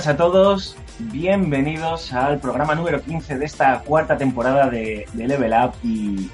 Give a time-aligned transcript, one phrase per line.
[0.00, 0.76] buenas a todos,
[1.12, 6.30] bienvenidos al programa número 15 de esta cuarta temporada de, de Level Up y,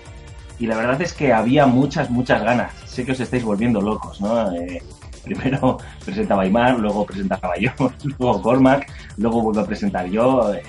[0.61, 2.73] y la verdad es que había muchas, muchas ganas.
[2.84, 4.52] Sé que os estáis volviendo locos, ¿no?
[4.52, 4.80] Eh,
[5.25, 7.73] primero presentaba Aymar, luego presentaba yo,
[8.20, 10.55] luego Cormac, luego vuelvo a presentar yo.
[10.55, 10.62] eh,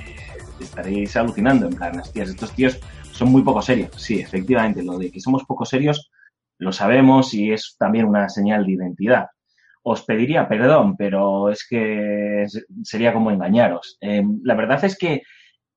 [0.59, 2.79] estaréis alucinando, en plan, hostias, estos tíos
[3.11, 3.91] son muy poco serios.
[3.95, 6.09] Sí, efectivamente, lo de que somos poco serios
[6.57, 9.27] lo sabemos y es también una señal de identidad
[9.89, 12.45] os pediría perdón, pero es que
[12.83, 13.97] sería como engañaros.
[14.01, 15.21] Eh, la verdad es que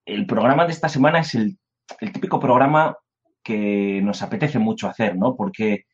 [0.05, 1.57] el programa de esta semana es el,
[2.01, 2.97] el típico programa
[3.43, 5.37] que nos apetece mucho hacer, ¿no?
[5.37, 5.85] Porque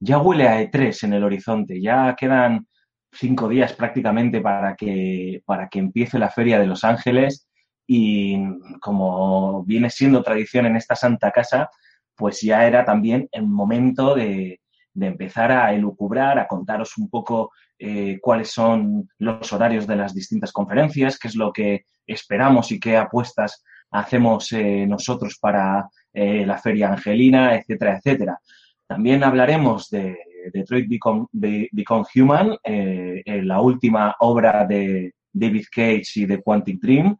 [0.00, 2.66] ya huele a E3 en el horizonte, ya quedan
[3.12, 7.48] cinco días prácticamente para que, para que empiece la Feria de Los Ángeles
[7.86, 8.38] y
[8.80, 11.68] como viene siendo tradición en esta santa casa,
[12.16, 14.60] pues ya era también el momento de,
[14.94, 20.14] de empezar a elucubrar, a contaros un poco eh, cuáles son los horarios de las
[20.14, 26.44] distintas conferencias, qué es lo que esperamos y qué apuestas hacemos eh, nosotros para eh,
[26.44, 28.38] la Feria Angelina, etcétera, etcétera.
[28.86, 30.16] También hablaremos de
[30.52, 37.16] Detroit Become, Be- Become Human, la última obra de David Cage y de Quantic Dream.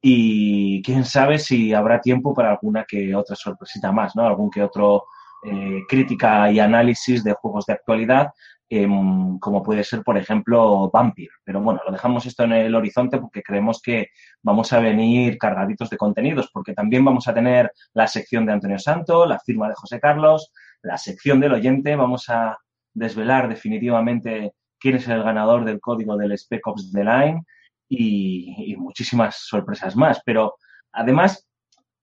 [0.00, 4.24] Y quién sabe si habrá tiempo para alguna que otra sorpresita más, ¿no?
[4.24, 5.06] Algún que otro
[5.44, 8.30] eh, crítica y análisis de juegos de actualidad,
[8.68, 11.30] em, como puede ser, por ejemplo, Vampir.
[11.44, 14.08] Pero bueno, lo dejamos esto en el horizonte porque creemos que
[14.42, 18.78] vamos a venir cargaditos de contenidos, porque también vamos a tener la sección de Antonio
[18.78, 22.58] Santo, la firma de José Carlos, la sección del oyente, vamos a
[22.92, 27.42] desvelar definitivamente quién es el ganador del código del Spec Ops The Line
[27.88, 30.20] y, y muchísimas sorpresas más.
[30.24, 30.56] Pero
[30.92, 31.47] además,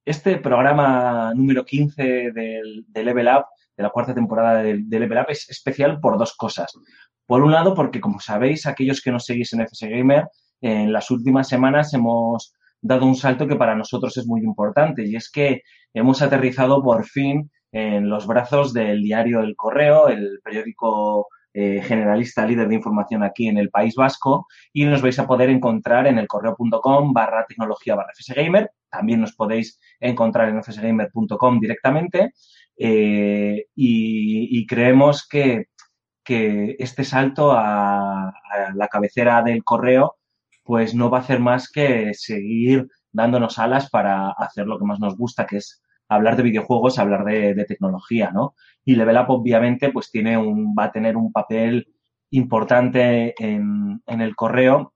[0.05, 3.45] este programa número 15 del, de Level Up,
[3.75, 6.71] de la cuarta temporada de, Level Up, es especial por dos cosas.
[7.25, 10.27] Por un lado, porque como sabéis, aquellos que nos seguís en FS Gamer,
[10.61, 15.15] en las últimas semanas hemos dado un salto que para nosotros es muy importante y
[15.15, 15.61] es que
[15.93, 21.27] hemos aterrizado por fin en los brazos del diario El Correo, el periódico
[21.57, 25.49] eh, generalista líder de información aquí en el País Vasco y nos vais a poder
[25.49, 28.71] encontrar en elcorreo.com barra tecnología barra fsgamer.
[28.95, 32.33] También nos podéis encontrar en fsgamer.com directamente
[32.77, 35.65] eh, y, y creemos que,
[36.23, 38.33] que este salto a,
[38.73, 40.15] la cabecera del correo
[40.63, 44.99] pues no va a hacer más que seguir dándonos alas para hacer lo que más
[44.99, 48.55] nos gusta, que es hablar de videojuegos, hablar de, de tecnología, ¿no?
[48.83, 51.87] Y Level Up, obviamente, pues tiene un, va a tener un papel
[52.31, 54.93] importante en, en el correo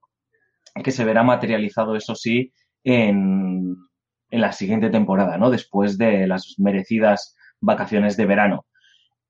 [0.83, 2.51] que se verá materializado, eso sí,
[2.83, 3.75] en,
[4.29, 5.49] en la siguiente temporada, ¿no?
[5.49, 8.65] Después de las merecidas vacaciones de verano.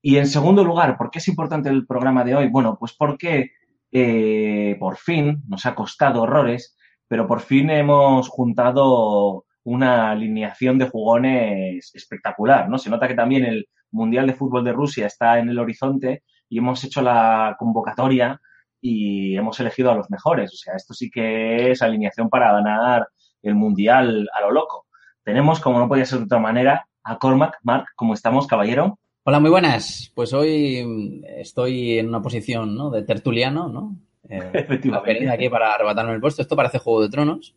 [0.02, 2.48] Y en segundo lugar, ¿por qué es importante el programa de hoy?
[2.48, 3.50] Bueno, pues porque
[3.92, 6.76] eh, por fin nos ha costado horrores,
[7.08, 12.78] pero por fin hemos juntado una alineación de jugones espectacular, ¿no?
[12.78, 16.58] Se nota que también el Mundial de Fútbol de Rusia está en el horizonte y
[16.58, 18.40] hemos hecho la convocatoria
[18.80, 20.52] y hemos elegido a los mejores.
[20.52, 23.08] O sea, esto sí que es alineación para ganar
[23.42, 24.86] el Mundial a lo loco.
[25.24, 27.58] Tenemos, como no podía ser de otra manera, a Cormac.
[27.62, 28.98] Marc, ¿cómo estamos, caballero?
[29.22, 30.10] Hola, muy buenas.
[30.14, 32.90] Pues hoy mm, estoy en una posición ¿no?
[32.90, 33.96] de tertuliano, ¿no?
[34.28, 35.28] Eh, Efectivamente.
[35.28, 36.40] aquí para arrebatarme el puesto.
[36.40, 37.56] Esto parece Juego de Tronos,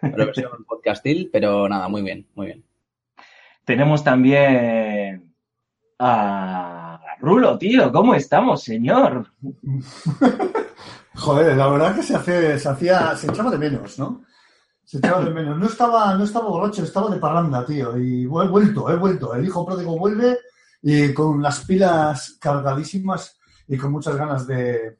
[0.00, 2.64] pero versión podcastil, pero nada, muy bien, muy bien.
[3.64, 5.32] Tenemos también
[6.00, 7.92] a Rulo, tío.
[7.92, 9.28] ¿Cómo estamos, señor?
[11.14, 14.24] Joder, la verdad que se hace, se hacía, se echaba de menos, ¿no?
[14.92, 15.58] Se echaba de menos.
[15.58, 17.96] No estaba, no estaba borracho, estaba de parranda, tío.
[17.96, 19.34] Y he vuelto, he vuelto.
[19.34, 20.36] El hijo pródigo vuelve
[20.82, 24.98] y con las pilas cargadísimas y con muchas ganas de,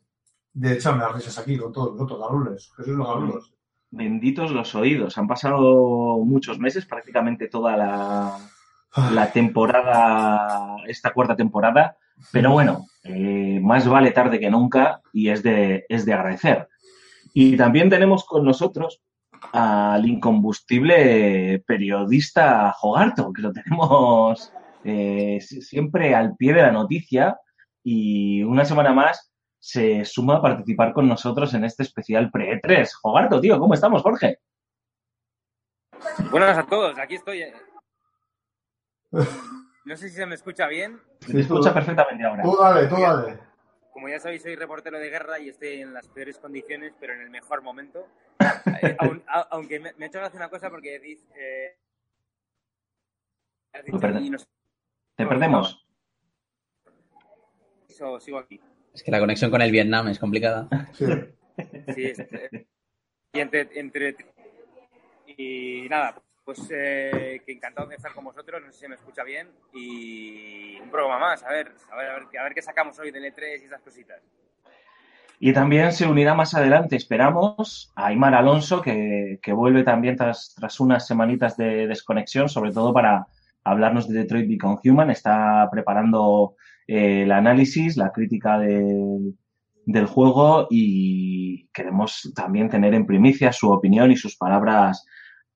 [0.55, 2.73] de echarme las risas aquí con todos los otros garules.
[2.75, 3.53] Jesús los garulos.
[3.91, 5.19] Benditos los oídos.
[5.19, 8.39] Han pasado muchos meses, prácticamente toda la,
[9.13, 11.99] la temporada, esta cuarta temporada,
[12.31, 16.67] pero bueno, eh, más vale tarde que nunca y es de, es de agradecer.
[17.35, 19.03] Y también tenemos con nosotros
[19.53, 24.53] al incombustible periodista Jogarto, que lo tenemos
[24.85, 27.39] eh, siempre al pie de la noticia
[27.83, 32.89] y una semana más se suma a participar con nosotros en este especial Pre-3.
[33.01, 34.39] Jogarto, tío, ¿cómo estamos, Jorge?
[36.31, 37.43] Buenas a todos, aquí estoy.
[37.43, 37.53] eh.
[39.85, 41.01] No sé si se me escucha bien.
[41.27, 42.45] Se escucha perfectamente ahora.
[42.45, 43.39] Tú dale, tú dale.
[43.93, 47.21] Como ya sabéis, soy reportero de guerra y estoy en las peores condiciones, pero en
[47.21, 48.07] el mejor momento.
[48.83, 51.25] Eh, aun- a- aunque me, me ha hecho gracia una cosa porque decís...
[51.37, 51.77] eh,
[53.85, 53.99] dicho,
[55.17, 55.87] ¿Te perdemos?
[57.89, 58.61] so- sigo aquí.
[58.93, 60.69] Es que la conexión con el Vietnam es complicada.
[60.93, 61.05] Sí.
[61.95, 62.13] Sí,
[63.35, 64.17] y entre, entre...
[65.27, 69.23] Y nada, pues eh, que encantado de estar con vosotros, no sé si me escucha
[69.25, 69.49] bien.
[69.73, 73.11] Y un programa más, a ver, a ver, a ver, a ver qué sacamos hoy
[73.11, 74.21] del E3 y esas cositas.
[75.39, 80.55] Y también se unirá más adelante, esperamos, a Aymar Alonso, que, que vuelve también tras,
[80.57, 83.27] tras unas semanitas de desconexión, sobre todo para
[83.65, 85.11] hablarnos de Detroit Become Human.
[85.11, 86.55] Está preparando
[86.87, 89.37] eh, el análisis, la crítica del-
[89.85, 95.05] del juego y queremos también tener en primicia su opinión y sus palabras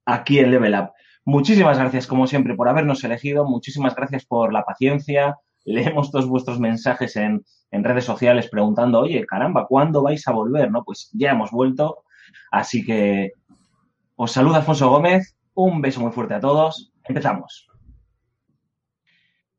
[0.06, 0.92] aquí en Level Up.
[1.24, 3.44] Muchísimas gracias, como siempre, por habernos elegido.
[3.44, 5.36] Muchísimas gracias por la paciencia.
[5.64, 10.70] Leemos todos vuestros mensajes en, en redes sociales preguntando, oye, caramba, ¿cuándo vais a volver?
[10.70, 12.04] No, pues ya hemos vuelto.
[12.52, 13.32] Así que
[14.14, 15.36] os saluda Alfonso Gómez.
[15.54, 16.92] Un beso muy fuerte a todos.
[17.04, 17.68] Empezamos.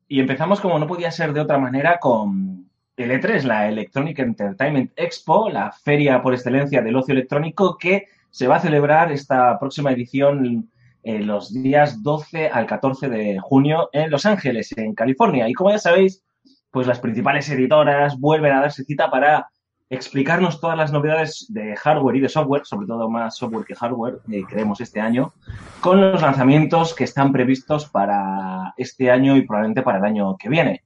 [0.08, 4.92] Y empezamos como no podía ser de otra manera con el E3, la Electronic Entertainment
[4.96, 9.92] Expo, la feria por excelencia del ocio electrónico que se va a celebrar esta próxima
[9.92, 10.70] edición
[11.02, 15.48] eh, los días 12 al 14 de junio en Los Ángeles, en California.
[15.48, 16.22] Y como ya sabéis,
[16.70, 19.48] pues las principales editoras vuelven a darse cita para
[19.90, 24.18] explicarnos todas las novedades de hardware y de software, sobre todo más software que hardware,
[24.30, 25.32] eh, creemos este año,
[25.80, 30.50] con los lanzamientos que están previstos para este año y probablemente para el año que
[30.50, 30.82] viene.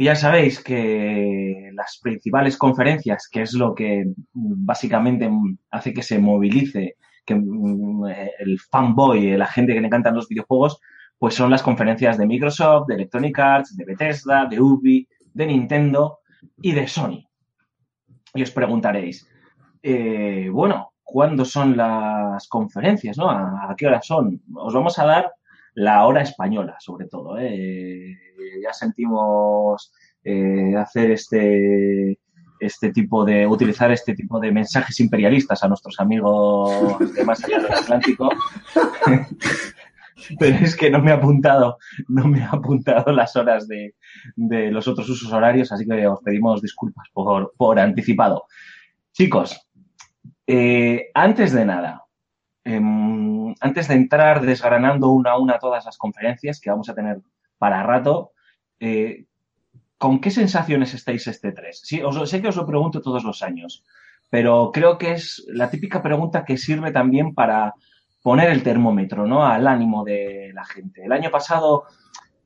[0.00, 5.28] Y ya sabéis que las principales conferencias, que es lo que básicamente
[5.72, 6.94] hace que se movilice
[7.26, 8.04] que mm,
[8.38, 10.78] el fanboy, la gente que le encantan los videojuegos,
[11.18, 16.20] pues son las conferencias de Microsoft, de Electronic Arts, de Bethesda, de Ubi, de Nintendo
[16.62, 17.26] y de Sony.
[18.34, 19.28] Y os preguntaréis,
[19.82, 23.18] eh, bueno, ¿cuándo son las conferencias?
[23.18, 23.28] ¿no?
[23.28, 24.40] ¿A, a qué hora son?
[24.54, 25.32] Os vamos a dar
[25.78, 27.38] la hora española, sobre todo.
[27.38, 28.16] ¿eh?
[28.62, 29.92] Ya sentimos
[30.24, 32.18] eh, hacer este,
[32.58, 37.60] este tipo de, utilizar este tipo de mensajes imperialistas a nuestros amigos de más allá
[37.60, 38.28] del Atlántico.
[40.40, 41.78] Pero es que no me ha apuntado,
[42.08, 43.94] no me ha apuntado las horas de,
[44.34, 48.44] de los otros usos horarios, así que os pedimos disculpas por, por anticipado.
[49.12, 49.56] Chicos,
[50.44, 52.02] eh, antes de nada,
[52.64, 57.20] em, antes de entrar desgranando una a una todas las conferencias que vamos a tener
[57.58, 58.32] para rato,
[58.80, 59.24] eh,
[59.96, 61.80] ¿con qué sensaciones estáis este 3?
[61.82, 63.84] Sí, sé que os lo pregunto todos los años,
[64.30, 67.74] pero creo que es la típica pregunta que sirve también para
[68.22, 69.44] poner el termómetro ¿no?
[69.44, 71.04] al ánimo de la gente.
[71.04, 71.84] El año pasado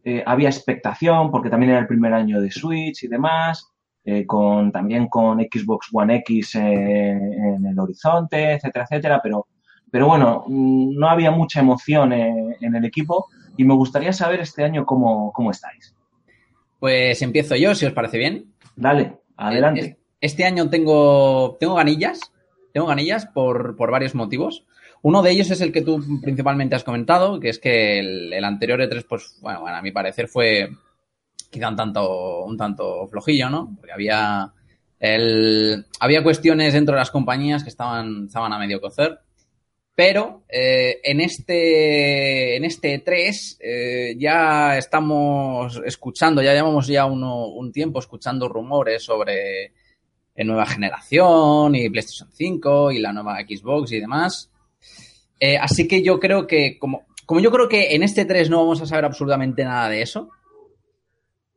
[0.05, 3.69] eh, había expectación porque también era el primer año de Switch y demás,
[4.05, 9.47] eh, con, también con Xbox One X en el horizonte, etcétera, etcétera, pero,
[9.93, 14.41] pero bueno, mm, no había mucha emoción eh, en el equipo y me gustaría saber
[14.41, 15.95] este año cómo, cómo estáis.
[16.81, 18.53] Pues empiezo yo, si os parece bien.
[18.75, 19.81] Dale, adelante.
[19.81, 19.97] Es-
[20.33, 22.33] Este año tengo, tengo ganillas,
[22.73, 24.67] tengo ganillas por, por varios motivos.
[25.03, 28.45] Uno de ellos es el que tú principalmente has comentado, que es que el, el
[28.45, 30.69] anterior E3, pues, bueno, bueno, a mi parecer fue
[31.51, 33.75] quizá un tanto, un tanto flojillo, ¿no?
[33.77, 34.53] Porque había,
[35.01, 39.19] el, había cuestiones dentro de las compañías que estaban, estaban a medio cocer.
[40.05, 47.71] Pero eh, en este en este 3 eh, ya estamos escuchando, ya llevamos ya un
[47.71, 49.67] tiempo escuchando rumores sobre
[50.35, 54.51] eh, nueva generación y PlayStation 5 y la nueva Xbox y demás.
[55.39, 58.59] Eh, así que yo creo que, como, como yo creo que en este 3 no
[58.59, 60.31] vamos a saber absolutamente nada de eso,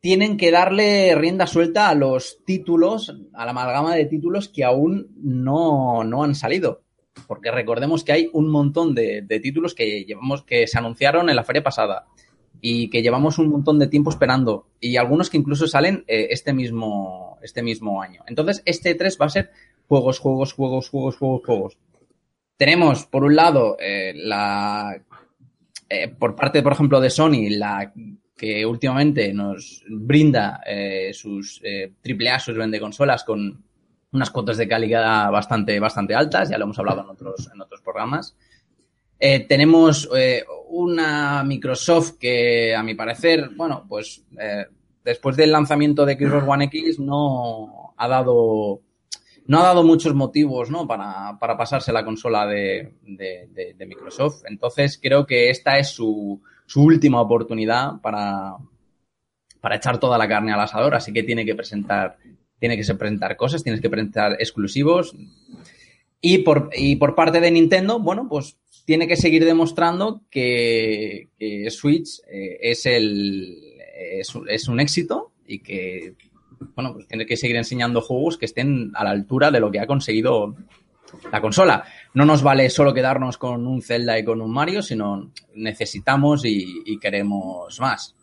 [0.02, 5.16] tienen que darle rienda suelta a los títulos, a la amalgama de títulos que aún
[5.18, 6.85] no, no han salido.
[7.28, 11.36] Porque recordemos que hay un montón de, de títulos que llevamos, que se anunciaron en
[11.36, 12.06] la feria pasada
[12.62, 16.54] y que llevamos un montón de tiempo esperando y algunos que incluso salen eh, este
[16.54, 18.24] mismo este mismo año.
[18.26, 19.52] Entonces, este 3 va a ser
[19.88, 21.78] juegos, juegos, juegos, juegos, juegos, juegos.
[22.58, 25.00] Tenemos, por un lado, eh, la,
[25.90, 27.94] eh, por parte, por ejemplo, de Sony, la
[28.36, 30.60] que últimamente nos brinda
[31.14, 33.64] sus AAA, sus vende consolas con
[34.16, 37.82] unas cuotas de calidad bastante, bastante altas, ya lo hemos hablado en otros, en otros
[37.82, 38.36] programas.
[39.20, 44.66] Eh, tenemos eh, una Microsoft que, a mi parecer, bueno, pues eh,
[45.04, 48.82] después del lanzamiento de Xbox One X no ha dado
[49.48, 50.88] no ha dado muchos motivos ¿no?
[50.88, 54.44] para, para pasarse la consola de, de, de, Microsoft.
[54.48, 58.56] Entonces creo que esta es su, su última oportunidad para,
[59.62, 62.18] para echar toda la carne al asador, así que tiene que presentar,
[62.60, 65.16] tiene que presentar cosas, tienes que presentar exclusivos.
[66.22, 71.30] Y por, y por parte de Nintendo, bueno, pues tiene que seguir demostrando que,
[71.70, 73.58] Switch eh, es, el,
[73.96, 76.14] es, es, un éxito y que
[76.76, 79.80] bueno, pues tiene que seguir enseñando juegos que estén a la altura de lo que
[79.80, 80.56] ha conseguido
[81.32, 81.86] la consola.
[82.14, 86.98] No nos vale solo quedarnos con un Zelda y con un Mario, sino necesitamos y
[87.00, 88.16] queremos más.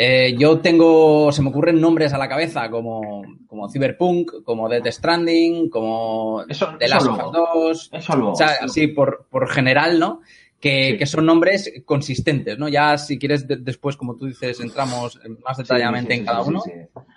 [0.00, 4.86] Eh, yo tengo, se me ocurren nombres a la cabeza como, como Cyberpunk, como Death
[4.86, 7.90] Stranding, como eso, The Last of Us 2.
[7.94, 8.32] Eso luego.
[8.32, 10.20] O sea, así por, por general, ¿no?
[10.60, 10.98] Que, sí.
[10.98, 12.68] que, son nombres consistentes, ¿no?
[12.68, 16.42] Ya si quieres de, después, como tú dices, entramos más detalladamente sí, sí, en cada
[16.42, 16.62] uno.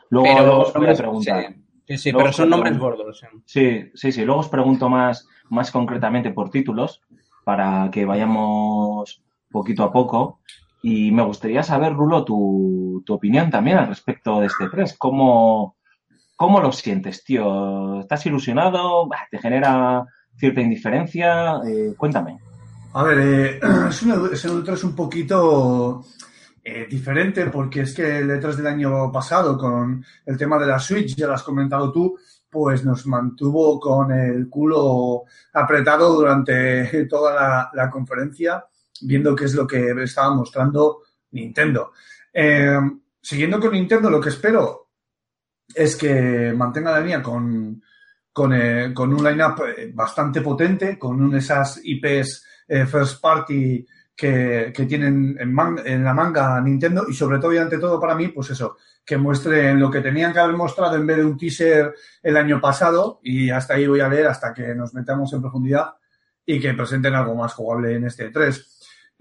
[0.09, 1.55] Luego, pero, luego os voy a preguntar.
[1.87, 3.21] Sí, sí, luego pero son nombres gordos.
[3.45, 4.25] Sí, sí, sí.
[4.25, 7.01] Luego os pregunto más, más concretamente por títulos
[7.43, 9.21] para que vayamos
[9.51, 10.39] poquito a poco.
[10.81, 14.95] Y me gustaría saber, Rulo, tu, tu opinión también al respecto de este 3.
[14.97, 15.77] ¿Cómo,
[16.35, 17.99] ¿Cómo lo sientes, tío?
[17.99, 19.07] ¿Estás ilusionado?
[19.29, 20.03] ¿Te genera
[20.35, 21.61] cierta indiferencia?
[21.67, 22.39] Eh, cuéntame.
[22.93, 23.59] A ver, eh,
[23.89, 26.03] es, un, es un 3 un poquito
[26.63, 30.79] eh, diferente porque es que el E3 del año pasado con el tema de la
[30.79, 32.17] Switch, ya lo has comentado tú,
[32.49, 38.65] pues nos mantuvo con el culo apretado durante toda la conferencia
[39.01, 41.91] viendo qué es lo que estaba mostrando Nintendo.
[42.33, 42.79] Eh,
[43.21, 44.89] siguiendo con Nintendo, lo que espero
[45.73, 47.81] es que mantenga la línea con,
[48.31, 49.61] con, eh, con un lineup
[49.93, 56.61] bastante potente, con un, esas IPs eh, first party que, que tienen en, la manga
[56.61, 60.01] Nintendo y sobre todo y ante todo para mí, pues eso, que muestren lo que
[60.01, 63.87] tenían que haber mostrado en vez de un teaser el año pasado y hasta ahí
[63.87, 65.95] voy a leer hasta que nos metamos en profundidad
[66.45, 68.70] y que presenten algo más jugable en este 3.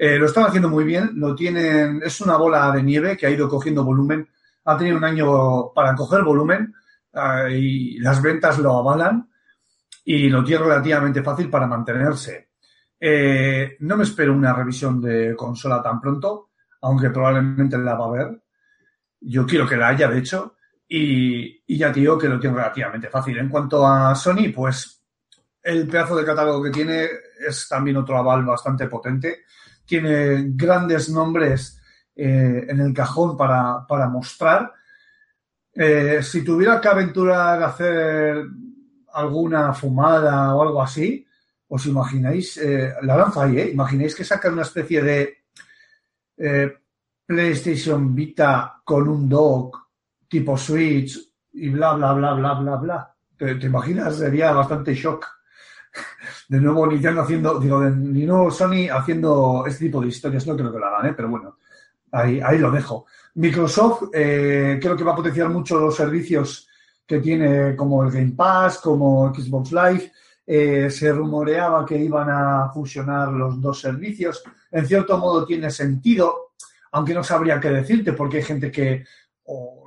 [0.02, 3.30] Eh, lo están haciendo muy bien, lo tienen, es una bola de nieve que ha
[3.30, 4.26] ido cogiendo volumen,
[4.64, 6.74] ha tenido un año para coger volumen
[7.12, 9.28] uh, y las ventas lo avalan
[10.02, 12.48] y lo tiene relativamente fácil para mantenerse.
[12.98, 18.08] Eh, no me espero una revisión de consola tan pronto, aunque probablemente la va a
[18.08, 18.42] haber.
[19.20, 20.56] Yo quiero que la haya, de hecho,
[20.88, 23.36] y, ya digo que lo tiene relativamente fácil.
[23.36, 25.04] En cuanto a Sony, pues
[25.62, 27.06] el pedazo de catálogo que tiene
[27.46, 29.42] es también otro aval bastante potente
[29.90, 31.82] tiene grandes nombres
[32.14, 34.72] eh, en el cajón para, para mostrar.
[35.74, 38.44] Eh, si tuviera que aventurar a hacer
[39.12, 41.26] alguna fumada o algo así,
[41.66, 43.70] os imagináis, eh, la lanza ahí, ¿eh?
[43.72, 45.38] Imagináis que sacan una especie de
[47.26, 49.76] PlayStation Vita con un dock
[50.28, 51.18] tipo Switch
[51.52, 53.16] y bla, bla, bla, bla, bla, bla.
[53.36, 54.16] ¿Te, te imaginas?
[54.16, 55.39] Sería bastante shock
[56.48, 60.72] de nuevo Nintendo haciendo, digo, de, nuevo Sony haciendo este tipo de historias, no creo
[60.72, 61.14] que lo hagan, ¿eh?
[61.16, 61.58] pero bueno,
[62.12, 63.06] ahí, ahí lo dejo.
[63.34, 66.68] Microsoft eh, creo que va a potenciar mucho los servicios
[67.06, 70.12] que tiene como el Game Pass, como Xbox Live.
[70.46, 74.42] Eh, se rumoreaba que iban a fusionar los dos servicios.
[74.70, 76.52] En cierto modo tiene sentido,
[76.92, 79.04] aunque no sabría qué decirte, porque hay gente que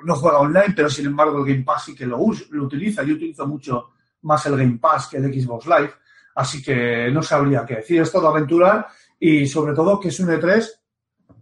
[0.03, 2.17] no juega online, pero sin embargo el Game Pass sí que lo,
[2.51, 3.03] lo utiliza.
[3.03, 3.92] Yo utilizo mucho
[4.23, 5.93] más el Game Pass que el Xbox Live.
[6.35, 8.01] Así que no sabría qué decir.
[8.01, 8.87] Es todo aventurar
[9.19, 10.67] y sobre todo que es un E3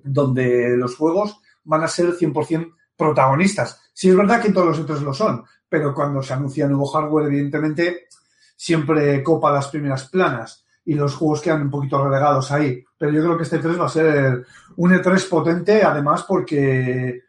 [0.04, 3.82] donde los juegos van a ser 100% protagonistas.
[3.94, 7.28] Sí es verdad que todos los E3 lo son, pero cuando se anuncia nuevo hardware,
[7.28, 8.08] evidentemente,
[8.56, 12.84] siempre copa las primeras planas y los juegos quedan un poquito relegados ahí.
[12.98, 14.46] Pero yo creo que este E3 va a ser
[14.78, 17.22] un E3 potente, además porque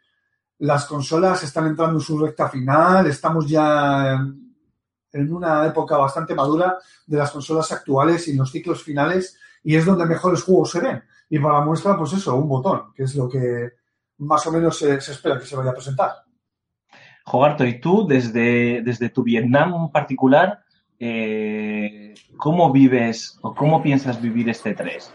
[0.59, 4.23] las consolas están entrando en su recta final, estamos ya
[5.13, 9.75] en una época bastante madura de las consolas actuales y en los ciclos finales y
[9.75, 11.03] es donde mejores juegos se ven.
[11.29, 13.71] Y para muestra, pues eso, un botón, que es lo que
[14.17, 16.11] más o menos se, se espera que se vaya a presentar.
[17.25, 20.63] Jogarto, y tú, desde, desde tu Vietnam particular,
[20.99, 25.13] eh, ¿cómo vives o cómo piensas vivir este 3?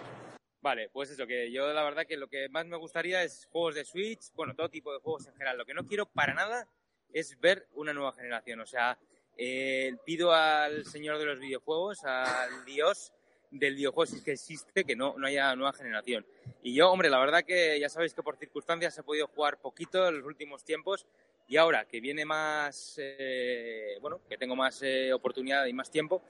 [0.61, 3.75] Vale, pues eso, que yo la verdad que lo que más me gustaría es juegos
[3.75, 5.59] de Switch, bueno, todo tipo de juegos en general.
[5.59, 6.67] Lo que no quiero para nada
[7.13, 8.61] es ver una nueva generación.
[8.61, 8.99] O sea,
[9.39, 13.13] eh, pido al señor de los videojuegos, al Dios,
[13.51, 16.27] del videojuego si es que existe, que no, no haya nueva generación.
[16.63, 20.09] Y yo, hombre, la verdad que ya sabéis que por circunstancias he podido jugar poquito
[20.09, 21.07] en los últimos tiempos
[21.47, 26.23] y ahora que viene más, eh, bueno, que tengo más eh, oportunidad y más tiempo,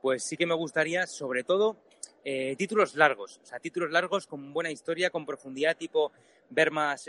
[0.00, 1.76] pues sí que me gustaría, sobre todo,
[2.24, 6.12] eh, títulos largos, o sea, títulos largos con buena historia, con profundidad, tipo
[6.48, 7.02] ver más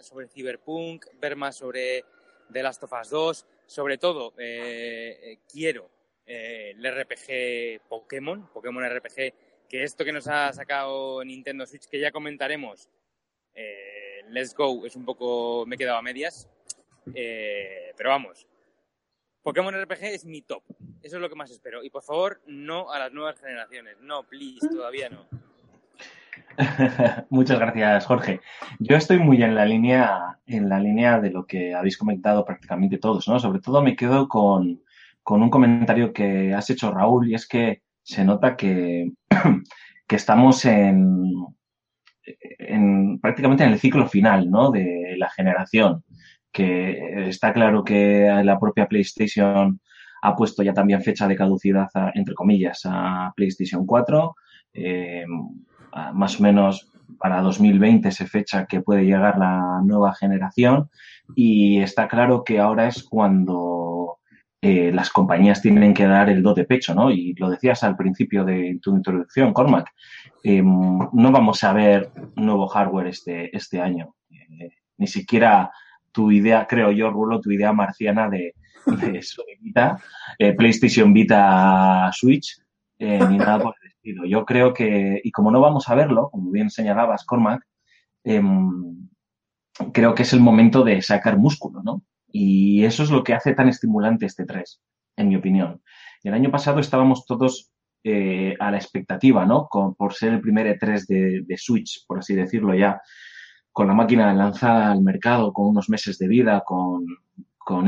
[0.00, 2.04] sobre Cyberpunk, ver más sobre
[2.52, 4.32] The Last of Us 2, sobre todo
[5.50, 5.90] quiero
[6.26, 12.12] el RPG Pokémon, Pokémon RPG, que esto que nos ha sacado Nintendo Switch, que ya
[12.12, 12.88] comentaremos,
[14.28, 16.48] Let's Go, es un poco, me he quedado a medias,
[17.14, 18.46] eh, pero vamos,
[19.42, 20.62] Pokémon RPG es mi top.
[21.02, 21.84] Eso es lo que más espero.
[21.84, 23.98] Y por favor, no a las nuevas generaciones.
[24.00, 25.28] No, please, todavía no.
[27.30, 28.40] Muchas gracias, Jorge.
[28.78, 32.98] Yo estoy muy en la línea, en la línea de lo que habéis comentado prácticamente
[32.98, 33.38] todos, ¿no?
[33.38, 34.82] Sobre todo me quedo con,
[35.26, 39.12] un comentario que has hecho, Raúl, y es que se nota que,
[40.06, 41.32] que estamos en,
[42.22, 44.70] en prácticamente en el ciclo final, ¿no?
[44.70, 46.04] De la generación
[46.52, 49.80] que está claro que la propia PlayStation
[50.22, 54.36] ha puesto ya también fecha de caducidad, entre comillas, a PlayStation 4.
[54.72, 55.26] Eh,
[56.12, 60.90] más o menos para 2020 se fecha que puede llegar la nueva generación
[61.34, 64.18] y está claro que ahora es cuando
[64.60, 67.10] eh, las compañías tienen que dar el do de pecho, ¿no?
[67.10, 69.90] Y lo decías al principio de tu introducción, Cormac.
[70.42, 74.14] Em, no vamos a ver nuevo hardware este, este año.
[74.30, 75.70] Eh, ni siquiera
[76.12, 78.54] tu idea, creo yo, Rulo, tu idea marciana de,
[78.86, 79.20] de
[80.38, 82.63] eh, PlayStation Vita Switch,
[83.04, 84.24] eh, ni nada por el estilo.
[84.26, 87.62] Yo creo que, y como no vamos a verlo, como bien señalabas, Cormac,
[88.24, 89.08] em,
[89.92, 92.02] creo que es el momento de sacar músculo, ¿no?
[92.28, 94.80] Y eso es lo que hace tan estimulante este 3,
[95.16, 95.82] en mi opinión.
[96.22, 97.70] El año pasado estábamos todos
[98.02, 99.68] eh, a la expectativa, ¿no?
[99.70, 103.00] por ser el primer E3 de, de Switch, por así decirlo ya
[103.74, 107.04] con la máquina lanzada al mercado, con unos meses de vida, con,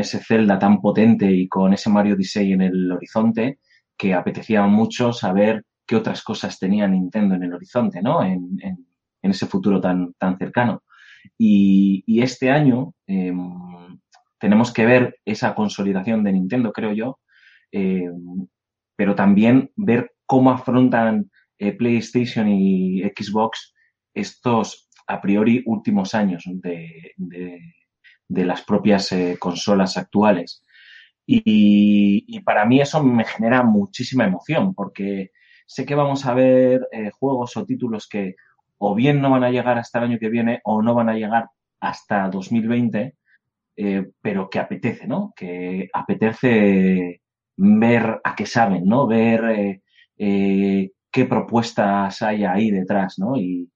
[0.00, 3.60] ese Zelda tan potente y con ese Mario Odyssey en el horizonte,
[3.96, 8.22] que apetecía mucho saber qué otras cosas tenía Nintendo en el horizonte, ¿no?
[8.22, 8.58] En,
[9.22, 10.84] ese futuro tan, tan cercano.
[11.36, 13.98] Y, este año em,
[14.38, 17.18] tenemos que ver esa consolidación de Nintendo, creo yo,
[17.72, 18.46] em,
[18.94, 21.28] pero también ver cómo afrontan
[21.58, 23.74] eh, PlayStation y Xbox
[24.14, 27.14] estos a priori últimos años de,
[28.28, 30.62] las propias eh, consolas actuales.
[31.26, 35.32] Y, para mí eso me genera muchísima emoción porque
[35.66, 38.36] sé que vamos a ver eh, juegos o títulos que
[38.78, 41.14] o bien no van a llegar hasta el año que viene o no van a
[41.14, 41.48] llegar
[41.80, 43.16] hasta 2020,
[43.76, 45.32] eh, pero que apetece, ¿no?
[45.36, 47.22] Que apetece
[47.56, 49.06] ver a qué saben, ¿no?
[49.06, 49.80] Ver
[50.16, 53.34] qué propuestas hay ahí detrás, ¿no?
[53.36, 53.68] Y,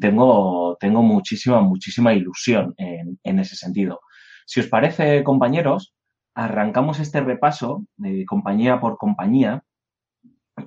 [0.00, 4.00] tengo, tengo muchísima, muchísima ilusión en ese sentido.
[4.46, 5.95] Si os parece, compañeros,
[6.36, 9.64] arrancamos este repaso de compañía por compañía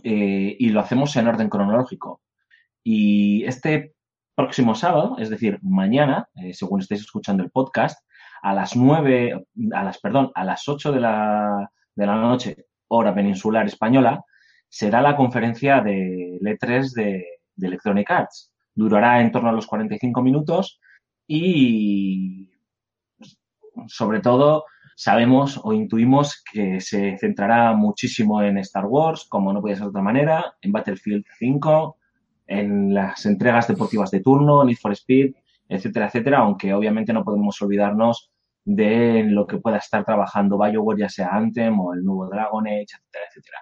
[0.04, 2.22] eh, y lo hacemos en orden cronológico.
[2.84, 3.94] Y este
[4.34, 8.04] próximo sábado, es decir, mañana, eh, según estéis escuchando el podcast,
[8.42, 13.14] a las nueve, a las, perdón, a las ocho de la, de la noche, hora
[13.14, 14.24] peninsular española,
[14.68, 18.52] será la conferencia de E3 de, de Electronic Arts.
[18.74, 20.80] Durará en torno a los 45 minutos
[21.28, 22.50] y
[23.88, 24.66] sobre todo
[25.00, 29.90] sabemos o intuimos que se centrará muchísimo en Star Wars, como no puede ser de
[29.92, 31.98] otra manera, en Battlefield 5,
[32.48, 35.36] en las entregas deportivas de turno, Need for Speed,
[35.70, 38.30] etcétera, etcétera, aunque obviamente no podemos olvidarnos
[38.66, 42.82] de lo que pueda estar trabajando BioWare, ya sea Anthem o el nuevo Dragon Age,
[42.82, 43.58] etcétera, etcétera.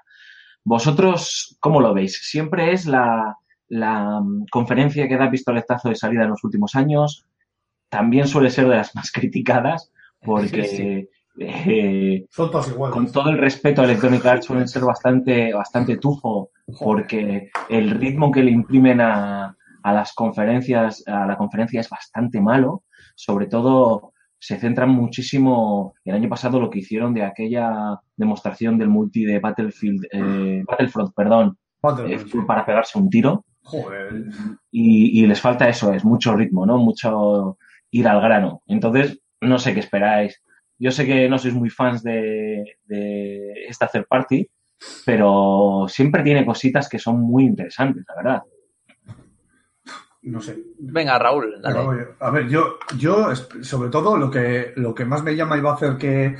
[0.63, 2.19] ¿Vosotros cómo lo veis?
[2.19, 7.27] Siempre es la, la mm, conferencia que da pistoletazo de salida en los últimos años
[7.89, 12.25] también suele ser de las más criticadas porque eh,
[12.91, 18.31] con todo el respeto a Electronic Arts suelen ser bastante, bastante tufo porque el ritmo
[18.31, 22.83] que le imprimen a, a las conferencias, a la conferencia es bastante malo.
[23.15, 28.89] Sobre todo se centran muchísimo el año pasado lo que hicieron de aquella demostración del
[28.89, 31.57] multi de Battlefield, eh, Battlefront, perdón,
[32.07, 33.45] eh, para pegarse un tiro.
[34.71, 36.77] Y, les falta eso, es mucho ritmo, ¿no?
[36.77, 37.57] Mucho
[37.91, 38.61] ir al grano.
[38.67, 40.41] Entonces, no sé qué esperáis.
[40.79, 42.63] Yo sé que no sois muy fans de,
[43.67, 44.47] esta third party,
[45.05, 48.43] pero siempre tiene cositas que son muy interesantes, la verdad.
[50.23, 50.57] No sé.
[50.79, 51.61] Venga, Raúl,
[52.19, 55.71] a ver, yo, yo sobre todo lo que, lo que más me llama y va
[55.71, 56.35] a hacer que,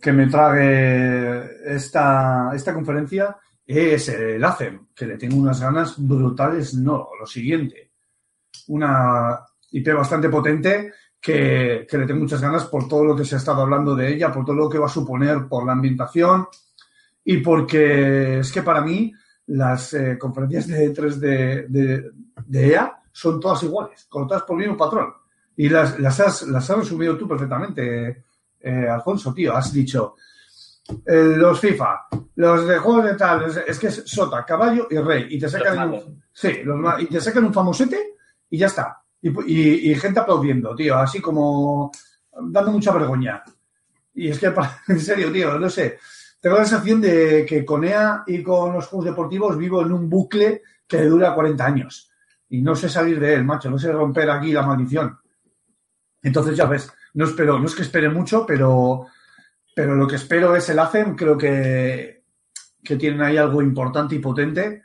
[0.00, 6.74] que me trague esta, esta conferencia es el ACEM, que le tengo unas ganas brutales.
[6.74, 7.92] No, lo siguiente.
[8.68, 9.38] Una
[9.70, 13.38] IP bastante potente que, que le tengo muchas ganas por todo lo que se ha
[13.38, 16.46] estado hablando de ella, por todo lo que va a suponer por la ambientación
[17.24, 19.12] y porque es que para mí
[19.46, 22.10] las eh, conferencias de E3 de, de,
[22.46, 25.12] de EA son todas iguales, contadas por el mismo patrón.
[25.56, 28.24] Y las, las, has, las has resumido tú perfectamente,
[28.60, 29.54] eh, Alfonso, tío.
[29.54, 30.14] Has dicho
[31.04, 32.06] eh, los FIFA,
[32.36, 35.26] los de juegos de tal, es, que es sota, caballo y rey.
[35.30, 38.14] Y te sacan, un, sí, los y te sacan un famosete
[38.48, 38.99] y ya está.
[39.22, 41.90] Y, gente aplaudiendo, tío, así como
[42.32, 43.44] dando mucha vergüenza.
[44.14, 44.52] Y es que,
[44.88, 45.98] en serio, tío, no sé.
[46.40, 50.08] Tengo la sensación de que con EA y con los juegos deportivos vivo en un
[50.08, 52.10] bucle que dura 40 años.
[52.48, 53.70] Y no sé salir de él, macho.
[53.70, 55.18] No sé romper aquí la maldición.
[56.22, 59.06] Entonces, ya ves, no espero, no es que espere mucho, pero,
[59.74, 61.14] pero lo que espero es el ACEM.
[61.14, 62.24] Creo que,
[62.82, 64.82] que tienen ahí algo importante y potente.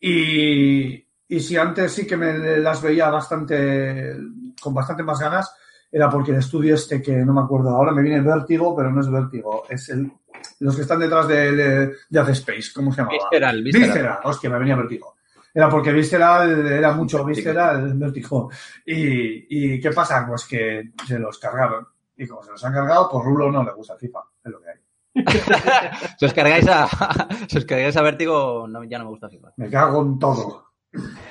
[0.00, 4.14] Y, y si antes sí que me las veía bastante,
[4.60, 5.50] con bastante más ganas,
[5.90, 9.00] era porque el estudio este que no me acuerdo ahora, me viene Vértigo, pero no
[9.00, 10.12] es Vértigo, es el,
[10.60, 13.16] los que están detrás de, de, de Ace Space, ¿cómo se llamaba?
[13.16, 13.88] Visceral, Visceral.
[13.88, 15.16] Visceral, hostia, me venía Vértigo.
[15.54, 18.50] Era porque Visceral era mucho Visceral, Vértigo.
[18.84, 20.26] Y, ¿Y qué pasa?
[20.28, 21.88] Pues que se los cargaron.
[22.14, 24.60] Y como se los han cargado, pues Rulo no le gusta el FIFA, es lo
[24.60, 24.76] que hay.
[26.18, 26.86] Si os cargáis a,
[27.48, 29.54] si os cargáis a Vértigo, no, ya no me gusta FIFA.
[29.56, 30.71] Me cago en todo.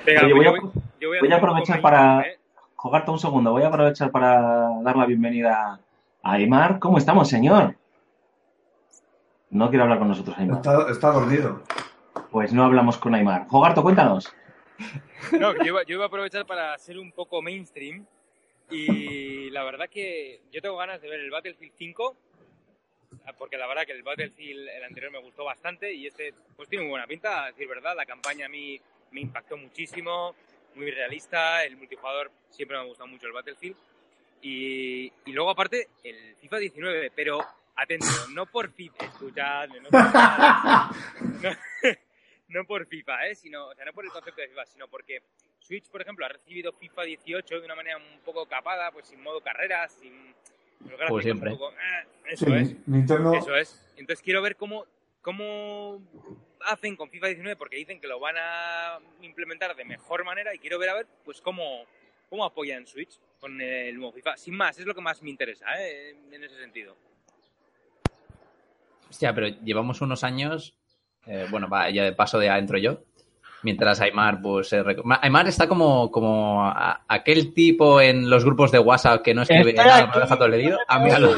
[0.06, 2.38] Venga, Oye, voy yo a- voy, yo voy a voy aprovechar para- ¿eh?
[2.76, 5.80] Jogarto un segundo, voy a aprovechar para dar la bienvenida
[6.24, 6.80] a Aymar.
[6.80, 7.76] ¿Cómo estamos, señor?
[9.52, 10.58] No quiero hablar con nosotros, Aymar.
[10.58, 11.62] Está, está dormido.
[12.32, 13.48] Pues no hablamos con Aymar.
[13.48, 14.34] Jogarto, cuéntanos.
[15.40, 18.04] No, yo iba, yo iba a aprovechar para ser un poco mainstream
[18.72, 22.16] y la verdad que yo tengo ganas de ver el Battlefield 5
[23.38, 26.84] porque la verdad que el Battlefield el anterior me gustó bastante y este pues tiene
[26.86, 28.80] muy buena pinta, a decir verdad, la campaña a mí
[29.12, 30.36] me impactó muchísimo,
[30.76, 33.76] muy realista, el multijugador siempre me ha gustado mucho el Battlefield
[34.42, 37.46] y, y luego aparte el FIFA 19, pero
[37.76, 40.02] atento, no por FIFA, escuchadme, no por
[41.42, 41.58] no,
[42.50, 43.36] no por FIFA, ¿eh?
[43.36, 45.22] sino, o sea, no por el concepto de FIFA, sino porque
[45.60, 49.22] Switch, por ejemplo, ha recibido FIFA 18 de una manera un poco capada, pues sin
[49.22, 50.34] modo carreras, sin
[50.80, 51.52] gráficos siempre.
[51.52, 53.34] un poco, eh, eso Sí, es, Nintendo.
[53.36, 53.88] eso es.
[53.98, 54.86] Entonces quiero ver cómo,
[55.22, 56.02] cómo
[56.66, 60.60] hacen con FIFA 19 porque dicen que lo van a implementar de mejor manera y
[60.60, 61.86] quiero ver a ver pues cómo,
[62.30, 64.38] cómo apoyan Switch con el nuevo FIFA.
[64.38, 66.16] Sin más, es lo que más me interesa, ¿eh?
[66.32, 66.96] en ese sentido.
[69.10, 70.74] Hostia, pero llevamos unos años.
[71.28, 73.04] eh, bueno, va, ya de paso de entro yo.
[73.64, 74.74] Mientras Aymar, pues.
[75.04, 79.44] Ma- Aymar está como, como a- aquel tipo en los grupos de WhatsApp que no
[79.44, 80.80] escribe nada, pero deja todo leído.
[80.88, 81.36] A mí a lo-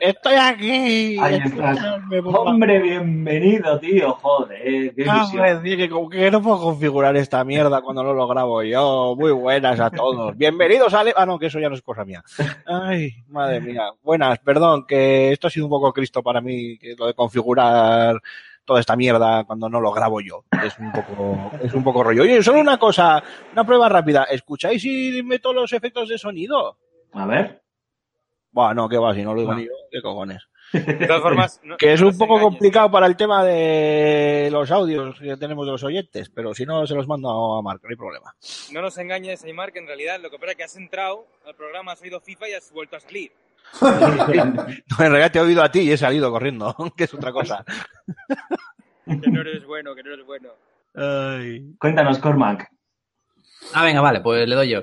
[0.00, 1.18] Estoy aquí.
[1.20, 1.78] Ahí estás.
[2.24, 4.12] Hombre, bienvenido, tío.
[4.14, 5.62] Joder, qué ilusión.
[5.62, 9.14] que, que no puedo configurar esta mierda cuando no lo grabo yo.
[9.18, 10.36] Muy buenas a todos.
[10.36, 11.04] Bienvenidos a...
[11.04, 12.22] Le- Ah, no, que eso ya no es cosa mía.
[12.66, 13.90] Ay, madre mía.
[14.02, 18.20] Buenas, perdón, que esto ha sido un poco Cristo para mí, que lo de configurar
[18.64, 20.44] toda esta mierda cuando no lo grabo yo.
[20.64, 22.22] Es un poco, es un poco rollo.
[22.22, 24.24] Oye, solo una cosa, una prueba rápida.
[24.24, 26.76] ¿Escucháis y meto los efectos de sonido?
[27.12, 27.62] A ver.
[28.50, 29.58] Bueno, no, que va, si no lo digo No.
[29.58, 30.42] ni yo, qué cojones.
[30.72, 32.50] De todas formas, no- Que es no un poco engañes.
[32.52, 36.86] complicado para el tema de los audios que tenemos de los oyentes, pero si no,
[36.86, 38.34] se los mando a Marco, no hay problema.
[38.72, 41.54] No nos engañes, Aymar, que en realidad lo que pasa es que has entrado al
[41.54, 43.32] programa, has oído FIFA y has vuelto a salir.
[43.82, 47.32] No, en realidad te he oído a ti y he salido corriendo, que es otra
[47.32, 47.64] cosa.
[49.06, 50.50] Que no eres bueno, que no eres bueno.
[50.94, 51.74] Ay.
[51.78, 52.68] Cuéntanos, Cormac.
[53.74, 54.82] Ah, venga, vale, pues le doy yo.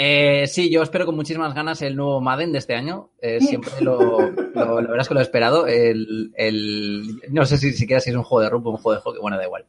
[0.00, 3.08] Eh, sí, yo espero con muchísimas ganas el nuevo Madden de este año.
[3.20, 5.66] Eh, siempre lo, lo- la verdad es que lo he esperado.
[5.66, 8.94] El, el- no sé si siquiera si es un juego de rumbo o un juego
[8.94, 9.20] de hockey.
[9.20, 9.64] Bueno, da igual.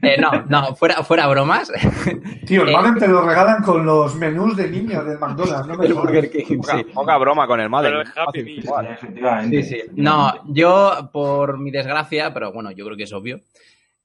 [0.00, 1.70] Eh, no, no, fuera, fuera bromas.
[2.46, 5.76] Tío, el Eh, Madden te lo regalan con los menús de niños del McDonald's, no
[5.76, 5.92] me El.
[5.92, 6.84] Burger King, Poca, sí.
[6.84, 7.90] poca broma con el Madden.
[7.92, 8.58] Pero el Happy Fácil, Meal.
[8.64, 8.86] igual.
[8.86, 9.62] Efectivamente.
[9.62, 9.82] Sí, sí.
[9.96, 13.40] No, yo, por mi desgracia, pero bueno, yo creo que es obvio,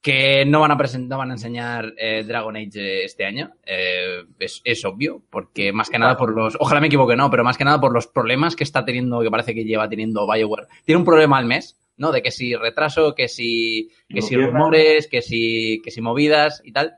[0.02, 3.52] que no van a presentar, no van a enseñar eh, Dragon Age este año.
[3.64, 6.58] Eh, es, es obvio, porque más que nada por los.
[6.60, 9.30] Ojalá me equivoque, no, pero más que nada por los problemas que está teniendo, que
[9.30, 10.68] parece que lleva teniendo Bioware.
[10.86, 12.12] Tiene un problema al mes, ¿no?
[12.12, 16.72] De que si retraso, que si, que si rumores, que si, que si movidas y
[16.72, 16.96] tal.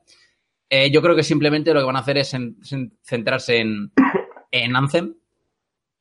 [0.70, 3.92] Eh, yo creo que simplemente lo que van a hacer es en- en centrarse en,
[4.50, 5.14] en Anthem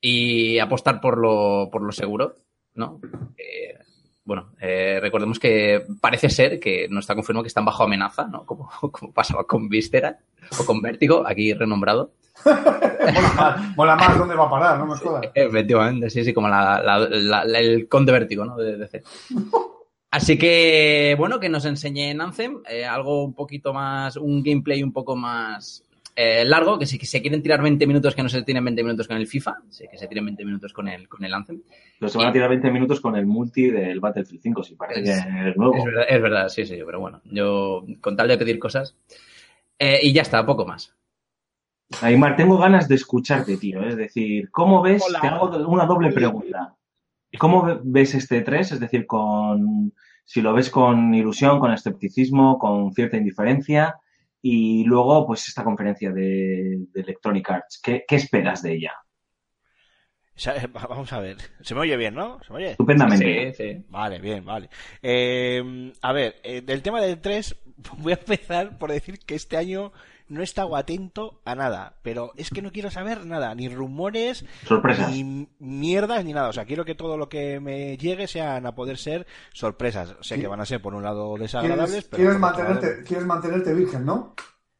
[0.01, 2.35] y apostar por lo, por lo seguro,
[2.75, 2.99] ¿no?
[3.37, 3.77] Eh,
[4.25, 8.45] bueno, eh, recordemos que parece ser que no está confirmado que están bajo amenaza, ¿no?
[8.45, 10.19] Como, como pasaba con Vístera
[10.59, 12.11] o con Vértigo, aquí renombrado.
[12.45, 15.25] Mola más, mola más dónde va a parar, no me jodas.
[15.35, 18.55] Efectivamente, sí, sí, como la, la- la- el conde Vértigo, ¿no?
[18.57, 19.03] De DC.
[20.11, 24.93] Así que, bueno, que nos enseñen Anthem, eh, algo un poquito más, un gameplay un
[24.93, 25.83] poco más
[26.15, 29.07] eh, largo, que si se quieren tirar 20 minutos, que no se tiren 20 minutos
[29.07, 31.61] con el FIFA, sí, que se tiren 20 minutos con el, con el Anthem.
[31.99, 35.01] Pero se van a tirar 20 minutos con el multi del Battlefield 5, si parece
[35.01, 35.75] Es- que es nuevo.
[35.77, 38.95] Es verdad, es verdad, sí, sí, pero bueno, yo con tal de pedir cosas.
[39.79, 40.93] Eh, y ya está, poco más.
[42.01, 43.83] Aymar, tengo ganas de escucharte, tío.
[43.83, 45.03] Es decir, ¿cómo ves?
[45.07, 45.21] Hola.
[45.21, 46.75] Te hago una doble pregunta.
[47.37, 48.73] ¿Cómo ve- ves este 3?
[48.73, 49.93] Es decir, con
[50.25, 53.95] si lo ves con ilusión, con escepticismo, con cierta indiferencia.
[54.45, 57.79] Y luego, pues, esta conferencia de, de Electronic Arts.
[57.81, 58.93] ¿Qué, qué esperas de ella?
[60.35, 61.37] Eh, Vamos a ver.
[61.61, 62.39] Se me oye bien, ¿no?
[62.43, 62.71] ¿Se me oye?
[62.71, 63.53] Estupendamente.
[63.53, 63.85] Sí, sí.
[63.87, 64.69] Vale, bien, vale.
[65.01, 67.55] Eh, a ver, eh, del tema del 3,
[67.99, 69.93] voy a empezar por decir que este año
[70.33, 74.45] no he estado atento a nada, pero es que no quiero saber nada, ni rumores,
[74.65, 75.09] Sorpresas.
[75.11, 76.49] ni mierdas, ni nada.
[76.49, 80.15] O sea, quiero que todo lo que me llegue sean a poder ser sorpresas.
[80.21, 82.17] Sé que van a ser, por un lado, desagradables, ¿Quieres, pero...
[82.17, 84.33] quieres mantenerte, quieres mantenerte virgen, ¿no?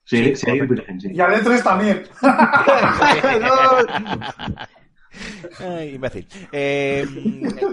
[0.06, 1.12] Sí, Sí, virgen, sí.
[1.14, 2.04] Y al E3 también.
[5.60, 6.28] Ay, imbécil.
[6.52, 7.06] Eh,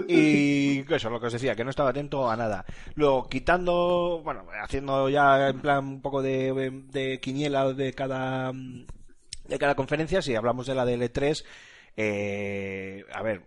[0.07, 2.65] y eso, lo que os decía, que no estaba atento a nada.
[2.95, 9.59] Luego, quitando, bueno, haciendo ya en plan un poco de, de quiniela de cada, de
[9.59, 11.43] cada conferencia, si hablamos de la de L3,
[11.97, 13.43] eh, a ver,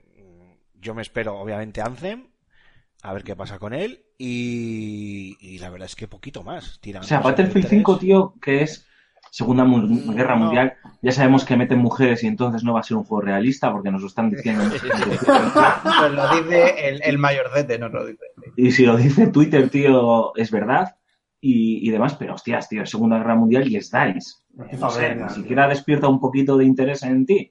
[0.81, 2.29] yo me espero obviamente Anthem,
[3.03, 6.77] a ver qué pasa con él, y, y la verdad es que poquito más.
[6.77, 7.71] O tirando sea, sobre Battlefield L3.
[7.71, 8.87] 5, tío, que es
[9.35, 10.45] Segunda Mu- Guerra no.
[10.45, 13.73] Mundial, ya sabemos que meten mujeres y entonces no va a ser un juego realista
[13.73, 14.63] porque nos lo están diciendo.
[14.71, 18.27] Pues lo dice el, el mayorcete, no lo dice.
[18.57, 20.95] Y si lo dice Twitter, tío, es verdad.
[21.41, 24.37] Y, y demás, pero hostias, tío, Segunda Guerra Mundial y es DICE.
[24.81, 27.51] No sé, ni siquiera despierta un poquito de interés en ti.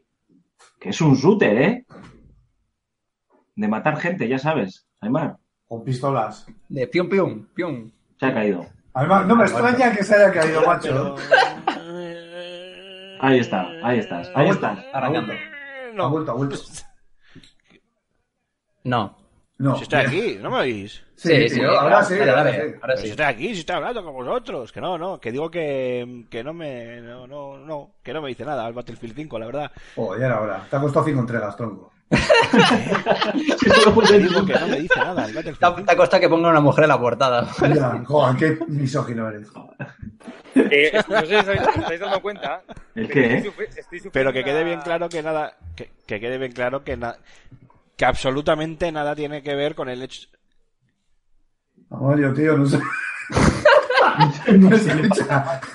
[0.80, 1.86] Que es un shooter, ¿eh?
[3.56, 4.88] De matar gente, ya sabes.
[5.02, 6.46] Aymar, Con pistolas.
[6.70, 7.92] De pium, pium, pium.
[8.18, 8.66] se ha caído.
[8.94, 11.16] Además, no me extraña que se haya caído, macho.
[13.20, 14.80] Ahí está, ahí estás, ahí estás.
[14.92, 15.32] Arrancando.
[15.32, 16.58] Ha No, vuelto, ha vuelto.
[18.84, 19.16] No.
[19.60, 19.78] No.
[19.78, 21.02] si estoy aquí, ¿no me oís?
[21.16, 22.60] Sí, Sí, tío, sí, ahora sí, dale, ahora sí.
[22.60, 25.50] Ahora Pero si estoy aquí, si estoy hablando con vosotros, que no, no, que digo
[25.50, 29.40] que, que no me, no, no, no, que no me dice nada el Battlefield 5,
[29.40, 29.72] la verdad.
[29.96, 30.68] Oh, ya era hora.
[30.70, 31.93] Te ha costado cinco entregas, tronco.
[32.14, 35.86] Sí, solo decir- digo que no me dice nada el Battlefield ha, 5.
[35.86, 37.48] te ha costado que ponga una mujer en la portada.
[37.74, 39.48] Ya, joder, qué misógino eres.
[40.56, 42.62] Eh, no sé si os estáis dando cuenta.
[42.96, 46.38] ¿El pero qué, estoy estoy Pero que quede bien claro que nada, que, que quede
[46.38, 47.18] bien claro que nada,
[47.98, 50.28] que absolutamente nada tiene que ver con el hecho.
[51.90, 52.80] Mario, tío, no sé.
[54.58, 55.62] no escucha.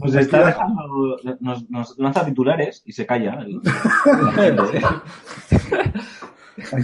[0.00, 3.38] Nos está dejando, nos, nos lanza titulares y se calla.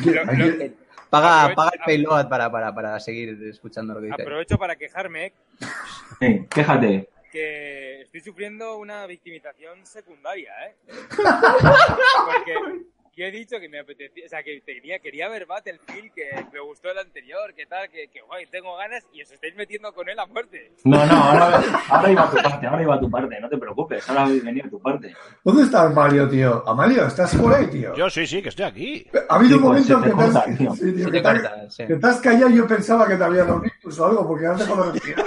[0.02, 0.72] Que-
[1.10, 4.22] Paga, Aprovecho- paga el payload para, para, para seguir escuchando lo que dice.
[4.22, 5.32] Aprovecho para quejarme
[6.20, 7.08] Eh, quéjate.
[7.30, 10.74] que estoy sufriendo una victimización secundaria, ¿eh?
[11.16, 12.54] Porque
[13.16, 16.60] yo he dicho que me apetecía, o sea, que tenía, quería ver Battlefield, que me
[16.60, 20.08] gustó el anterior, que tal, que, que guay, tengo ganas y os estáis metiendo con
[20.08, 20.72] él a muerte.
[20.84, 23.56] No, no, ahora, ahora iba a tu parte, ahora iba a tu parte, no te
[23.58, 25.14] preocupes, ahora venía a tu parte.
[25.44, 26.68] ¿Dónde está Mario, tío?
[26.68, 27.94] Amalio, ¿estás por ahí, tío?
[27.94, 29.06] Yo sí, sí, que estoy aquí.
[29.28, 30.74] Ha habido Sí, un pues, momento te que, te corta, tío.
[30.74, 33.16] sí, tío, Se que te te has- que te has callado y yo pensaba que
[33.16, 35.24] te había dado un ictus o algo, porque has dejado de respirar.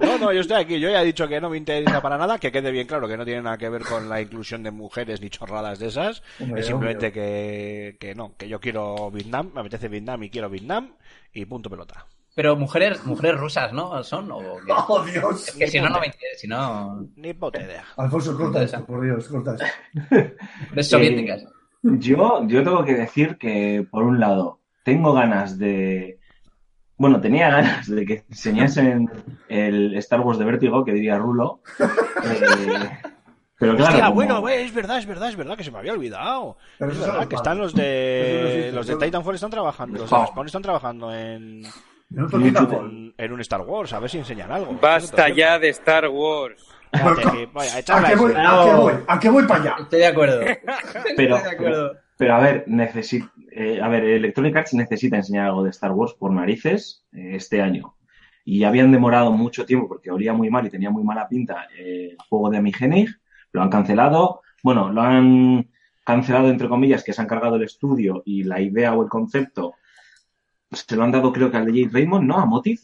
[0.00, 0.78] No, no, yo estoy aquí.
[0.80, 3.16] Yo ya he dicho que no me interesa para nada, que quede bien claro que
[3.16, 6.22] no tiene nada que ver con la inclusión de mujeres ni chorradas de esas.
[6.40, 10.50] Hombre, es simplemente que, que no, que yo quiero Vietnam, me apetece Vietnam y quiero
[10.50, 10.94] Vietnam
[11.32, 12.06] y punto pelota.
[12.34, 14.02] Pero mujeres, mujeres rusas, ¿no?
[14.04, 14.30] ¿Son?
[14.30, 14.72] ¿O qué?
[14.88, 15.48] ¡Oh, Dios!
[15.48, 16.38] Es que si no, no me interesa.
[16.38, 17.84] Si no, Ni puta idea.
[17.96, 20.34] Alfonso, corta esto, por Dios, corta esto.
[20.76, 21.44] es soviéticas.
[21.82, 26.20] Yo, yo tengo que decir que, por un lado, tengo ganas de.
[26.96, 29.10] Bueno, tenía ganas de que enseñasen
[29.48, 31.62] el Star Wars de Vértigo, que diría Rulo.
[32.22, 32.90] Eh,
[33.60, 33.90] pero claro.
[33.92, 36.56] Hostia, como- bueno, es verdad, es verdad, es verdad que se me había olvidado.
[36.78, 40.10] Pero es eso verdad es que están los de los de Titanfall están trabajando, los
[40.10, 40.46] de Spawn.
[40.46, 41.62] Están trabajando en,
[42.10, 44.76] en, en un Star Wars, a ver si enseñan algo.
[44.80, 46.66] Basta ya de Star Wars.
[46.90, 48.32] Cállate, vaya, ¿A qué voy?
[48.36, 48.92] ¿A qué voy?
[49.06, 49.76] ¿A qué voy para allá?
[49.82, 50.40] Estoy de acuerdo.
[51.16, 51.92] Pero, Estoy de acuerdo.
[52.18, 53.30] pero a ver, necesito.
[53.80, 57.94] a ver, Electronic Arts necesita enseñar algo de Star Wars por narices eh, este año.
[58.44, 62.08] Y habían demorado mucho tiempo porque olía muy mal y tenía muy mala pinta eh,
[62.10, 63.19] el juego de Amigenig.
[63.52, 64.42] Lo han cancelado.
[64.62, 65.68] Bueno, lo han
[66.04, 69.74] cancelado entre comillas, que se han cargado el estudio y la idea o el concepto.
[70.70, 72.38] se lo han dado creo que al de Jade Raymond, ¿no?
[72.38, 72.82] A Motif.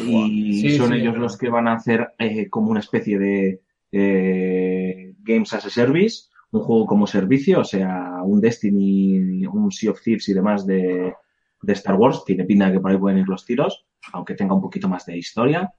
[0.00, 3.60] Y Sí, son sí, ellos los que van a hacer eh, como una especie de
[3.92, 9.90] eh, Games as a Service, un juego como servicio, o sea, un Destiny, un Sea
[9.90, 11.14] of Thieves y demás de,
[11.62, 12.24] de Star Wars.
[12.24, 15.04] Tiene pinta de que por ahí pueden ir los tiros, aunque tenga un poquito más
[15.06, 15.72] de historia.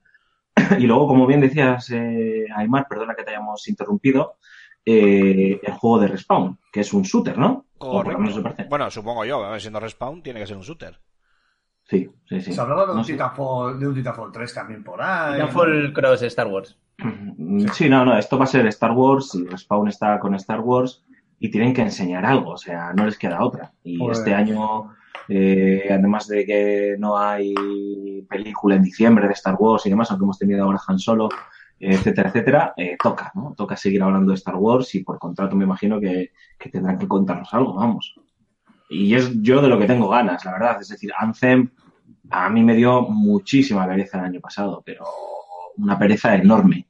[0.80, 4.38] y luego, como bien decías, eh, Aymar, perdona que te hayamos interrumpido,
[4.86, 7.66] eh, el juego de Respawn, que es un shooter, ¿no?
[7.78, 8.64] O por lo menos me parece.
[8.66, 11.00] Bueno, supongo yo, siendo Respawn, tiene que ser un shooter.
[11.86, 12.54] Sí, sí, sí.
[12.54, 15.34] Se hablaba de un, No de un Titanfall 3 también por ahí.
[15.34, 16.78] Titanfall Cross Star Wars.
[16.98, 20.62] Mm, Sí, no, no, esto va a ser Star Wars y Respawn está con Star
[20.62, 21.04] Wars
[21.40, 23.74] y tienen que enseñar algo, o sea, no les queda otra.
[23.84, 24.96] Y Pues- este año,
[25.28, 30.26] eh, además de que no hay película en diciembre de Star Wars y demás, aunque
[30.26, 31.30] hemos tenido ahora Han Solo,
[31.80, 33.54] etcétera, etcétera, eh, toca, ¿no?
[33.56, 37.08] Toca seguir hablando de Star Wars y por contrato me imagino que, que tendrán que
[37.08, 38.16] contarnos algo, vamos.
[38.90, 40.78] Y es yo de lo que tengo ganas, la verdad.
[40.82, 41.70] Es decir, Anthem
[42.30, 45.04] a mí me dio muchísima pereza el año pasado, pero
[45.78, 46.88] una pereza enorme.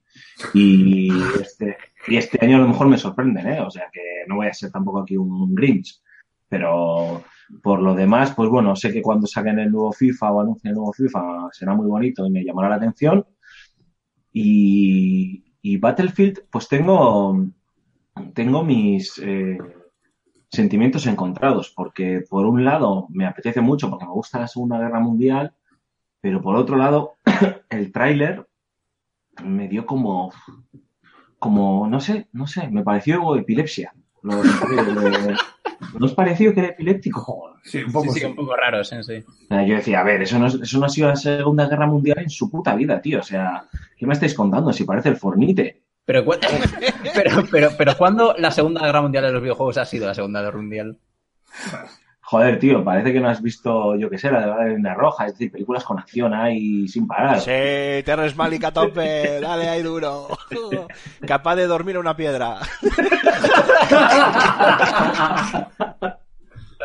[0.54, 1.10] Y
[1.40, 3.62] este, y este año a lo mejor me sorprenden, ¿eh?
[3.62, 6.02] O sea que no voy a ser tampoco aquí un Grinch.
[6.50, 7.24] Pero
[7.62, 10.76] por lo demás, pues bueno, sé que cuando saquen el nuevo FIFA o anuncien el
[10.76, 13.26] nuevo FIFA será muy bonito y me llamará la atención.
[14.32, 17.46] Y, y Battlefield, pues tengo,
[18.34, 19.58] tengo mis eh,
[20.50, 25.00] sentimientos encontrados, porque por un lado me apetece mucho porque me gusta la Segunda Guerra
[25.00, 25.54] Mundial,
[26.22, 27.14] pero por otro lado,
[27.70, 28.48] el tráiler
[29.44, 30.32] me dio como,
[31.40, 33.94] como, no sé, no sé, me pareció epilepsia.
[34.22, 35.36] Lo- lo-
[36.00, 37.56] ¿No os pareció que era epiléptico?
[37.64, 38.26] Sí, un poco sí, sí.
[38.26, 39.24] un poco raro, sí, sí.
[39.50, 42.20] Yo decía, a ver, eso no, es- eso no ha sido la Segunda Guerra Mundial
[42.20, 43.20] en su puta vida, tío.
[43.20, 43.66] O sea,
[43.98, 44.72] ¿qué me estáis contando?
[44.74, 45.82] Si parece el Fornite.
[46.06, 46.36] Pero, cu-
[47.14, 50.42] pero, pero, pero ¿cuándo la Segunda Guerra Mundial de los videojuegos ha sido la Segunda
[50.42, 50.98] Guerra Mundial?
[52.34, 55.34] Joder, tío, parece que no has visto, yo qué sé, la de la roja, es
[55.34, 57.40] decir, películas con acción ahí sin parar.
[57.40, 60.30] Sí, Terrence Malick a tope, dale ahí duro.
[61.28, 62.58] Capaz de dormir en una piedra.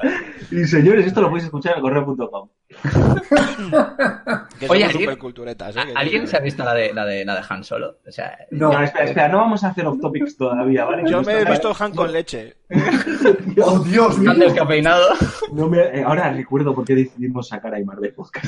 [0.50, 2.48] Y señores, esto lo podéis escuchar en correo.com.
[4.68, 5.86] Oye, ¿alguien- ¿eh?
[5.86, 7.98] Que- ¿Alguien se ha visto la de, la de, la de Han Solo?
[8.06, 8.72] O sea, No.
[8.72, 11.02] No, espera, espera, no vamos a hacer off topics todavía, ¿vale?
[11.10, 12.56] Yo me he visto Han con leche.
[13.62, 14.30] ¡Oh, Dios mío!
[14.30, 15.06] Han descafeinado.
[15.52, 18.46] No me- eh, ahora recuerdo por qué decidimos sacar a Aymar de podcast.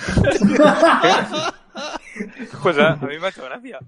[2.62, 3.78] Pues a, a mí me ha hecho gracia.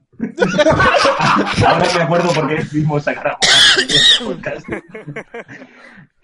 [1.66, 4.66] Ahora me acuerdo por qué decidimos sacar a Aymar de podcast.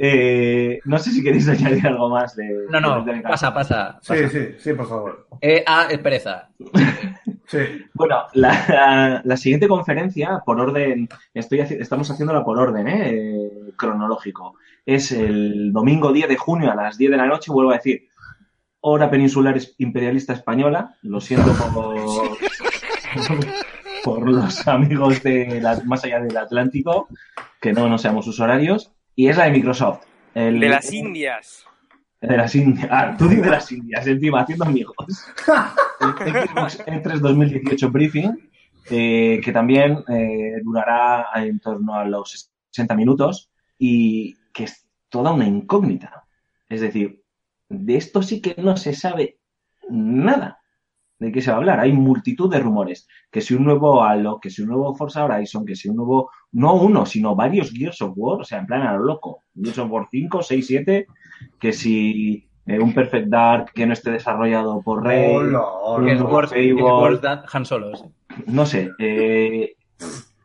[0.00, 2.66] Eh, no sé si queréis añadir algo más de...
[2.70, 3.98] No, no, de- pasa, pasa.
[4.00, 5.26] Sí, sí, sí, por favor.
[5.40, 6.48] Eh, ah, es pereza.
[7.50, 7.60] Sí.
[7.94, 13.50] Bueno, la, la- la siguiente conferencia, por orden, estoy estamos haciéndola por orden ¿eh?
[13.74, 14.56] Cronológico.
[14.84, 18.06] Es el domingo 10 de junio a las 10 de la noche, vuelvo a decir,
[18.80, 20.94] hora peninsular imperialista española.
[21.00, 21.96] Lo siento por,
[24.04, 27.08] por los amigos de la- más allá del Atlántico,
[27.62, 28.92] que no, no seamos sus horarios.
[29.18, 30.04] Y es la de Microsoft.
[30.32, 31.64] El- De las Indias.
[32.20, 32.88] de las Indias.
[32.88, 34.94] Ah, tú dices de las Indias, encima, haciendo amigos.
[36.24, 38.48] El Xbox E3 2018 Briefing,
[38.90, 45.32] eh, que también eh, durará en torno a los 60 minutos y que es toda
[45.32, 46.24] una incógnita.
[46.68, 47.20] Es decir,
[47.68, 49.38] de esto sí que no se sabe
[49.90, 50.57] nada
[51.18, 51.80] de qué se va a hablar.
[51.80, 53.08] Hay multitud de rumores.
[53.30, 56.30] Que si un nuevo Halo, que si un nuevo Forza Horizon, que si un nuevo,
[56.52, 59.42] no uno, sino varios Gears of War, o sea, en plan a lo loco.
[59.54, 61.06] Gears of War 5, 6, 7,
[61.58, 65.34] que si eh, un Perfect Dark que no esté desarrollado por Rey,
[66.52, 66.74] Fable.
[66.74, 67.92] Worst Than Han Solo.
[68.46, 69.74] no sé, eh,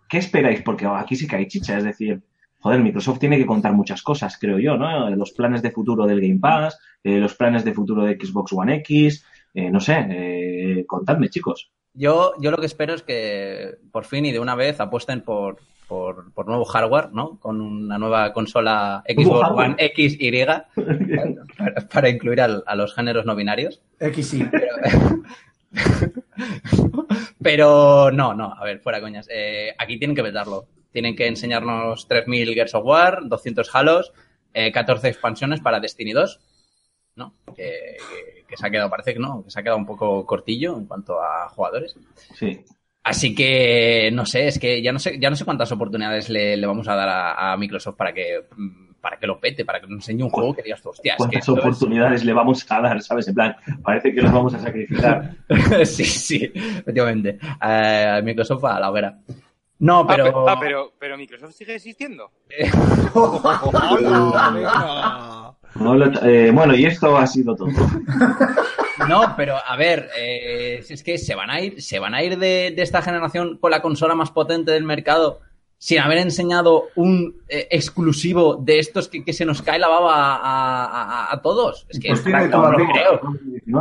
[0.08, 0.62] ¿qué esperáis?
[0.62, 2.22] Porque aquí sí que hay chicha, es decir,
[2.62, 5.10] joder, Microsoft tiene que contar muchas cosas, creo yo, ¿no?
[5.10, 8.76] Los planes de futuro del Game Pass, eh, los planes de futuro de Xbox One
[8.76, 11.72] X, eh, no sé, eh, contadme, chicos.
[11.94, 15.58] Yo, yo lo que espero es que por fin y de una vez apuesten por,
[15.88, 17.38] por, por nuevo hardware, ¿no?
[17.40, 19.50] Con una nueva consola Xbox.
[19.52, 20.68] One X y para,
[21.92, 23.82] para incluir al- a los géneros no binarios.
[24.00, 24.50] XY.
[27.42, 29.28] Pero no, no, a ver, fuera coñas.
[29.32, 30.66] Eh, aquí tienen que vetarlo.
[30.92, 34.14] Tienen que enseñarnos 3.000 Gears of War, 200 Halos,
[34.54, 36.40] eh, 14 expansiones para Destiny 2,
[37.16, 37.34] ¿no?
[37.56, 40.26] Que, que- que se ha quedado, parece que no, que se ha quedado un poco
[40.28, 41.96] cortillo en cuanto a jugadores.
[42.36, 42.62] Sí.
[43.04, 46.56] Así que, no sé, es que ya no sé, ya no sé cuántas oportunidades le,
[46.56, 49.82] le vamos a dar a, a Microsoft para que, mm, para que lo pete, para
[49.82, 52.32] que nos enseñe un juego que digas tú, hostia, es que ¿Cuántas es- oportunidades le
[52.32, 53.28] vamos a dar, sabes?
[53.28, 55.36] En plan, parece que los vamos a sacrificar.
[55.86, 57.40] sí, sí, efectivamente.
[57.62, 59.18] Eh, Microsoft a la hoguera.
[59.80, 60.24] No, Ah, pero...
[60.24, 62.32] pe- ah, pero, pero Microsoft sigue existiendo.
[66.24, 67.70] Eh, bueno, y esto ha sido todo.
[69.10, 72.38] No, pero a ver, eh, es que se van a ir, se van a ir
[72.38, 75.42] de, de esta generación con la consola más potente del mercado
[75.80, 80.36] sin haber enseñado un eh, exclusivo de estos que, que se nos cae la baba
[80.36, 81.86] a, a- a todos.
[81.90, 83.22] Es que, Pues no me lo creo.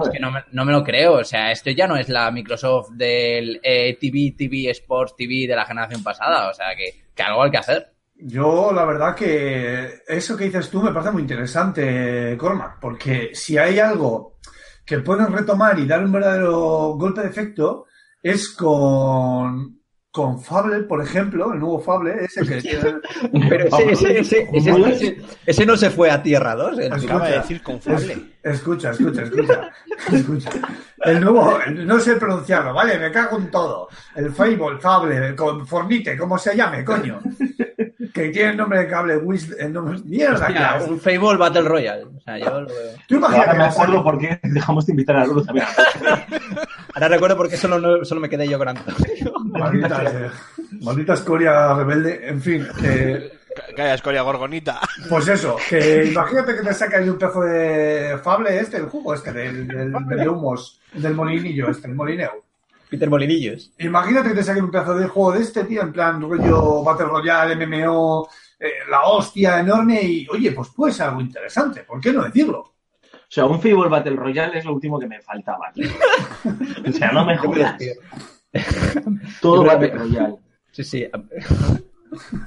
[0.03, 1.19] Es que no me, no me lo creo.
[1.19, 5.55] O sea, esto ya no es la Microsoft del eh, TV, TV, Sports TV de
[5.55, 6.49] la generación pasada.
[6.51, 7.93] O sea, que, que algo hay que hacer.
[8.25, 13.59] Yo, la verdad que eso que dices tú me parece muy interesante, Cormac, porque si
[13.59, 14.39] hay algo
[14.87, 17.87] que pueden retomar y dar un verdadero golpe de efecto
[18.23, 19.81] es con,
[20.13, 22.95] con Fable, por ejemplo, el nuevo Fable, ese que tiene...
[23.49, 25.17] Pero ese, ese, ese, ese- ese-
[25.47, 26.79] ese no se fue a Tierra 2.
[26.79, 28.13] el Escucha, Acaba de decir confable.
[28.13, 29.71] es- escucha, escucha, escucha,
[30.13, 30.51] escucha.
[30.99, 32.99] El nuevo, no sé pronunciarlo, ¿vale?
[32.99, 33.89] Me cago en todo.
[34.15, 37.21] El Fable, Fable, con Fornite, como se llame, coño.
[38.13, 42.05] Que tiene el nombre de cable, Wis- el nombre, mierda, Hostia, un Fable Battle Royale.
[42.05, 42.77] O sea, yo lo veo.
[43.09, 45.67] Tú imagínate Ahora me acuerdo por qué dejamos de invitar a Luz también.
[46.95, 49.33] Ahora recuerdo porque solo, no- solo me quedé yo con Antonio.
[49.45, 50.31] Maldita, eh,
[50.81, 53.33] maldita escoria rebelde, en fin, que,
[53.77, 54.81] Calla, escoria gorgonita.
[55.09, 59.33] pues eso, que imagínate que te sacas un pedazo de Fable este, el jugo este,
[59.33, 62.45] del, del, del humos, del molinillo este, el molineo.
[62.93, 63.73] Peter Molinillos.
[63.79, 67.07] Imagínate que te saquen un pedazo de juego de este, tío, en plan rollo Battle
[67.07, 68.29] Royale, MMO,
[68.61, 72.59] eh, la hostia enorme y, oye, pues puede ser algo interesante, ¿por qué no decirlo?
[72.61, 75.73] O sea, un Fable Battle Royale es lo último que me faltaba.
[75.73, 75.89] tío.
[76.87, 77.83] O sea, no me jodas.
[79.41, 80.37] Todo Battle Royale.
[80.71, 81.07] Sí, sí.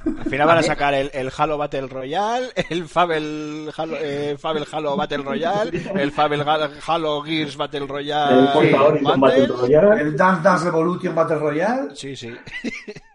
[0.06, 4.66] Al final van a sacar el, el Halo Battle Royale, el Fable Halo, eh, Fable
[4.72, 8.50] Halo Battle Royale, el Fable Ga- Halo Gears Battle Royale.
[8.62, 10.02] El Battle Royale.
[10.02, 12.32] El Dance Dance Revolution Battle Royale, Sí, sí.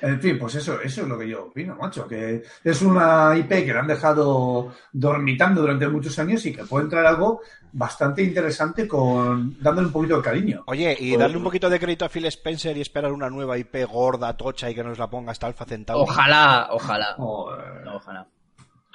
[0.00, 3.48] En fin, pues eso, eso es lo que yo opino, macho, que es una IP
[3.48, 7.40] que le han dejado dormitando durante muchos años y que puede entrar algo
[7.72, 10.62] bastante interesante con dándole un poquito de cariño.
[10.66, 13.84] Oye, y darle un poquito de crédito a Phil Spencer y esperar una nueva IP
[13.90, 16.02] gorda, tocha y que nos la ponga hasta Alpha Centauri.
[16.02, 17.14] Ojalá, ojalá.
[17.18, 18.26] Ojalá.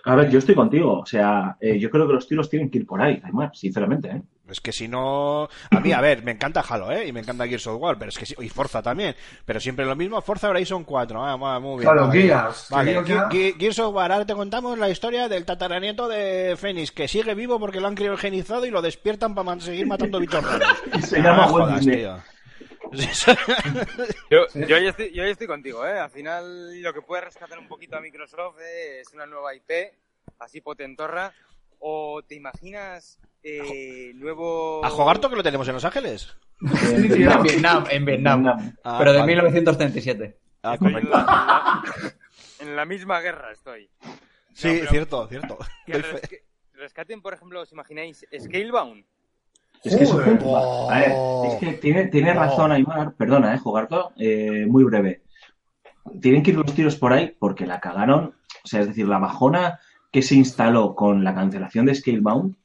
[0.05, 0.99] A ver, yo estoy contigo.
[0.99, 4.09] O sea, eh, yo creo que los tiros tienen que ir por ahí, además, sinceramente.
[4.09, 4.21] ¿eh?
[4.49, 5.47] Es que si no.
[5.71, 7.07] A mí, a ver, me encanta Halo, ¿eh?
[7.07, 8.35] Y me encanta Gears of War, pero es que sí.
[8.39, 9.15] Y Forza también.
[9.45, 10.21] Pero siempre lo mismo.
[10.21, 11.25] Forza Horizon 4.
[11.25, 11.91] Ah, muy bien.
[11.91, 12.21] Claro, vale.
[12.21, 12.67] Gears.
[12.69, 14.11] Vale, Gears ya- Ge- Ge- Gears of War.
[14.11, 17.95] Ahora te contamos la historia del tataranieto de Fénix, que sigue vivo porque lo han
[17.95, 20.67] criogenizado y lo despiertan para seguir matando bichos raros.
[21.07, 21.97] Se Ah, llama jodas, Walt Disney.
[21.99, 22.17] tío.
[24.29, 25.97] Yo, yo, ahí estoy, yo ahí estoy contigo, ¿eh?
[25.99, 29.71] Al final lo que puede rescatar un poquito a Microsoft eh, es una nueva IP,
[30.39, 31.33] así potentorra.
[31.79, 34.83] O te imaginas eh, nuevo...
[34.85, 36.35] ¿A Jogarto que lo tenemos en Los Ángeles?
[36.61, 38.75] En Vietnam, en Vietnam.
[38.83, 39.31] Ah, Pero de vale.
[39.33, 40.37] 1937.
[40.63, 41.09] Ah, en correcto.
[41.09, 41.83] la,
[42.59, 43.89] en misma guerra estoy.
[44.53, 45.57] Sí, No, pero cierto, cierto.
[45.85, 46.41] que resque-
[46.73, 49.03] rescaten, por ejemplo, ¿os imagináis Scalebound?
[49.83, 50.39] Es que Joder.
[50.89, 51.11] A ver,
[51.51, 55.23] es que tiene, tiene razón Aymar, perdona, eh, Jogarto, eh, muy breve.
[56.21, 59.19] Tienen que ir los tiros por ahí porque la cagaron, o sea, es decir, la
[59.19, 59.79] bajona
[60.11, 62.55] que se instaló con la cancelación de Scalebound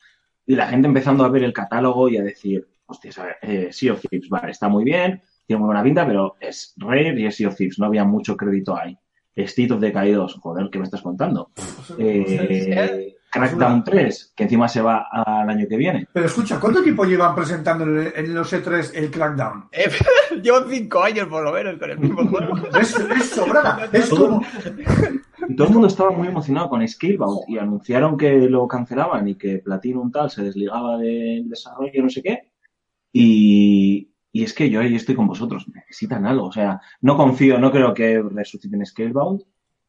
[0.49, 3.69] y la gente empezando a ver el catálogo y a decir, hostia, a ver, eh,
[3.71, 7.27] Sea of Thieves, vale, está muy bien, tiene muy buena pinta, pero es Rare y
[7.27, 8.99] es Sea of Thieves, no había mucho crédito ahí.
[9.37, 11.51] State of Decay 2, joder, ¿qué me estás contando?
[11.99, 16.09] Eh, Crackdown 3, que encima se va al año que viene.
[16.11, 19.69] Pero escucha, ¿cuánto tiempo llevan presentando en, los E3 el Crackdown?
[20.43, 22.57] Llevo cinco años por lo menos con el mismo juego.
[22.81, 23.87] Es, es sobrada.
[23.93, 24.43] Es como...
[25.49, 29.35] Y todo el mundo estaba muy emocionado con Scalebound y anunciaron que lo cancelaban y
[29.37, 32.53] que Platinum tal se desligaba del desarrollo, no sé qué.
[33.13, 36.47] Y, y es que yo ahí estoy con vosotros, necesitan algo.
[36.47, 39.43] O sea, no confío, no creo que resuciten Scalebound,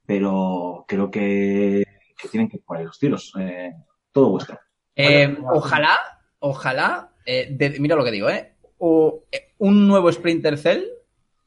[0.05, 1.83] pero creo que,
[2.17, 3.33] que tienen que ir por ahí los tiros.
[3.39, 3.73] Eh,
[4.11, 4.57] todo vuestro.
[4.95, 5.97] Eh, ojalá,
[6.39, 8.53] ojalá, eh, de- mira lo que digo, ¿eh?
[8.79, 10.83] O, eh, un nuevo Splinter Cell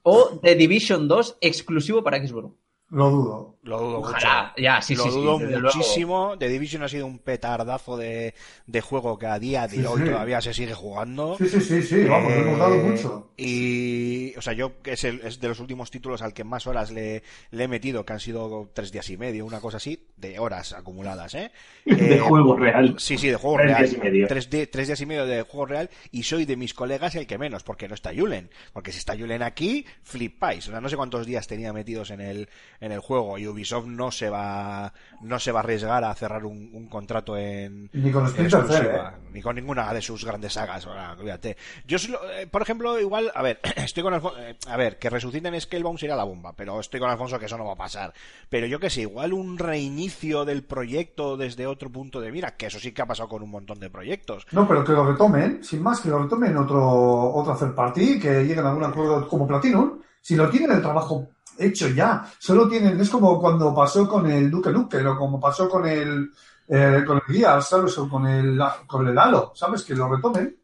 [0.03, 2.55] o The Division 2 exclusivo para Xbox.
[2.91, 3.59] Lo dudo.
[3.65, 4.63] Lo dudo Ojalá, mucho.
[4.63, 5.61] ya, sí, lo sí, sí, dudo luego.
[5.61, 6.37] muchísimo.
[6.37, 8.35] The Division ha sido un petardazo de,
[8.67, 10.07] de juego que a día de Sí, hoy sí.
[10.09, 11.37] todavía se sigue jugando.
[11.39, 13.31] Sí, sí, sí, sí, vamos, lo hemos dado Eh, mucho.
[13.37, 16.91] Y, o sea, yo es, el- es de los últimos títulos al que más horas
[16.91, 20.39] le, le he metido, que han sido tres días y medio, una cosa así, de
[20.41, 21.53] horas acumuladas, ¿eh?
[21.85, 22.97] De Eh, juego real.
[22.99, 23.83] Sí, sí, de juego Tres real.
[23.85, 24.27] días y medio.
[24.27, 27.27] Tres, di- tres días y medio de juego real y soy de mis colegas el
[27.29, 28.51] que menos, porque no está Julen.
[28.73, 30.67] Porque si está Julen aquí, flipáis.
[30.67, 32.49] O sea, no sé cuántos días tenía metidos en el,
[32.81, 34.93] en el juego y Ubisoft no se va,
[35.23, 39.29] no se va a arriesgar a cerrar un, un contrato en, Ni con exclusiva, ¿eh?
[39.33, 40.87] ni con ninguna de sus grandes sagas.
[40.87, 41.57] ahora, olvídate.
[41.87, 41.99] Yo,
[42.37, 45.99] eh, por ejemplo, igual, a ver, estoy con Alfonso, eh, a ver, que resuciten Scalebound
[45.99, 48.13] sería la bomba, pero estoy con Alfonso que eso no va a pasar.
[48.49, 52.67] Pero yo que sé, igual un reinicio del proyecto desde otro punto de mira, que
[52.67, 54.47] eso sí que ha pasado con un montón de proyectos.
[54.53, 58.45] No, pero que lo retomen, sin más, que lo retomen otro, otro third party, que
[58.45, 61.29] lleguen a algún acuerdo como Platinum Si lo tienen el trabajo
[61.59, 65.69] hecho ya, solo tienen, es como cuando pasó con el Duque Nukem o como pasó
[65.69, 66.31] con el
[66.69, 67.99] eh, con el Gears, ¿sabes?
[67.99, 69.83] O con el, con el Halo, ¿sabes?
[69.83, 70.57] Que lo retomen.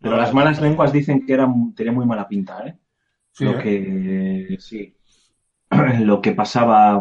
[0.00, 2.78] Pero las malas lenguas dicen que era, tenía muy mala pinta, ¿eh?
[3.30, 3.62] Sí, lo ¿eh?
[4.48, 4.96] que sí.
[6.00, 7.00] Lo que pasaba,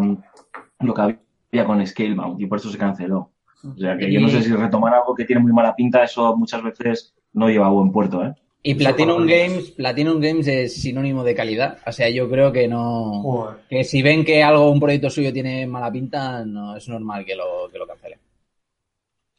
[0.79, 3.33] lo que había con Scalebound y por eso se canceló.
[3.63, 6.35] O sea que yo no sé si retomar algo que tiene muy mala pinta, eso
[6.35, 8.33] muchas veces no lleva a buen puerto, ¿eh?
[8.65, 11.79] Y Platinum Games, Platinum Games es sinónimo de calidad.
[11.85, 13.21] O sea, yo creo que no.
[13.21, 13.57] Joder.
[13.69, 17.35] Que si ven que algo, un proyecto suyo tiene mala pinta, no es normal que
[17.35, 18.19] lo, que lo cancelen.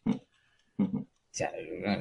[1.35, 1.51] O sea,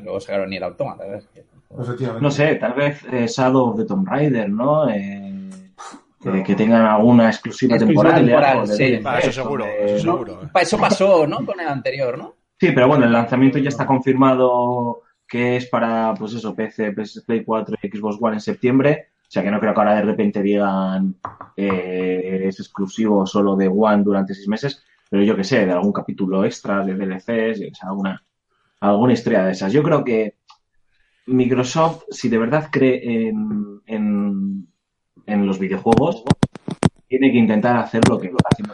[0.04, 0.64] luego sacaron ni el.
[0.64, 2.22] Efectivamente.
[2.22, 4.88] No sé, tal vez eh, Shadow of the Tomb Raider, ¿no?
[4.88, 5.50] Eh,
[6.22, 8.68] que, que tengan alguna exclusiva, Exclusiva temporal.
[8.68, 9.00] sí.
[9.04, 10.44] Ah, eso seguro, eso seguro.
[10.44, 10.48] eh.
[10.62, 11.44] eso pasó, ¿no?
[11.44, 12.36] Con el anterior, ¿no?
[12.60, 15.02] Sí, pero bueno, el lanzamiento ya está confirmado
[15.34, 19.08] que es para, pues eso, PC, PS Play 4 y Xbox One en septiembre.
[19.24, 21.16] O sea que no creo que ahora de repente digan
[21.58, 25.92] eh, es exclusivo solo de One durante seis meses, pero yo que sé, de algún
[25.92, 28.24] capítulo extra de DLCs, que sé, alguna,
[28.80, 29.74] alguna historia de esas.
[29.74, 30.36] Yo creo que
[31.26, 34.68] Microsoft, si de verdad cree en, en,
[35.26, 36.24] en los videojuegos,
[37.08, 38.74] tiene que intentar hacer lo que está haciendo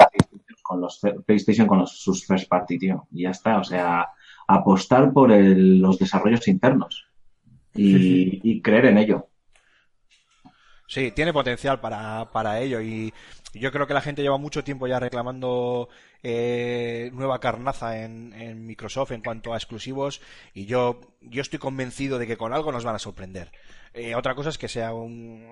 [0.61, 3.07] con los PlayStation con los, sus first party, tío.
[3.11, 4.09] Y ya está, o sea,
[4.57, 7.05] apostar por el- los desarrollos internos
[7.75, 9.29] y, Sí, y creer en ello.
[10.87, 13.13] Sí, tiene potencial para, para ello y
[13.53, 15.87] yo creo que la gente lleva mucho tiempo ya reclamando
[16.23, 20.19] eh, nueva carnaza en, en Microsoft en cuanto a exclusivos
[20.53, 23.51] y yo, yo estoy convencido de que con algo nos van a sorprender.
[23.93, 25.45] Eh, otra cosa es que sea un,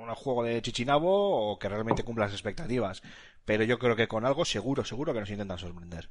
[0.00, 3.02] un juego de chichinabo o que realmente cumpla las expectativas,
[3.44, 6.08] pero yo creo que con algo seguro, seguro que nos intentan sorprender.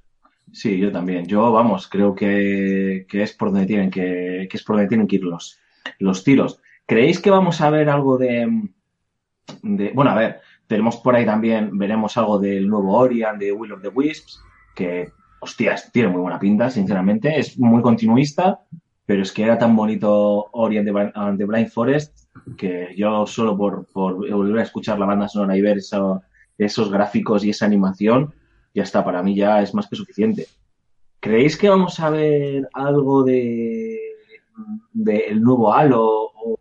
[0.52, 1.26] Sí, yo también.
[1.26, 5.08] Yo, vamos, creo que, que es por donde tienen que, que es por donde tienen
[5.08, 5.60] que ir los,
[6.00, 6.62] los tiros.
[6.86, 8.70] ¿Creéis que vamos a ver algo de,
[9.62, 13.74] de, bueno, a ver, tenemos por ahí también, veremos algo del nuevo Orion, de Will
[13.74, 14.42] of the Wisps,
[14.76, 15.10] que,
[15.42, 17.38] hostias, tiene muy buena pinta, sinceramente.
[17.38, 18.62] Es muy continuista,
[19.06, 22.26] pero es que era tan bonito Ori and the, Blind- and the Blind Forest
[22.58, 26.22] que yo solo por, por volver a escuchar la banda sonora y ver eso-
[26.58, 28.34] esos gráficos y esa animación,
[28.78, 30.48] ya está, para mí ya es más que suficiente.
[31.20, 34.00] ¿Creéis que vamos a ver algo de
[34.94, 36.60] del nuevo Halo o,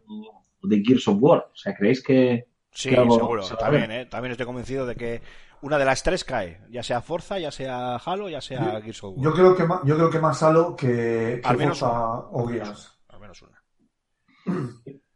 [0.63, 1.51] o de Gears of War?
[1.53, 4.07] O sea, ¿creéis que, Sí, que algo seguro, se también, ¿eh?
[4.07, 5.21] También estoy convencido de que
[5.61, 9.17] una de las tres cae, ya sea Forza, ya sea Halo, ya sea Gears of
[9.17, 9.25] War.
[9.25, 12.29] Yo creo que más, yo creo que más Halo que, que Al menos Forza una.
[12.31, 12.99] o Gears.
[13.09, 13.63] Al menos una.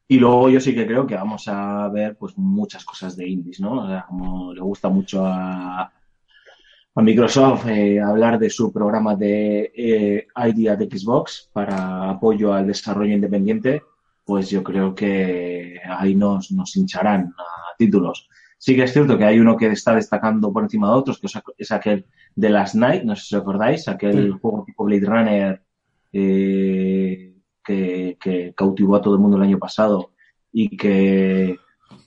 [0.07, 3.61] Y luego yo sí que creo que vamos a ver pues muchas cosas de indies,
[3.61, 3.85] ¿no?
[3.85, 5.91] O sea, como le gusta mucho a,
[6.95, 12.67] a Microsoft eh, hablar de su programa de eh, Idea de Xbox para apoyo al
[12.67, 13.83] desarrollo independiente,
[14.25, 18.29] pues yo creo que ahí nos, nos hincharán a títulos.
[18.59, 21.27] Sí que es cierto que hay uno que está destacando por encima de otros, que
[21.29, 22.05] es aqu- es aquel
[22.37, 24.39] de Last Night, no sé si os acordáis, aquel Sí.
[24.41, 25.63] juego tipo Blade Runner
[26.13, 27.35] eh,
[27.65, 30.11] que, que cautivó a todo el mundo el año pasado
[30.53, 31.57] y que,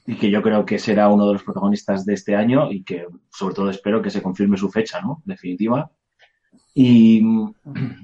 [0.05, 3.05] y que yo creo que será uno de los protagonistas de este año y que
[3.29, 5.21] sobre todo espero que se confirme su fecha, ¿no?
[5.25, 5.89] Definitiva.
[6.75, 7.19] Y,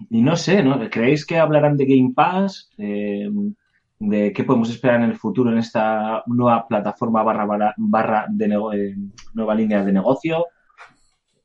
[0.09, 0.79] y no sé, ¿no?
[0.89, 2.69] ¿Creéis que hablarán de Game Pass?
[2.77, 3.29] Eh,
[4.01, 8.47] ¿De qué podemos esperar en el futuro en esta nueva plataforma barra, barra, barra de
[8.47, 8.95] nego- eh,
[9.33, 10.45] nueva línea de negocio?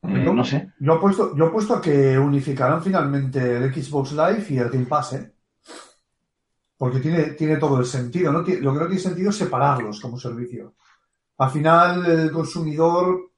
[0.02, 0.68] Eh, Yo- no sé.
[0.78, 4.86] Yo he puesto, yo he puesto que unificarán finalmente el Xbox Live y el Game
[4.86, 5.32] Pass, ¿eh?
[6.76, 8.32] Porque tiene, tiene todo el sentido.
[8.32, 8.40] ¿no?
[8.40, 10.74] Lo que no tiene sentido es separarlos como servicio.
[11.38, 13.30] Al final el consumidor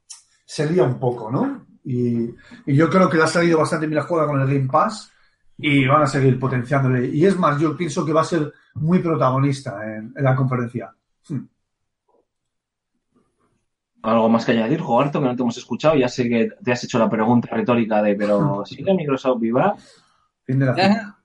[0.45, 1.66] se lía un poco, ¿no?
[1.84, 2.34] Y,
[2.66, 5.12] y yo creo que le ha salido bastante bien la jugada con el Game Pass
[5.59, 7.07] y van a seguir potenciándole.
[7.07, 10.93] Y es más, yo pienso que va a ser muy protagonista en, en la conferencia.
[11.28, 11.47] Hmm.
[14.03, 15.97] ¿Algo más que añadir, Jogarto, que no te hemos escuchado?
[15.97, 19.74] Ya sé que te has hecho la pregunta retórica de, pero ¿sigue Microsoft viva?
[20.45, 21.16] Fin de la.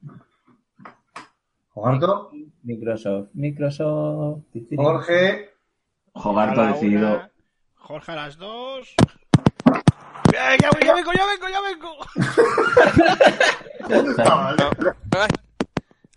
[1.74, 2.30] Jogarto,
[2.64, 4.44] Microsoft, Microsoft.
[4.76, 5.50] Jorge,
[6.14, 7.08] Jogarto decidido...
[7.08, 7.32] una,
[7.76, 8.94] Jorge a las dos.
[10.34, 11.98] ¡Eh, ya, ya vengo, ya vengo, ya vengo!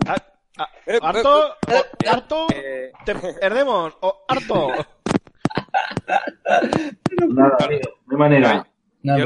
[1.03, 1.57] ¿Harto?
[1.69, 2.47] ¿O- ¿Harto?
[3.05, 3.97] ¿Te perdemos?
[4.01, 4.69] ¿O harto?
[7.29, 8.67] Nada, amigo, de manera.
[9.03, 9.25] No yo.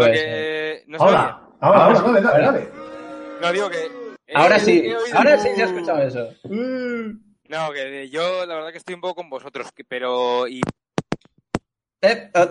[0.98, 2.72] Ahora, ahora, ahora, dale, dale, dale.
[3.40, 3.97] No, digo que...
[4.28, 6.28] eh, Ahora sí, he oído- ahora sí se ha escuchado eso.
[6.44, 10.46] No, que yo la verdad que estoy un poco con vosotros, pero...
[10.46, 10.60] Y
[12.02, 12.48] Eh, eh,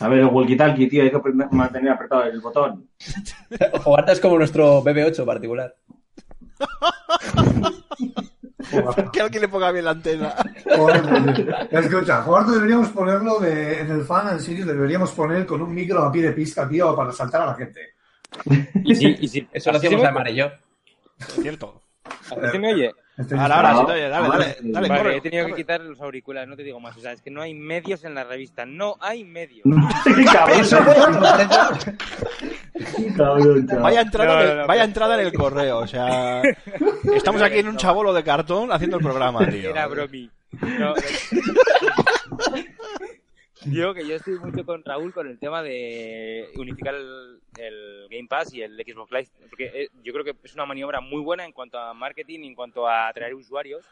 [0.00, 1.18] A ver, el walkie-talkie, tío, hay que
[1.50, 2.88] mantener apretado el botón.
[3.82, 5.74] Jogarta es como nuestro BB8 particular.
[9.12, 10.34] que alguien le ponga bien la antena.
[10.76, 15.74] Joder, Escucha, Jugarto deberíamos ponerlo de, en el fan, en serio, deberíamos poner con un
[15.74, 17.94] micro a pie de pista, tío, para saltar a la gente.
[18.84, 20.50] Y si, y si, Eso lo se a Mar y yo.
[21.28, 21.82] Es cierto.
[22.04, 22.92] así se me oye?
[23.38, 26.48] Ahora, ahora, sí, oye, dale, dale, dale, Vale, corre, he tenido que quitar los auriculares,
[26.48, 26.96] no te digo más.
[26.96, 28.66] O sea, es que no hay medios en la revista.
[28.66, 29.62] No hay medios.
[33.16, 33.66] Cabrón.
[33.80, 36.42] Vaya entrada, No, en no, el- no, vaya entrada en el correo, o sea,
[37.14, 39.70] estamos aquí en un chabolo de cartón haciendo el programa, tío.
[39.70, 40.28] Era bromi.
[43.66, 48.52] Digo que yo estoy mucho con Raúl con el tema de unificar el, Game Pass
[48.52, 51.52] y el Xbox Live, porque eh, yo creo que es una maniobra muy buena en
[51.52, 53.84] cuanto a marketing en cuanto a atraer usuarios.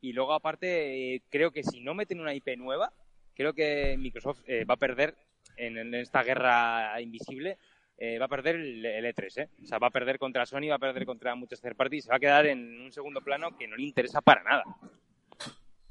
[0.00, 2.92] Y luego, aparte, creo que si no meten una IP nueva,
[3.34, 5.16] creo que Microsoft eh, va a perder
[5.56, 7.58] en, esta guerra invisible.
[7.96, 9.48] eh, va a perder el, el E3, ¿eh?
[9.64, 12.10] O sea, va a perder contra Sony, va a perder contra muchos third parties, se
[12.10, 14.62] va a quedar en un segundo plano que no le interesa para nada.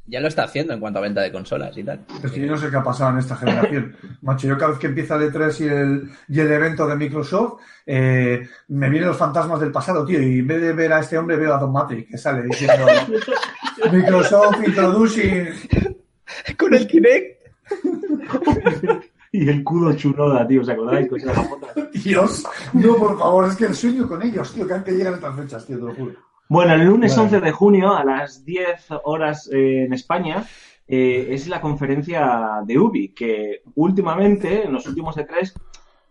[0.08, 2.06] Ya lo está haciendo en cuanto a venta de consolas y tal.
[2.24, 3.96] Es que yo no sé qué ha pasado en esta generación.
[4.22, 7.62] Macho, yo cada vez que empieza el E3 y el, y el evento de Microsoft,
[7.86, 11.18] eh, me vienen los fantasmas del pasado, tío, y en vez de ver a este
[11.18, 12.86] hombre veo a Don Matrix, que sale diciendo
[13.92, 15.50] Microsoft Introducing...
[16.58, 17.42] Con el Kinect.
[19.32, 21.08] Y el culo chunoda, tío, ¿os acordáis?
[21.08, 21.50] Con esa.
[21.94, 22.44] Dios,
[22.74, 25.36] no, por favor, es que el sueño con ellos, tío, que han que llegan estas
[25.36, 26.27] fechas, tío, te lo juro.
[26.50, 27.24] Bueno, el lunes Bueno.
[27.24, 30.46] 11 de junio a las 10 horas eh, en España
[30.88, 35.54] eh, es la conferencia de Ubi, que últimamente, en los últimos E3,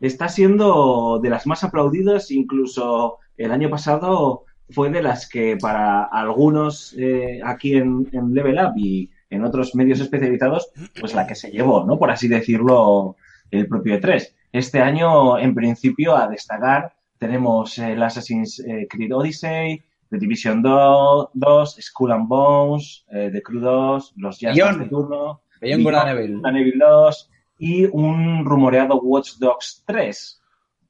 [0.01, 6.05] está siendo de las más aplaudidas, incluso el año pasado fue de las que para
[6.05, 10.71] algunos eh, aquí en, en Level Up y en otros medios especializados,
[11.01, 11.99] pues la que se llevó, ¿no?
[11.99, 13.17] Por así decirlo,
[13.51, 14.35] el propio E3.
[14.53, 21.31] Este año, en principio, a destacar, tenemos el Assassin's eh, Creed Odyssey, The Division 2,
[21.35, 24.79] 2 Skull and Bones, eh, The Crew 2, los Beyond.
[24.81, 26.37] de turno, Beyond Good and Evil.
[26.37, 30.43] Good and Evil 2 y un rumoreado Watch Dogs 3.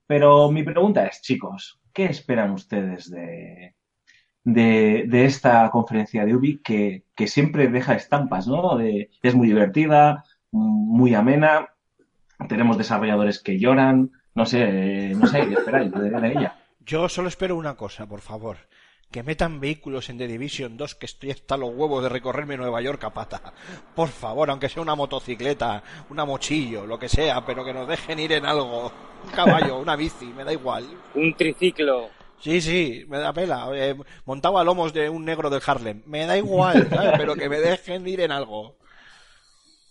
[0.06, 3.74] Pero mi pregunta es, chicos, ¿qué esperan ustedes de,
[4.44, 8.76] de, de esta conferencia de Ubi que, que siempre deja estampas, ¿no?
[8.76, 11.68] De, es muy divertida, muy amena,
[12.48, 16.56] tenemos desarrolladores que lloran, no sé, no sé, ¿qué esperáis de, de ella?
[16.84, 18.58] Yo solo espero una cosa, por favor.
[19.10, 22.82] Que metan vehículos en The Division 2, que estoy hasta los huevos de recorrerme Nueva
[22.82, 23.40] York a pata.
[23.94, 28.18] Por favor, aunque sea una motocicleta, una mochillo, lo que sea, pero que nos dejen
[28.18, 28.92] ir en algo.
[29.24, 30.86] Un caballo, una bici, me da igual.
[31.14, 32.10] Un triciclo.
[32.40, 33.68] Sí, sí, me da pela.
[33.74, 33.96] Eh,
[34.26, 36.02] montado a lomos de un negro del Harlem.
[36.06, 37.14] Me da igual, ¿sabes?
[37.16, 38.76] Pero que me dejen ir en algo.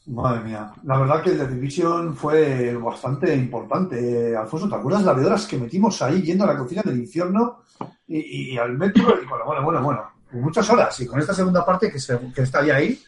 [0.07, 4.37] Madre mía, la verdad que el The Division fue bastante importante.
[4.37, 7.63] Alfonso, ¿te acuerdas las horas que metimos ahí yendo a la cocina del infierno
[8.07, 9.03] y, y al metro?
[9.21, 10.99] Y bueno, bueno, bueno, bueno, muchas horas.
[10.99, 13.01] Y con esta segunda parte que, se- que está ya ahí,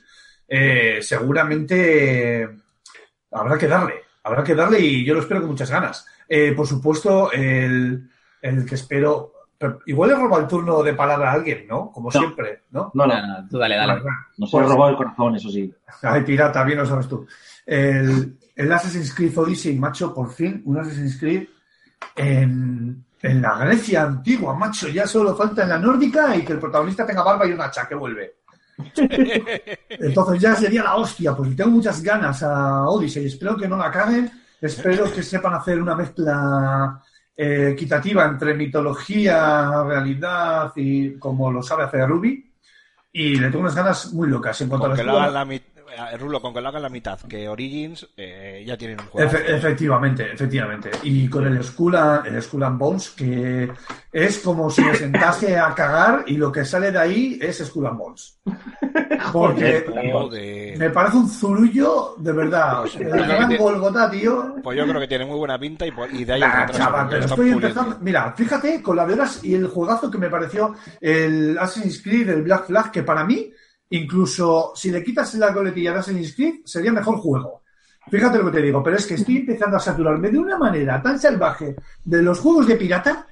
[0.47, 2.49] eh, seguramente
[3.31, 3.93] habrá que darle,
[4.23, 6.05] habrá que darle y yo lo espero con muchas ganas.
[6.29, 8.09] Eh, por supuesto, el,
[8.41, 9.33] el que espero...
[9.57, 11.91] pero igual le roba el turno de palabra a alguien, ¿no?
[11.91, 12.19] Como No.
[12.19, 12.91] siempre, ¿no?
[12.93, 14.01] No, no, No, no, tú dale, dale.
[14.37, 15.73] nos ha robado el corazón, eso sí.
[16.01, 17.25] Ay, pirata, bien lo sabes tú.
[17.65, 21.47] El, el Assassin's Creed Odyssey, macho, por fin, un Assassin's Creed
[22.15, 24.87] en, en la Grecia antigua, macho.
[24.89, 27.87] Ya solo falta en la nórdica y que el protagonista tenga barba y un hacha
[27.87, 28.35] que vuelve.
[29.89, 33.25] Entonces ya sería la hostia, pues tengo muchas ganas a Odyssey.
[33.25, 34.31] Espero que no la caguen.
[34.61, 37.01] Espero que sepan hacer una mezcla
[37.35, 42.43] eh, equitativa entre mitología, realidad y como lo sabe hacer Ruby.
[43.11, 45.76] Y le tengo unas ganas muy locas en cuanto a Con la mitad.
[46.19, 49.29] Rulo, con que lo hagan la mitad que Origins, eh, ya tienen un juego.
[49.29, 50.91] Efe- efectivamente, efectivamente.
[51.03, 53.71] Y con el Skull, and- el Skull and Bones, que
[54.11, 57.87] es como si me sentase a cagar y lo que sale de ahí es Skull
[57.87, 58.39] and Bones.
[59.33, 60.77] Porque Joder.
[60.77, 62.83] me parece un zurullo de verdad.
[62.83, 64.55] O sea, el gran Golgotha, tío.
[64.63, 67.25] Pues yo creo que tiene muy buena pinta y, y de ahí Nah, chaval, pero
[67.25, 67.97] estoy empezando.
[68.01, 72.29] Mira, fíjate con la de horas y el juegazo que me pareció el Assassin's Creed,
[72.29, 73.51] el Black Flag, que para mí,
[73.89, 77.61] incluso si le quitas la coletilla de Assassin's Creed, sería mejor juego.
[78.09, 81.01] Fíjate lo que te digo, pero es que estoy empezando a saturarme de una manera
[81.01, 83.27] tan salvaje de los juegos de pirata.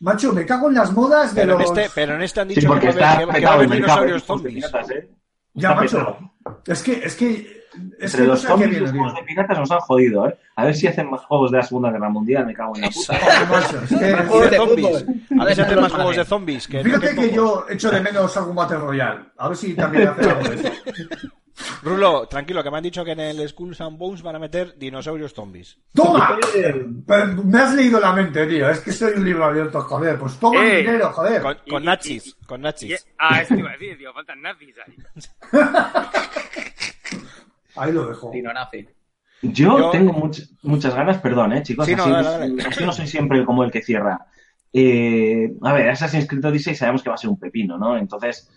[0.00, 1.70] Macho, me cago en las modas de Pero en, los.
[1.78, 4.24] este, pero en este han dicho porque que va que- que va a haber dinosaurios
[4.24, 4.54] zombies.
[4.54, 5.08] piratas, ¿eh?
[5.54, 5.98] Ya, Está macho.
[5.98, 6.62] petado.
[6.66, 7.62] Es que, es que.
[7.98, 10.36] Entre los zombies y los juegos de piratas nos han jodido, ¿eh?
[10.56, 12.90] A ver si hacen más juegos de la Segunda Guerra Mundial, me cago en la
[12.90, 13.12] puta.
[13.50, 15.04] Más juegos de zombies.
[15.40, 16.68] A ver si hacen más juegos de zombies.
[16.68, 19.20] Que Fíjate que yo echo de menos algún Battle Royale.
[19.38, 20.72] A ver si también hace algo de eso.
[21.82, 24.76] Rulo, tranquilo, que me han dicho que en el Skulls and Bones van a meter
[24.76, 25.78] dinosaurios zombies.
[25.94, 26.36] ¡Toma!
[27.06, 28.68] Pero me has leído la mente, tío.
[28.68, 30.18] Es que soy un libro abierto, joder.
[30.18, 31.40] Pues toma Eh, dinero, joder.
[31.40, 33.06] Con, con Y- nazis, con Y- nazis.
[33.18, 34.96] ah, eso iba a decir, tío, faltan nazis ahí.
[37.76, 38.30] Ahí lo dejo.
[38.30, 38.86] Dino nazi.
[39.42, 41.86] Yo, Yo- tengo much- muchas ganas, perdón, ¿eh, chicos?
[41.86, 42.62] Sí, no, así, dale, dale.
[42.68, 44.26] así no soy siempre como el que cierra.
[44.72, 47.96] Eh, a ver, Assassin's Creed Odyssey sabemos que va a ser un pepino, ¿no?
[47.96, 48.50] Entonces,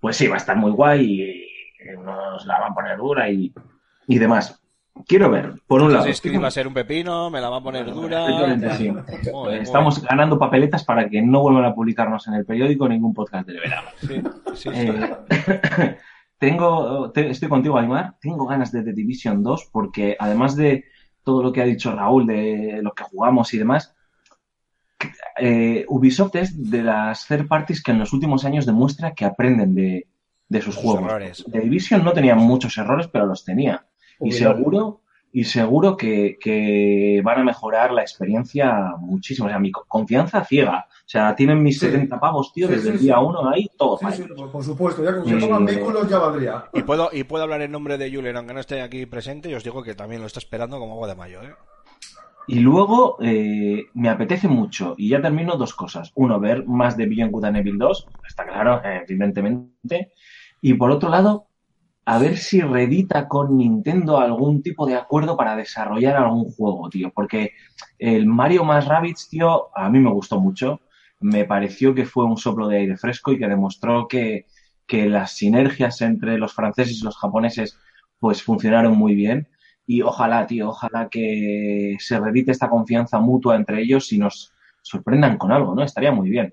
[0.00, 3.52] pues sí, va a estar muy guay y nos la van a poner dura y,
[4.08, 4.60] y demás.
[5.08, 7.56] Quiero ver, por un lado, Assassin's Creed va a ser un pepino, me la va
[7.56, 8.24] a poner dura.
[8.24, 8.88] Efectivamente, sí.
[8.90, 9.62] Joder, joder.
[9.62, 13.54] Estamos ganando papeletas para que no vuelvan a publicarnos en el periódico ningún podcast de
[13.58, 13.88] verano.
[14.00, 14.22] Sí,
[14.54, 14.88] sí, sí.
[14.88, 15.96] Eh,
[16.50, 18.16] tengo, te- estoy contigo, Aymar.
[18.20, 20.84] Tengo ganas de The Division 2 porque además de
[21.22, 23.94] todo lo que ha dicho Raúl de lo que jugamos y demás,
[25.38, 29.74] eh, Ubisoft es de las third parties que en los últimos años demuestra que aprenden
[29.74, 30.06] de,
[30.48, 31.04] de sus Sus juegos.
[31.10, 31.44] errores.
[31.50, 33.86] The Division no tenía muchos errores, pero los tenía.
[34.20, 35.02] Y seguro,
[35.36, 39.46] y seguro que, que van a mejorar la experiencia muchísimo.
[39.48, 40.86] O sea, mi co- confianza ciega.
[40.88, 41.86] O sea, tienen mis Sí.
[41.86, 43.24] 70 pavos, tío, Sí, desde sí, el día sí.
[43.24, 45.02] 1 ahí, todo Sí, para por, supuesto.
[45.04, 45.66] Ya que se toman
[46.08, 46.64] ya valdría.
[46.72, 49.54] Y puedo, y puedo hablar en nombre de Julen, aunque no esté aquí presente, y
[49.54, 51.52] os digo que también lo está esperando como agua de mayo, ¿eh?
[52.46, 56.12] Y luego eh, me apetece mucho, y ya termino dos cosas.
[56.14, 60.12] Uno, ver más de Beyond Good and Evil 2, está claro, eh, evidentemente.
[60.60, 61.48] Y por otro lado,
[62.06, 67.10] a ver si redita con Nintendo algún tipo de acuerdo para desarrollar algún juego, tío.
[67.14, 67.52] Porque
[67.98, 70.80] el Mario más Rabbids, tío, a mí me gustó mucho.
[71.20, 74.46] Me pareció que fue un soplo de aire fresco y que demostró que,
[74.86, 77.78] que las sinergias entre los franceses y los japoneses
[78.18, 79.48] pues funcionaron muy bien.
[79.86, 84.52] Y ojalá, tío, ojalá que se redite esta confianza mutua entre ellos y nos
[84.82, 85.82] sorprendan con algo, ¿no?
[85.82, 86.52] Estaría muy bien.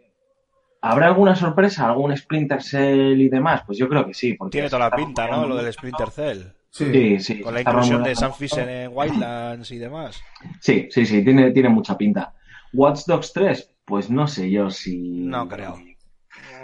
[0.82, 1.88] ¿Habrá alguna sorpresa?
[1.88, 3.62] ¿Algún Splinter Cell y demás?
[3.66, 4.34] Pues yo creo que sí.
[4.34, 5.48] Porque Tiene toda la pinta, ¿no?
[5.48, 5.72] Lo del.
[5.72, 6.42] Splinter Cell.
[6.70, 6.86] Sí.
[6.92, 7.42] Sí, sí.
[7.42, 10.22] Con la inclusión de Sam Fisher en Wildlands y demás.
[10.60, 12.34] Sí, sí, sí, tiene, tiene mucha pinta.
[12.74, 14.98] Watch Dogs 3, pues no sé yo si.
[15.26, 15.76] No creo.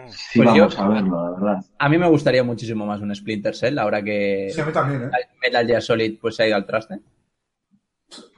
[0.09, 1.65] Si Pues vamos yo- a verlo, la verdad.
[1.77, 5.03] A mí me gustaría muchísimo más un Splinter Cell, ahora que Sí, a mí también,
[5.03, 5.09] ¿eh?
[5.41, 6.99] Metal Gear Solid pues se ha ido al traste.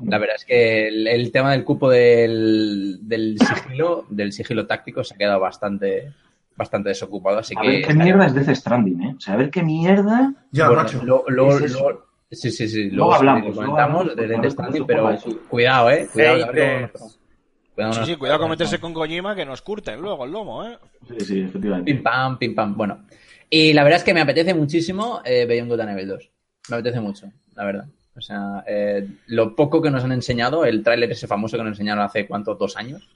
[0.06, 5.04] La verdad es que el, el tema del cupo del, del sigilo, del sigilo táctico
[5.04, 6.12] se ha quedado bastante,
[6.56, 9.14] bastante desocupado, así A que ver qué mierda es Death Stranding, ¿eh?
[9.18, 10.34] O sea, a ver qué mierda.
[10.52, 11.04] Ya, Bueno, macho.
[11.04, 12.90] lo- lo- Es lo- sí, sí, sí.
[12.90, 15.18] Luego hablamos, lo luego comentamos hablamos, de Death Stranding, pero
[15.50, 16.10] cuidado, eh.
[16.12, 20.78] Cuidado, Sí, sí, cuidado con meterse con Kojima que nos curten luego el lomo, ¿eh?
[21.08, 21.94] Sí, sí, efectivamente.
[21.94, 22.76] Pim pam, pim pam.
[22.76, 23.06] Bueno.
[23.50, 26.30] Y la verdad es que me apetece muchísimo eh, Beyond Good and Evil 2.
[26.70, 27.86] Me apetece mucho, la verdad.
[28.20, 31.72] O sea, eh, lo poco que nos han enseñado, el tráiler ese famoso que nos
[31.72, 32.54] enseñaron hace, ¿cuánto?
[32.56, 33.08] ¿Dos años?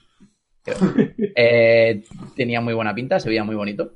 [0.63, 0.77] Creo.
[1.35, 2.03] Eh,
[2.35, 3.93] tenía muy buena pinta, se veía muy bonito.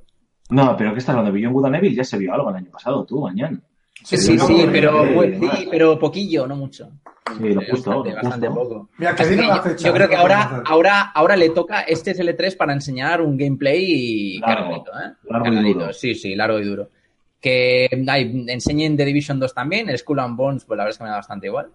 [0.50, 1.32] No, pero ¿qué estás hablando?
[1.32, 3.60] Beyond Good and Evil ya se vio algo el año pasado, tú, mañana.
[4.04, 6.90] Sí, Sí, sí, pero, pues, sí, poquillo, no mucho.
[7.38, 8.64] Sí, lo justo, bastante, lo bastante justo.
[8.70, 8.90] poco.
[8.98, 9.88] Mira, que que la yo- fecha.
[9.88, 13.38] Yo creo que ahora, ahora, ahora le toca, este es el E3 para enseñar un
[13.38, 15.14] gameplay Largo, cargadito, ¿eh?
[15.30, 15.94] largo y duro.
[15.94, 16.90] Sí, sí, largo y duro.
[17.42, 20.98] Que ay, enseñen The Division 2 también, el Skull and Bones, pues la verdad es
[20.98, 21.70] que me da bastante igual.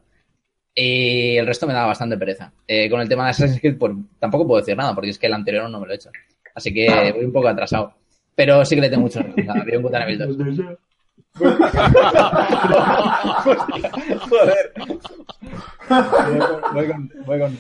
[0.75, 2.53] Y el resto me da bastante pereza.
[2.67, 5.27] Eh, con el tema de Assassin's Creed, pues tampoco puedo decir nada, porque es que
[5.27, 6.11] el anterior no me lo he hecho.
[6.55, 7.95] Así que voy un poco atrasado.
[8.35, 9.35] Pero sí que le tengo mucho 2.
[14.29, 14.73] Joder.
[16.73, 17.59] Voy con, voy con,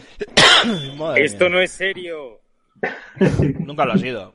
[1.17, 1.55] Esto mía.
[1.55, 2.41] no es serio.
[3.61, 4.35] Nunca lo ha sido.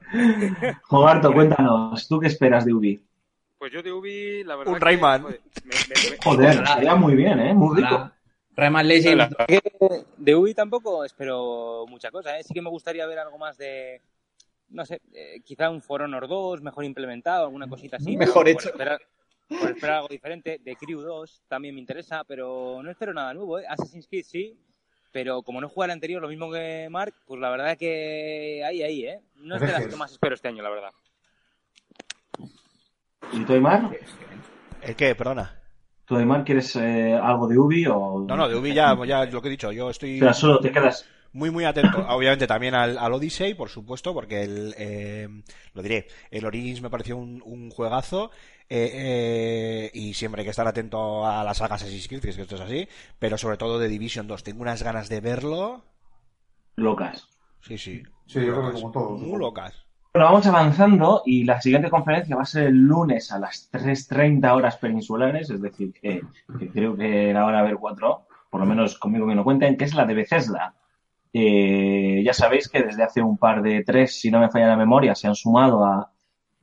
[0.83, 3.03] Jogarto, cuéntanos, ¿tú qué esperas de Ubi?
[3.57, 4.73] Pues yo de Ubi, la verdad.
[4.73, 5.21] Un que, Rayman.
[5.23, 7.53] joder, me- me- me- Joder, estaría muy bien, ¿eh?
[7.53, 7.87] Muy rico.
[7.95, 8.13] Hola.
[8.55, 9.35] Rayman Legends.
[10.17, 12.43] De Ubi tampoco espero mucha cosa, ¿eh?
[12.43, 14.01] Sí que me gustaría ver algo más de,
[14.69, 18.17] no sé, eh, quizá un For Honor 2 mejor implementado, alguna cosita así.
[18.17, 18.69] Mejor por hecho.
[18.69, 18.99] Esperar,
[19.47, 20.59] por esperar algo diferente.
[20.63, 23.65] De Crew 2 también me interesa, pero no espero nada nuevo, ¿eh?
[23.67, 24.57] Assassin's Creed sí,
[25.11, 28.81] pero como no jugué al anterior, lo mismo que Mark, pues la verdad que ahí,
[28.81, 29.21] ahí, ¿eh?
[29.35, 30.91] No es de las que más espero este año, la verdad.
[33.31, 33.97] ¿Y tú, Aymar?
[34.81, 35.15] ¿El qué?
[35.15, 35.61] Perdona.
[36.05, 38.25] ¿Tú, Aymar, quieres eh, algo de Ubi o...?
[38.27, 39.71] No, no, de Ubi ya, ya lo que he dicho.
[39.71, 41.13] Yo estoy O sea, solo te quedas...
[41.31, 42.05] muy, muy atento.
[42.07, 45.27] Obviamente también al, al Odyssey, por supuesto, porque el, eh,
[45.73, 48.31] lo diré, el Origins me pareció un, un juegazo.
[48.69, 52.35] eh, eh, y siempre hay que estar atento a las sagas Assassin's Creed, que es
[52.35, 52.87] que esto es así.
[53.19, 54.43] Pero sobre todo de Division 2.
[54.43, 55.83] Tengo unas ganas de verlo.
[56.77, 57.27] locas.
[57.61, 58.03] Sí, sí.
[58.27, 59.21] Sí, yo creo que como todos.
[59.21, 59.86] Muy locas.
[60.17, 64.51] Bueno, vamos avanzando y la siguiente conferencia va a ser el lunes a las 3.30
[64.51, 66.23] horas peninsulares, es decir, que,
[66.57, 69.85] que creo que era hora ver cuatro, por lo menos conmigo que no cuenten, que
[69.85, 70.73] es la de Bethesda.
[71.31, 74.75] Eh, ya sabéis que desde hace un par de tres, si no me falla la
[74.75, 76.11] memoria, se han sumado a,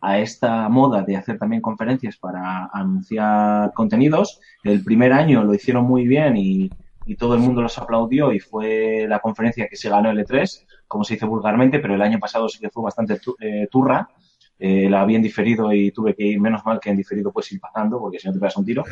[0.00, 4.40] a esta moda de hacer también conferencias para anunciar contenidos.
[4.64, 6.70] El primer año lo hicieron muy bien y,
[7.06, 10.66] y todo el mundo los aplaudió y fue la conferencia que se ganó el E3,
[10.94, 14.08] como se dice vulgarmente, pero el año pasado sí que fue bastante tu- eh, turra.
[14.56, 17.58] Eh, la habían diferido y tuve que ir, menos mal que en diferido pues ir
[17.60, 18.84] pasando, porque si no te pegas un tiro.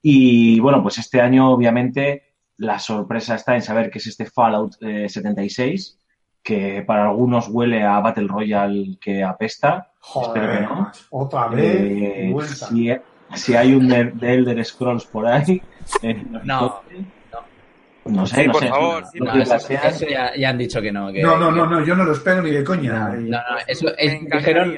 [0.00, 2.22] Y bueno, pues este año obviamente
[2.58, 5.98] la sorpresa está en saber que es este Fallout eh, 76,
[6.40, 9.90] que para algunos huele a Battle Royale que apesta.
[10.00, 10.92] Espero que Joder, no.
[11.10, 12.54] otra vez Eh, vuelta.
[12.68, 12.88] si,
[13.34, 15.60] si hay un de, de Elder Scrolls por ahí.
[16.02, 16.80] eh, No,
[18.06, 18.68] no sé, Sí, no por sé.
[18.68, 21.12] favor, no- sí, eso, ya, ya han dicho que no.
[21.12, 22.92] Que, No, no, no, no, yo no lo espero ni de coña.
[23.08, 24.76] No, no, no, eso es- dijeron,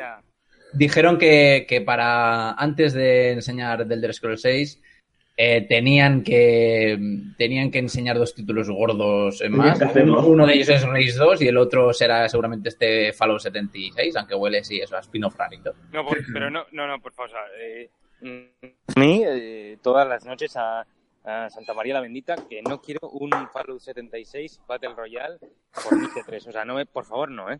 [0.73, 4.81] dijeron que, que para antes de enseñar del Elder Scrolls 6
[5.37, 6.97] eh, tenían que
[7.37, 9.81] tenían que enseñar dos títulos gordos en más.
[9.97, 14.37] Uno de ellos es Race 2 y el otro será seguramente este Fallout 76, aunque
[14.37, 15.73] huele sí eso a spin-off rarito.
[15.93, 17.31] No, por- pero no, no, no, por favor.
[17.31, 20.87] o sea, eh, mm, a mí, eh, todas las noches a,
[21.25, 25.39] Santa María la Bendita, que no quiero un Fallout 76 Battle Royale
[25.83, 26.47] por Nietzsche 3.
[26.49, 27.59] O sea, no, me- por favor, no, ¿eh?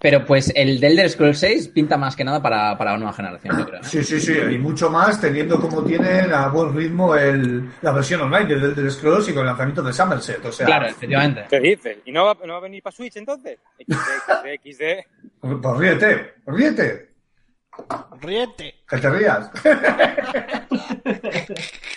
[0.00, 3.12] Pero pues el del Elder Scrolls 6 pinta más que nada para, para la nueva
[3.12, 3.80] generación, yo creo.
[3.82, 3.88] ¿no?
[3.88, 8.22] Sí, sí, sí, y mucho más teniendo como tiene a buen ritmo el, la versión
[8.22, 10.44] online del Elder Scrolls y con el lanzamiento de Somerset.
[10.46, 11.44] O sea, Claro, efectivamente.
[11.50, 11.98] ¿Qué dices?
[12.06, 13.58] ¿Y no va, no va a venir para Switch entonces?
[13.78, 13.94] XD,
[14.64, 15.60] XD, XD.
[15.60, 17.11] pues ríete, ríete,
[18.20, 18.74] Riete.
[18.88, 19.50] que te rías.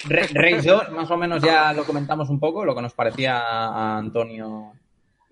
[0.06, 3.40] Re- Rage 2, más o menos ya lo comentamos un poco, lo que nos parecía
[3.40, 4.72] a Antonio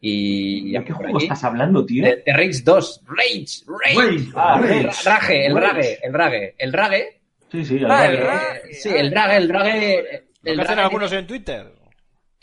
[0.02, 1.26] y, ¿De qué juego aquí.
[1.26, 2.04] estás hablando, tío?
[2.04, 3.02] De, de Rage 2.
[3.06, 3.96] Rage, Rage.
[3.96, 4.84] Rage, Ah, Rage.
[4.84, 5.98] Ra- Rage, el Rage.
[6.04, 6.56] El Rage.
[6.58, 7.22] El Rage.
[7.52, 8.14] Sí, sí, el Ah, Rage.
[8.18, 8.74] el Rage.
[8.74, 10.04] sí, el Rage, el Rage.
[10.44, 11.74] Lo El que hacen Rage, algunos en Twitter.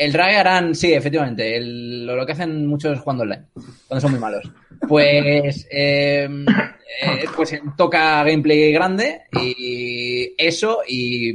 [0.00, 3.44] El Rage harán, sí, efectivamente, lo, que hacen muchos jugando online,
[3.86, 4.50] cuando son muy malos.
[4.88, 6.26] Pues, eh,
[7.02, 11.34] eh, pues toca gameplay grande y eso y,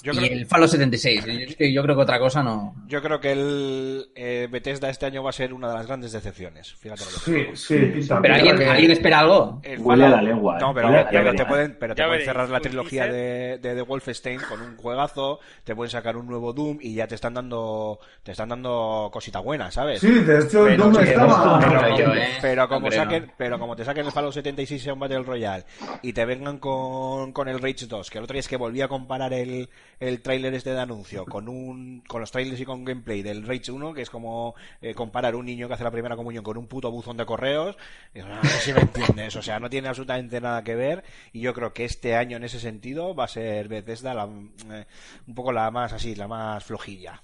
[0.00, 1.24] Yo y creo, el Fallout 76.
[1.26, 2.72] Yo, es que yo creo que otra cosa no.
[2.86, 6.12] yo creo que el eh, Bethesda este año va a ser una de las grandes
[6.12, 6.72] decepciones.
[6.74, 7.56] Fíjate lo que.
[7.56, 8.20] Sí, sí, pinta.
[8.22, 9.60] Pero ¿alguien, que- ¿alguien espera algo?
[9.64, 12.48] El Huele a la Fallout- lengua, No, pero, pero te pueden, pero te pueden cerrar
[12.48, 16.52] la un trilogía de, de The Wolfenstein con un juegazo, te pueden sacar un nuevo
[16.52, 20.00] Doom y ya te están dando te están dando cosita buena, ¿sabes?
[20.00, 21.58] Sí, de hecho, el Pero, Doom sí, estaba.
[21.58, 22.28] pero, yo, como- ¿eh?
[22.40, 23.32] pero como No saquen, no.
[23.36, 25.64] pero como te saquen el Fallout 76 sea un Battle Royale
[26.02, 28.80] y te vengan con, con el Rage 2, que el otro día es que volví
[28.80, 29.68] a comparar el,
[30.00, 33.72] el tráiler este de anuncio con un con los trailers y con gameplay del Rage
[33.72, 36.66] 1, que es como eh, comparar un niño que hace la primera comunión con un
[36.66, 37.76] puto buzón de correos,
[38.14, 41.04] y, ah, no sé si me entiendes, o sea, no tiene absolutamente nada que ver
[41.32, 44.86] y yo creo que este año en ese sentido va a ser Bethesda la, eh,
[45.26, 47.22] un poco la más así, la más flojilla.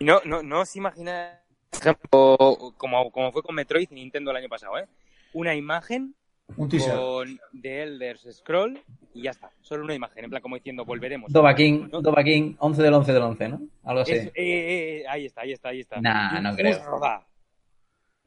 [0.00, 1.38] No, no, no os imagináis,
[1.70, 4.86] por ejemplo, como, como fue con Metroid y Nintendo el año pasado, ¿eh?
[5.32, 6.14] Una imagen
[6.56, 6.94] Un teaser.
[6.94, 8.78] con The Elder Scroll
[9.14, 9.50] y ya está.
[9.60, 11.32] Solo una imagen, en plan como diciendo, volveremos.
[11.32, 12.00] Dova King, ¿no?
[12.00, 13.60] Dova King, 11 del 11 del 11, ¿no?
[13.84, 14.12] Algo así.
[14.12, 16.00] Es- eh, eh, eh, ahí está, ahí está, ahí está.
[16.00, 16.78] Nah, no creo.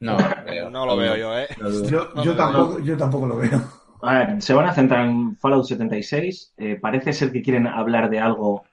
[0.00, 0.16] No,
[0.46, 0.70] creo.
[0.70, 1.46] No lo veo yo, ¿eh?
[1.90, 3.60] Yo, yo, tampoco, yo tampoco lo veo.
[4.02, 6.54] A ver, se van a centrar en Fallout 76.
[6.56, 8.64] Eh, parece ser que quieren hablar de algo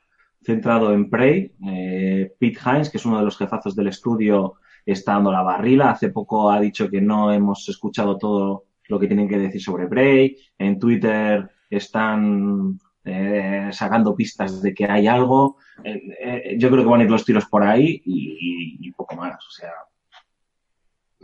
[0.42, 1.54] centrado en Prey.
[1.68, 5.92] Eh, Pete Hines, que es uno de los jefazos del estudio, está dando la barrila.
[5.92, 9.88] Hace poco ha dicho que no hemos escuchado todo lo que tienen que decir sobre
[9.88, 10.38] Prey.
[10.58, 15.58] En Twitter están eh, sacando pistas de que hay algo.
[15.84, 18.38] Eh, eh, yo creo que van a ir los tiros por ahí y,
[18.82, 19.36] y- y poco más.
[19.36, 19.72] O sea,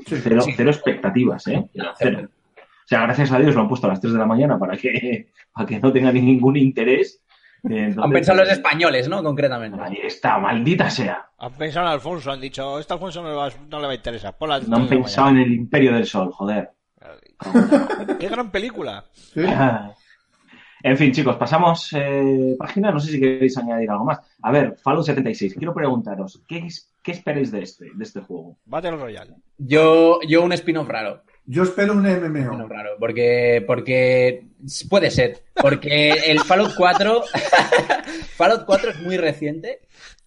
[0.05, 0.53] cero, Sí.
[0.55, 1.69] cero expectativas, ¿eh?
[1.97, 2.27] Cero.
[2.27, 4.75] O sea, gracias a Dios lo han puesto a las 3 de la mañana para
[4.75, 7.21] que, para que no tenga ningún interés.
[7.63, 9.23] Eh, entonces, Han pensado los españoles, ¿no?
[9.23, 9.79] Concretamente.
[9.81, 11.29] Ahí está, maldita sea.
[11.37, 13.95] Han pensado en Alfonso, han dicho, esta Alfonso no le va, no le va a
[13.95, 14.37] interesar.
[14.37, 16.71] Ponla No han pensado en el imperio del sol, joder.
[18.19, 19.05] ¡Qué gran película!
[20.85, 22.91] En fin, chicos, pasamos eh, página.
[22.91, 24.19] No sé si queréis añadir algo más.
[24.41, 25.53] A ver, Fallout 76.
[25.55, 28.57] Quiero preguntaros, ¿qué, es- qué esperáis de este, de este juego?
[28.65, 29.33] Battle Royale.
[29.57, 31.23] Yo, yo un spin-off raro.
[31.45, 32.67] Yo espero un MMO.
[32.67, 32.91] raro.
[32.99, 34.45] Porque, porque
[34.89, 35.43] puede ser.
[35.53, 37.21] Porque el Fallout 4,
[38.35, 39.79] Fallout 4 es muy reciente.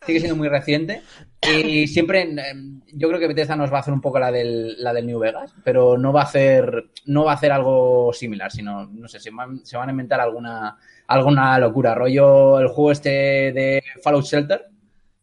[0.04, 1.02] Sigue siendo muy reciente.
[1.42, 4.82] Y siempre, em, yo creo que Bethesda nos va a hacer un poco la del,
[4.82, 8.50] la del New Vegas, pero no va a hacer, no va a hacer algo similar,
[8.50, 10.76] sino, no sé, se van, se van a inventar alguna,
[11.06, 11.94] alguna locura.
[11.94, 13.10] Rollo el juego este
[13.52, 14.66] de Fallout Shelter,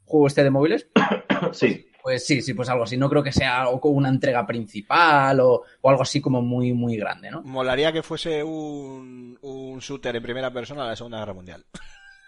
[0.05, 0.87] juego este de móviles,
[1.51, 2.97] Sí, pues sí, sí, pues algo así.
[2.97, 7.31] No creo que sea una entrega principal o, o algo así como muy, muy grande,
[7.31, 7.41] ¿no?
[7.43, 11.65] Molaría que fuese un, un shooter en primera persona de la Segunda Guerra Mundial.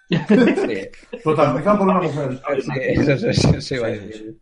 [0.09, 0.17] Sí,
[1.23, 2.39] Protagonizado por una mujer.
[2.61, 4.35] sí, eso, eso, eso, eso iba a decir.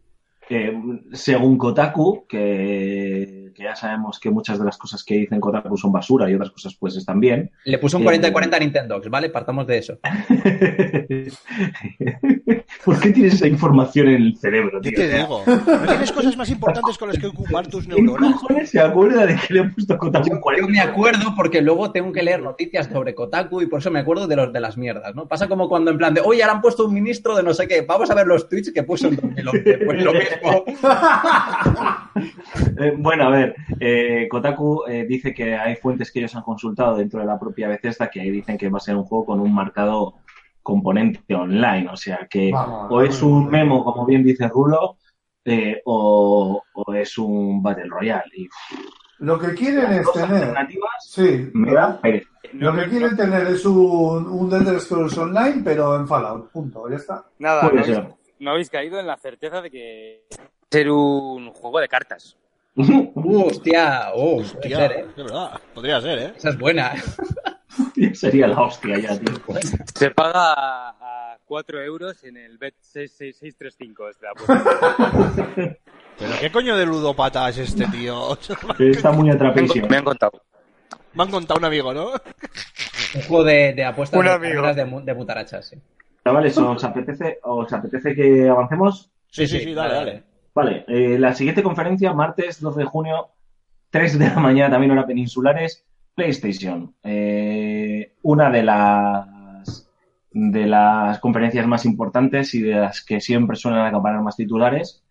[0.49, 0.73] Eh,
[1.13, 5.93] según Kotaku, que, que ya sabemos que muchas de las cosas que dicen Kotaku son
[5.93, 7.49] basura y otras cosas pues están bien.
[7.63, 9.29] Le puso un Eh, 40 y 40 a Nintendox, ¿vale?
[9.29, 9.99] Partamos de eso.
[12.83, 14.99] ¿Por qué tienes esa información en el cerebro, ¿Qué tío?
[14.99, 15.43] te digo?
[15.47, 18.33] ¿No tienes cosas más importantes con las que ocupar tus ¿Quién neuronas?
[18.41, 20.65] cojones se acuerda de que le he puesto Kotaku Yo, 40?
[20.67, 23.99] yo me acuerdo porque luego tengo que leer noticias sobre Kotaku y por eso me
[23.99, 25.27] acuerdo de los de las mierdas, ¿no?
[25.27, 27.67] Pasa como cuando en plan de, oye, ahora han puesto un ministro de no sé
[27.67, 29.77] qué, vamos a ver los tweets que puso en 2011.
[29.85, 30.65] Pues lo mismo.
[32.79, 36.97] Eh, bueno, a ver, eh, Kotaku eh, dice que hay fuentes que ellos han consultado
[36.97, 39.53] dentro de la propia Bethesda que dicen que va a ser un juego con un
[39.53, 40.15] marcado
[40.63, 44.97] componente online, o sea que Vamos, o es un memo, como bien dice Rulo,
[45.45, 48.31] eh, o, o es un Battle Royale.
[48.35, 48.47] Y
[49.19, 50.31] Lo que quieren es tener.
[50.31, 52.29] alternativas Sí, me pereza.
[52.53, 56.51] Lo que quieren tener es un, un Elder Scrolls Online, pero en Fallout.
[56.51, 57.25] Punto, ya está.
[57.39, 58.07] nada, no habéis, ser.
[58.39, 60.23] no habéis caído en la certeza de que
[60.71, 62.37] ser un juego de cartas.
[62.75, 65.05] Uh, hostia, oh, Hostia, ser, ¿eh?
[65.15, 66.33] de verdad, podría ser, ¿eh?
[66.35, 66.93] Esa es buena.
[68.13, 69.33] Sería la hostia ya, tío.
[69.93, 74.09] Se paga a, a 4 euros en el bet 66635.
[74.09, 75.53] Este apuesta.
[76.19, 78.37] ¿Pero qué coño de ludopata es este tío?
[78.79, 79.87] Está muy atrapísimo.
[79.87, 80.41] me han contado.
[81.13, 82.11] Me han contado un amigo, ¿no?
[82.11, 85.01] Un juego de, de apuestas Un de, amigo.
[85.01, 85.77] de mutarachas, sí.
[86.23, 89.11] Chavales, ¿os apetece, ¿os apetece que avancemos?
[89.29, 90.23] Sí, sí, sí, dale, dale.
[90.55, 93.29] Vale, eh, la siguiente conferencia, martes 12 de junio,
[93.89, 95.83] 3 de la mañana, también hora peninsulares,
[96.15, 96.95] PlayStation.
[97.03, 99.33] Eh, una de las
[100.33, 105.03] de las conferencias más importantes y de las que siempre suelen acaparar más titulares.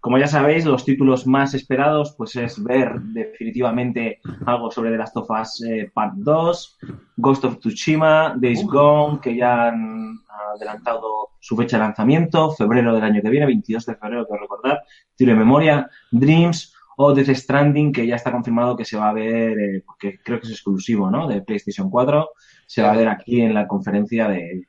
[0.00, 5.16] Como ya sabéis, los títulos más esperados pues es ver definitivamente algo sobre The Last
[5.16, 6.78] of Us eh, Part 2,
[7.16, 10.20] Ghost of Tsushima, Days Gone, que ya han
[10.54, 14.82] adelantado su fecha de lanzamiento, febrero del año que viene, 22 de febrero, quiero recordar,
[15.16, 19.12] tiro de memoria, Dreams o Death Stranding, que ya está confirmado que se va a
[19.12, 21.28] ver, eh, porque creo que es exclusivo, ¿no?
[21.28, 22.30] De PlayStation 4,
[22.66, 24.66] se va a ver aquí en la conferencia de,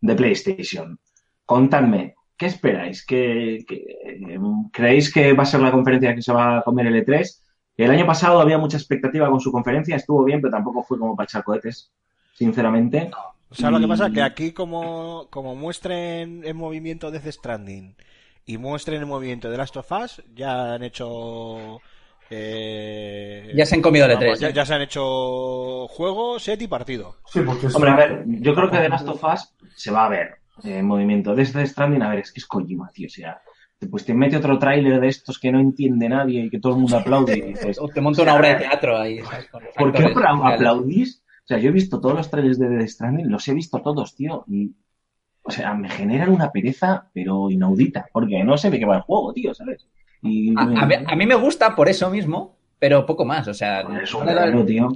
[0.00, 0.98] de PlayStation.
[1.44, 3.04] Contadme, ¿qué esperáis?
[3.04, 4.38] ¿Qué, qué,
[4.72, 7.42] ¿Creéis que va a ser la conferencia que se va a comer el E3?
[7.76, 11.16] El año pasado había mucha expectativa con su conferencia, estuvo bien, pero tampoco fue como
[11.16, 11.90] para echar cohetes,
[12.34, 13.10] sinceramente.
[13.48, 17.96] O sea, lo que pasa es que aquí como, como muestren en movimiento Death Stranding
[18.52, 21.80] y muestren en movimiento The Last of Us, ya han hecho...
[22.28, 24.40] eh, Ya se han comido el vamos, E3.
[24.40, 24.52] ya, ¿eh?
[24.52, 27.16] ya se han hecho juego, set y partido.
[27.26, 30.06] Sí, porque es- Hombre, a ver, yo creo que The Last of Us se va
[30.06, 30.28] a ver
[30.64, 31.34] eh, en movimiento.
[31.34, 33.06] Desde Stranding, a ver, es que es Kojima, tío.
[33.06, 33.40] O sea,
[33.90, 36.80] pues te mete otro tráiler de estos que no entiende nadie y que todo el
[36.80, 39.20] mundo aplaude y dices, O te monta una obra de teatro ahí.
[39.20, 39.48] ¿sabes?
[39.48, 40.12] Con los ¿por qué
[40.44, 41.22] aplaudís?
[41.44, 44.14] O sea, yo he visto todos los trailers de The Stranding, los he visto todos,
[44.14, 44.70] tío, y...
[45.50, 49.02] O sea, me generan una pereza, pero inaudita, porque no sé de qué va el
[49.02, 49.86] juego, tío, ¿sabes?
[50.22, 53.46] Y A, a mí- a mí me gusta por eso mismo, pero poco más.
[53.48, 54.92] O sea, es un regalo, tío.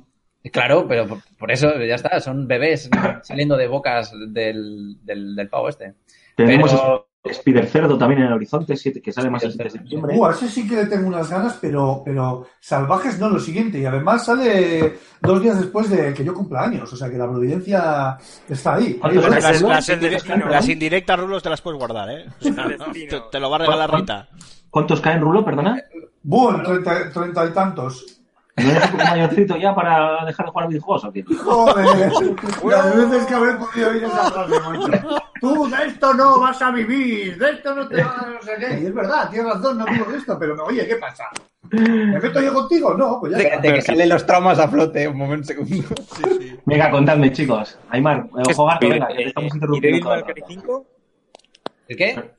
[0.52, 2.90] Claro, pero por, por eso ya está, son bebés
[3.22, 5.94] saliendo de bocas del, del, del pavo este.
[6.36, 9.70] Tenemos Pero- Spider Cerdo también en el horizonte, siete- que sale más el 7 de
[9.70, 10.16] septiembre.
[10.18, 13.78] Uh, a ese sí que le tengo unas ganas, pero, pero salvajes no lo siguiente.
[13.78, 16.92] Y además sale dos días después de que yo cumpla años.
[16.92, 18.18] O sea que la providencia
[18.48, 18.98] está ahí.
[19.20, 22.26] Las, Las- las indirectas rulos te las puedes guardar, ¿eh?
[22.40, 24.28] O sea, te, te lo va a regalar Rita.
[24.70, 25.44] ¿Cuántos caen, Rulo?
[25.44, 25.80] Perdona.
[26.62, 28.20] Treinta, treinta y tantos.
[28.56, 31.24] ¿No eres un poco mayorcito ya para dejar de jugar a videojuegos o qué?
[31.24, 32.12] Joder,
[32.64, 35.08] las veces que habré podido oír esa frase, macho.
[35.40, 38.52] Tú de esto no vas a vivir, de esto no te vas a no sé
[38.58, 38.80] qué.
[38.80, 41.24] Y es verdad, tienes razón, no digo de esto, pero oye, ¿qué pasa?
[41.70, 42.94] ¿Me meto yo contigo?
[42.94, 43.38] No, pues ya.
[43.38, 45.94] Fíjate que salen los traumas a flote, un momento, un segundo.
[46.64, 47.76] Venga, contadme, chicos.
[47.90, 50.10] Aymar, eh, gato, venga, que te Eh, estamos ¿Y interrumpiendo.
[50.10, 50.46] Devil May Cry rato.
[50.48, 50.86] 5?
[51.88, 52.14] ¿El qué?
[52.14, 52.30] ¿Qué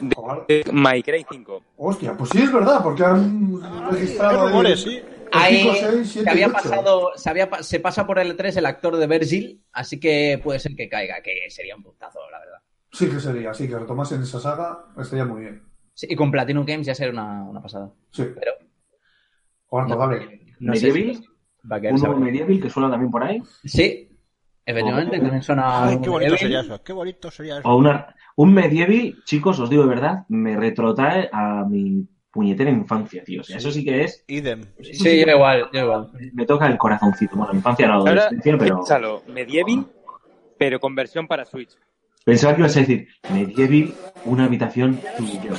[0.00, 0.20] han hecho?
[0.20, 0.44] Joder.
[0.48, 1.62] Eh, My Cry 5.
[1.76, 4.48] Hostia, pues sí es verdad, porque han registrado.
[4.48, 5.00] Rumores, sí.
[5.32, 9.06] Ahí se había pasado, se, había, pa- se pasa por el E3 el actor de
[9.06, 12.58] Virgil, así que puede ser que caiga, que sería un puntazo, la verdad.
[12.90, 15.62] Sí que sería, sí, que retomasen esa saga, estaría muy bien.
[15.94, 17.92] Sí, y con Platinum Games ya sería una, una pasada.
[18.10, 18.24] Sí.
[18.34, 18.52] Pero
[19.66, 20.40] Juan, vale.
[20.58, 21.12] no sé si
[21.70, 22.16] va a un nuevo.
[22.18, 23.40] Medieval que suena también por ahí.
[23.64, 24.09] Sí,
[24.66, 25.20] efectivamente, Oh.
[25.22, 25.84] también suena.
[25.88, 26.38] Ay, qué bonito Medieval.
[26.38, 26.82] sería eso.
[26.82, 27.68] Qué bonito sería eso.
[27.68, 33.24] O una, un Medieval, chicos, os digo de verdad, me retrotrae a mi puñetera infancia,
[33.24, 33.40] tío.
[33.40, 34.64] O sea, eso sí que es, Idem.
[34.82, 36.10] Sí, yo igual, yo igual.
[36.32, 37.36] me toca el corazoncito.
[37.36, 39.86] Bueno, infancia no, Ahora, adolescencia, pero piénsalo, Medieval,
[40.56, 41.76] pero con versión para Switch.
[42.24, 43.92] pensaba que ibas a decir, Medieval,
[44.26, 45.54] una habitación tú y yo.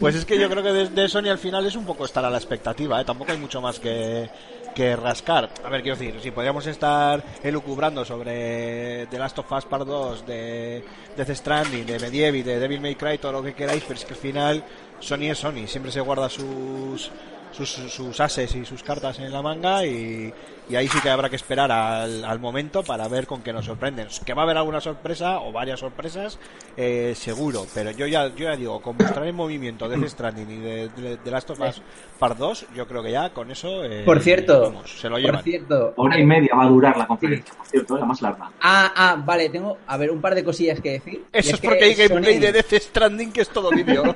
[0.00, 2.30] Pues es que yo creo que de, Sony al final es un poco estar a
[2.30, 3.04] la expectativa, ¿eh?
[3.04, 4.30] Tampoco hay mucho más que,
[4.74, 5.50] que rascar.
[5.62, 10.26] A ver, quiero decir, si podríamos estar elucubrando sobre The Last of Us Part 2,
[10.26, 10.82] de
[11.18, 14.14] Death Stranding, de Medieval, de Devil May Cry, todo lo que queráis, pero es que
[14.14, 14.64] al final
[15.00, 17.10] Sony es Sony, siempre se guarda sus
[17.52, 20.32] sus, sus ases y sus cartas en la manga y,
[20.70, 23.64] y ahí sí que habrá que esperar al, al momento para ver con qué nos
[23.64, 24.06] sorprenden.
[24.24, 26.38] Que va a haber alguna sorpresa o varias sorpresas,
[26.76, 30.50] eh, seguro, pero yo ya, yo ya digo, con mostrar en movimiento de Death Stranding
[30.50, 31.82] y de, de, de Last of Us
[32.18, 35.22] Part 2, yo creo que ya con eso eh, Por cierto, vamos, se lo por
[35.22, 35.42] llevan.
[35.42, 35.94] cierto.
[35.96, 38.50] Hora y media va a durar la conferencia, por cierto, la más larga.
[38.60, 41.24] Ah, ah, vale, tengo, a ver, un par de cosillas que decir.
[41.32, 44.02] Eso es que porque hay gameplay Sony- de Death Stranding que es todo vídeo.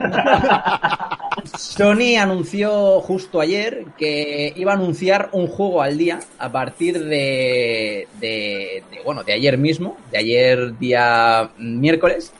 [1.56, 8.06] Sony anunció justo ayer que iba a anunciar un juego al día a partir de,
[8.20, 12.32] de, de, bueno, de ayer mismo, de ayer día miércoles,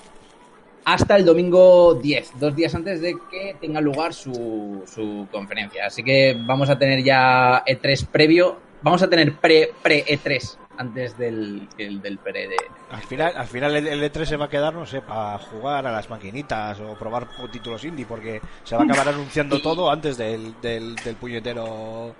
[0.84, 5.86] hasta el domingo 10, dos días antes de que tenga lugar su, su conferencia.
[5.86, 11.16] Así que vamos a tener ya E3 previo, vamos a tener pre, pre E3 antes
[11.16, 12.56] del, el- del pre de...
[12.90, 15.86] Al final, al final el, el E3 se va a quedar, no sé, para jugar
[15.86, 20.18] a las maquinitas o probar títulos indie, porque se va a acabar anunciando todo antes
[20.18, 22.14] del, del, del puñetero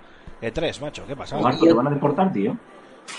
[0.53, 1.05] E3, macho.
[1.07, 1.37] ¿Qué pasa?
[1.39, 2.57] Marco, te van a deportar, tío.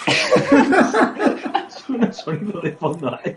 [1.69, 3.19] Suena sonido de fondo.
[3.25, 3.37] ¿eh?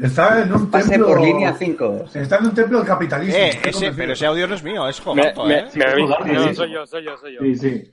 [0.00, 1.08] Está en un Pase templo.
[1.08, 2.04] por línea 5.
[2.14, 3.36] Está en un templo del capitalismo.
[3.38, 5.64] Eh, ese, pero ese audio no es mío, es Me, Jogato, me, ¿eh?
[5.74, 6.54] me Joder, no, sí.
[6.54, 7.40] soy yo, soy yo, soy yo.
[7.40, 7.90] Sí, sí.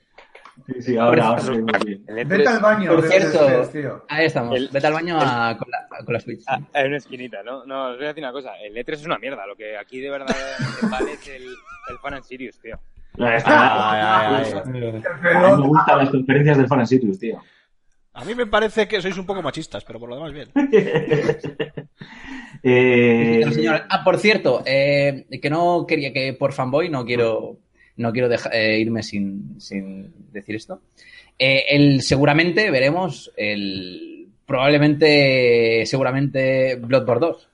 [0.66, 2.04] Sí, sí, ahora, ahora se ve muy bien.
[2.08, 2.94] El E3 Vete al baño.
[2.94, 4.04] Por cierto, tío.
[4.08, 4.54] Ahí estamos.
[4.56, 6.42] El- Vete al baño a- con, la, con la Switch.
[6.46, 7.64] Ah, en una esquinita, ¿no?
[7.64, 8.50] No, os voy a decir una cosa.
[8.62, 9.46] El E3 es una mierda.
[9.46, 10.26] Lo que aquí de verdad
[10.90, 12.78] vale es el, el Fan and Sirius, tío.
[13.18, 14.52] Ay, ay, ay.
[14.54, 17.42] A mí me gustan las conferencias del Fan and Sirius, tío.
[18.14, 20.48] A mí me parece que sois un poco machistas, pero por lo demás bien.
[22.64, 27.56] Eh, señor, ah, por cierto, eh, que no quería que por fanboy no quiero
[27.96, 30.80] no quiero deja- eh, irme sin, sin decir esto.
[31.38, 37.48] Eh, el seguramente veremos el probablemente seguramente Bloodborne 2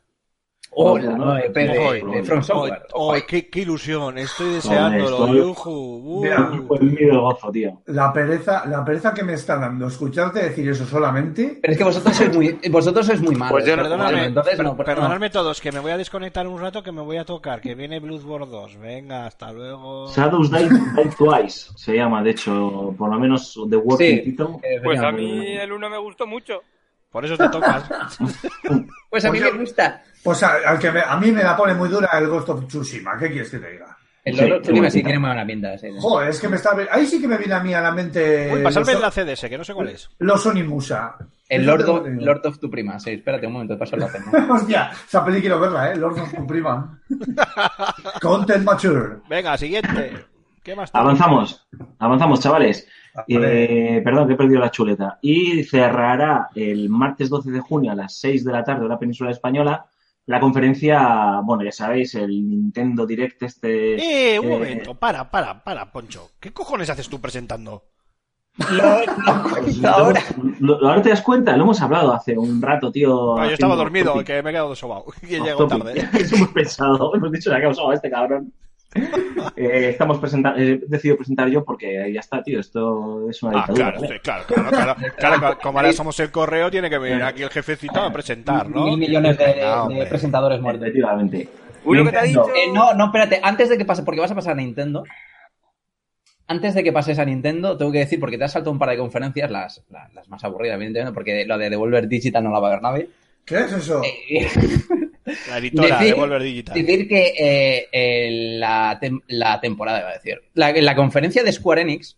[0.70, 1.16] o Ojo, la ¿no?
[1.16, 2.82] nueva EP de, Hoy, de From Software.
[2.92, 5.70] hoy, hoy, qué, qué ilusión, estoy deseándolo, estoy- yuju.
[5.70, 6.22] uh.
[6.22, 6.80] Mira, Pues
[7.12, 7.80] gozo, tío.
[7.86, 11.58] la pereza, la pereza que me está dando escucharte decir eso solamente.
[11.60, 13.52] Pero es que vosotros sois muy vosotros sois muy malos.
[13.52, 14.94] Pues yo Perdóname, entonces no, pues no.
[14.94, 17.74] perdonadme todos, que me voy a desconectar un rato, que me voy a tocar, que
[17.74, 18.76] viene Bloodborne 2.
[18.78, 20.08] Venga, hasta luego.
[20.14, 24.30] Shadows Die, Die Twice se llama, de hecho, por lo menos The Working Sí.
[24.32, 24.46] Title.
[24.62, 26.60] Eh, Pues a mí el uno me gustó mucho.
[27.10, 27.84] Por eso te tocas.
[29.10, 30.02] Pues a mí Pues me yo- gusta.
[30.22, 32.66] Pues a, al que me- a mí me la pone muy dura el Ghost of
[32.66, 33.16] Tsushima.
[33.18, 33.96] ¿Qué quieres que te diga?
[34.24, 35.78] El Sí, Lord Tsushima sí tiene muy buena pinta.
[35.78, 35.88] sí.
[36.00, 36.76] Joder, es que me está.
[36.90, 38.50] Ahí sí que me viene a mí a la mente.
[38.52, 40.10] Uy, pasarme los, la CDS, que no sé cuál es.
[40.18, 41.16] los Sony Musa.
[41.48, 42.06] El Lord of.
[42.06, 42.98] Lord of tu prima.
[42.98, 44.26] Sí, espérate un momento, paso la pena.
[44.50, 45.96] Hostia, esa peli quiero verla, ¿eh?
[45.96, 46.98] Lord of tu prima.
[48.20, 49.16] Content mature.
[49.30, 50.26] Venga, siguiente.
[50.62, 50.90] ¿Qué más?
[50.92, 51.66] Avanzamos,
[51.98, 52.86] avanzamos, chavales.
[53.14, 53.96] Vale.
[53.98, 55.18] Eh, perdón, que he perdido la chuleta.
[55.22, 58.98] Y cerrará el martes 12 de junio a las 6 de la tarde de la
[58.98, 59.86] península española
[60.28, 64.34] la conferencia, bueno, ya sabéis, el Nintendo Direct este...
[64.34, 66.32] Eh, un eh, momento, para, para, para, Poncho.
[66.38, 67.82] ¿Qué cojones haces tú presentando?
[68.58, 70.12] pues, lo-
[70.60, 73.38] lo- ahora te das cuenta, lo hemos hablado hace un rato, tío.
[73.38, 74.26] Ah, yo estaba dormido, topic.
[74.26, 75.06] que me he quedado sobao.
[75.22, 75.84] Y he llegado topic.
[75.84, 76.08] tarde.
[76.22, 78.52] Eso hemos pensado, hemos dicho, ya que hemos a este cabrón.
[79.56, 83.66] Eh, estamos presentando, he decidido presentar yo porque ya está, tío, esto es una Ah,
[83.68, 84.18] dictadura.
[84.20, 87.42] claro, claro, claro, claro, claro, claro, Como ahora somos el correo, tiene que venir aquí
[87.42, 88.84] el jefecito a presentar, ¿no?
[88.84, 90.82] Mil millones de, presentadores muertos.
[90.86, 91.48] Efectivamente.
[91.84, 92.46] Uno que te ha Nintendo.
[92.46, 92.56] dicho.
[92.56, 95.02] Eh, no, no, espérate, antes de que pase, porque vas a pasar a Nintendo.
[96.46, 98.90] Antes de que pases a Nintendo, tengo que decir, porque te has saltado un par
[98.90, 102.60] de conferencias, las, las, las más aburridas, evidentemente, porque lo de Devolver Digital no la
[102.60, 103.08] va a ver nadie.
[103.44, 104.02] ¿Qué es eso?
[105.48, 106.74] La editora Decir- de Volver Digital.
[106.74, 111.52] decir que eh, eh, la, tem- la temporada, iba a decir, la, la conferencia de
[111.52, 112.16] Square Enix,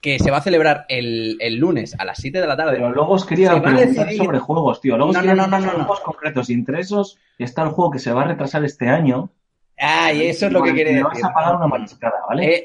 [0.00, 2.72] que se va a celebrar el, el lunes a las 7 de la tarde.
[2.76, 4.96] Pero luego os quería preguntar decidir- sobre juegos, tío.
[4.96, 5.84] Luego os No, quería no, no, preguntar no, sobre no.
[5.86, 6.50] juegos concretos.
[6.50, 9.30] Y entre esos está el juego que se va a retrasar este año.
[9.78, 11.22] Ah, y eso es lo que quiere me decir.
[11.22, 12.54] vas a pagar una mariscada, ¿vale?
[12.54, 12.64] Eh,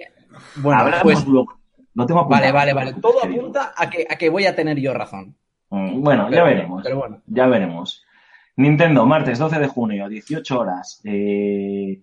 [0.58, 1.60] bueno, Hablamos pues luego.
[1.94, 2.54] Lo tengo apuntado.
[2.54, 3.02] vale, vale, vale.
[3.02, 5.36] Todo apunta a que, a que voy a tener yo razón.
[5.72, 6.82] Mm, Bueno, ya Pero- veremos.
[6.84, 7.22] Pero bueno.
[7.28, 8.06] Ya veremos.
[8.58, 11.02] Nintendo, martes 12 de junio, 18 horas.
[11.04, 12.02] Eh...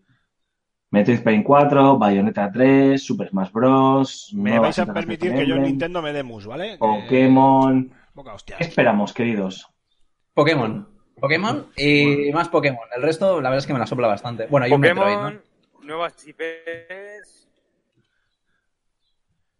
[0.90, 4.32] Metroid Prime 4, Bayonetta 3, Super Smash Bros.
[4.34, 6.72] Me vais a permitir que yo en Nintendo me dé mus, ¿vale?
[6.72, 7.92] Que- Pokémon.
[8.14, 8.56] Poca hostia.
[8.56, 9.68] ¿Qué esperamos, queridos?
[10.32, 10.88] Pokémon.
[11.20, 12.80] Pokémon y más Pokémon.
[12.96, 14.46] El resto, la verdad es que me la sopla bastante.
[14.46, 15.86] Bueno, hay un Metroid, Pokémon, ¿no?
[15.86, 17.48] nuevas IPs.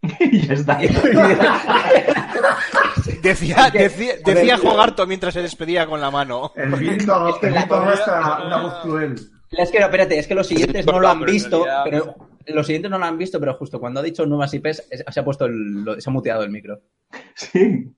[0.20, 0.81] y ya está.
[3.22, 6.52] Decía, decía, decía Jogarto mientras se despedía con la mano.
[6.56, 9.14] El viento, el viento arrastra una voz cruel.
[9.51, 12.14] Es que, espérate, es que los siguientes no lo han visto, pero
[12.47, 15.24] los siguientes no lo han visto, pero justo cuando ha dicho nuevas IPs se ha
[15.24, 16.80] puesto el, se ha muteado el micro.
[17.35, 17.94] Sí.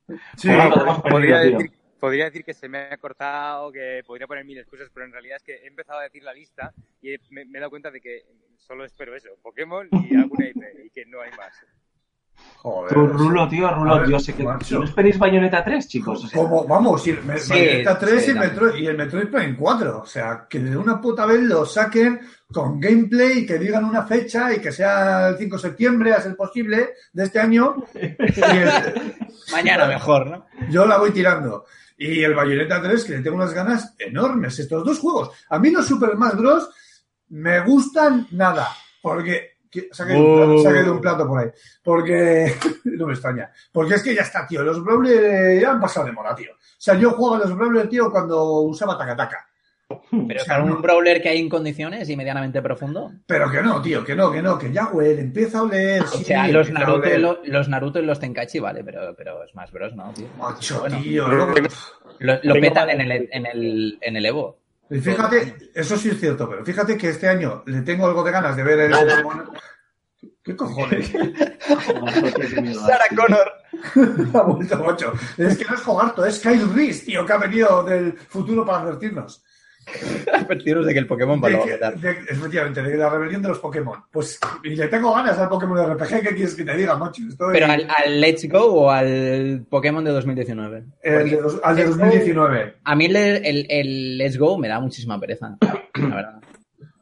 [1.11, 5.07] Podría, decir, podría decir que se me ha cortado, que podría poner mil excusas, pero
[5.07, 6.73] en realidad es que he empezado a decir la lista
[7.03, 8.24] y me, me he dado cuenta de que
[8.57, 11.55] solo espero eso, Pokémon y alguna IP, y que no hay más.
[12.62, 12.93] Joder.
[12.93, 14.43] Tú, Rulo, tío, Rulo, ver, yo sé que...
[14.43, 14.81] macho.
[14.81, 16.25] ¿No esperéis Bayonetta 3, chicos?
[16.25, 18.97] O sea, Como, vamos, y el Me- Sí, Bayonetta 3 sí, y, Metroid, y el
[18.99, 20.01] Metroid Prime 4.
[20.03, 22.21] O sea, que de una puta vez lo saquen
[22.53, 26.37] con gameplay, que digan una fecha y que sea el 5 de septiembre, a ser
[26.37, 27.77] posible, de este año.
[27.95, 28.01] Y
[28.41, 30.47] el- Mañana mejor, ¿no?
[30.69, 31.65] yo la voy tirando.
[31.97, 34.59] Y el Bayonetta 3, que le tengo unas ganas enormes.
[34.59, 35.31] Estos dos juegos.
[35.49, 36.69] A mí los Super Smash Bros.
[37.31, 38.69] me gustan nada.
[39.01, 39.60] Porque.
[39.70, 41.48] Que- Saqué, de un plato, saqué de un plato por ahí.
[41.82, 42.52] Porque.
[42.84, 43.51] no me extraña.
[43.72, 44.62] Porque es que ya está, tío.
[44.62, 46.52] Los Brawler ya han pasado de moda, tío.
[46.52, 49.47] O sea, yo jugaba a los Brawler, tío, cuando usaba Takataka.
[50.28, 53.10] Pero O sea, un brawler que hay en condiciones y medianamente profundo.
[53.26, 56.02] Pero que no, tío, que no, que no, que ya huele, empieza a oler.
[56.02, 57.20] O sí, sea, los Naruto, y oler.
[57.20, 59.97] lo- los Naruto y los Tenkachi, vale, pero, pero Smash Bros.
[59.97, 60.28] no, tío.
[60.38, 60.97] Macho, Bueno.
[61.02, 61.26] tío.
[62.20, 64.60] Lo, lo petan en el, en, el, en el Evo.
[64.91, 68.33] Y fíjate, eso sí es cierto, pero fíjate que este año le tengo algo de
[68.33, 69.51] ganas de ver el Pokémon.
[70.43, 71.12] ¿Qué cojones?
[72.87, 73.53] Sarah Connor.
[74.35, 75.12] ha vuelto mucho.
[75.37, 78.81] Es que no es Jogarto, es Kyle Reese, tío, que ha venido del futuro para
[78.81, 79.45] advertirnos.
[80.32, 83.59] Advertiros de que el Pokémon va De a de- efectivamente, de la rebelión de los
[83.59, 83.98] Pokémon.
[84.11, 87.23] Pues, y le tengo ganas al Pokémon RPG, ¿qué quieres que te diga, macho?
[87.28, 90.85] Estoy- Pero al, al Let's Go o al Pokémon de 2019.
[91.02, 92.74] el de dos- al de Let's Go- 2019.
[92.85, 96.40] A mí el, el, el Let's Go me da muchísima pereza, la verdad.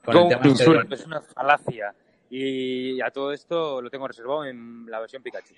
[0.05, 1.93] Con el tema este de- es una falacia.
[2.31, 5.55] Y a todo esto lo tengo reservado en la versión Pikachu.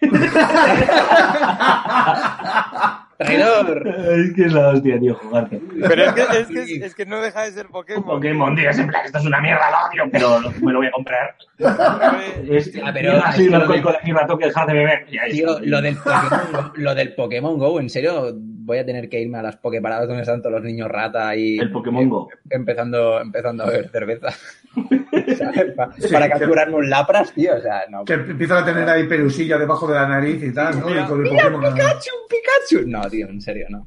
[3.19, 3.87] ¡Traidor!
[3.89, 5.61] Es que es la hostia, tío, jugarte.
[5.89, 8.05] Pero es que, es, que, es que no deja de ser Pokémon.
[8.05, 10.79] Pokémon, tío, es en plan, esto es una mierda, lo odio, pero lo- me lo
[10.79, 11.35] voy a comprar.
[12.49, 15.07] Es, Ya, pero- así es que un alcohólico de- rato que dejar de beber.
[15.11, 15.63] Y ahí Tío, está.
[15.67, 19.43] lo del, Pokémon, lo del Pokémon Go, en serio, voy a tener que irme a
[19.43, 22.29] las Poképaradas donde están todos los niños rata y El Pokémon Go.
[22.49, 24.29] empezando, empezando a beber cerveza.
[25.37, 25.75] ¿Sabes?
[25.77, 26.29] Pa- para
[26.65, 28.05] capturarme un lapras, tío, o sea, no.
[28.05, 30.91] Que empiezan a tener ahí perusilla debajo de la nariz y tal, ¿no?
[30.91, 31.61] Y con el Pokémon.
[31.75, 32.89] ¡Pikachu, Pikachu!
[32.89, 33.87] No, tío, en serio, no.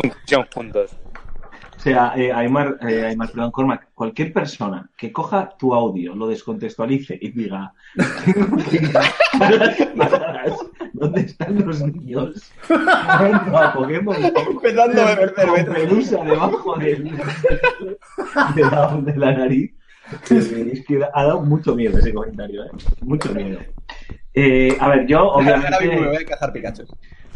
[0.00, 0.96] Función juntos.
[1.76, 6.26] O sea, eh, Aymar, eh, Aymar, perdón, Cormac, cualquier persona que coja tu audio, lo
[6.26, 7.72] descontextualice y diga
[10.92, 12.50] ¿dónde están los niños?
[12.66, 15.72] Jugando a Pokémon Empezando a beber cerveza.
[15.72, 17.04] pelusa debajo del-
[18.56, 19.70] de, la, de la nariz.
[20.30, 22.70] Es que ha dado mucho miedo ese comentario, ¿eh?
[23.02, 23.58] Mucho miedo.
[24.34, 26.84] Eh, a ver, yo Ahora mismo me obviamente voy a cazar Pikachu.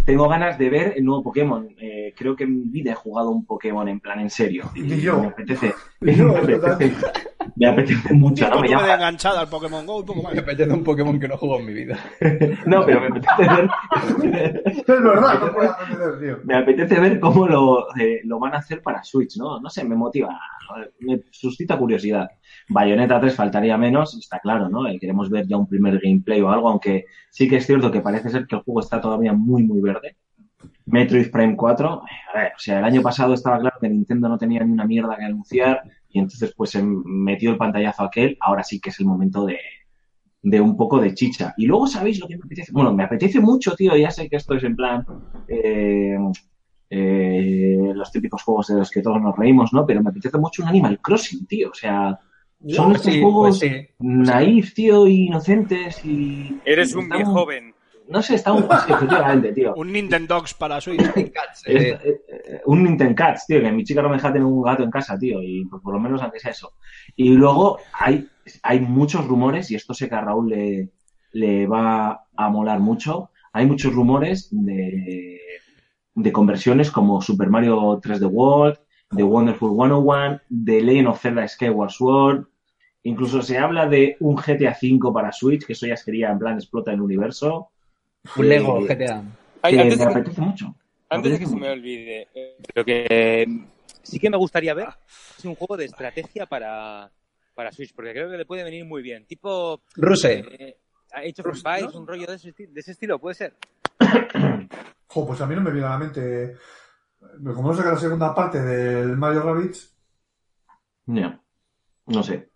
[0.05, 1.69] tengo ganas de ver el nuevo Pokémon.
[1.81, 4.71] Eh, creo que en mi vida he jugado un Pokémon en plan en serio.
[4.75, 5.21] Ni yo.
[5.21, 5.75] Me apetece.
[6.01, 6.93] Yo, me, apetece
[7.57, 8.57] me apetece mucho, ¿no?
[8.61, 10.33] Me de llama- enganchada al Pokémon Go y poco más.
[10.35, 11.99] Me apetece un Pokémon que no juego en mi vida.
[12.67, 14.63] No, pero me apetece ver.
[14.67, 16.39] Es verdad, no aprender, tío.
[16.45, 19.61] Me apetece ver cómo lo, eh, lo van a hacer para Switch, ¿no?
[19.61, 20.39] No sé, me motiva,
[21.01, 22.29] me suscita curiosidad.
[22.69, 24.85] Bayonetta 3 faltaría menos, está claro, ¿no?
[25.01, 28.31] Queremos ver ya un primer gameplay o algo, aunque sí que es cierto que parece
[28.31, 30.17] ser que el juego está todavía muy, muy verde.
[30.87, 34.29] Metroid Prime 4, eh, a ver, o sea, el año pasado estaba claro que Nintendo
[34.29, 38.37] no tenía ni una mierda que anunciar y entonces pues se metió el pantallazo aquel,
[38.41, 39.59] ahora sí que es el momento de,
[40.43, 41.55] de un poco de chicha.
[41.57, 42.73] Y luego, ¿sabéis lo que me apetece?
[42.73, 45.07] Bueno, me apetece mucho, tío, ya sé que esto es en plan
[45.49, 46.17] eh,
[46.91, 49.87] eh, los típicos juegos de los que todos nos reímos, ¿no?
[49.87, 52.19] Pero me apetece mucho un Animal Crossing, tío, o sea,
[52.69, 53.87] son estos Sí, juegos pues sí.
[53.99, 56.61] naif, tío, y inocentes y...
[56.65, 57.75] Eres y un viejo joven.
[58.09, 58.63] No sé, está un...
[58.63, 59.75] sí, efectivamente, tío.
[59.77, 61.01] Un Nintendogs para Switch.
[61.17, 64.63] Es- eh, eh, un Nintendo Cats, tío, que mi chica no me deja tener un
[64.63, 66.73] gato en casa, tío, y pues, por lo menos aunque sea eso.
[67.17, 68.27] Y luego hay,
[68.63, 70.91] hay muchos rumores, y esto sé que a Raúl le,
[71.33, 75.39] le va a molar mucho, hay muchos rumores de,
[76.15, 78.79] de conversiones como Super Mario 3D World,
[79.15, 82.47] The Wonderful 101, The Legend of Zelda Skyward Sword,
[83.05, 86.55] incluso se habla de un GTA V para Switch, que eso ya sería en plan
[86.57, 87.71] explota el universo.
[88.37, 89.23] Un Lego Eh, GTA.
[89.63, 90.75] Ay, que antes me de que- apetece mucho.
[91.09, 93.47] Antes de que se me olvide, eh, pero que eh,
[94.03, 94.89] sí que me gustaría ver
[95.39, 97.11] es un juego de estrategia para,
[97.55, 99.27] para Switch, porque creo que le puede venir muy bien.
[99.27, 100.43] Tipo Ruse.
[100.59, 100.77] eh,
[101.39, 103.55] of Empires, un rollo de ese, esti- de ese estilo, puede ser.
[105.09, 106.57] Jo, pues a mí no me viene a la mente.
[107.45, 109.95] Como no sé que la segunda parte del Mario Rabbids,
[111.07, 111.39] Ya.
[112.07, 112.49] No sé.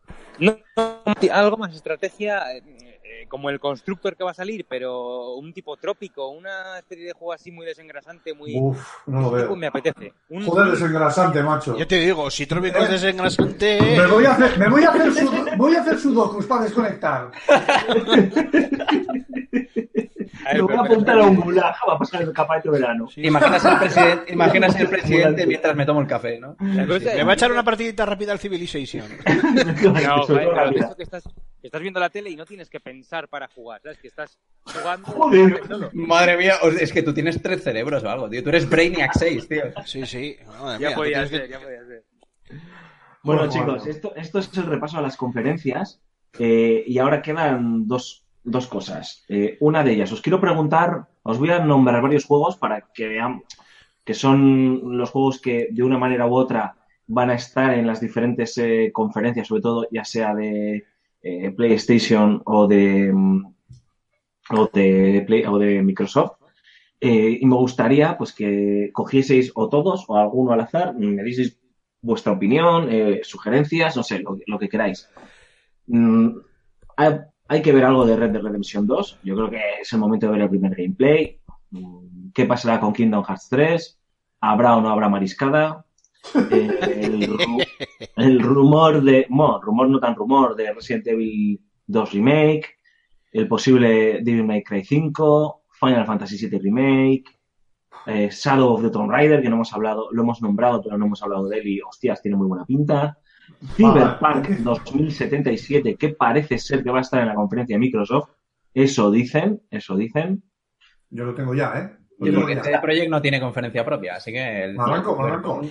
[1.32, 2.62] Algo más estrategia, eh,
[3.02, 7.12] eh, como el constructor que va a salir, pero un tipo trópico, una especie de
[7.14, 8.54] juego así muy desengrasante, muy...
[8.60, 9.56] Uf, no lo tipo veo.
[9.56, 10.12] me apetece.
[10.28, 11.76] Un- Joder, desengrasante, macho.
[11.78, 13.78] Ya te digo, si Trópico es desengrasante.
[13.80, 17.30] Me voy a hacer, me voy a hacer, sudo- voy a hacer sudokus para desconectar.
[20.46, 23.06] Ver, Lo voy a apuntar a un gulag, va a pasar el campamento de verano.
[23.06, 26.56] Presidente, imaginas el presidente mientras me tomo el café, ¿no?
[26.60, 29.06] Me es- va a echar una partidita rápida al Civilization.
[30.06, 31.24] No, joder, que estás,
[31.60, 33.98] que estás viendo la tele y no tienes que pensar para jugar, ¿sabes?
[33.98, 35.60] Que estás jugando Joder.
[35.94, 38.42] Madre mía, es que tú tienes tres cerebros o algo, tío.
[38.42, 39.62] Tú eres Brainiac 6, tío.
[39.84, 40.36] Sí, sí.
[40.60, 42.04] Madre Ya mía, podía ser, que- ya podía ser.
[43.22, 43.84] Bueno, Bueno, chicos, bueno.
[43.90, 46.00] esto, esto es el repaso a las conferencias
[46.38, 49.24] eh, y ahora quedan dos, dos cosas.
[49.28, 53.08] Eh, una de ellas, os quiero preguntar, os voy a nombrar varios juegos para que
[53.08, 53.42] vean
[54.04, 56.76] que son los juegos que de una manera u otra
[57.08, 60.84] van a estar en las diferentes eh, conferencias, sobre todo ya sea de
[61.22, 63.54] eh, PlayStation o de, mm,
[64.50, 66.38] o de, Play- o de Microsoft.
[67.00, 71.58] Eh, y me gustaría pues que cogieseis o todos o alguno al azar, me dieseis
[72.00, 72.88] vuestra opinión,
[73.22, 75.10] sugerencias, no sé, lo, que queráis.
[75.88, 76.28] Mm,
[77.48, 79.20] hay que ver algo de Red Dead Redemption 2.
[79.22, 81.40] Yo creo que es el momento de ver el primer gameplay.
[82.34, 84.00] ¿Qué pasará con Kingdom Hearts 3?
[84.40, 85.84] ¿Habrá o no habrá mariscada?
[86.50, 87.66] Eh, el, ru-
[88.16, 89.26] el rumor de.
[89.28, 92.76] Bueno, rumor no tan rumor de Resident Evil 2 Remake.
[93.32, 95.62] El posible Devil May Cry 5.
[95.78, 97.24] Final Fantasy VII Remake.
[98.06, 101.06] eh, Shadow of the Tomb Raider, que no hemos hablado, lo hemos nombrado, pero no
[101.06, 103.18] hemos hablado de él y, hostias, tiene muy buena pinta.
[103.76, 108.30] Cyberpunk 2077, que parece ser que va a estar en la conferencia de Microsoft.
[108.74, 110.42] Eso dicen, eso dicen.
[111.10, 111.96] Yo lo tengo ya, ¿eh?
[112.18, 112.60] Lo tengo porque ya.
[112.62, 114.64] este Project no tiene conferencia propia, así que...
[114.64, 115.62] el- arranco, arranco.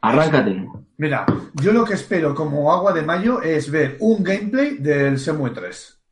[0.00, 0.66] Arráncate.
[0.98, 1.24] Mira,
[1.54, 6.02] yo lo que espero como agua de mayo es ver un gameplay del Semue 3.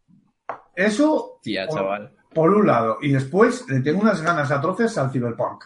[0.75, 2.13] Eso, Tía, por, chaval.
[2.35, 2.97] por un lado.
[3.03, 5.65] Y después le tengo unas ganas atroces al Cyberpunk.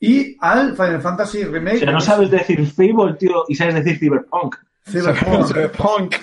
[0.00, 1.76] Y al Final Fantasy Remake.
[1.76, 4.56] O sea, no sabes decir Fable, tío, y sabes decir Cyberpunk.
[4.88, 5.46] Cyberpunk.
[5.46, 6.14] Cyberpunk.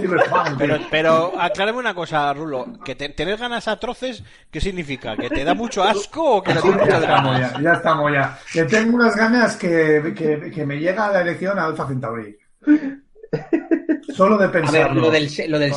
[0.00, 0.58] Cyberpunk.
[0.58, 2.66] Pero, pero aclárame una cosa, Rulo.
[2.84, 5.16] Que te- tener ganas atroces, ¿qué significa?
[5.16, 7.52] ¿Que te da mucho asco o que le tienes ya muchas estamos, ganas?
[7.54, 8.38] ya, ya estamos ya.
[8.52, 12.36] Que tengo unas ganas que, que, que me llega a la elección a Alpha Centauri.
[14.14, 15.00] Solo de A ver, pensarlo.
[15.00, 15.72] lo del, lo del,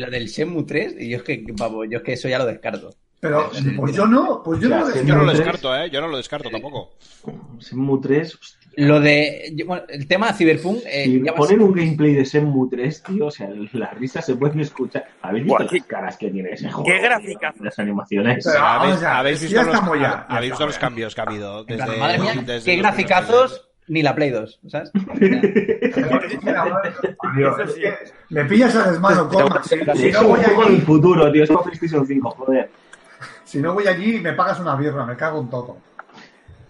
[0.00, 2.46] lo del Shenmue 3, y yo es que, vamos, yo es que eso ya lo
[2.46, 2.90] descarto.
[3.22, 4.86] Pero, pues yo no, pues yo Ya, no.
[4.90, 5.88] sí, Yo no lo descarto, ¿eh?
[5.90, 6.90] Yo no lo descarto tampoco.
[7.60, 8.34] Shenmue 3.
[8.34, 9.62] hostia, Lo de...
[9.64, 10.80] bueno, el tema Cyberpunk...
[10.84, 14.34] eh, a poner ser- un gameplay de Shenmue 3, tío, o sea, las risas se
[14.34, 15.06] pueden escuchar.
[15.22, 16.84] ¿Habéis visto las caras que tiene ese juego?
[16.90, 17.54] qué gráficas.
[17.60, 18.44] Las animaciones.
[18.44, 21.62] Pero, ¿Habéis, visto, ya los, estamos ya, habéis ya visto los cambios que ha habido?
[21.62, 24.90] Desde, plan, madre mía, desde qué graficazos, ni la Play 2, ¿sabes?
[28.30, 29.30] Me pillas a desmano.
[29.62, 29.68] Si,
[30.00, 32.70] si es no un voy juego del allí, futuro, tío, es para PlayStation 5, joder.
[33.52, 35.76] Si no voy allí, me pagas una birra, me cago en todo.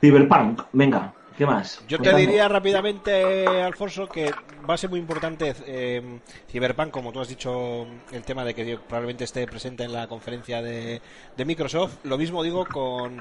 [0.01, 1.81] Cyberpunk, venga, ¿qué más?
[1.87, 4.33] Yo te diría rápidamente, Alfonso, que
[4.69, 6.21] va a ser muy importante eh,
[6.51, 10.63] Cyberpunk, como tú has dicho, el tema de que probablemente esté presente en la conferencia
[10.63, 11.01] de,
[11.45, 12.05] Microsoft.
[12.05, 13.21] Lo mismo digo con,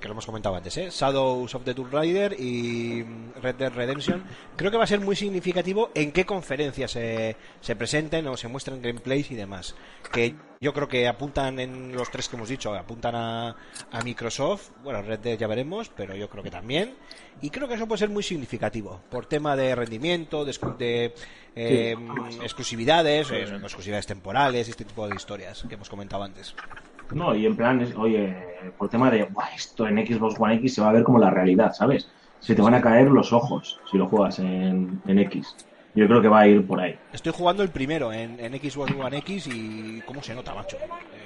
[0.00, 0.88] que lo hemos comentado antes, ¿eh?
[0.90, 3.04] Shadows of the Tomb Raider y
[3.40, 4.24] Red Dead Redemption.
[4.56, 8.48] Creo que va a ser muy significativo en qué conferencias se, se presenten o se
[8.48, 9.74] muestren gameplays y demás.
[10.12, 13.56] Que yo creo que apuntan en los tres que hemos dicho, apuntan a,
[14.04, 14.72] Microsoft.
[14.84, 16.96] Bueno, Red Dead ya veremos, pero yo creo que también.
[17.40, 21.14] Y creo que eso puede ser muy significativo por tema de rendimiento, de, de,
[21.54, 21.94] eh,
[22.42, 26.54] exclusividades, eh, exclusividades temporales, este tipo de historias que hemos comentado antes.
[27.12, 28.36] No, y en plan, es- oye,
[28.78, 31.30] por tema de, "Buah, esto en Xbox One X se va a ver como la
[31.30, 32.08] realidad, ¿sabes?
[32.40, 35.54] Se te van a caer los ojos si lo juegas en, en X.
[35.94, 36.96] Yo creo que va a ir por ahí.
[37.12, 40.76] Estoy jugando el primero en, en Xbox One X y cómo se nota, macho.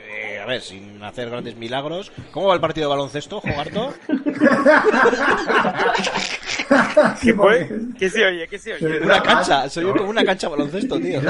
[0.08, 2.10] Eh, a ver, sin hacer grandes milagros.
[2.30, 3.92] ¿Cómo va el partido de baloncesto, Jogarto?
[7.20, 7.34] ¿Qué?
[7.98, 8.48] ¿Qué se oye?
[8.48, 9.00] ¿Qué se oye?
[9.00, 11.20] Una cancha, soy como una cancha de baloncesto, tío.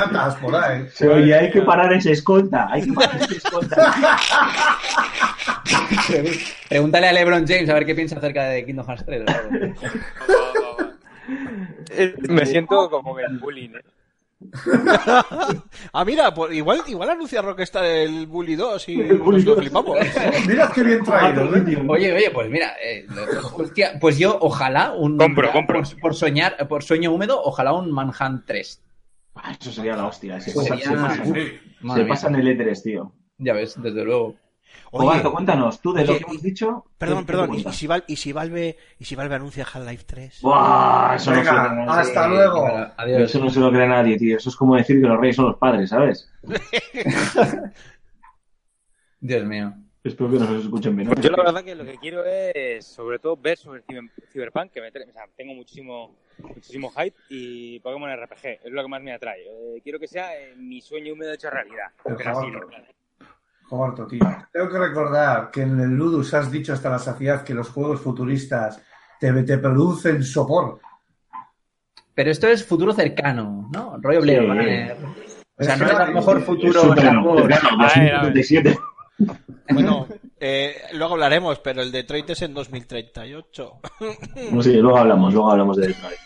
[0.40, 0.86] Por ahí.
[1.00, 3.92] Oye, hay que parar ese escolta, hay que parar ese escolta.
[6.68, 9.24] Pregúntale a LeBron James a ver qué piensa acerca de Kingdom Hearts 3.
[9.24, 9.42] ¿verdad?
[12.28, 13.70] Me siento como el bullying.
[13.70, 13.82] ¿eh?
[15.92, 19.54] ah, mira, pues igual, igual anuncia Rockstar el Bully 2 y El Bully nos lo
[19.54, 19.60] 2.
[19.64, 19.98] flipamos.
[20.46, 21.56] Mira qué bien traído.
[21.56, 21.84] ¿eh?
[21.88, 23.06] Oye, oye, pues mira, eh,
[23.56, 25.82] hostia, pues yo ojalá un Compro, compro.
[25.82, 28.82] Por, por soñar, por sueño húmedo, ojalá un Manhunt 3.
[29.36, 30.40] Ah, Eso sería la hostia.
[30.40, 33.12] Se, Sería- pasa- se pasan- se pasan el E3, tío.
[33.38, 34.36] Ya ves, desde luego.
[34.92, 36.84] Oye, cuéntanos, tú de lo que hemos dicho.
[36.98, 37.54] perdón, ¿qué- qué perdón.
[37.54, 40.40] ¿Y, si Val- y si Valve, ¿Y si Valve anuncia Half-Life 3?
[40.42, 42.00] Buah, eso no se lo cree nadie.
[42.00, 42.66] hasta luego.
[42.96, 43.22] Adiós.
[43.22, 44.36] Eso no se lo cree nadie, tío.
[44.36, 46.30] Eso es como decir que los reyes son los padres, ¿sabes?
[49.20, 49.72] Dios mío.
[50.02, 51.10] Espero que nos escuchen bien.
[51.18, 54.82] Yo la verdad que lo que quiero es, sobre todo, ver sobre Cyber- Cyberpunk, que
[54.82, 59.00] me trae- o sea, tengo muchísimo, muchísimo hype y Pokémon RPG, es lo que más
[59.00, 59.40] me atrae.
[59.46, 61.86] Eh, quiero que sea eh, mi sueño húmedo hecho realidad.
[62.04, 62.46] Pero Pero así,
[63.70, 64.20] Roberto, tío.
[64.52, 68.00] Tengo que recordar que en el Ludus has dicho hasta la saciedad que los juegos
[68.00, 68.80] futuristas
[69.18, 70.80] te, te producen sopor.
[72.14, 73.96] Pero esto es futuro cercano, ¿no?
[74.00, 74.26] Rollo Sí.
[74.26, 74.96] Blade Runner.
[75.56, 77.40] O sea, no es a lo mejor futuro Súper Star Wars.
[77.42, 78.32] cercano, A ver, a ver.
[78.34, 78.78] 2077.
[79.72, 80.06] Bueno,
[80.40, 83.72] eh, luego hablaremos, pero el Detroit es en 2038.
[84.52, 86.18] No sé, luego hablamos, luego hablamos de Detroit.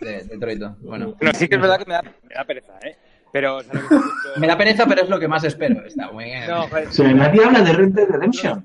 [0.00, 0.62] De Detroit.
[0.80, 1.14] Bueno.
[1.18, 2.96] Bueno, sí que es verdad que me da, me da pereza, ¿eh?
[3.32, 4.00] Pero, o sea, lo que- lo-
[4.38, 5.84] Me da pereza, pero es lo que más espero.
[5.84, 6.46] Está muy bien.
[6.48, 8.64] No, joder, nadie habla de Red Dead Redemption.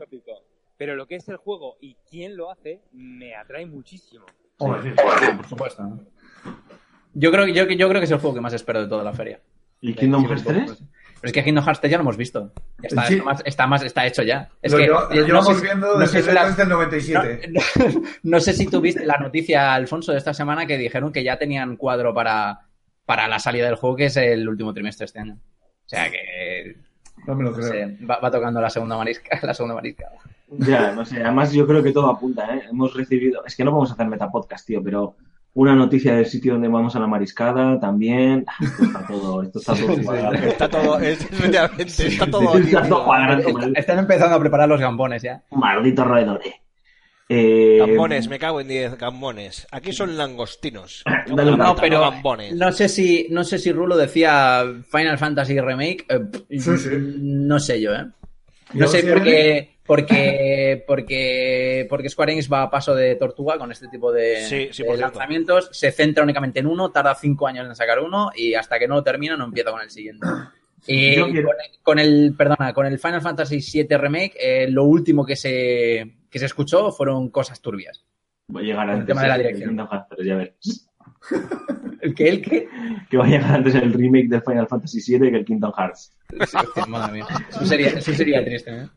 [0.77, 4.25] Pero lo que es el juego y quién lo hace me atrae muchísimo.
[4.59, 4.65] Sí.
[5.37, 5.83] por supuesto.
[5.83, 5.99] ¿no?
[7.13, 9.13] Yo creo, yo, yo creo que es el juego que más espero de toda la
[9.13, 9.39] feria.
[9.81, 10.77] ¿Y Kingdom Hearts Cyberpunk, 3?
[10.79, 10.89] pues.
[11.21, 12.51] Pero es que Kingdom Hearts 3 ya lo hemos visto.
[12.81, 13.13] Ya está, Sí.
[13.15, 14.49] está, más, está, más- está hecho ya.
[14.61, 16.63] Es lo, que, lo no llevamos sé si- viendo no desde, sé si la- desde
[16.63, 17.49] el 97.
[17.49, 17.61] no,
[18.23, 21.75] no sé si tuviste la noticia, Alfonso, de esta semana que dijeron que ya tenían
[21.77, 22.61] cuadro para,
[23.11, 25.33] para la salida del juego, que es el último trimestre de este año.
[25.33, 26.77] O sea que
[27.27, 27.67] No me lo no creo.
[27.67, 30.05] sé, va, va tocando la segunda marisca, la segunda marisca.
[30.59, 31.21] Ya, no sé.
[31.21, 32.61] Además, yo creo que todo apunta, ¿eh?
[32.69, 33.43] Hemos recibido.
[33.45, 35.15] Es que no vamos a hacer metapodcast, tío, pero
[35.55, 38.45] una noticia del sitio donde vamos a la mariscada también.
[38.47, 40.33] Ah, Esto está todo, esto está todo cuadrado.
[40.35, 41.19] Está todo, es,
[41.99, 45.43] está todo aquí, Está todo Están empezando a preparar los gambones ya.
[45.51, 46.39] Maldito roedor,
[47.31, 47.77] eh.
[47.79, 49.67] Gambones, me cago en 10 gambones.
[49.71, 51.03] Aquí son langostinos.
[51.27, 52.53] No, pero gambones.
[52.55, 56.05] no sé si no sé si Rulo decía Final Fantasy Remake.
[56.09, 56.19] eh,
[56.59, 56.89] Sí, sí.
[57.19, 58.05] No sé yo, ¿eh?
[58.73, 63.57] ¿Y No sé por qué, porque, porque, porque Square Enix va a paso de tortuga
[63.57, 65.17] con este tipo de, Sí, sí, de por cierto.
[65.19, 65.69] lanzamientos.
[65.71, 68.95] Se centra únicamente en uno, tarda cinco años en sacar uno y hasta que no
[68.95, 70.25] lo termina no empieza con el siguiente.
[70.87, 71.45] Y el,
[71.83, 76.39] con el- perdona, con el Final Fantasy VII Remake, eh, lo último que se, que
[76.39, 78.05] se escuchó fueron cosas turbias.
[78.53, 79.69] Va a llegar El antes tema de la el dirección.
[79.69, 80.89] Kingdom Hearts 3, ya ves.
[82.01, 82.67] ¿El que ¿El qué?
[83.09, 86.17] Que va a llegar antes el remake del Final Fantasy VII que el Kingdom Hearts.
[86.29, 87.27] Sí, hostia, madre mía.
[87.49, 88.87] Eso sería, eso sería triste, ¿eh?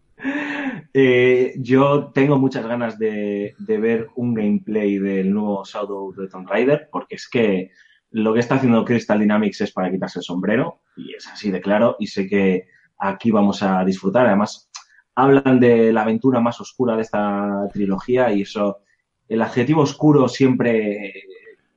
[0.95, 6.49] Eh, yo tengo muchas ganas de, de ver un gameplay del nuevo Shadow de Tomb
[6.49, 7.73] Raider, porque es que
[8.11, 11.61] lo que está haciendo Crystal Dynamics es para quitarse el sombrero, y es así de
[11.61, 14.27] claro, y sé que aquí vamos a disfrutar.
[14.27, 14.71] Además,
[15.15, 18.81] hablan de la aventura más oscura de esta trilogía, y eso,
[19.29, 21.13] el adjetivo oscuro siempre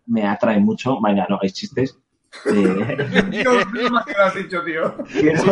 [0.07, 0.99] me atrae mucho.
[1.01, 1.99] Venga, no hagáis chistes.
[2.45, 2.97] Eh,
[3.31, 4.95] Dios mío, lo que lo has dicho, tío.
[5.11, 5.43] quiero,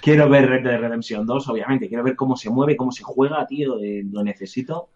[0.00, 1.88] quiero ver Red Dead Redemption 2, obviamente.
[1.88, 3.78] Quiero ver cómo se mueve, cómo se juega, tío.
[3.82, 4.90] eh, lo necesito.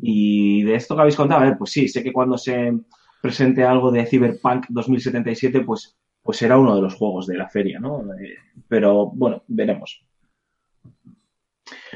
[0.00, 2.72] Y de esto que habéis contado, a ver, pues sí, sé que cuando se
[3.20, 7.78] presente algo de Cyberpunk 2077, pues, pues será uno de los juegos de la feria,
[7.78, 8.02] ¿no?
[8.14, 8.36] Eh,
[8.68, 10.04] pero bueno, veremos.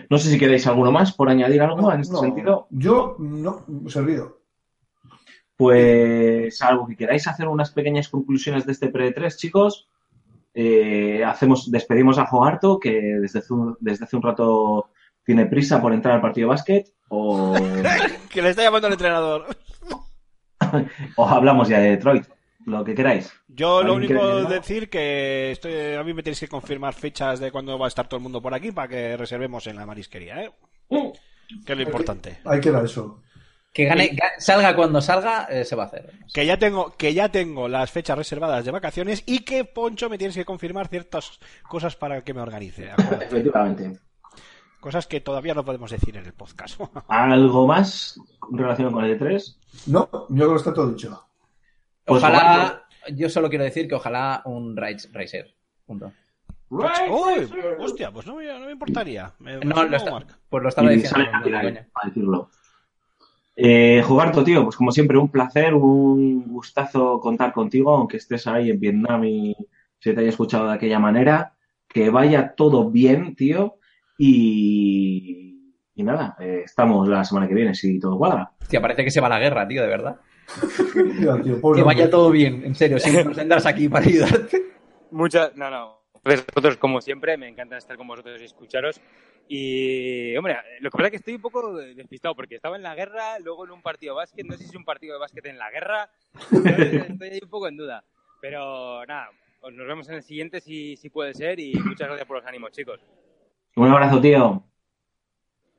[0.09, 2.67] No sé si queréis alguno más por añadir algo en este No, sentido.
[2.71, 4.41] Yo no, servido.
[5.57, 9.89] Pues algo que queráis hacer unas pequeñas conclusiones de este pre-3, chicos.
[10.55, 14.91] Eh, hacemos, despedimos a Jogarto, que desde hace, un, desde hace un rato
[15.25, 17.55] tiene prisa por entrar al partido de básquet, o,
[18.31, 19.47] Que le está llamando el entrenador.
[21.17, 22.27] o hablamos ya de Detroit,
[22.67, 23.33] lo que queráis.
[23.49, 27.41] Yo lo ¿Alguien único quiere decir que estoy, a mí me tenéis que confirmar fechas
[27.41, 29.87] de cuándo va a estar todo el mundo por aquí para que reservemos en la
[29.87, 30.53] marisquería, ¿eh?
[31.65, 32.39] Que es lo importante.
[32.45, 33.23] Ahí queda eso.
[33.73, 36.11] Que gane, ga- salga cuando salga, eh, se va a hacer.
[36.33, 40.17] Que ya tengo, que ya tengo las fechas reservadas de vacaciones y que Poncho me
[40.19, 41.39] tienes que confirmar ciertas
[41.69, 42.91] cosas para que me organice.
[43.21, 43.99] Efectivamente.
[44.81, 46.81] Cosas que todavía no podemos decir en el podcast.
[47.09, 48.19] ¿Algo más
[48.51, 49.57] en relación con el E3?
[49.87, 51.26] No, yo creo que está todo dicho.
[52.07, 52.85] Pues Ojalá,
[53.15, 55.55] yo solo quiero decir que ojalá un Ridge Racer.
[55.85, 56.13] Punto.
[56.69, 59.33] Uy, hostia, pues no me, no me importaría.
[59.39, 61.17] Me- No, lo está- pues lo estaba Y diciendo.
[61.19, 61.89] sale no, Navidad, coña.
[61.93, 62.51] para decirlo.
[63.55, 68.71] Eh, Jugarto, tío, pues como siempre, un placer, un gustazo contar contigo, aunque estés ahí
[68.71, 69.57] en Vietnam y
[69.99, 71.55] se te haya escuchado de aquella manera.
[71.89, 73.79] Que vaya todo bien, tío.
[74.19, 78.53] Y, y nada, eh, estamos la semana que viene, si todo cuadra.
[78.61, 80.17] Hostia, parece que se va a la guerra, tío, de verdad.
[81.75, 82.99] Que vaya todo bien, en serio.
[82.99, 84.63] Siempre nos tendrás aquí para ayudarte.
[85.11, 85.97] Muchas, no, no.
[86.25, 89.01] Vosotros, como siempre, me encanta estar con vosotros y escucharos.
[89.49, 92.97] Y, hombre, lo que pasa es que estoy un poco despistado porque estaba en la
[92.97, 94.45] guerra, luego en un partido de básquet.
[94.45, 96.11] No sé si es un partido de básquet en la guerra.
[96.51, 98.05] Estoy ahí un poco en duda.
[98.41, 99.31] Pero nada,
[99.63, 101.61] nos vemos en el siguiente si, si puede ser.
[101.61, 103.01] Y muchas gracias por los ánimos, chicos.
[103.77, 104.65] Un abrazo, tío.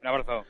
[0.01, 0.45] Un abrazo.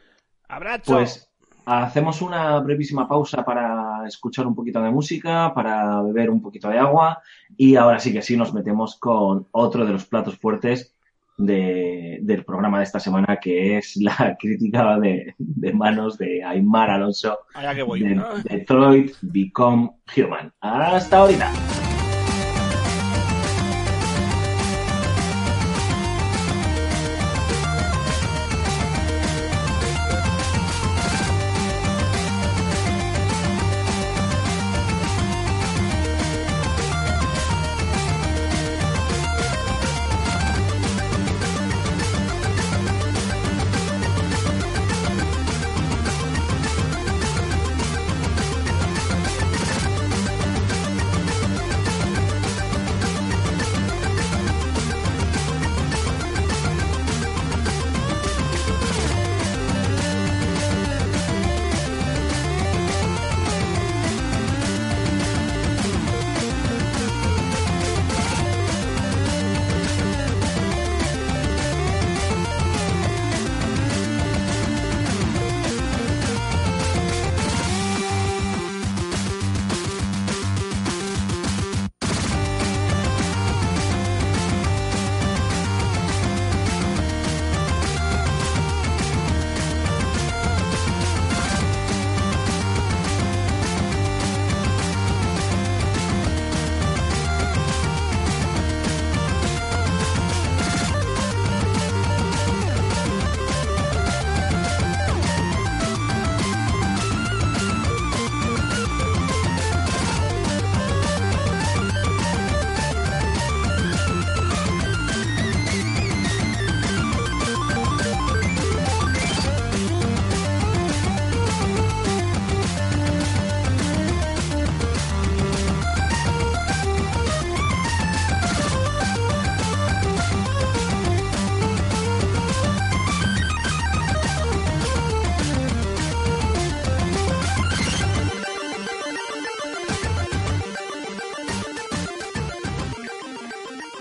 [0.48, 0.94] ¡Abrazo!
[0.94, 1.27] Pues
[1.68, 6.80] hacemos una brevísima pausa para escuchar un poquito de música, para beber un poquito de
[6.80, 7.22] agua
[7.58, 10.94] y ahora sí que sí nos metemos con otro de los platos fuertes
[11.38, 16.90] de- del programa de esta semana que es la crítica de, de manos de Aymar
[16.90, 18.00] Alonso Allá que voy.
[18.02, 20.52] de Detroit Become Human.
[20.62, 21.52] Hasta ahorita.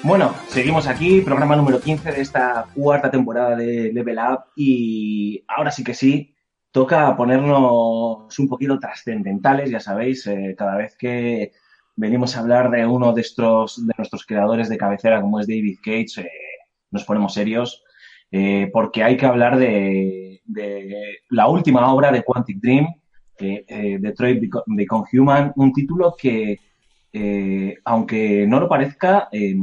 [0.07, 5.73] Bueno, seguimos aquí, programa número 15 de esta cuarta temporada de Level Up y ahora
[5.73, 6.33] sí que sí,
[6.71, 11.51] toca ponernos un poquito trascendentales, ya sabéis, eh, cada vez que
[11.97, 15.79] venimos a hablar de uno de, estos, de nuestros creadores de cabecera como es David
[15.83, 16.31] Cage, eh,
[16.93, 17.83] nos ponemos serios
[18.31, 20.41] eh, porque hay que hablar de,
[21.31, 22.87] la última obra de Quantic Dream,
[23.41, 26.61] eh, Detroit Beco- Become Human, un título que,
[27.85, 29.57] aunque no lo parezca, eh,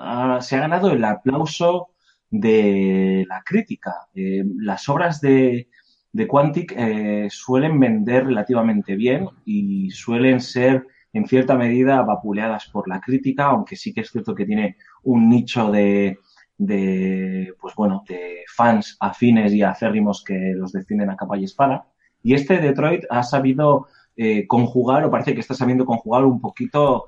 [0.00, 1.88] ha- se ha ganado el aplauso
[2.30, 3.92] de la crítica.
[4.14, 5.68] Eh, las obras de,
[6.12, 12.88] de Quantic eh, suelen vender relativamente bien y suelen ser en cierta medida vapuleadas por
[12.88, 16.18] la crítica, aunque sí que es cierto que tiene un nicho de,
[16.56, 21.86] de pues bueno, de fans afines y acérrimos que los defienden a capa y espada.
[22.22, 27.06] Y este Detroit ha sabido eh, conjugar, o parece que está sabiendo conjugar un poquito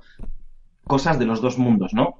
[0.84, 2.16] cosas de los dos mundos, ¿no?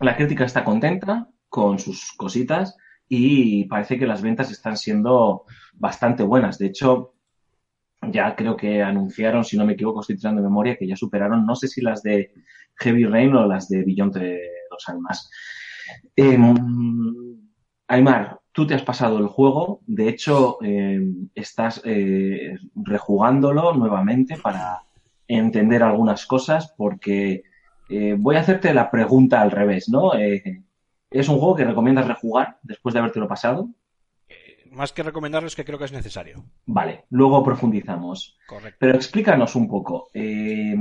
[0.00, 2.76] La crítica está contenta con sus cositas
[3.08, 5.44] y parece que las ventas están siendo
[5.74, 6.58] bastante buenas.
[6.58, 7.14] De hecho,
[8.10, 11.46] ya creo que anunciaron, si no me equivoco, estoy tirando de memoria, que ya superaron,
[11.46, 12.32] no sé si las de
[12.76, 14.40] Heavy Rain o las de Beyond de
[14.70, 15.30] dos almas.
[16.16, 16.38] Eh,
[17.88, 21.00] Aymar, tú te has pasado el juego, de hecho, eh,
[21.34, 24.80] estás eh, rejugándolo nuevamente para
[25.28, 27.42] entender algunas cosas, porque
[27.88, 30.14] eh, voy a hacerte la pregunta al revés, ¿no?
[30.14, 30.62] Eh,
[31.10, 33.68] ¿Es un juego que recomiendas rejugar después de habértelo pasado?
[34.70, 36.44] Más que recomendarles que creo que es necesario.
[36.66, 38.36] Vale, luego profundizamos.
[38.46, 38.76] Correcto.
[38.80, 40.08] Pero explícanos un poco.
[40.12, 40.74] eh,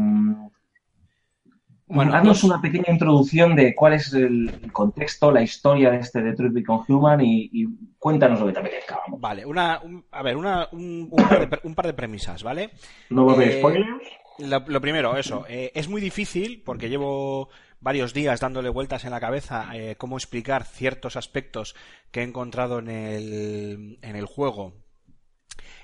[1.86, 6.24] Bueno, haznos dos- una pequeña introducción de cuál es el contexto, la historia de este
[6.24, 7.68] Detroit Become Human y, y
[8.00, 9.00] cuéntanos lo que te apetezca.
[9.10, 12.42] Vale, una, un- a ver, una, un, un par de, pre- un par de premisas,
[12.42, 12.72] ¿vale?
[13.12, 14.04] No va a haber Eh, spoilers.
[14.40, 15.46] Lo, lo primero, eso.
[15.48, 17.50] eh, es muy difícil porque llevo
[17.80, 21.76] varios días dándole vueltas en la cabeza eh, cómo explicar ciertos aspectos
[22.12, 24.74] que he encontrado en el, en el juego.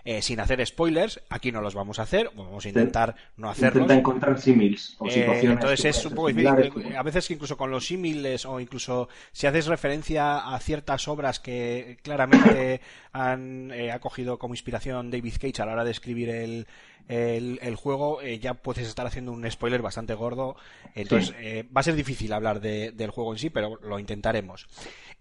[0.06, 3.82] eh, sin hacer spoilers, aquí no los vamos a hacer, vamos a intentar no hacerlos.
[3.84, 6.72] Intenta encontrar símiles o Eh, entonces es un poco difícil.
[6.92, 11.08] eh, A veces que incluso con los símiles o incluso si haces referencia a ciertas
[11.08, 12.82] obras que claramente
[13.12, 16.66] han eh, ha cogido como inspiración David Cage a la hora de escribir el,
[17.08, 20.56] el, el juego, eh, ya puedes estar haciendo un spoiler bastante gordo.
[20.96, 21.36] Entonces, Sí.
[21.40, 24.68] eh, va a ser difícil hablar de- del juego en sí, pero lo intentaremos.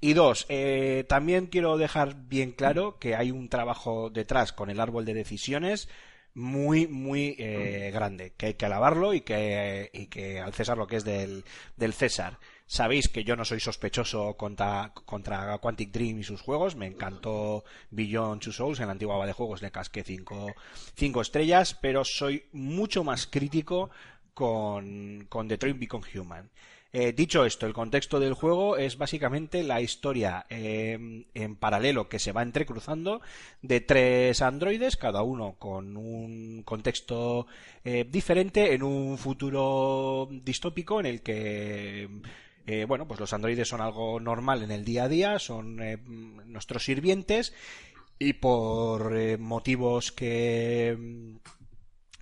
[0.00, 4.80] Y dos, eh, también quiero dejar bien claro que hay un trabajo detrás con el
[4.80, 5.88] árbol de decisiones
[6.34, 10.86] muy, muy eh, grande, que hay que alabarlo y que, y que al César lo
[10.86, 11.44] que es del,
[11.76, 12.38] del César.
[12.68, 16.76] Sabéis que yo no soy sospechoso contra, contra Quantic Dream y sus juegos.
[16.76, 18.78] Me encantó Beyond Two Souls.
[18.78, 20.52] En la antigua de juegos le casqué cinco,
[20.94, 23.88] cinco estrellas, pero soy mucho más crítico
[24.34, 26.50] con, con Detroit Become Human.
[26.92, 32.18] Eh, dicho esto, el contexto del juego es básicamente la historia eh, en paralelo que
[32.18, 33.22] se va entrecruzando
[33.62, 37.46] de tres androides, cada uno con un contexto
[37.84, 42.08] eh, diferente en un futuro distópico en el que
[42.70, 45.96] eh, bueno, pues los androides son algo normal en el día a día, son eh,
[45.96, 47.54] nuestros sirvientes
[48.18, 51.36] y por eh, motivos que mm,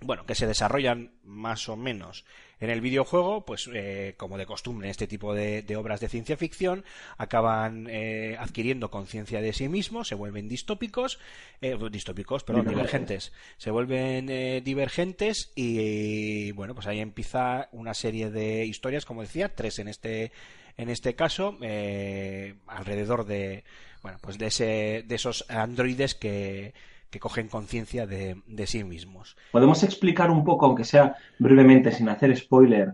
[0.05, 2.23] bueno, que se desarrollan más o menos
[2.59, 6.09] en el videojuego, pues eh, como de costumbre en este tipo de, de obras de
[6.09, 6.83] ciencia ficción,
[7.17, 11.19] acaban eh, adquiriendo conciencia de sí mismos, se vuelven distópicos,
[11.61, 18.29] eh, distópicos, perdón, divergentes, se vuelven eh, divergentes y bueno, pues ahí empieza una serie
[18.29, 20.31] de historias, como decía, tres en este
[20.77, 23.63] en este caso, eh, alrededor de
[24.03, 26.73] bueno, pues de ese de esos androides que
[27.09, 29.37] que cogen conciencia de, de sí mismos.
[29.51, 32.93] ¿Podemos explicar un poco, aunque sea brevemente, sin hacer spoiler,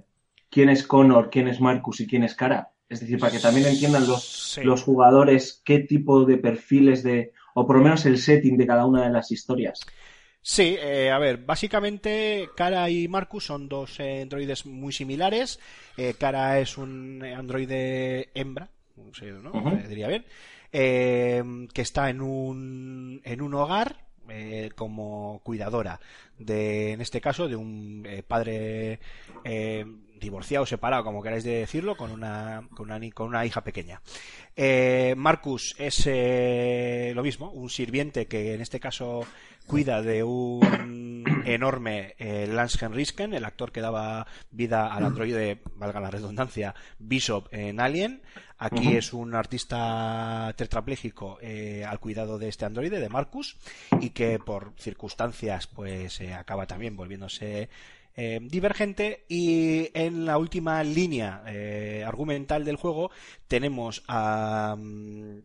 [0.50, 2.70] quién es Connor, quién es Marcus y quién es Cara?
[2.90, 4.24] Es decir, para que también entiendan los,
[4.54, 4.64] Sí.
[4.64, 8.86] los jugadores qué tipo de perfiles de, o por lo menos el setting de cada
[8.86, 9.80] una de las historias.
[10.46, 15.60] Sí, eh, a ver, básicamente Cara y Marcus son dos eh, androides muy similares.
[15.98, 18.70] Eh, Cara es un androide hembra,
[19.88, 20.26] diría bien,
[20.72, 26.00] que está en un, en un hogar eh, como cuidadora
[26.38, 29.00] de, en este caso, de un eh, padre
[29.44, 29.86] eh,
[30.24, 34.02] divorciado, separado, como queráis decirlo, con una, con una, con una hija pequeña.
[34.56, 39.26] Eh, Marcus es eh, lo mismo, un sirviente que en este caso
[39.68, 46.00] cuida de un enorme eh, Lance Henriksen, el actor que daba vida al androide, valga
[46.00, 48.22] la redundancia, Bishop en Alien.
[48.58, 53.58] Aquí es un artista tetrapléjico eh, al cuidado de este androide, de Marcus,
[54.00, 57.70] y que por circunstancias pues eh, acaba también volviéndose
[58.16, 63.12] eh, divergente y en la última línea eh, argumental del juego
[63.48, 65.40] tenemos a mm,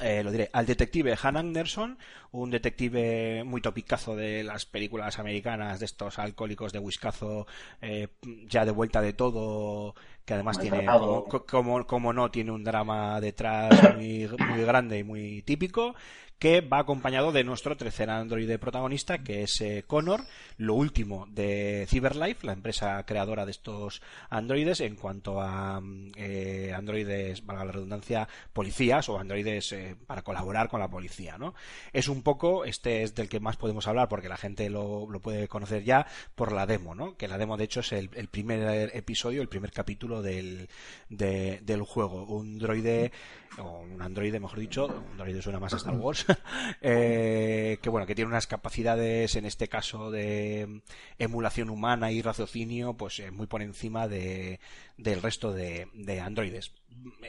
[0.00, 1.98] eh, lo diré, al detective Han Anderson,
[2.30, 7.46] un detective muy topicazo de las películas americanas, de estos alcohólicos de whiskazo,
[7.80, 8.08] eh,
[8.46, 9.94] ya de vuelta de todo,
[10.24, 15.04] que además tiene, como, como, como no, tiene un drama detrás muy, muy grande y
[15.04, 15.94] muy típico,
[16.38, 20.22] que va acompañado de nuestro tercer androide protagonista, que es eh, Connor,
[20.56, 24.00] lo último de Cyberlife, la empresa creadora de estos
[24.30, 30.22] androides, en cuanto a mm, eh, androides, valga la redundancia, policías o androides eh, para
[30.22, 31.54] colaborar con la policía, ¿no?
[31.92, 35.20] Es un poco, este es del que más podemos hablar porque la gente lo, lo
[35.20, 36.06] puede conocer ya
[36.36, 37.16] por la demo, ¿no?
[37.16, 40.68] Que la demo de hecho es el, el primer episodio, el primer capítulo del,
[41.08, 42.24] de- del juego.
[42.26, 43.10] Un droide,
[43.58, 46.26] o un androide mejor dicho, un droide suena más a Star Wars,
[46.82, 50.82] eh, que bueno, que tiene unas capacidades en este caso de
[51.18, 54.60] emulación humana y raciocinio, pues eh, muy por encima de,
[54.96, 56.72] del resto de, de androides.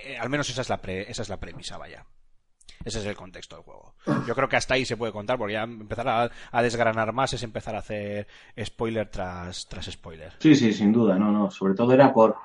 [0.06, 2.06] Eh, al menos esa es la esa es la premisa, vaya.
[2.86, 3.94] Ese es el contexto del juego.
[4.26, 7.34] Yo creo que hasta ahí se puede contar, porque ya empezar a, a desgranar más
[7.34, 8.26] es empezar a hacer
[8.64, 10.32] spoiler tras, tras spoiler.
[10.40, 11.52] Sí, sí, sin duda, no, no.
[11.52, 12.38] Sobre todo era por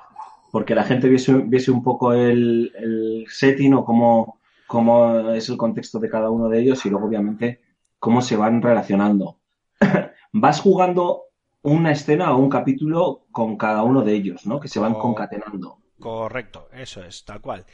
[0.55, 5.57] porque la gente viese, viese un poco el, el setting o cómo, cómo es el
[5.57, 7.61] contexto de cada uno de ellos y luego, obviamente,
[7.99, 9.39] cómo se van relacionando.
[10.33, 11.25] Vas jugando
[11.63, 14.61] una escena o un capítulo con cada uno de ellos, ¿no?
[14.61, 15.79] Que se van concatenando.
[15.99, 17.65] Correcto, eso es, tal cual.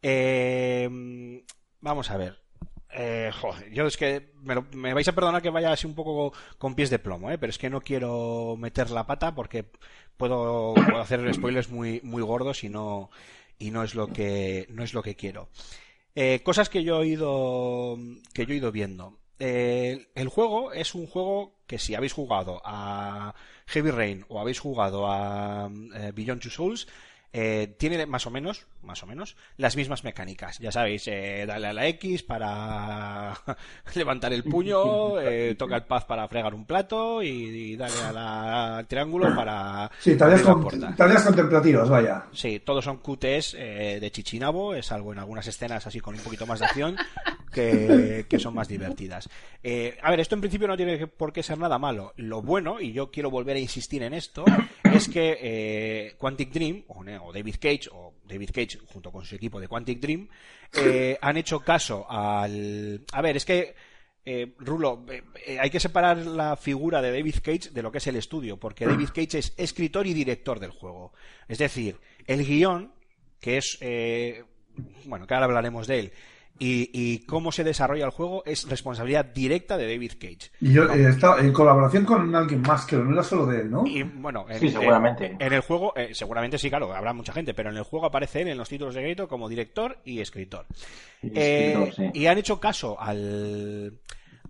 [0.00, 1.42] Eh,
[1.80, 2.38] vamos a ver.
[2.96, 5.96] Eh, joder, yo es que me, lo- me vais a perdonar que vaya así un
[5.96, 7.38] poco con pies de plomo, ¿eh?
[7.38, 9.64] pero es que no quiero meter la pata porque
[10.16, 13.10] puedo, puedo hacer spoilers muy, muy gordos y no,
[13.58, 15.48] y no es lo que, no es lo que quiero.
[16.14, 17.98] Eh, cosas que yo he ido,
[18.32, 19.18] que yo he ido viendo.
[19.38, 23.34] Eh, el juego es un juego que si habéis jugado a
[23.66, 26.86] Heavy Rain o habéis jugado a eh, Beyond Two Souls,
[27.36, 30.60] eh, tiene más o menos, más o menos, las mismas mecánicas.
[30.60, 33.34] Ya sabéis, eh, dale a la X para
[33.96, 38.12] levantar el puño, eh, toca el paz para fregar un plato y, y dale a
[38.12, 42.26] la- al triángulo para Sí, tareas, con- tareas contemplativas, vaya.
[42.32, 46.20] Sí, todos son QTs eh, de Chichinabo, es algo en algunas escenas así con un
[46.20, 46.96] poquito más de acción.
[47.52, 49.28] que, que son más divertidas.
[49.62, 52.12] Eh, a ver, esto en principio no tiene por qué ser nada malo.
[52.16, 54.44] Lo bueno, y yo quiero volver a insistir en esto,
[54.92, 59.24] es que eh, Quantic Dream, o, ne- o David Cage, o David Cage junto con
[59.24, 60.28] su equipo de Quantic Dream,
[60.74, 63.04] eh, han hecho caso al...
[63.12, 63.74] A ver, es que...
[64.26, 67.98] eh, Rulo, eh, eh, hay que separar la figura de David Cage de lo que
[67.98, 71.12] es el estudio, porque David Cage es escritor y director del juego.
[71.48, 72.92] Es decir, el guion,
[73.40, 74.44] que es, eh,
[75.04, 76.12] bueno, que ahora hablaremos de él,
[76.58, 80.50] y, y cómo se desarrolla el juego es responsabilidad directa de David Cage.
[80.60, 83.70] Y yo eh, estaba en colaboración con alguien más, que no era solo de él,
[83.70, 83.84] ¿no?
[83.86, 85.26] Y bueno, en, Sí, seguramente.
[85.26, 88.06] En, en el juego, eh, seguramente sí, claro, habrá mucha gente, pero en el juego
[88.06, 90.66] aparece él en los títulos de crédito como director y escritor.
[91.22, 92.18] Y Eh, escritor, sí.
[92.20, 93.98] Y han hecho caso al,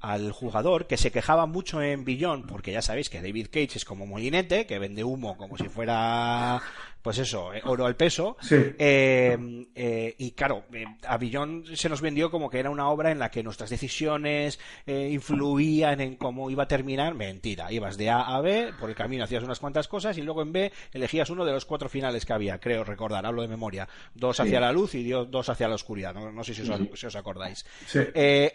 [0.00, 3.84] al jugador que se quejaba mucho en Billón, porque ya sabéis que David Cage es
[3.86, 6.60] como molinete, que vende humo como si fuera,
[7.04, 8.38] pues eso, eh, oro al peso.
[8.40, 8.54] Sí.
[8.78, 9.36] Eh,
[9.74, 10.64] eh, y claro,
[11.06, 14.58] a Billón se nos vendió como que era una obra en la que nuestras decisiones
[14.86, 17.14] influían en cómo iba a terminar.
[17.14, 20.40] Mentira, ibas de A a B, por el camino hacías unas cuantas cosas y luego
[20.40, 23.86] en B elegías uno de los cuatro finales que había, creo recordar, hablo de memoria.
[24.14, 24.42] Dos Sí.
[24.42, 26.90] hacia la luz y dos hacia la oscuridad, no, no sé si os, Sí.
[26.94, 27.66] si os acordáis.
[27.86, 28.00] Sí.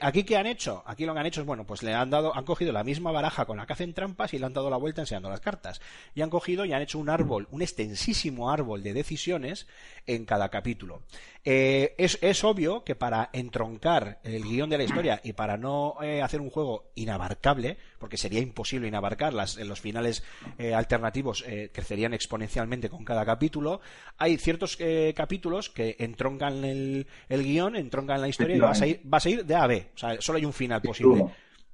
[0.01, 0.81] Aquí qué han hecho?
[0.87, 3.11] Aquí lo que han hecho es, bueno, pues le han dado, han cogido la misma
[3.11, 5.79] baraja con la que hacen trampas y le han dado la vuelta enseñando las cartas.
[6.15, 9.67] Y han cogido y han hecho un árbol, un extensísimo árbol de decisiones
[10.05, 11.01] en cada capítulo.
[11.43, 15.95] Eh, es, es obvio que para entroncar el guion de la historia y para no
[16.01, 20.23] eh, hacer un juego inabarcable, porque sería imposible inabarcar, las, los finales
[20.57, 23.81] eh, alternativos eh, crecerían exponencialmente con cada capítulo,
[24.17, 28.87] hay ciertos eh, capítulos que entroncan el, el guion, entroncan la historia y vas a
[28.87, 29.87] ir, vas a ir de A a B.
[29.95, 31.25] O sea, solo hay un final posible.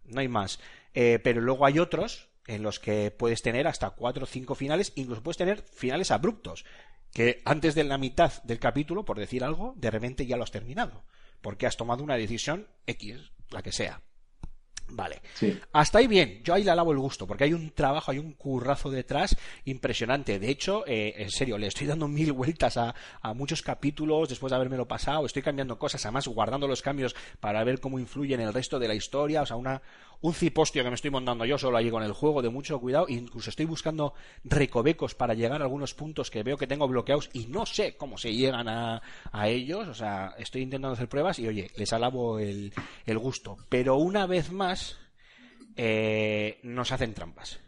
[0.05, 0.59] No hay más.
[0.93, 4.93] Eh, pero luego hay otros en los que puedes tener hasta cuatro o cinco finales,
[4.95, 6.65] incluso puedes tener finales abruptos,
[7.13, 10.51] que antes de la mitad del capítulo, por decir algo, de repente ya lo has
[10.51, 11.03] terminado,
[11.41, 14.01] porque has tomado una decisión X, la que sea.
[14.87, 15.21] Vale.
[15.33, 15.57] Sí.
[15.73, 18.33] Hasta ahí bien, yo ahí le alabo el gusto, porque hay un trabajo, hay un
[18.33, 20.37] currazo detrás impresionante.
[20.37, 24.51] De hecho, eh, en serio, le estoy dando mil vueltas a, a muchos capítulos después
[24.51, 28.47] de habérmelo pasado, estoy cambiando cosas, además guardando los cambios para ver cómo influyen en
[28.47, 29.81] el resto de la historia, o sea, una,
[30.21, 33.05] un cipostio que me estoy montando yo solo allí con el juego, de mucho cuidado,
[33.09, 34.13] incluso estoy buscando
[34.43, 38.17] recovecos para llegar a algunos puntos que veo que tengo bloqueados y no sé cómo
[38.17, 39.01] se llegan a,
[39.31, 42.73] a ellos, o sea, estoy intentando hacer pruebas y oye, les alabo el,
[43.05, 43.57] el gusto.
[43.69, 44.97] Pero una vez más,
[45.75, 47.59] eh, nos hacen trampas.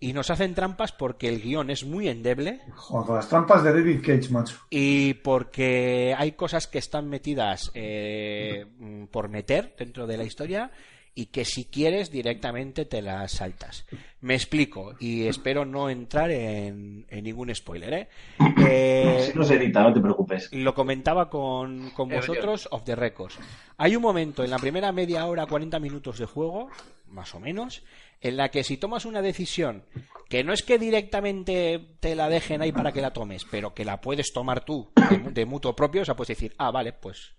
[0.00, 4.00] Y nos hacen trampas porque el guion es muy endeble Joder, las trampas de David
[4.00, 4.56] Cage, macho.
[4.70, 8.64] y porque hay cosas que están metidas eh,
[9.10, 10.70] por meter dentro de la historia
[11.18, 13.84] y que si quieres directamente te las saltas.
[14.20, 17.92] Me explico y espero no entrar en, en ningún spoiler.
[17.92, 18.08] ¿eh?
[18.70, 20.48] Eh, no se edita, no te preocupes.
[20.52, 23.36] lo comentaba con, con vosotros off the records.
[23.78, 26.68] Hay un momento en la primera media hora, 40 minutos de juego,
[27.08, 27.82] más o menos,
[28.20, 29.84] en la que si tomas una decisión
[30.28, 33.84] que no es que directamente te la dejen ahí para que la tomes, pero que
[33.84, 37.32] la puedes tomar tú de, de mutuo propio, o sea, puedes decir, ah, vale, pues,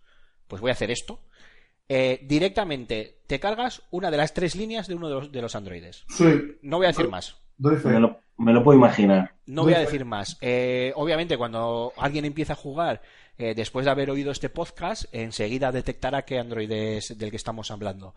[0.47, 1.21] pues voy a hacer esto.
[1.89, 5.55] Eh, directamente te cargas una de las tres líneas de uno de los, de los
[5.55, 6.05] androides.
[6.09, 6.57] Sí.
[6.61, 7.35] No voy a decir más.
[7.57, 9.33] Me lo, me lo puedo imaginar.
[9.47, 10.37] No voy a decir más.
[10.39, 13.01] Eh, obviamente, cuando alguien empieza a jugar
[13.37, 17.71] eh, después de haber oído este podcast, enseguida detectará qué Android es del que estamos
[17.71, 18.15] hablando.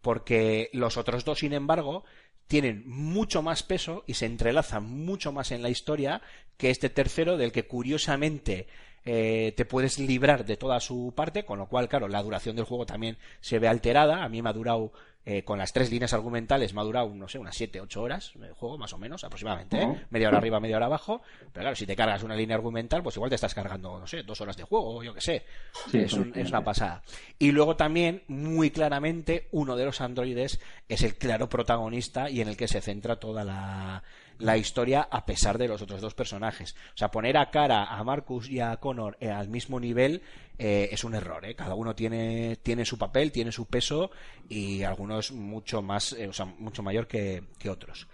[0.00, 2.04] Porque los otros dos, sin embargo,
[2.46, 6.20] tienen mucho más peso y se entrelazan mucho más en la historia
[6.56, 8.66] que este tercero, del que curiosamente
[9.04, 12.64] eh, te puedes librar de toda su parte, con lo cual, claro, la duración del
[12.64, 14.24] juego también se ve alterada.
[14.24, 14.92] A mí me ha durado,
[15.26, 18.32] eh, con las tres líneas argumentales, me ha durado, no sé, unas 7, 8 horas
[18.42, 20.04] el juego, más o menos, aproximadamente, ¿eh?
[20.10, 21.22] Media hora arriba, media hora abajo.
[21.52, 24.22] Pero claro, si te cargas una línea argumental, pues igual te estás cargando, no sé,
[24.22, 25.44] dos horas de juego, yo qué sé.
[25.90, 27.02] Sí, es, un- es una pasada.
[27.38, 32.48] Y luego también, muy claramente, uno de los androides es el claro protagonista y en
[32.48, 34.02] el que se centra toda la,
[34.38, 36.74] la historia a pesar de los otros dos personajes.
[36.94, 40.22] O sea, poner a cara a Marcus y a Connor eh, al mismo nivel
[40.58, 41.44] eh, es un error.
[41.44, 41.54] ¿eh?
[41.54, 44.10] Cada uno tiene, tiene su papel, tiene su peso
[44.48, 48.08] y algunos mucho más, eh, o sea, mucho mayor que, que otros.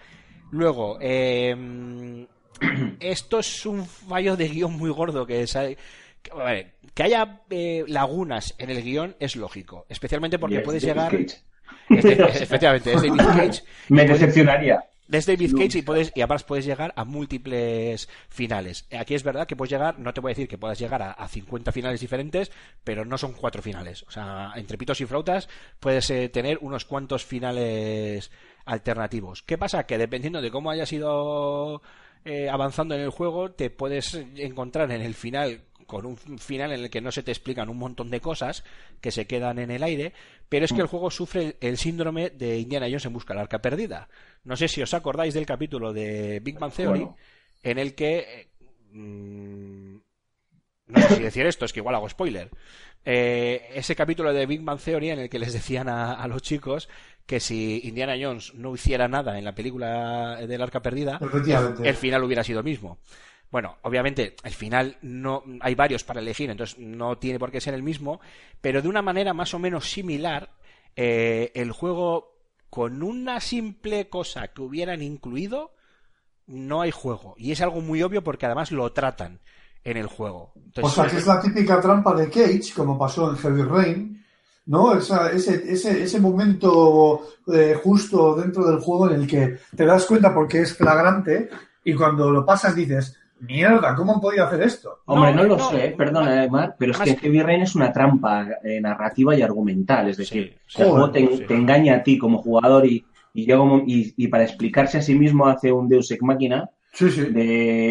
[0.50, 2.26] Luego, eh,
[3.00, 7.40] esto es un fallo de guion muy gordo que es, que, a ver, que haya
[7.50, 11.42] eh, lagunas en el guion es lógico, especialmente porque puedes David llegar Cage.
[11.88, 14.84] Este- efectivamente es David Cage Me decepcionaría.
[15.10, 18.86] Es David Cage y puedes y además puedes llegar a múltiples finales.
[18.98, 21.12] Aquí es verdad que puedes llegar, no te voy a decir que puedas llegar a,
[21.12, 22.50] a 50 finales diferentes,
[22.84, 24.04] pero no son cuatro finales.
[24.04, 28.30] O sea, entre pitos y flautas puedes eh, tener unos cuantos finales
[28.64, 29.42] alternativos.
[29.42, 29.84] ¿Qué pasa?
[29.84, 31.82] Que dependiendo de cómo hayas ido
[32.24, 36.84] eh, avanzando en el juego, te puedes encontrar en el final con un final en
[36.84, 38.62] el que no se te explican un montón de cosas
[39.00, 40.12] que se quedan en el aire,
[40.50, 43.62] pero es que el juego sufre el síndrome de Indiana Jones en busca del arca
[43.62, 44.08] perdida.
[44.44, 47.16] No sé si os acordáis del capítulo de Big Bang Theory Bueno.
[47.62, 48.50] en el que
[48.92, 49.94] mm,
[50.88, 52.50] no sé si decir esto, es que igual hago spoiler.
[53.04, 56.42] Eh, ese capítulo de Big Bang Theory en el que les decían a, a los
[56.42, 56.88] chicos
[57.26, 61.20] que si Indiana Jones no hiciera nada en la película del Arca Perdida,
[61.84, 62.98] el final hubiera sido el mismo.
[63.50, 67.74] Bueno, obviamente el final no hay varios para elegir, entonces no tiene por qué ser
[67.74, 68.20] el mismo,
[68.60, 70.50] pero de una manera más o menos similar,
[70.94, 72.36] eh, el juego
[72.68, 75.72] con una simple cosa que hubieran incluido
[76.46, 79.40] no hay juego y es algo muy obvio porque además lo tratan
[79.82, 80.52] en el juego.
[80.82, 84.24] O sea, que es la típica trampa de Cage, como pasó en Heavy Rain,
[84.66, 84.94] ¿no?
[84.94, 90.34] Ese, ese, ese momento eh, justo dentro del juego en el que te das cuenta
[90.34, 91.48] porque es flagrante
[91.82, 94.98] y cuando lo pasas dices, mierda, ¿cómo han podido hacer esto?
[95.06, 97.74] Hombre, no, No, lo no, sé, perdona, eh, Mar, pero es que Heavy Rain es
[97.74, 100.08] una trampa eh, narrativa y argumental.
[100.08, 101.44] Es decir, Sí, el sí, juego te, sí.
[101.44, 103.04] te engaña a ti como jugador y,
[103.34, 106.22] y, llega un mom- y, y para explicarse a sí mismo hace un Deus Ex
[106.22, 107.22] Máquina Sí, sí.
[107.22, 107.90] de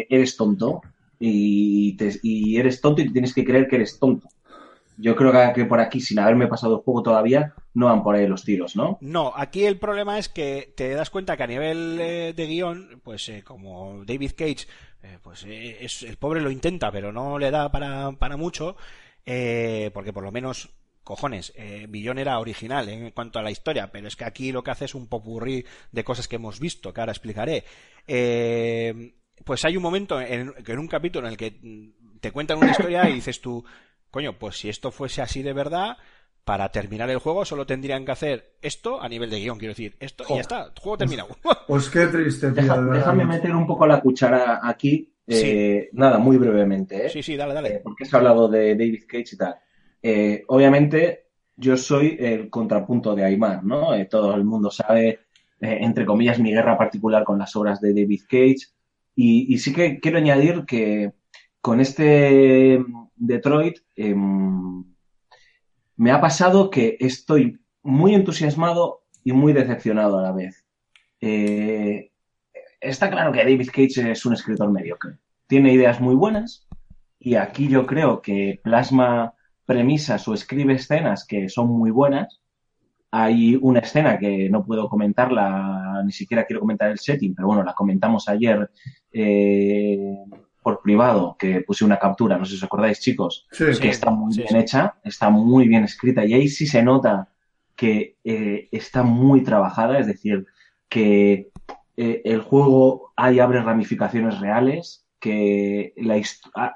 [0.00, 0.80] eh, eres tonto
[1.18, 4.28] y, te- y eres tonto y te tienes que creer que eres tonto.
[4.96, 8.14] Yo creo que, que por aquí, sin haberme pasado el juego todavía, no van por
[8.16, 8.98] ahí los tiros, ¿no?
[9.00, 13.00] No, aquí el problema es que te das cuenta que a nivel eh, de guion,
[13.02, 14.66] pues eh, como David Cage,
[15.02, 18.76] eh, pues eh, es, el pobre lo intenta, pero no le da para, para mucho,
[19.24, 20.70] eh, porque por lo menos,
[21.04, 24.62] cojones, eh, Billón era original en cuanto a la historia, pero es que aquí lo
[24.62, 27.64] que hace es un popurrí de cosas que hemos visto, que ahora explicaré.
[28.06, 29.14] Eh,
[29.44, 32.70] pues hay un momento en, en un capítulo en el que mm, te cuentan una
[32.70, 33.64] historia y dices tú,
[34.10, 35.96] coño, pues si esto fuese así de verdad,
[36.50, 39.94] para terminar el juego solo tendrían que hacer esto a nivel de guion, quiero decir,
[40.00, 41.28] esto y ya está, juego terminado.
[41.68, 45.14] Pues qué triste, tío, Deja- déjame meter un poco la cuchara aquí.
[45.28, 47.08] eh, Nada, muy brevemente, ¿eh?
[47.08, 47.80] sí, sí, dale, Eh, dale.
[47.84, 49.54] porque has hablado de David Cage y tal.
[50.02, 53.94] Eh, obviamente, yo soy el contrapunto de Aymar, ¿no?
[53.94, 55.08] Eh, todo el mundo sabe,
[55.60, 58.66] eh, entre comillas, mi guerra particular con las obras de David Cage.
[59.14, 61.12] Y, y sí que quiero añadir que
[61.60, 64.82] con este mm, Detroit em,
[66.00, 70.64] me ha pasado que estoy muy entusiasmado y muy decepcionado a la vez.
[71.20, 72.10] Eh,
[72.80, 75.18] está claro que David Cage es un escritor mediocre.
[75.46, 76.66] Tiene ideas muy buenas,
[77.18, 79.34] y aquí yo creo que plasma
[79.66, 82.40] premisas o escribe escenas que son muy buenas.
[83.10, 87.62] Hay una escena que no puedo comentarla, ni siquiera quiero comentar el setting, pero bueno,
[87.62, 88.70] la comentamos ayer
[89.12, 90.16] eh,
[90.62, 94.10] por privado, que puse una captura, no sé si os acordáis, chicos, Sí, que está
[94.10, 94.58] muy sí, bien sí.
[94.58, 97.28] hecha, está muy bien escrita y ahí sí se nota
[97.76, 100.46] que eh, está muy trabajada, es decir,
[100.88, 101.48] que
[101.96, 106.20] eh, el juego ahí abre ramificaciones reales, que la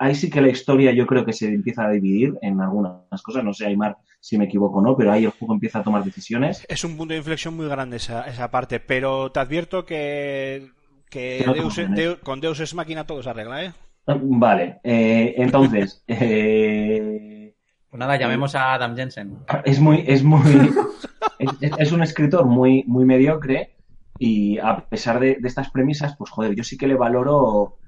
[0.01, 3.43] ahí sí que la historia yo creo que se empieza a dividir en algunas cosas,
[3.43, 6.05] no sé, Aymar, si me equivoco o no, pero ahí el juego empieza a tomar
[6.05, 6.65] decisiones.
[6.69, 10.71] Es un punto de inflexión muy grande esa, esa parte, pero te advierto que,
[11.15, 11.45] que
[11.95, 13.73] Deus- con Deus es máquina todo se arregla, ¿eh?
[14.07, 17.55] Vale, eh, entonces, eh,
[17.89, 19.39] Pues nada, llamemos a Adam Jensen.
[19.65, 20.41] es muy, es muy,
[21.79, 23.77] es, un escritor muy, muy mediocre
[24.19, 27.79] y a pesar de, de estas premisas, pues joder, yo sí que le valoro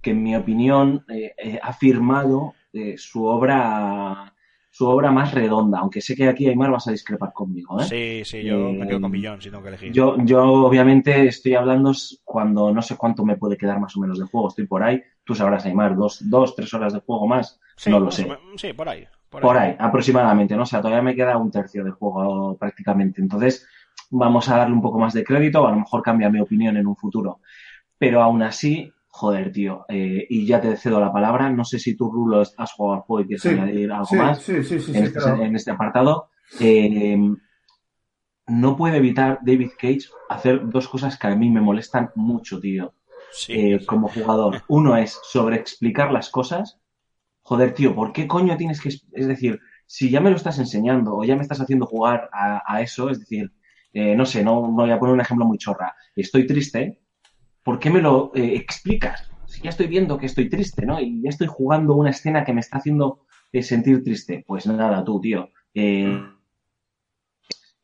[0.00, 4.32] que en mi opinión eh, eh, ha firmado eh, su obra,
[4.72, 7.84] su obra más redonda, aunque sé que aquí Aymar vas a discrepar conmigo, ¿eh?
[7.84, 9.92] Sí, sí, yo Eh, me quedo con Billón si tengo que elegir.
[9.92, 11.92] Yo, yo obviamente estoy hablando
[12.24, 15.02] cuando no sé cuánto me puede quedar más o menos de juego, estoy por ahí,
[15.24, 18.28] tú sabrás Aymar, dos, dos, tres horas de juego más, Sí, no lo sé.
[18.56, 19.06] Sí, por ahí.
[19.28, 20.62] Por, Por ahí, aproximadamente, ¿no?
[20.64, 23.20] O sea, todavía me queda un tercio del juego prácticamente.
[23.20, 23.66] Entonces,
[24.10, 26.86] vamos a darle un poco más de crédito, a lo mejor cambia mi opinión en
[26.86, 27.40] un futuro.
[27.96, 31.50] Pero aún así, joder, tío, eh, y ya te cedo la palabra.
[31.50, 34.16] No sé si tú, Rulo, has jugado al juego y quieres Sí, añadir algo sí,
[34.16, 35.42] más sí, sí, sí, en, sí, este, claro.
[35.44, 36.30] en este apartado.
[36.60, 37.18] Eh,
[38.46, 42.94] no puede evitar David Cage hacer dos cosas que a mí me molestan mucho, tío
[43.32, 43.86] Sí, eh, sí.
[43.86, 44.62] como jugador.
[44.68, 46.80] Uno es sobreexplicar las cosas.
[47.42, 48.90] Joder, tío, ¿por qué coño tienes que...?
[48.90, 52.62] es- decir, si ya me lo estás enseñando o ya me estás haciendo jugar a,
[52.66, 53.52] a eso, es decir,
[53.92, 55.94] eh, no sé, no, no voy a poner un ejemplo muy chorra.
[56.16, 57.00] Estoy triste,
[57.62, 59.30] ¿por qué me lo eh, explicas?
[59.46, 61.00] Si ya estoy viendo que estoy triste, ¿no?
[61.00, 64.44] Y ya estoy jugando una escena que me está haciendo eh, sentir triste.
[64.46, 65.50] Pues nada, tú, tío.
[65.74, 66.18] Eh,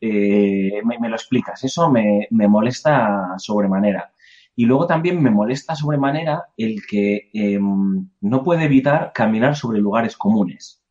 [0.00, 1.64] me, lo explicas.
[1.64, 4.12] Eso me, me molesta sobremanera.
[4.54, 10.16] Y luego también me molesta sobremanera el que eh, no puede evitar caminar sobre lugares
[10.16, 10.82] comunes.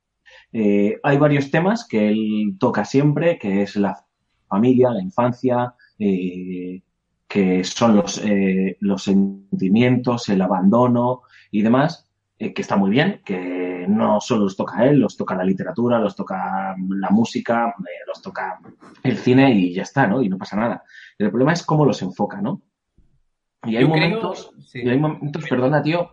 [0.53, 4.05] Hay varios temas que él toca siempre, que es la
[4.47, 5.73] familia, la infancia,
[7.35, 12.09] que son los, eh, los sentimientos, el abandono y demás.
[12.39, 15.43] eh, que está muy bien, que no solo los toca a él, los toca la
[15.45, 18.59] literatura, los toca la música, eh, los toca
[19.03, 20.21] el cine y ya está, ¿no?
[20.21, 20.83] Y no pasa nada.
[21.17, 22.61] El problema es cómo los enfoca, ¿no?
[23.65, 24.79] Y hay Yo creo- momentos, sí.
[24.83, 26.09] y hay momentos, perdona, tío,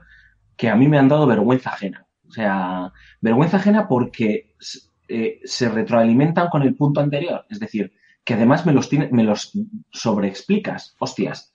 [0.57, 2.07] que a mí me han dado vergüenza ajena.
[2.29, 4.55] O sea, vergüenza ajena porque
[5.09, 7.45] eh, se retroalimentan con el punto anterior.
[7.51, 7.93] Es decir,
[8.25, 9.53] que además me los, tiene, me los
[9.91, 10.97] sobreexplicas.
[10.99, 11.53] Hostias.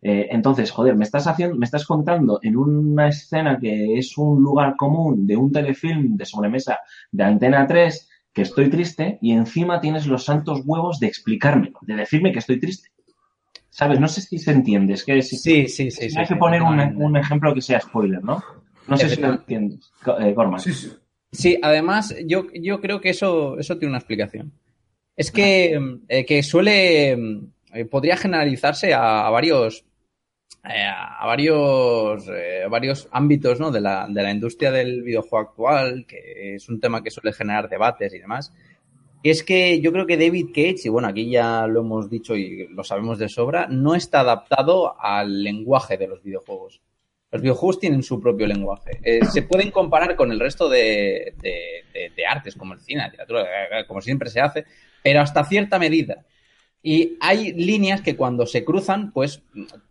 [0.00, 4.42] Eh, entonces, joder, me estás haciendo, me estás contando en una escena que es un
[4.42, 6.78] lugar común de un telefilm de sobremesa
[7.10, 11.96] de Antena 3 que estoy triste y encima tienes los santos huevos de explicármelo, de
[11.96, 12.90] decirme que estoy triste.
[13.70, 14.00] ¿Sabes?
[14.00, 14.94] No sé si se entiende.
[14.94, 16.04] Es que si, Sí, sí, sí.
[16.04, 18.42] hay sí, que sí, poner un, ejemplo que sea spoiler, ¿no?
[18.86, 20.60] No sé si lo entiendes, eh, Gorman.
[20.60, 20.92] Sí, sí.
[21.30, 24.52] Sí, además, yo, yo creo que eso, eso tiene una explicación.
[25.18, 25.78] Es que,
[26.08, 27.12] eh, que suele.
[27.74, 29.84] eh, podría generalizarse a, varios.
[30.64, 33.70] eh, a varios, eh, varios ámbitos ¿no?
[33.70, 37.68] de, la, de la industria del videojuego actual, que es un tema que suele generar
[37.68, 38.52] debates y demás.
[39.22, 42.36] Y es que yo creo que David Cage, y bueno, aquí ya lo hemos dicho
[42.36, 46.80] y lo sabemos de sobra, no está adaptado al lenguaje de los videojuegos.
[47.32, 49.00] Los videojuegos tienen su propio lenguaje.
[49.30, 53.46] Se pueden comparar con el resto de, de- de- artes, como el cine, la literatura,
[53.86, 54.64] como siempre se hace,
[55.02, 56.24] pero hasta cierta medida.
[56.82, 59.42] Y hay líneas que cuando se cruzan, pues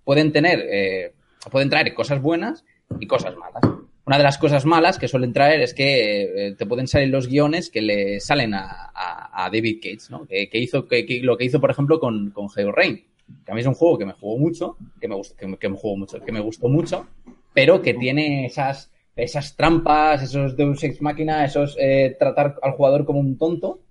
[0.03, 1.11] pueden tener, eh,
[1.51, 2.63] pueden traer cosas buenas
[2.99, 3.61] y cosas malas.
[4.05, 7.27] Una de las cosas malas que suelen traer es que eh, te pueden salir los
[7.27, 10.25] guiones que le salen a, a- a David Cage, ¿no?
[10.25, 13.03] Que, que hizo, que, que lo que hizo, por ejemplo, con, con Heavy Rain.
[13.45, 15.57] Que a mí es un juego que me jugó mucho, que me gustó, que me,
[15.57, 17.05] que me jugó mucho, que me gustó mucho,
[17.53, 23.03] pero que tiene esas, esas trampas, esos Deus Ex Máquina, esos eh, tratar al jugador
[23.05, 23.81] como un tonto,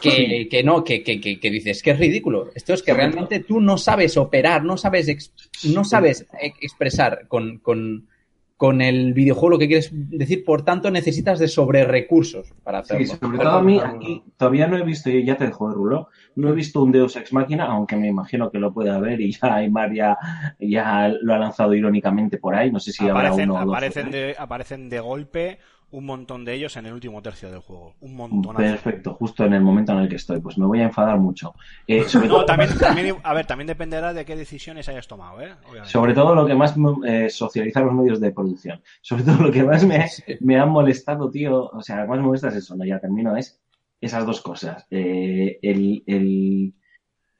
[0.00, 2.50] que, que no, que, que, que, que dices que es ridículo.
[2.54, 5.32] Esto es que realmente tú no sabes operar, no sabes, ex-
[5.64, 8.08] no sabes e- expresar con, con,
[8.56, 13.04] con el videojuego lo que quieres decir, por tanto necesitas de sobre recursos para hacerlo.
[13.06, 15.74] Sí, sobre todo a mí, aquí todavía no he visto, y ya te dejo de
[15.74, 19.20] rulo, no he visto un Deus Ex Máquina, aunque me imagino que lo puede haber
[19.20, 20.16] y ya Aymar ya,
[20.60, 23.74] ya lo ha lanzado irónicamente por ahí, no sé si habrá aparecen, uno o dos.
[23.74, 25.58] aparecen, de, aparecen de golpe
[25.92, 27.94] un montón de ellos en el último tercio del juego.
[28.00, 28.58] Un montonazo.
[28.58, 31.54] Perfecto, justo en el momento en el que estoy, pues me voy a enfadar mucho.
[31.86, 35.40] Eh, sobre, No, todo, también, también, a ver, también dependerá de qué decisiones hayas tomado,
[35.40, 35.52] ¿eh?
[35.64, 35.90] Obviamente.
[35.90, 36.74] sobre todo lo que más
[37.06, 38.82] eh, socializar los medios de producción.
[39.00, 40.06] Sobre todo lo que más me,
[40.40, 42.98] me han molestado, tío, o sea, lo que más me molesta es eso, no, ya
[42.98, 43.60] termino, es
[44.00, 44.86] esas dos cosas.
[44.90, 46.74] Eh, el, el,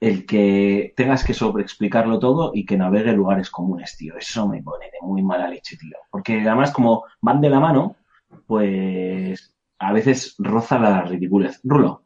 [0.00, 4.16] el que tengas que sobreexplicarlo todo y que navegue lugares comunes, tío.
[4.16, 5.96] Eso me pone de muy mala leche, tío.
[6.10, 7.96] Porque además, como van de la mano,
[8.46, 11.60] pues a veces roza la ridiculez.
[11.64, 12.04] Rulo.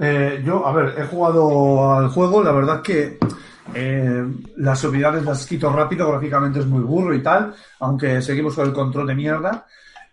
[0.00, 3.18] Eh, yo, a ver, he jugado al juego, la verdad que
[3.74, 4.24] eh,
[4.56, 8.72] las habilidades las quito rápido, gráficamente es muy burro y tal, aunque seguimos con el
[8.72, 9.66] control de mierda.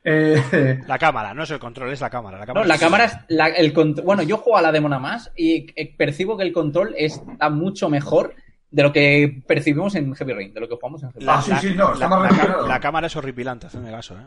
[0.04, 2.38] Eh, La cámara, no es el control, es la cámara.
[2.38, 3.72] La No, cámara, la cámara es la- el
[4.04, 7.50] bueno, yo juego a la demo nada más y eh, percibo que el control está
[7.50, 8.36] mucho mejor
[8.70, 11.42] de lo que percibimos en Heavy Rain, de lo que jugamos en Heavy La, Ah,
[11.42, 14.24] sí, la- sí, no, está la- más la cámara es horripilante, hazme caso, ¿eh?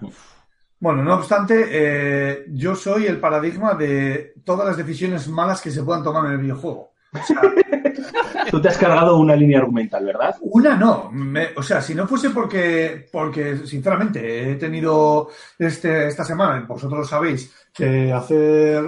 [0.80, 5.82] Bueno, no obstante, eh, yo soy el paradigma de todas las decisiones malas que se
[5.82, 6.92] puedan tomar en el videojuego.
[7.12, 7.40] O sea,
[8.50, 10.36] Tú te has cargado una línea argumental, ¿verdad?
[10.40, 15.28] Una no, me- o sea, si no fuese porque, porque sinceramente he tenido
[15.58, 18.84] este, esta semana, vosotros lo sabéis, que hacer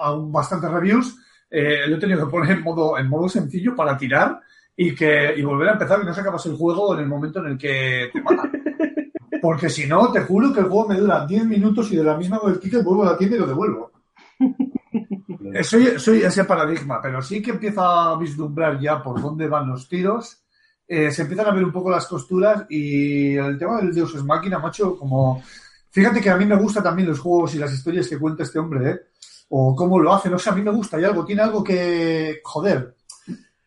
[0.00, 1.18] aún bastantes reviews,
[1.50, 4.40] eh, lo he tenido que poner en modo, en modo sencillo para tirar
[4.76, 7.40] y que y volver a empezar y no se acabas el juego en el momento
[7.40, 8.61] en el que te matan.
[9.42, 12.16] Porque si no, te juro que el juego me dura 10 minutos y de la
[12.16, 13.90] misma el ticket vuelvo a la tienda y lo devuelvo.
[15.54, 19.68] Eh, Soy, soy ese paradigma, pero sí que empieza a vislumbrar ya por dónde van
[19.68, 20.44] los tiros.
[20.86, 24.24] Eh, se empiezan a ver un poco las costuras y el tema del Deus Ex
[24.24, 25.42] Máquina, macho, como...
[25.90, 28.58] Fíjate que a mí me gustan también los juegos y las historias que cuenta este
[28.58, 29.00] hombre, ¿eh?
[29.48, 32.40] O cómo lo hace, no sé, a mí me gusta, hay algo, tiene algo que,
[32.44, 32.94] joder,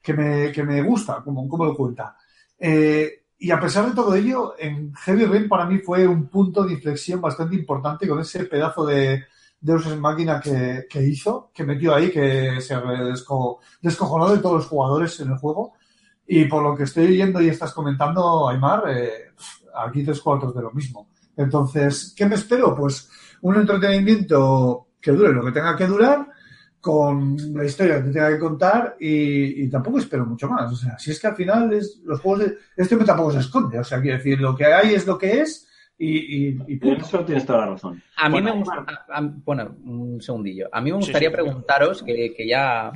[0.02, 2.16] que me, que me gusta, como, cómo lo cuenta.
[2.58, 6.64] Eh, y a pesar de todo ello, en Heavy Rain para mí fue un punto
[6.64, 9.24] de inflexión bastante importante con ese pedazo de
[9.62, 14.56] Deus Ex Máquina que, que hizo, que metió ahí, que se desco- descojonó de todos
[14.56, 15.74] los jugadores en el juego.
[16.26, 19.12] Y por lo que estoy oyendo y estás comentando, Aymar, eh,
[19.78, 21.10] aquí tres cuartos de lo mismo.
[21.38, 22.76] Entonces, ¿qué me espero?
[22.76, 23.12] Pues
[23.44, 26.28] un entretenimiento que dure lo que tenga que durar,
[26.86, 30.72] con la historia que te tenga que contar y, y tampoco espero mucho más.
[30.72, 33.40] O sea, si es que al final es, los juegos de, este hombre tampoco se
[33.40, 33.80] esconde.
[33.80, 35.68] O sea, quiero decir, lo que hay es lo que es
[35.98, 36.60] y, y,
[37.00, 38.04] eso tienes toda la razón.
[38.18, 38.86] A mí Bueno, me gusta.
[39.10, 40.70] a- a- bueno, un segundillo.
[40.72, 41.34] A mí me gustaría sí.
[41.34, 42.92] preguntaros, que, que ya.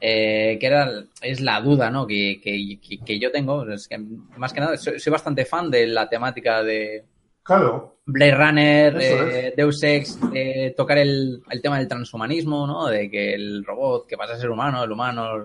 [0.00, 0.90] eh, que era,
[1.22, 2.08] es la duda ¿no?
[2.08, 3.64] que, que, que- que yo tengo.
[3.70, 3.96] Es que,
[4.38, 7.04] más que nada, soy, soy bastante fan de la temática de,
[7.42, 7.98] Claro.
[8.06, 12.86] Blade Runner, eh, Deus Ex, eh, tocar el, el tema del transhumanismo, ¿no?
[12.86, 15.44] De que el robot, que pasa a ser humano, el humano, el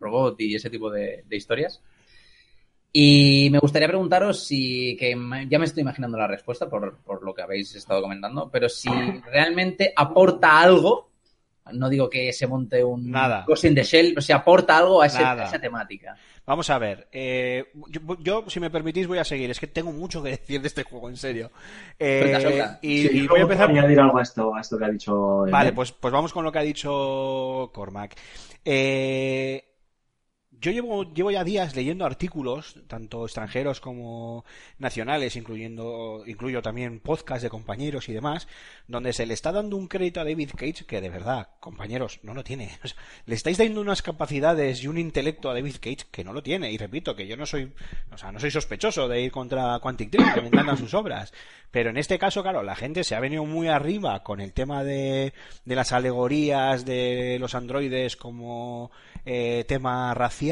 [0.00, 1.82] robot y ese tipo de, de historias.
[2.92, 5.10] Y me gustaría preguntaros si, que
[5.48, 8.88] ya me estoy imaginando la respuesta por, por lo que habéis estado comentando, pero si
[9.30, 11.07] realmente aporta algo,
[11.72, 13.44] no digo que se monte un Nada.
[13.46, 15.44] Ghost in the Shell, si aporta algo a, ese- Nada.
[15.44, 16.16] a esa temática.
[16.46, 17.08] Vamos a ver.
[17.12, 19.50] eh, yo, yo, si me permitís, voy a seguir.
[19.50, 21.50] Es que tengo mucho que decir de este juego, en serio.
[21.98, 22.78] Eh, Suelta, suelta.
[22.82, 23.70] y, Sí, y luego voy a puedo empezar.
[23.70, 25.44] añadir algo a esto, a esto que ha dicho.
[25.50, 28.16] Vale, pues, pues vamos con lo que ha dicho Cormac.
[28.64, 29.64] Eh,
[30.60, 34.44] yo llevo, llevo ya días leyendo artículos, tanto extranjeros como
[34.78, 38.48] nacionales, incluyendo, incluyo también podcasts de compañeros y demás,
[38.86, 42.34] donde se le está dando un crédito a David Cage que de verdad, compañeros, no
[42.34, 42.70] lo tiene.
[42.88, 46.32] O sea, le estáis dando unas capacidades y un intelecto a David Cage que no
[46.32, 46.70] lo tiene.
[46.70, 47.72] Y repito, que yo no soy,
[48.10, 51.32] o sea, no soy sospechoso de ir contra Quantic Dream, que me encantan sus obras.
[51.70, 54.84] Pero en este caso, claro, la gente se ha venido muy arriba con el tema
[54.84, 58.90] de, de las alegorías de los androides como
[59.30, 60.47] eh, tema racial,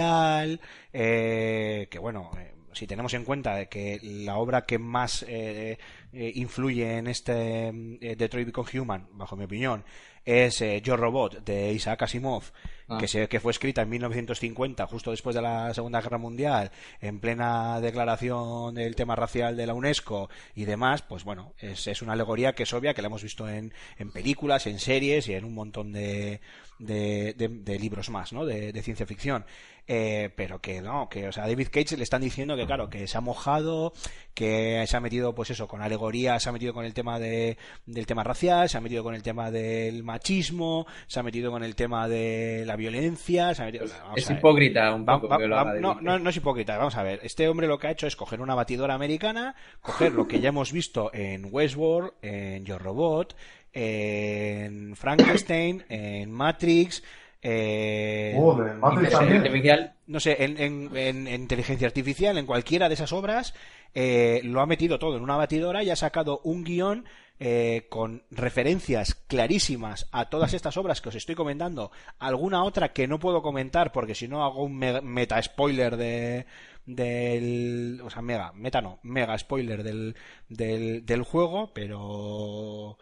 [0.93, 5.79] eh, que bueno, eh, si tenemos en cuenta que la obra que más eh,
[6.13, 9.85] eh, influye en este eh, Detroit Become Human, bajo mi opinión,
[10.25, 12.45] es eh, Yo Robot de Isaac Asimov,
[12.89, 12.99] Ah.
[12.99, 16.71] que, se, que fue escrita en 1950, justo después de la Segunda Guerra Mundial,
[17.01, 22.01] en plena declaración del tema racial de la UNESCO y demás, pues bueno, es, es
[22.03, 25.35] una alegoría que es obvia, que la hemos visto en, en películas, en series y
[25.35, 26.41] en un montón de,
[26.79, 28.45] de, de- de libros más, ¿no?
[28.45, 29.45] De, de ciencia ficción.
[29.89, 32.91] Eh, pero que no, que, o sea, a David Cage le están diciendo que, claro,
[32.91, 33.93] que se ha mojado,
[34.35, 37.57] que se ha metido, pues eso, con alegorías, se ha metido con el tema de,
[37.87, 41.63] del tema racial, se ha metido con el tema del machismo, se ha metido con
[41.63, 43.85] el tema de la violencia, se ha metido...
[44.17, 45.39] Es hipócrita un poco va-
[45.81, 47.21] no, no, no es hipócrita, vamos a ver.
[47.23, 50.49] Este hombre lo que ha hecho es coger una batidora americana, coger lo que ya
[50.49, 53.37] hemos visto en Westworld, en Yo Robot,
[53.77, 57.03] en Frankenstein, en Matrix,
[57.43, 58.37] en...
[58.41, 59.43] Joder, Matrix Inteligencia también.
[59.43, 59.93] artificial.
[60.07, 63.55] no sé, en, en- en- en inteligencia artificial, en cualquiera de esas obras,
[63.95, 67.05] eh, lo ha metido todo en una batidora y ha sacado un guion
[67.39, 73.07] eh, con referencias clarísimas a todas estas obras que os estoy comentando, alguna otra que
[73.07, 76.47] no puedo comentar porque si no hago un me- meta spoiler de
[76.87, 80.15] del o sea mega meta no mega spoiler del
[80.49, 82.97] del, del juego pero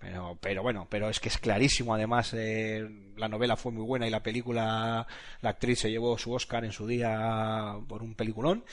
[0.00, 1.94] pero, pero bueno, pero es que es clarísimo.
[1.94, 5.06] Además, eh, la novela fue muy buena y la película,
[5.42, 8.64] la actriz se llevó su Oscar en su día por un peliculón.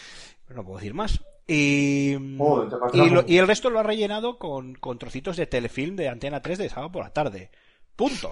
[0.48, 1.20] Pero no puedo decir más.
[2.94, 6.42] Y, lo- y el resto lo ha rellenado con, con trocitos de telefilm de Antena
[6.42, 7.50] 3 de sábado por la tarde.
[7.98, 8.30] Punto.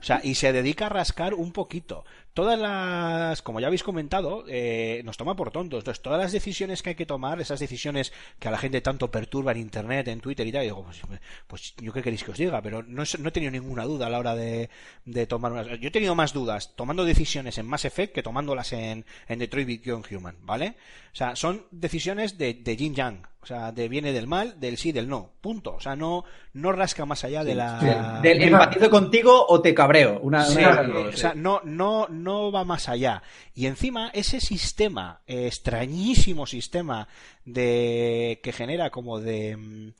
[0.00, 2.04] O sea, y se dedica a rascar un poquito.
[2.32, 5.80] Todas las, como ya habéis comentado, eh, nos toma por tontos.
[5.80, 9.10] Entonces, todas las decisiones que hay que tomar, esas decisiones que a la gente tanto
[9.10, 11.02] perturba en Internet, en Twitter y tal, digo, pues,
[11.48, 14.10] pues yo qué queréis que os diga, pero no, no he tenido ninguna duda a
[14.10, 14.70] la hora de,
[15.04, 15.66] de tomar unas...
[15.66, 19.66] Yo he tenido más dudas tomando decisiones en Mass Effect que tomándolas en, en Detroit
[19.66, 20.76] Become Human, ¿vale?
[21.12, 23.26] O sea, son decisiones de, de yin yang.
[23.42, 25.32] O sea, de viene del mal, del sí, del no.
[25.40, 25.74] Punto.
[25.74, 27.80] O sea, no, no rasca más allá de la...
[27.80, 28.22] sí.
[28.22, 30.20] Del empatizo contigo o te cabreo.
[30.20, 30.64] Una, Sí, eh,
[31.08, 33.22] o sea, no, no, no va más allá.
[33.54, 37.08] Y encima, ese sistema, eh, extrañísimo sistema
[37.54, 39.92] de que genera como de, mm,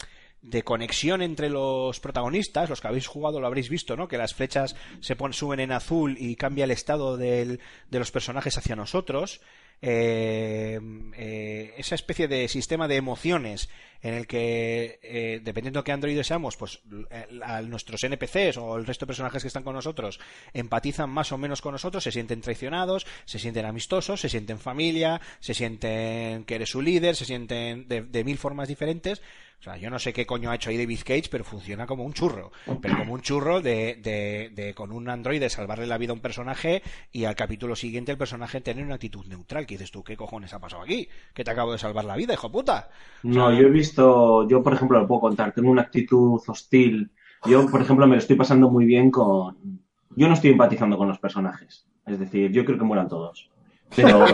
[0.43, 4.09] de conexión entre los protagonistas, los que habéis jugado lo habréis visto, ¿no?
[4.09, 7.61] Que las flechas se ponen, suben en azul y cambia el estado del-
[7.91, 9.41] de los personajes hacia nosotros.
[9.83, 10.79] Eh,
[11.17, 13.71] eh, esa especie de sistema de emociones
[14.03, 16.81] en el que, eh, dependiendo de qué androides seamos, pues
[17.11, 20.21] eh, a nuestros NPCs o el resto de personajes que están con nosotros
[20.53, 25.21] empatizan más o menos con nosotros, se sienten traicionados, se sienten amistosos, se sienten familia,
[25.41, 29.23] se sienten que eres su líder, se sienten de mil formas diferentes.
[29.61, 32.03] O sea, yo no sé qué coño ha hecho ahí David Cage, pero funciona como
[32.03, 32.51] un churro.
[32.81, 36.21] Pero como un churro de, de, de con un androide salvarle la vida a un
[36.21, 36.83] personaje
[37.13, 39.67] y al capítulo siguiente el personaje tener una actitud neutral.
[39.67, 41.07] Que dices tú, ¿qué cojones ha pasado aquí?
[41.35, 42.89] Que te acabo de salvar la vida, hijo puta.
[43.23, 47.11] No, yo he visto, yo por ejemplo lo puedo contar, tengo una actitud hostil.
[47.45, 49.57] Yo, por ejemplo, me lo estoy pasando muy bien con...
[50.17, 51.87] Yo no estoy empatizando con los personajes.
[52.07, 53.51] Es decir, yo creo que mueran todos.
[53.95, 54.25] Pero,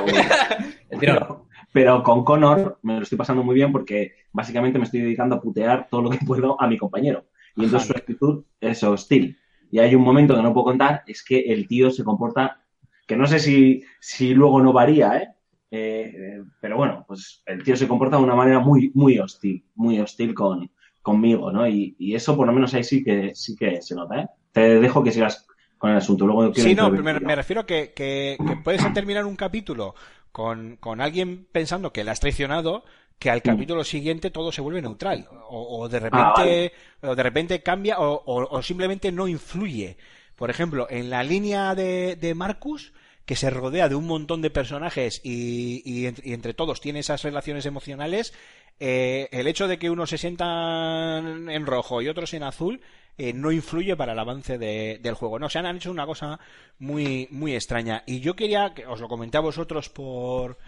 [0.91, 1.46] El tirón.
[1.73, 5.41] Pero, con Connor me lo estoy pasando muy bien porque básicamente me estoy dedicando a
[5.41, 7.27] putear todo lo que puedo a mi compañero.
[7.57, 9.39] Y entonces su actitud es hostil.
[9.71, 12.63] Y hay un momento que no puedo contar, es que el tío se comporta,
[13.07, 15.29] que no sé si, si luego no varía, ¿eh?
[15.71, 19.65] Eh, eh, pero bueno, pues el tío se comporta de una manera muy, muy hostil,
[19.75, 20.71] muy hostil con,
[21.03, 21.67] conmigo, ¿no?
[21.67, 24.27] Y, y eso por lo menos ahí sí que, sí que se nota, ¿eh?
[24.53, 25.47] Te dejo que sigas
[25.79, 26.27] con el asunto.
[26.27, 29.95] Luego Sí, no, me, me refiero que, que, que puedes terminar un capítulo
[30.37, 32.85] con, con alguien pensando que le has traicionado
[33.19, 35.27] que al capítulo siguiente todo se vuelve neutral.
[35.49, 39.97] O, o de repente o de repente cambia o, o- o simplemente no influye.
[40.37, 42.93] Por ejemplo, en la línea de, de Marcus
[43.25, 47.65] que se rodea de un montón de personajes y, y entre todos tiene esas relaciones
[47.65, 48.35] emocionales,
[48.79, 52.83] eh, el hecho de que unos se sientan en rojo y otros en azul
[53.19, 55.39] eh, no influye para el avance de- del juego.
[55.39, 56.39] No, se han hecho una cosa
[56.79, 58.03] muy, muy extraña.
[58.07, 60.59] Y yo quería, que os lo comenté a vosotros por,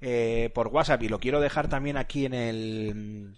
[0.00, 3.34] eh, por WhatsApp y lo quiero dejar también aquí en el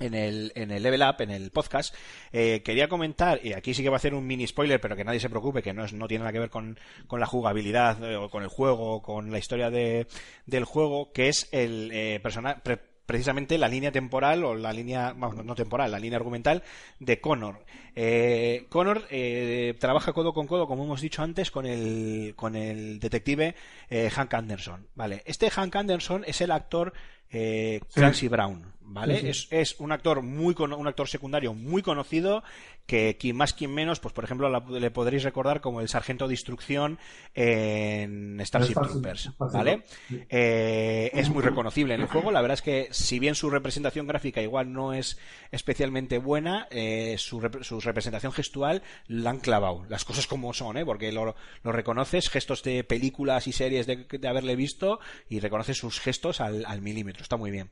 [0.00, 1.94] en el, en el Level Up, en el podcast,
[2.32, 5.04] eh, quería comentar, y aquí sí que va a hacer un mini spoiler, pero que
[5.04, 6.76] nadie se preocupe, que no, es, no tiene nada que ver con,
[7.06, 10.08] con la jugabilidad eh, o con el juego, o con la historia de,
[10.44, 12.80] del juego, que es el eh, persona- pre-
[13.12, 16.62] precisamente la línea temporal o la línea, vamos, no- no temporal, la línea argumental
[16.98, 17.64] de Connor.
[17.94, 22.98] Eh, Connor eh, trabaja codo con codo, como hemos dicho antes, con el, con el
[22.98, 23.54] detective
[23.90, 24.88] eh, Hank Anderson.
[24.94, 26.94] Vale, este Hank Anderson es el actor
[27.30, 29.16] eh, Clancy Brown, ¿vale?
[29.16, 29.28] Sí, sí.
[29.28, 32.42] Es, es un actor muy un actor secundario muy conocido
[32.86, 36.26] que quien más quien menos, pues por ejemplo la- le podréis recordar como el sargento
[36.28, 36.98] de instrucción
[37.34, 39.82] en Starship Starship- Troopers, ¿vale?
[40.08, 40.20] Sí.
[40.28, 42.30] Eh, es muy reconocible en el juego.
[42.30, 45.18] La verdad es que si bien su representación gráfica igual no es
[45.50, 49.84] especialmente buena, eh, su, rep- su representación gestual la han clavado.
[49.88, 50.84] Las cosas como son, ¿eh?
[50.84, 54.98] Porque lo, lo reconoces, gestos de películas y series de, de haberle visto
[55.28, 57.22] y reconoces sus gestos al, al milímetro.
[57.22, 57.70] Está muy bien.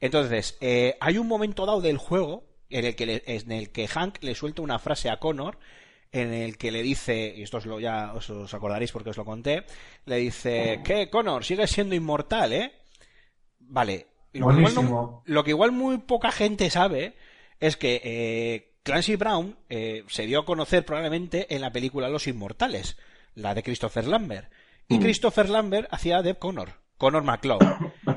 [0.00, 3.88] Entonces, eh, hay un momento dado del juego en el que, le- en el que
[3.88, 5.58] Hank le suelta una frase a Connor
[6.12, 9.16] en el que le dice, y esto os lo, ya os, os acordaréis porque os
[9.16, 9.64] lo conté,
[10.06, 11.44] le dice, ¿qué, Connor?
[11.44, 12.72] Sigues siendo inmortal, ¿eh?
[13.58, 14.06] Vale.
[14.32, 15.22] Lo que, igual no- Buenísimo.
[15.26, 17.14] lo que igual muy poca gente sabe
[17.60, 22.26] es que eh, Clancy Brown eh, se dio a conocer probablemente en la película Los
[22.26, 22.96] Inmortales,
[23.34, 24.50] la de Christopher Lambert.
[24.88, 27.60] Y Christopher Lambert hacía de Connor, Connor McCloud.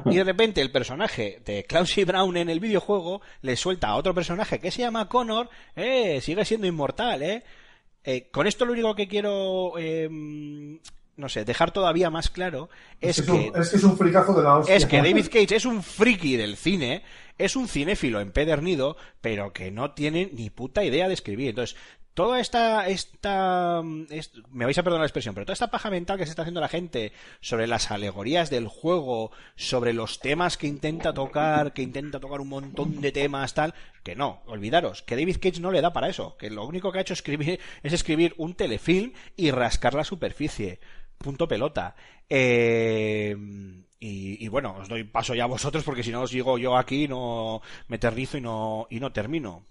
[0.06, 4.14] Y de repente el personaje de Clancy Brown en el videojuego le suelta a otro
[4.14, 7.44] personaje que se llama Connor, eh, sigue siendo inmortal, eh.
[8.04, 12.70] Eh, con esto lo único que quiero, eh, no sé, dejar todavía más claro
[13.02, 14.76] es, Es, que es que es un fricazo de la hostia.
[14.76, 17.04] es que David Cage es un friki del cine,
[17.38, 21.50] es un cinéfilo empedernido, pero que no tiene ni puta idea de escribir.
[21.50, 21.78] Entonces,
[22.20, 26.18] toda esta, esta, est- me vais a perdonar la expresión, pero toda esta paja mental
[26.18, 30.68] que se está haciendo la gente sobre las alegorías del juego, sobre los temas que
[30.68, 33.74] intenta tocar, que intenta tocar un montón de temas, tal,
[34.04, 36.98] que no, olvidaros, que David Cage no le da para eso, que lo único que
[36.98, 40.82] ha hecho escribir, es escribir un telefilm y rascar la superficie.
[41.20, 41.96] Punto pelota.
[42.30, 43.34] Eh,
[43.98, 46.76] y, y bueno, os doy paso ya a vosotros porque si no os digo yo
[46.76, 49.66] aquí no me eternizo y no, y no termino.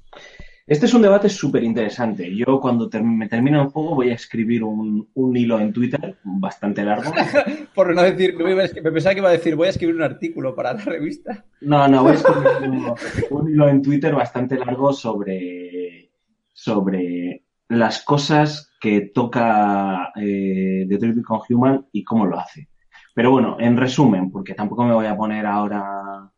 [0.68, 2.36] Este es un debate súper interesante.
[2.36, 6.18] Yo cuando ter- me termine el juego voy a escribir un, un hilo en Twitter
[6.22, 7.10] bastante largo.
[7.74, 10.54] Por no decir, no me, pensaba que iba a decir, voy a escribir un artículo
[10.54, 11.46] para la revista.
[11.62, 12.94] No, no, voy a escribir un,
[13.30, 16.10] un hilo en Twitter bastante largo sobre,
[16.52, 22.68] sobre las cosas que toca eh, Detroit Become Human y cómo lo hace.
[23.14, 26.30] Pero bueno, en resumen, porque tampoco me voy a poner ahora...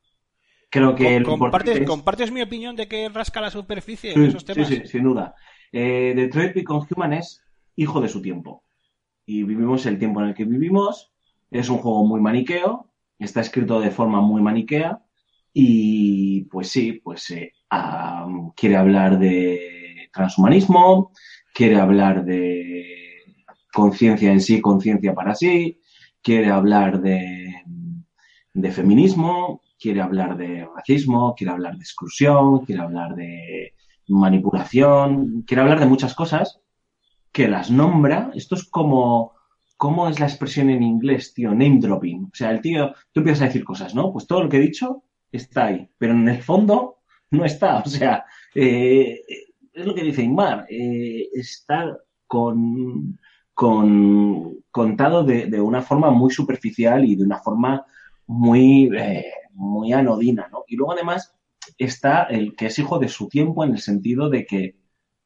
[0.70, 4.44] Creo que ¿Compartes, es- ¿Compartes mi opinión de que rasca la superficie en Sí, esos
[4.44, 4.68] sí, temas?
[4.68, 5.34] sí, sin duda.
[5.72, 7.42] Eh, Detroit Become Human es
[7.76, 8.64] hijo de su tiempo.
[9.26, 11.12] Y vivimos el tiempo en el que vivimos.
[11.51, 12.90] Es un juego muy maniqueo.
[13.18, 15.01] Está escrito de forma muy maniquea.
[15.52, 18.26] Y pues sí, pues eh, ah,
[18.56, 21.12] quiere hablar de transhumanismo,
[21.52, 23.22] quiere hablar de
[23.72, 25.80] conciencia en sí, conciencia para sí,
[26.22, 27.62] quiere hablar de,
[28.52, 33.74] de feminismo, quiere hablar de racismo, quiere hablar de exclusión, quiere hablar de
[34.09, 36.61] manipulación, quiere hablar de muchas cosas
[37.32, 38.31] que las nombra.
[38.35, 39.32] Esto es como,
[39.77, 41.51] ¿cómo es la expresión en inglés, tío?
[41.51, 42.24] Name dropping.
[42.24, 44.12] O sea, el tío, tú empiezas a decir cosas, ¿no?
[44.12, 46.98] Pues todo lo que he dicho está ahí, pero en el fondo
[47.31, 47.78] no está.
[47.78, 48.24] O sea,
[48.55, 49.23] eh,
[49.73, 51.97] es lo que dice Inmar, eh, está
[52.27, 53.19] con,
[53.55, 57.85] con contado de, una forma muy superficial y de una forma
[58.27, 59.24] muy, eh,
[59.55, 60.64] muy anodina, ¿no?
[60.66, 61.35] Y luego además
[61.78, 64.77] está el que es hijo de su tiempo en el sentido de que,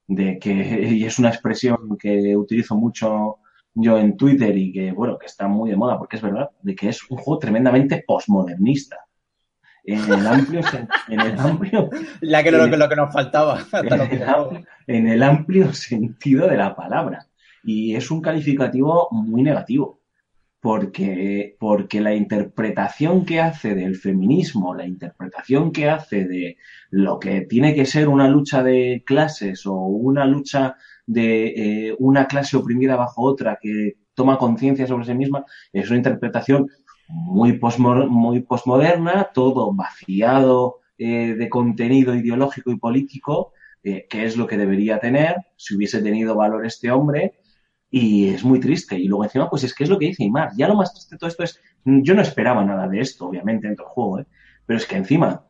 [0.07, 3.39] de que, y es una expresión que utilizo mucho
[3.75, 6.75] yo en Twitter y que, bueno, que está muy de moda porque es verdad, de
[6.75, 8.99] que es un juego tremendamente postmodernista.
[9.87, 10.63] En el amplio,
[11.09, 11.91] en el amplio,
[12.23, 13.67] La que lo, que lo que nos faltaba.
[13.83, 17.27] en el, en el amplio sentido de la palabra.
[17.63, 20.01] Y es un calificativo muy negativo,
[20.65, 26.57] porque, porque la interpretación que hace del feminismo, la interpretación que hace de
[26.89, 32.27] lo que tiene que ser una lucha de clases o una lucha de eh, una
[32.27, 36.71] clase oprimida bajo otra que toma conciencia sobre sí misma, es una interpretación
[37.09, 44.57] muy, postmoderna, todo vaciado eh, de contenido ideológico y político, eh, que es lo que
[44.57, 47.35] debería tener si hubiese tenido valor este hombre.
[47.97, 48.99] Y es muy triste.
[48.99, 50.51] Y luego encima, pues es que es lo que dice Imar.
[50.57, 53.69] Ya lo más triste de todo esto es, yo no esperaba nada de esto, obviamente,
[53.69, 54.27] dentro del juego, ¿eh?
[54.67, 55.45] pero es que encima,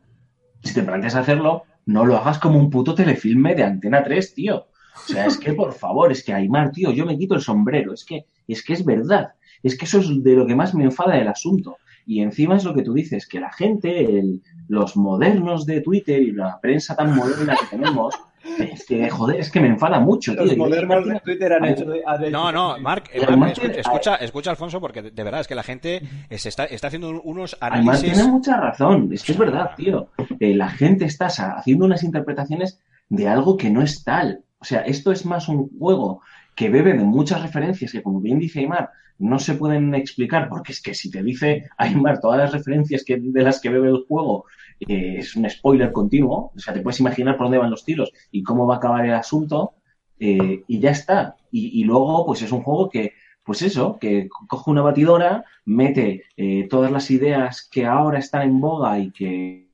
[0.63, 4.57] si te planteas hacerlo, no lo hagas como un puto telefilme de Antena 3, tío.
[4.57, 7.93] O sea, es que por favor, es que Aymar, tío, yo me quito el sombrero,
[7.93, 9.29] es que, es que es verdad.
[9.63, 11.77] Es que eso es de lo que más me enfada del asunto.
[12.05, 16.21] Y encima es lo que tú dices, que la gente, el- los modernos de Twitter
[16.21, 18.13] y la prensa tan moderna que tenemos,
[18.59, 20.43] es que, joder, es que me enfada mucho, tío.
[20.43, 21.85] Los Y- modernos de Twitter han Ay, hecho.
[22.05, 25.41] han hecho- No, no, Marc, eh, Además, Marc, escucha, escucha, escucha, Alfonso, porque de, verdad
[25.41, 28.13] es que la gente se está, está haciendo unos Además, análisis.
[28.13, 29.09] tiene mucha razón.
[29.11, 30.09] Es que es verdad, tío.
[30.39, 34.41] Eh, la gente está haciendo unas interpretaciones de algo que no es tal.
[34.59, 36.21] O sea, esto es más un juego
[36.55, 40.71] que bebe de muchas referencias que, como bien dice Aymar, no se pueden explicar, porque
[40.73, 44.05] es que si te dice Aymar todas las referencias que, de las que bebe el
[44.07, 44.45] juego,
[44.79, 46.51] eh, es un spoiler continuo.
[46.55, 49.05] O sea, te puedes imaginar por dónde van los tiros y cómo va a acabar
[49.05, 49.73] el asunto,
[50.19, 51.35] eh, y ya está.
[51.51, 56.67] Y, luego, pues es un juego que pues eso, que coge una batidora, mete eh,
[56.67, 59.69] todas las ideas que ahora están en boga y que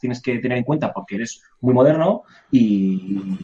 [0.00, 3.36] tienes que tener en cuenta porque eres muy moderno y,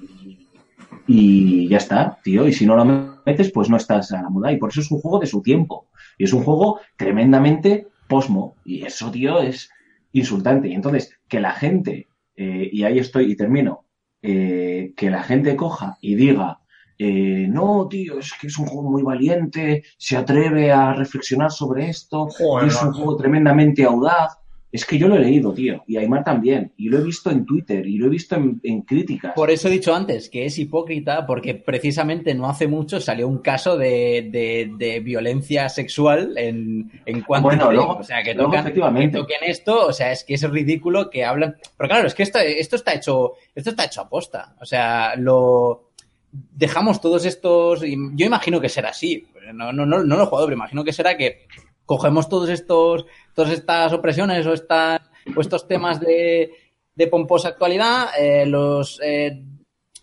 [1.06, 2.48] y ya está, tío.
[2.48, 2.84] Y si no lo
[3.26, 4.52] metes, pues no estás a la moda.
[4.52, 5.88] Y por eso es un juego de su tiempo.
[6.16, 8.56] Y es un juego tremendamente posmo.
[8.64, 9.70] Y eso, tío, es
[10.14, 10.68] insultante.
[10.68, 13.86] Y entonces, que la gente, eh, y ahí estoy y termino,
[14.22, 16.60] eh, que la gente coja y diga,
[16.98, 21.88] eh, no, tío, es que es un juego muy valiente, se atreve a reflexionar sobre
[21.88, 24.38] esto, Joder, es un juego tremendamente audaz.
[24.74, 27.46] Es que yo lo he leído, tío, y Aymar también, y lo he visto en
[27.46, 29.32] Twitter, y lo he visto en, en críticas.
[29.34, 33.38] Por eso he dicho antes que es hipócrita, porque precisamente no hace mucho salió un
[33.38, 38.60] caso de, de- de violencia sexual en, en cuanto Bueno, luego- o sea, que tocan,
[38.60, 39.12] efectivamente.
[39.12, 41.54] que toquen esto, o sea, es que es ridículo que hablan.
[41.78, 44.56] Pero claro, es que esto, esto está hecho, esto está hecho a posta.
[44.60, 45.90] O sea, lo
[46.32, 47.82] dejamos todos estos.
[47.82, 49.24] Yo imagino que será así.
[49.52, 51.46] No, no, no, no lo he jugado, pero imagino que será que
[51.86, 55.00] cogemos todos estos, todas estas opresiones o estas,
[55.36, 56.52] o estos temas de,
[56.94, 59.42] de pomposa actualidad, eh, los, eh,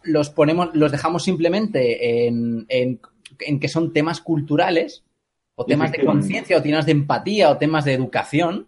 [0.03, 2.99] los ponemos, los dejamos simplemente en, en,
[3.39, 5.03] en que son temas culturales,
[5.55, 8.67] o temas de conciencia, o temas de empatía, o temas de educación,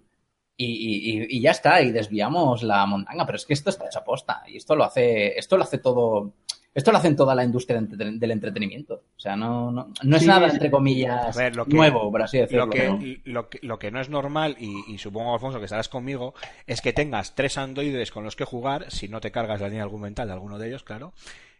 [0.55, 3.25] y, y- y- ya está, y desviamos la montaña.
[3.25, 5.79] Pero es que esto está hecho a posta, y esto lo hace, esto lo hace
[5.79, 6.33] todo,
[6.75, 9.03] esto lo hace en toda la industria del entretenimiento.
[9.15, 12.11] O sea, no, no, no es Sí, nada, entre comillas, A ver, lo que- nuevo,
[12.11, 12.65] por así decirlo.
[12.65, 15.89] Lo que, lo, que, lo que no es normal, y, y supongo, Alfonso, que estarás
[15.89, 16.33] conmigo,
[16.67, 19.83] es que tengas tres androides con los que jugar, si no te cargas la línea
[19.83, 21.13] argumental de alguno de ellos, claro.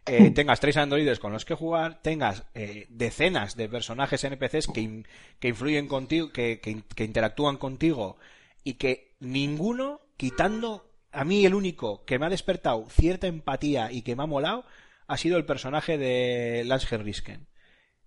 [0.06, 4.80] eh, tengas tres androides con los que jugar, tengas eh, decenas de personajes NPCs que,
[4.80, 5.06] in-
[5.38, 8.16] que influyen contigo, que, que, que interactúan contigo,
[8.64, 14.02] y que ninguno, quitando a mí el único que me ha despertado cierta empatía y
[14.02, 14.64] que me ha molado,
[15.06, 17.46] ha sido el personaje de Lance Henriksen.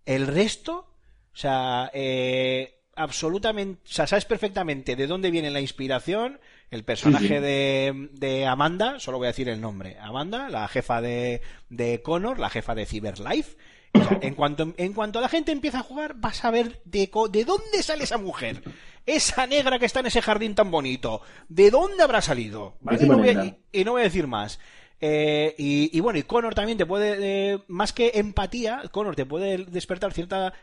[0.06, 0.94] El resto,
[1.34, 6.40] o sea, eh, absolutamente, o sea, sabes perfectamente de dónde viene la inspiración.
[6.70, 7.40] El personaje Sí, sí.
[7.40, 9.98] De, de Amanda, solo voy a decir el nombre.
[10.02, 13.56] Amanda, la jefa de, de Connor, la jefa de Cyberlife.
[13.94, 17.10] O sea, en cuanto, en cuanto la gente empieza a jugar, vas a ver de,
[17.32, 18.62] de dónde sale esa mujer.
[19.06, 21.22] Esa negra que está en ese jardín tan bonito.
[21.48, 22.78] ¿De dónde habrá salido?
[22.82, 22.98] ¿Vale?
[22.98, 23.58] Y Encima no voy a- negra.
[23.72, 24.60] y- y no voy a decir más.
[25.00, 27.18] Eh, y, y bueno, y Connor también te puede,
[27.54, 30.54] eh, más que empatía, Connor te puede despertar cierta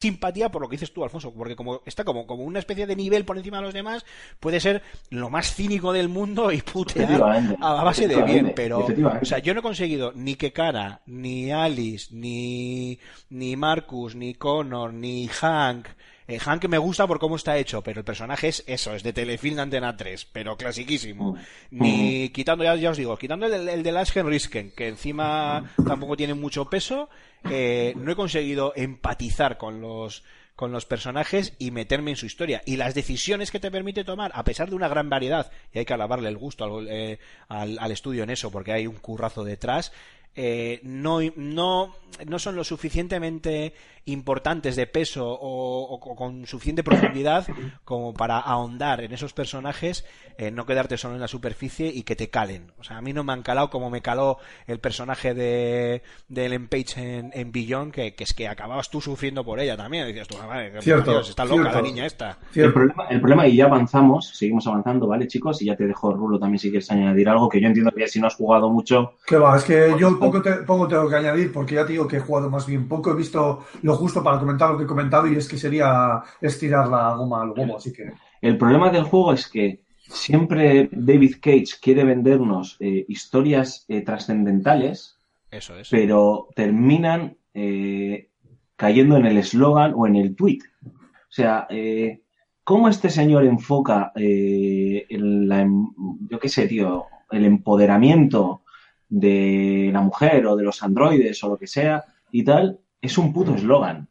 [0.00, 2.94] simpatía por lo que dices tú, Alfonso, porque como está como, como una especie de
[2.94, 4.04] nivel por encima de los demás,
[4.38, 7.20] puede ser lo más cínico del mundo y putear
[7.60, 11.50] a base de bien, pero o sea, yo no he conseguido ni que Cara, ni
[11.50, 12.98] Alice, ni,
[13.30, 15.88] ni Marcus, ni Connor, ni Hank.
[16.28, 19.14] Eh, Hank me gusta por cómo está hecho, pero el personaje es eso, es de
[19.14, 21.36] Telefilm de Antena 3, pero clasiquísimo.
[21.70, 26.18] Ni quitando, ya, ya os digo, quitando el, el de Lars Henriksen, que encima tampoco
[26.18, 27.08] tiene mucho peso,
[27.50, 30.22] eh, no he conseguido empatizar con los
[30.54, 32.62] con los personajes y meterme en su historia.
[32.66, 35.84] Y las decisiones que te permite tomar, a pesar de una gran variedad, y hay
[35.84, 39.44] que alabarle el gusto al, eh, al, al estudio en eso, porque hay un currazo
[39.44, 39.92] detrás,
[40.40, 41.92] eh, no, no,
[42.26, 43.74] no son lo suficientemente
[44.04, 47.46] importantes de peso o, o con suficiente profundidad
[47.84, 50.06] como para ahondar en esos personajes,
[50.38, 52.70] eh, no quedarte solo en la superficie y que te calen.
[52.78, 56.46] O sea, a mí no me han calado como me caló el personaje de, de
[56.46, 60.06] Ellen Page en, en Beyond, que, que es que acababas tú sufriendo por ella también.
[60.06, 61.76] Decías tú, "Ah, madre, Cierto, Dios, está loca cierto.
[61.78, 62.38] la niña esta.
[62.54, 65.60] El problema, el problema, y ya avanzamos, seguimos avanzando, ¿vale, chicos?
[65.60, 68.20] Y ya te dejo, Rulo, también si quieres añadir algo, que yo entiendo que si
[68.20, 71.16] no has jugado mucho, Que va, es que yo Pues, poco, te- poco tengo que
[71.16, 73.10] añadir porque ya te digo que he jugado más bien poco.
[73.12, 76.88] He visto lo justo para comentar lo que he comentado y es que sería estirar
[76.88, 78.12] la goma al huevo, así que.
[78.40, 85.16] El problema del juego es que siempre David Cage quiere vendernos eh, historias eh, trascendentales,
[85.50, 85.88] Eso es.
[85.90, 88.28] pero terminan eh,
[88.76, 90.60] cayendo en el eslogan o en el tweet.
[90.86, 92.22] O sea, eh,
[92.64, 95.88] ¿cómo este señor enfoca eh, el- la em-
[96.30, 98.62] yo qué sé, tío, el empoderamiento
[99.08, 102.78] de la mujer o de los androides o lo que sea y tal?
[103.00, 104.08] Es un puto eslogan.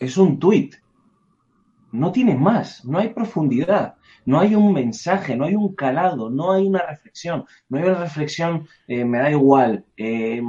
[0.00, 0.70] Es un tweet.
[1.92, 3.94] No tiene más, no hay profundidad,
[4.26, 8.00] no hay un mensaje, no hay un calado, no hay una reflexión, no hay una
[8.00, 10.42] reflexión, eh, me da igual, eh,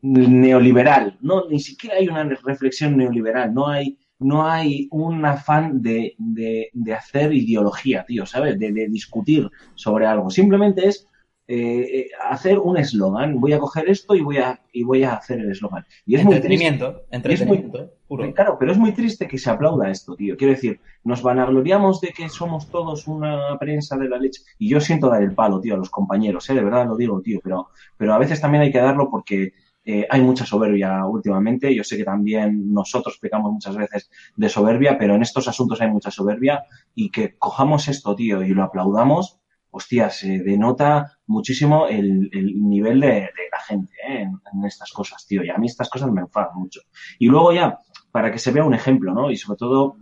[0.00, 6.14] neoliberal, no, ni siquiera hay una reflexión neoliberal, no hay, no hay un afán de,
[6.16, 8.58] de, de hacer ideología, tío, ¿sabes?
[8.58, 10.30] De, de discutir sobre algo.
[10.30, 11.06] Simplemente es
[11.54, 13.38] eh, eh, hacer un eslogan.
[13.38, 15.84] Voy a coger esto y voy a, y voy a hacer el eslogan.
[16.06, 16.66] Y es muy triste.
[16.66, 18.32] Entretenimiento, entretenimiento, puro.
[18.32, 20.34] Claro, pero es muy triste que se aplauda esto, tío.
[20.38, 24.40] Quiero decir, nos vanagloriamos de que somos todos una prensa de la leche.
[24.58, 26.54] Y yo siento dar el palo, tío, a los compañeros, ¿eh?
[26.54, 27.38] De verdad lo digo, tío.
[27.44, 27.68] Pero,
[27.98, 29.52] pero a veces también hay que darlo porque
[29.84, 31.74] eh, hay mucha soberbia últimamente.
[31.74, 35.90] Yo sé que también nosotros pecamos muchas veces de soberbia, pero en estos asuntos hay
[35.90, 36.64] mucha soberbia.
[36.94, 39.41] Y que cojamos esto, tío, y lo aplaudamos,
[39.72, 44.22] hostias, eh, denota muchísimo el, el nivel de, de la gente ¿eh?
[44.22, 45.42] en, estas cosas, tío.
[45.42, 46.80] Y a mí estas cosas me enfadan mucho.
[47.18, 47.78] Y luego ya,
[48.12, 49.30] para que se vea un ejemplo, ¿no?
[49.30, 49.96] Y sobre todo,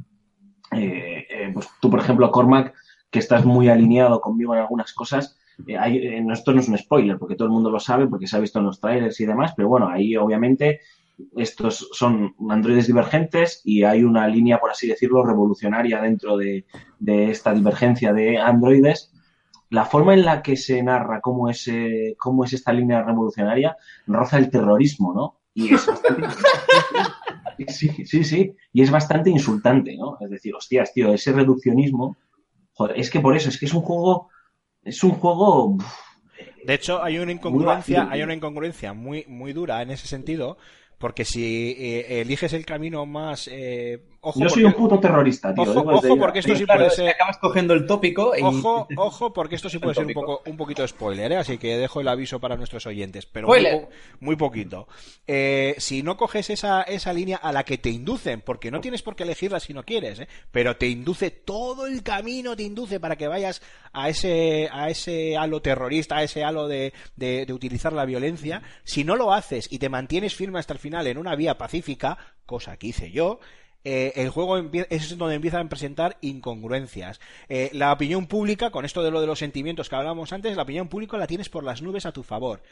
[0.72, 2.74] eh, eh, pues tú, por ejemplo, Cormac,
[3.10, 7.18] que estás muy alineado conmigo en algunas cosas, eh, eh, esto no es un spoiler,
[7.18, 9.52] porque todo el mundo lo sabe, porque se ha visto en los trailers y demás,
[9.56, 10.80] pero bueno, ahí obviamente
[11.36, 16.64] estos son androides divergentes y hay una línea, por así decirlo, revolucionaria dentro de,
[16.98, 19.12] de esta divergencia de androides.
[19.70, 23.76] La forma en la que se narra cómo es, eh, cómo es esta línea revolucionaria
[24.06, 25.40] roza el terrorismo, ¿no?
[25.54, 26.22] Y es bastante...
[27.68, 28.56] Sí, sí, sí.
[28.72, 30.16] Y es bastante insultante, ¿no?
[30.20, 32.16] Es decir, hostias, tío, ese reduccionismo.
[32.72, 34.28] Joder, es que por eso, es que es un juego.
[34.82, 35.76] Es un juego.
[36.64, 40.56] De hecho, hay una incongruencia, hay una incongruencia muy, muy dura en ese sentido,
[40.98, 45.54] porque si eh, eliges el camino más, eh, ojo, Yo soy porque- un puto terrorista,
[45.54, 45.62] tío.
[45.64, 48.42] ojo, porque esto sí Claro, puede es que ser, acabas cogiendo el tópico y...
[48.42, 51.36] ojo, ojo, porque esto sí puede ser un poco, un poquito spoiler, ¿eh?
[51.36, 53.80] así que dejo el aviso para nuestros oyentes, pero muy, Spoiler.
[53.82, 53.88] po-
[54.20, 54.88] muy poquito.
[55.26, 59.02] Eh, si no coges esa, esa línea a la que te inducen, porque no tienes
[59.02, 60.28] por qué elegirla si no quieres, ¿eh?
[60.50, 65.36] pero te induce todo el camino, te induce para que vayas a ese, a ese
[65.36, 69.66] halo terrorista, a ese halo de, de, de utilizar la violencia, si no lo haces
[69.72, 73.40] y te mantienes firme hasta el final en una vía pacífica, cosa que hice yo,
[73.84, 77.20] eh, el juego es donde empiezan a presentar incongruencias.
[77.48, 80.62] Eh, la opinión pública, con esto de lo de los sentimientos que hablábamos antes, la
[80.62, 82.62] opinión pública la tienes por las nubes a tu favor.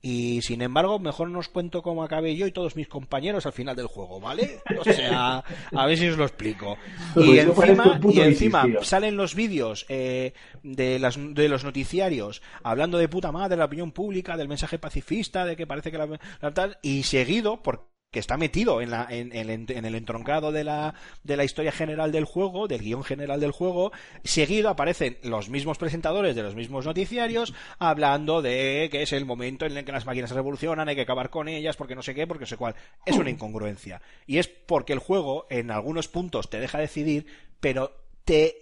[0.00, 3.52] Y sin embargo, mejor no os cuento cómo acabé yo y todos mis compañeros al
[3.52, 4.60] final del juego, ¿vale?
[4.78, 5.42] O sea,
[5.74, 6.76] a ver si os lo explico.
[7.14, 12.96] Pues Y encima, y encima salen los vídeos eh, de, las, de los noticiarios hablando
[12.96, 16.20] de puta madre, de la opinión pública, del mensaje pacifista, de que parece que la,
[16.40, 20.64] la tal, y seguido por que está metido en, la, en, en- el entroncado de
[20.64, 20.94] la,
[21.24, 23.92] de la historia general del juego, del guion general del juego,
[24.24, 29.66] seguido aparecen los mismos presentadores de los mismos noticiarios hablando de que es el momento
[29.66, 32.26] en el que las máquinas revolucionan, hay que acabar con ellas, porque no sé qué,
[32.26, 32.74] porque no sé cuál.
[33.04, 34.00] Es una incongruencia.
[34.26, 37.26] Y es porque el juego en algunos puntos te deja decidir,
[37.60, 37.92] pero
[38.24, 38.56] te,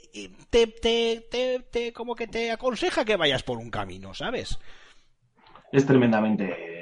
[0.51, 4.59] te, te, te, te- como que te aconseja que vayas por un camino, ¿sabes?
[5.73, 6.76] Es tremendamente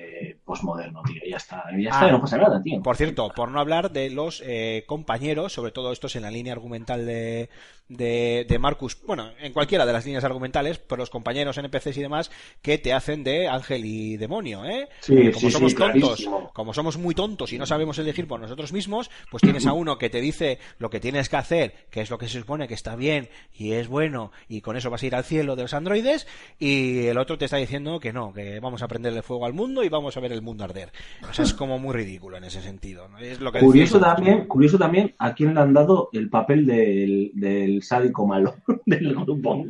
[0.44, 1.20] posmoderno, tío.
[1.28, 1.64] Ya está.
[1.72, 2.12] Ya está, Ah.
[2.12, 2.82] no pasa nada, tío.
[2.82, 6.52] Por cierto, por no hablar de los eh, compañeros, sobre todo estos en la línea
[6.52, 7.48] argumental de,
[7.88, 12.00] de, de Marcus, bueno, en cualquiera de las líneas argumentales, pero los compañeros NPCs y
[12.02, 12.30] demás
[12.62, 14.88] que te hacen de ángel y demonio, ¿eh?
[15.00, 16.50] Sí, como sí, somos sí, tontos, clarísimo.
[16.54, 19.98] como somos muy tontos y no sabemos elegir por nosotros mismos, pues tienes a uno
[19.98, 22.74] que te dice lo que tienes que hacer, que es lo que se supone que
[22.74, 25.74] está bien y es bueno, y con eso vas a ir al cielo de los
[25.74, 26.26] androides,
[26.58, 29.84] y el otro te está diciendo que no, que vamos a prenderle fuego al mundo
[29.84, 30.90] y vamos a ver el mundo arder.
[31.28, 33.08] O sea, es como muy ridículo en ese sentido.
[33.08, 33.18] ¿no?
[33.18, 34.06] Es lo que Curioso ¿no?
[34.06, 38.54] también, curioso también a quién le han dado el papel del, del sádico malo
[38.86, 39.64] del grupo.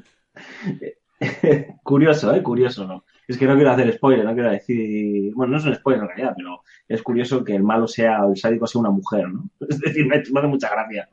[1.83, 2.43] curioso, ¿eh?
[2.43, 3.05] Curioso, ¿no?
[3.27, 5.33] Es que no quiero hacer spoiler, no quiero decir...
[5.35, 8.37] Bueno, no es un spoiler en realidad, pero es curioso que el malo sea, el
[8.37, 9.49] sádico sea una mujer, ¿no?
[9.69, 11.09] Es decir, me hace mucha gracia.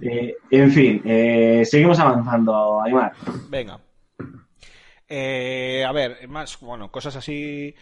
[0.00, 3.12] Eh, en fin, eh, seguimos avanzando, Aymar.
[3.48, 3.80] Venga.
[5.08, 7.74] Eh, a ver, más, bueno, cosas así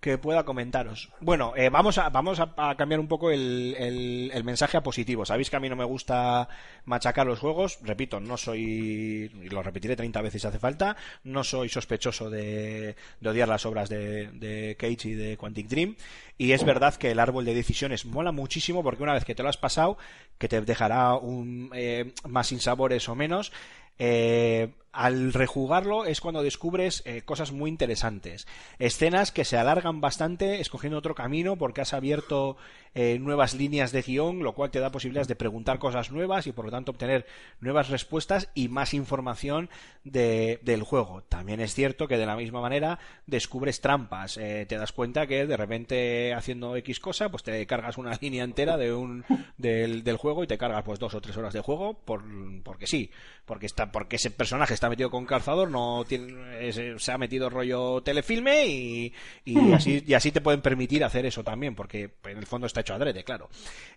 [0.00, 1.10] que pueda comentaros.
[1.20, 5.24] Bueno, eh, vamos, a, vamos a, cambiar un poco el, el- mensaje a positivo.
[5.26, 6.48] Sabéis que a mí no me gusta
[6.84, 7.78] machacar los juegos.
[7.82, 12.94] Repito, no soy, y lo repetiré 30 veces si hace falta, no soy sospechoso de,
[13.20, 15.96] de odiar las obras de, de Cage y de Quantic Dream.
[16.38, 19.42] Y es verdad que el árbol de decisiones mola muchísimo porque una vez que te
[19.42, 19.96] lo has pasado,
[20.38, 23.50] que te dejará un, eh, más sinsabores o menos,
[23.98, 28.46] eh, al rejugarlo es cuando descubres eh, cosas muy interesantes.
[28.78, 32.56] Escenas que se alargan bastante escogiendo otro camino porque has abierto
[32.94, 36.52] eh, nuevas líneas de guion, lo cual te da posibilidades de preguntar cosas nuevas y
[36.52, 37.26] por lo tanto obtener
[37.60, 39.68] nuevas respuestas y más información
[40.04, 41.22] de- del juego.
[41.28, 44.38] También es cierto que de la misma manera descubres trampas.
[44.38, 48.44] Eh, te das cuenta que de repente haciendo X cosa, pues te cargas una línea
[48.44, 52.22] entera del, juego y te cargas pues dos o tres horas de juego por,
[52.62, 53.10] porque sí,
[53.44, 57.48] porque está, porque ese personaje está metido con calzador, no tiene, es- se ha metido
[57.50, 59.12] rollo telefilme y,
[59.44, 62.80] y así, y así te pueden permitir hacer eso también, porque en el fondo está
[62.80, 63.48] hecho adrede, claro.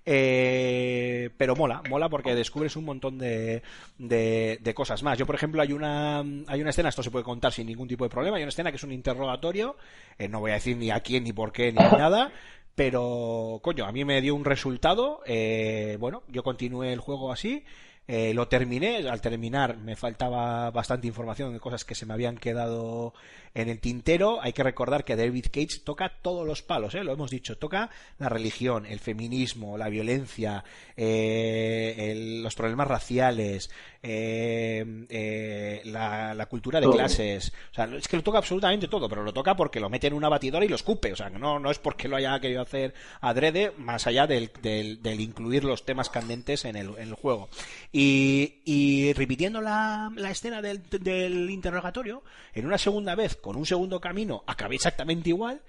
[0.06, 3.62] Eh, pero mola, mola porque descubres un montón de,
[3.98, 5.18] de, de cosas más.
[5.18, 8.04] Yo, por ejemplo, hay una, hay una escena, esto se puede contar sin ningún tipo
[8.04, 9.76] de problema, hay una escena que es un interrogatorio,
[10.18, 12.32] eh, no voy a decir ni a quién, ni por qué, ni nada,
[12.76, 15.22] pero, coño, a mí me dio un resultado.
[15.26, 17.64] eh, bueno, yo continué el juego así.
[18.12, 19.08] Eh, lo terminé.
[19.08, 23.14] Al terminar me faltaba bastante información de cosas que se me habían quedado
[23.54, 24.42] en el tintero.
[24.42, 27.04] Hay que recordar que David Cage toca todos los palos, ¿eh?
[27.04, 27.58] lo hemos dicho.
[27.60, 30.64] Toca la religión, el feminismo, la violencia,
[30.98, 33.70] eh, el- los problemas raciales,
[34.02, 36.96] eh, eh, la, la cultura de Todo.
[36.96, 37.52] clases.
[37.72, 40.14] O sea, es que lo toca absolutamente todo, pero lo toca porque lo mete en
[40.14, 41.12] una batidora y lo escupe.
[41.12, 45.02] O sea, no, no es porque lo haya querido hacer adrede, más allá del, del,
[45.02, 47.50] del incluir los temas candentes en el, en el juego.
[47.92, 52.24] Y, y repitiendo la, la escena del, del interrogatorio,
[52.54, 55.62] en una segunda vez, con un segundo camino, acabé exactamente igual.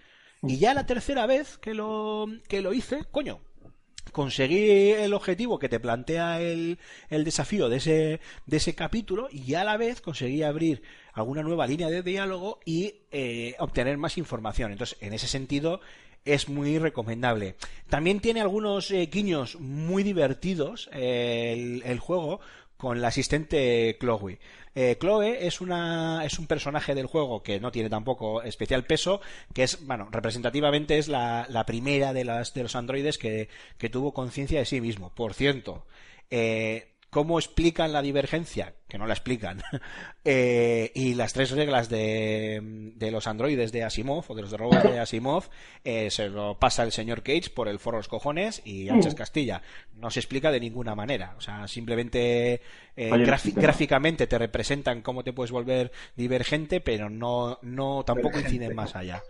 [0.42, 3.40] Y ya la tercera vez que lo, que lo hice, coño,
[4.12, 6.78] conseguí el objetivo que te plantea el,
[7.08, 10.82] el desafío de ese, de ese capítulo y a la vez conseguí abrir
[11.12, 14.72] alguna nueva línea de diálogo y eh, obtener más información.
[14.72, 15.80] Entonces, en ese sentido,
[16.24, 17.56] es muy recomendable.
[17.88, 22.40] También tiene algunos eh, guiños muy divertidos eh, el, el juego
[22.80, 24.38] con la asistente Chloe.
[24.74, 29.20] Eh, Chloe es una es un personaje del juego que no tiene tampoco especial peso,
[29.52, 33.48] que es, bueno, representativamente es la, la primera de las de los androides que,
[33.78, 35.10] que tuvo conciencia de sí mismo.
[35.14, 35.84] Por cierto,
[36.30, 38.74] eh, ¿Cómo explican la divergencia?
[38.88, 39.62] Que no la explican.
[40.22, 42.60] Eh, y las tres reglas de,
[42.94, 45.48] de los androides de Asimov, o de los de robots de Asimov,
[45.82, 49.62] eh, se lo pasa el señor Cage por el forro los cojones y anchas Castilla.
[49.94, 51.34] No se explica de ninguna manera.
[51.38, 52.60] O sea, simplemente
[52.96, 53.10] eh,
[53.54, 59.22] gráficamente te representan cómo te puedes volver divergente, pero no, no tampoco inciden más allá.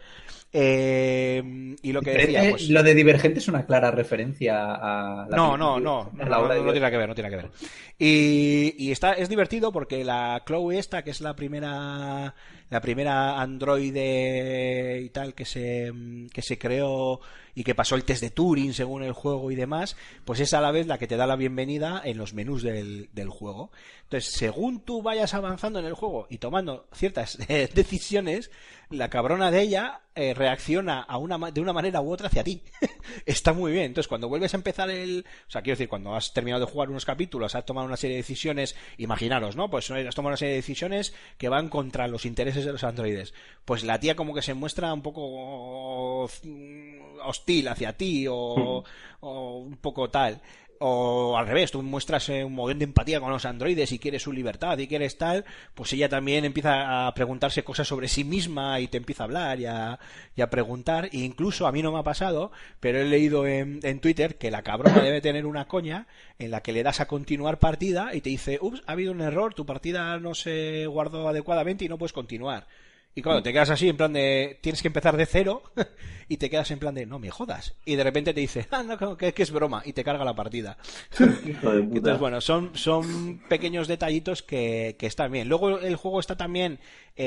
[0.52, 2.68] Eh, y lo que decía, pues...
[2.70, 6.48] Lo de Divergente es una clara referencia a la No, no, no, no, la no,
[6.48, 7.50] no, no tiene que ver, no tiene que ver.
[7.98, 12.34] Y, y está, es divertido porque la Chloe esta, que es la primera,
[12.70, 15.92] la primera androide y tal que se,
[16.32, 17.20] que se creó
[17.54, 20.60] y que pasó el test de Turing según el juego y demás, pues es a
[20.60, 23.70] la vez la que te da la bienvenida en los menús del, del juego.
[24.04, 28.50] Entonces, según tú vayas avanzando en el juego y tomando ciertas eh, decisiones,
[28.88, 31.06] la cabrona de ella eh, reacciona
[31.52, 32.62] de una manera u otra hacia ti.
[33.26, 33.84] Está muy bien.
[33.86, 35.24] Entonces, cuando vuelves a empezar el.
[35.46, 38.16] O sea, quiero decir, cuando has terminado de jugar unos capítulos, has tomado una serie
[38.16, 39.70] de decisiones, imaginaros, ¿no?
[39.70, 43.34] Pues has tomado una serie de decisiones que van contra los intereses de los androides.
[43.64, 48.84] Pues la tía, como que se muestra un poco mm, hostil hacia ti o,
[49.20, 50.40] o un poco tal.
[50.82, 54.22] O al revés, tú muestras eh, un montón de empatía con los androides y quieres
[54.22, 55.44] su libertad y quieres tal,
[55.74, 59.60] pues ella también empieza a preguntarse cosas sobre sí misma y te empieza a hablar
[59.60, 59.98] y a,
[60.40, 61.10] a preguntar.
[61.12, 62.50] E incluso a mí no me ha pasado,
[62.80, 66.06] pero he leído en, en Twitter que la cabrona debe tener una coña
[66.38, 69.20] en la que le das a continuar partida y te dice, ups, ha habido un
[69.20, 72.66] error, tu partida no se guardó adecuadamente y no puedes continuar.
[73.14, 74.58] Y cuando te quedas así, en plan de.
[74.60, 75.62] Tienes que empezar de cero.
[76.28, 77.06] y te quedas en plan de.
[77.06, 77.74] No me jodas.
[77.84, 78.66] Y de repente te dice.
[78.70, 79.82] Ah, no, que, que es broma.
[79.84, 80.78] Y te carga la partida.
[81.18, 85.48] Entonces, bueno, son, son pequeños detallitos que, que están bien.
[85.48, 86.78] Luego el juego está también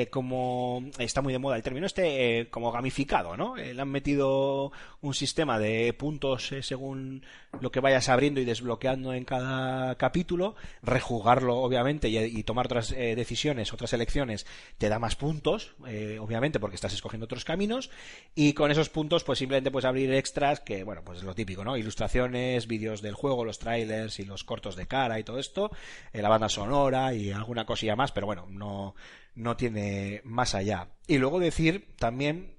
[0.01, 0.83] eh, como...
[0.97, 3.57] Está muy de moda el término este, eh, como gamificado, ¿no?
[3.57, 4.71] Eh, le han metido
[5.01, 7.23] un sistema de puntos eh, según
[7.61, 10.55] lo que vayas abriendo y desbloqueando en cada capítulo.
[10.81, 14.47] Rejugarlo, obviamente, y, y tomar otras eh, decisiones, otras elecciones,
[14.77, 17.91] te da más puntos, eh, obviamente, porque estás escogiendo otros caminos.
[18.33, 21.63] Y con esos puntos, pues simplemente puedes abrir extras, que, bueno, pues es lo típico,
[21.63, 21.77] ¿no?
[21.77, 25.69] Ilustraciones, vídeos del juego, los trailers y los cortos de cara y todo esto,
[26.13, 28.95] la banda sonora y alguna cosilla más, pero bueno, no,
[29.35, 30.89] no tiene más allá.
[31.07, 32.53] Y luego decir también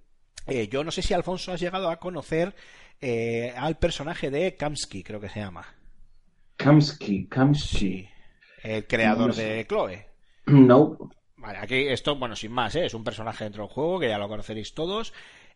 [0.47, 2.55] Eh, yo no sé si Alfonso has llegado a conocer
[3.01, 5.65] eh, al personaje de Kamsky, creo que se llama.
[6.57, 7.79] Kamsky, Kamsky.
[7.79, 8.09] Sí.
[8.63, 9.43] El creador No sé.
[9.45, 10.07] de Chloe.
[10.47, 10.99] No.
[11.37, 12.85] Vale, aquí esto, bueno, sin más, ¿eh?
[12.87, 15.13] es un personaje dentro del juego que ya lo conoceréis todos.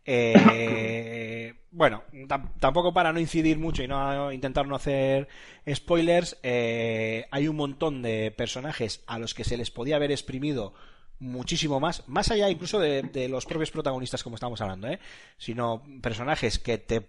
[0.06, 5.28] Eh, bueno, tam- tampoco para no incidir mucho y no intentar no hacer
[5.70, 10.72] spoilers, eh, hay un montón de personajes a los que se les podía haber exprimido
[11.20, 14.98] muchísimo más, más allá incluso de, los propios protagonistas como estamos hablando, ¿eh?
[15.36, 17.00] sino personajes que te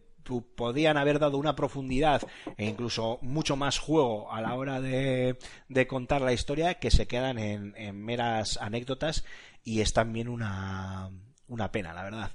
[0.55, 2.21] podían haber dado una profundidad
[2.57, 5.37] e incluso mucho más juego a la hora de,
[5.87, 9.25] contar la historia que se quedan en, meras anécdotas
[9.63, 11.09] y es también una,
[11.47, 12.31] una pena, la verdad.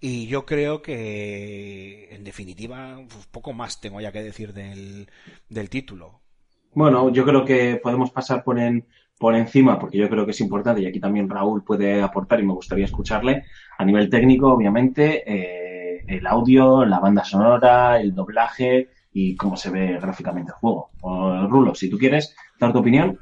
[0.00, 2.98] Y yo creo que, en definitiva,
[3.30, 5.08] poco más tengo ya que decir del,
[5.48, 6.20] del título.
[6.74, 8.86] Bueno, yo creo que podemos pasar por, en,
[9.18, 12.46] por encima, porque yo creo que es importante, y aquí también Raúl puede aportar y
[12.46, 13.44] me gustaría escucharle,
[13.78, 19.70] a nivel técnico, obviamente, eh, el audio, la banda sonora, el doblaje y cómo se
[19.70, 20.90] ve gráficamente el juego.
[21.48, 23.18] Rulo, si tú quieres dar tu opinión.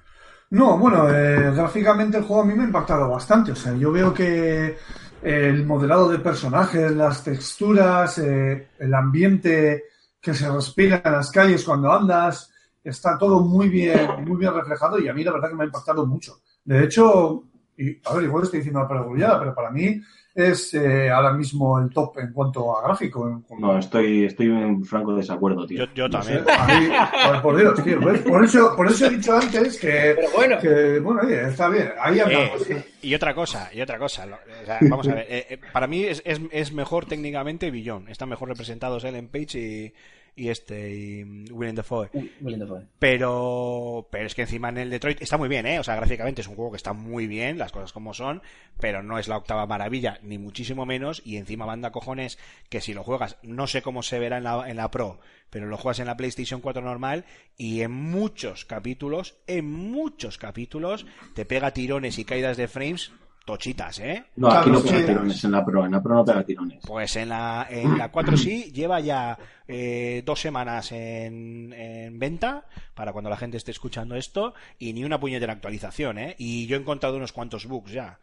[0.50, 3.52] No, bueno, eh, gráficamente el juego a mí me ha impactado bastante.
[3.52, 4.76] O sea, yo veo que
[5.22, 9.84] el modelado de personajes, las texturas, eh, el ambiente
[10.20, 12.53] que se respira en las calles cuando andas,
[12.84, 13.96] está todo muy bien,
[14.26, 16.40] muy bien reflejado y a mí la verdad que me ha impactado mucho.
[16.64, 17.42] De hecho,
[17.76, 20.00] y, a ver, igual estoy diciendo una perogrullada, pero para mí
[20.34, 23.28] es eh, ahora mismo el top en cuanto a gráfico.
[23.28, 25.86] en- No, estoy, estoy en franco desacuerdo, tío.
[25.86, 26.60] Yo, yo no sé, también.
[26.60, 26.88] a mí,
[27.32, 28.20] por, por Dios, tío, ¿ves?
[28.22, 31.92] Por eso, por eso he dicho antes que, Pero bueno, que, bueno, oye, está bien,
[32.00, 32.62] ahí Eh, andamos.
[32.64, 32.74] sí.
[33.02, 34.26] y otra cosa, y otra cosa.
[34.26, 35.26] lo- o sea, vamos a ver.
[35.28, 38.08] eh, eh, para mí es, es, es mejor técnicamente Billón.
[38.08, 39.92] Están mejor representados Ellen Page y,
[40.36, 42.10] y este, y Willem Dafoe.
[42.40, 42.86] Willem Dafoe.
[42.98, 45.78] Pero, pero es que encima en el Detroit está muy bien, ¿eh?
[45.78, 48.42] O sea, gráficamente es un juego que está muy bien, las cosas como son,
[48.80, 51.22] pero no es la octava maravilla, ni muchísimo menos.
[51.24, 52.38] Y encima manda cojones
[52.68, 55.20] que si lo juegas, no sé cómo se verá en la, en la Pro,
[55.50, 57.24] pero lo juegas en la PlayStation 4 normal
[57.56, 63.12] y en muchos capítulos, en muchos capítulos, te pega tirones y caídas de frames
[63.44, 64.24] tochitas, ¿eh?
[64.36, 66.82] No, aquí no pega tirones en la Pro, en la Pro no pega tirones.
[66.86, 69.38] Pues en la, en la 4 sí lleva ya
[69.68, 72.64] eh, dos semanas en, en venta
[72.94, 76.34] para cuando la gente esté escuchando esto y ni una puñetera actualización, ¿eh?
[76.38, 78.18] Y yo he encontrado unos cuantos bugs ya.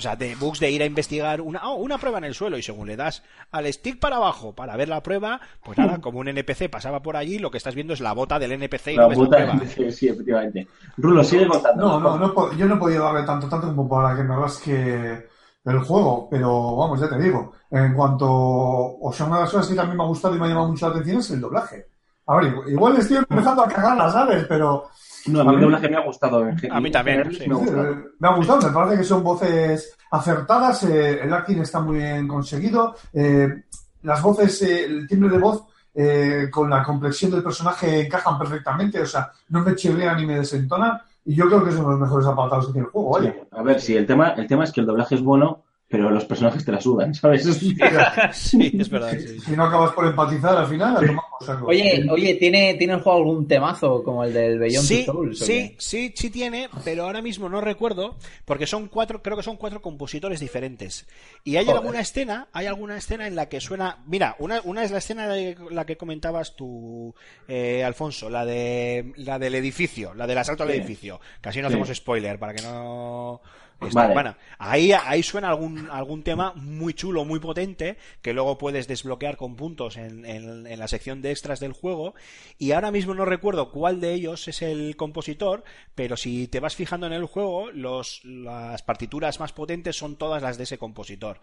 [0.00, 2.56] O sea, de bugs de ir a investigar una, oh, una prueba en el suelo
[2.56, 6.20] y según le das al stick para abajo para ver la prueba, pues nada, como
[6.20, 8.96] un NPC pasaba por allí, lo que estás viendo es la bota del NPC y
[8.96, 9.58] La no ves la prueba.
[9.66, 10.66] sí, sí, efectivamente.
[10.96, 12.00] Rulo, sigue contando.
[12.00, 15.28] No, no, no, yo no he podido darle tanto, tanto como para que me rasque
[15.66, 19.68] el juego, pero vamos, ya te digo, en cuanto, o sea, una de las cosas
[19.68, 21.86] que también me ha gustado y me ha llamado mucho la atención es el doblaje.
[22.26, 24.88] A ver, igual- igual estoy empezando a cagar las aves, pero
[25.26, 26.46] No, a mí doblaje me ha gustado.
[26.70, 27.48] A mí también, sí.
[27.48, 27.96] me ha gustado.
[28.18, 32.26] me ha gustado, me parece que son voces acertadas, eh, el acting está muy bien
[32.26, 33.64] conseguido, eh,
[34.02, 35.64] las voces, eh, el timbre de voz
[35.94, 40.38] eh, con la complexión del personaje encajan perfectamente, o sea, no me chirrían ni me
[40.38, 43.20] desentonan, y yo creo que es uno de los mejores apartados que tiene el juego.
[43.20, 43.32] Sí.
[43.50, 46.24] A ver, sí, el tema, el tema es que el doblaje es bueno, pero los
[46.24, 47.42] personajes te la sudan, ¿sabes?
[48.32, 49.12] Sí, es verdad.
[49.18, 49.40] sí, sí.
[49.40, 51.66] Si no acabas por empatizar al final, a tomar por saco.
[51.66, 55.42] Oye, oye, ¿tiene, ¿tiene el juego algún temazo como el del Beyond Sí, Two Souls?
[55.42, 59.42] o sí, sí, sí tiene, pero ahora mismo no recuerdo, porque son cuatro, creo que
[59.42, 61.08] son cuatro compositores diferentes.
[61.42, 61.80] Y hay Joder.
[61.80, 65.26] alguna escena, hay alguna escena en la que suena, mira, una, una es la escena
[65.28, 67.12] de la que comentabas tú,
[67.48, 71.20] eh, Alfonso, la de, la del edificio, la del asalto al edificio.
[71.40, 71.74] Casi no Sí.
[71.74, 73.40] hacemos spoiler para que no.
[73.88, 74.14] Está- Vale.
[74.58, 79.56] Ahí, ahí suena algún, algún tema muy chulo, muy potente, que luego puedes desbloquear con
[79.56, 82.14] puntos en, en- en la sección de extras del juego.
[82.58, 86.76] Y ahora mismo no recuerdo cuál de ellos es el compositor, pero si te vas
[86.76, 91.40] fijando en el juego, los, las partituras más potentes son todas las de ese compositor.